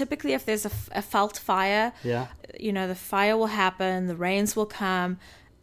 typically, 0.00 0.32
if 0.38 0.42
there's 0.44 0.66
a, 0.66 0.70
a 0.92 1.00
veld 1.12 1.36
fire, 1.38 1.86
Yeah. 2.04 2.26
you 2.66 2.70
know, 2.76 2.86
the 2.94 3.00
fire 3.12 3.34
will 3.40 3.52
happen, 3.64 3.94
the 4.08 4.16
rains 4.28 4.54
will 4.56 4.66
come, 4.84 5.10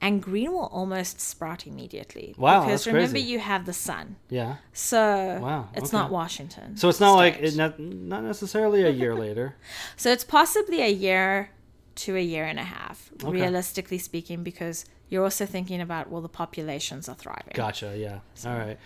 and 0.02 0.24
green 0.24 0.52
will 0.56 0.70
almost 0.80 1.16
sprout 1.22 1.68
immediately. 1.68 2.28
Wow, 2.38 2.62
Because 2.66 2.88
remember, 2.88 3.12
crazy. 3.20 3.28
you 3.32 3.40
have 3.52 3.66
the 3.72 3.74
sun. 3.74 4.06
Yeah. 4.40 4.56
So 4.74 5.00
Wow, 5.48 5.70
it's 5.78 5.90
okay. 5.94 5.98
not 6.00 6.08
Washington. 6.20 6.78
So 6.78 6.90
it's 6.90 7.00
not 7.00 7.14
like 7.24 7.36
it, 7.46 7.56
not 7.56 7.80
not 7.80 8.24
necessarily 8.24 8.82
a 8.92 8.94
year 9.02 9.14
later. 9.26 9.48
So 10.02 10.08
it's 10.16 10.24
possibly 10.40 10.80
a 10.82 10.94
year 11.08 11.50
to 11.96 12.16
a 12.16 12.22
year 12.22 12.46
and 12.46 12.60
a 12.60 12.64
half, 12.64 13.12
Okay. 13.24 13.32
realistically 13.32 13.98
speaking, 13.98 14.44
because 14.44 14.86
you're 15.10 15.24
also 15.24 15.46
thinking 15.46 15.82
about 15.82 16.10
well, 16.10 16.22
the 16.22 16.30
populations 16.30 17.08
are 17.08 17.16
thriving. 17.16 17.54
Gotcha. 17.54 17.96
Yeah. 17.98 18.20
All 18.46 18.58
right. 18.58 18.78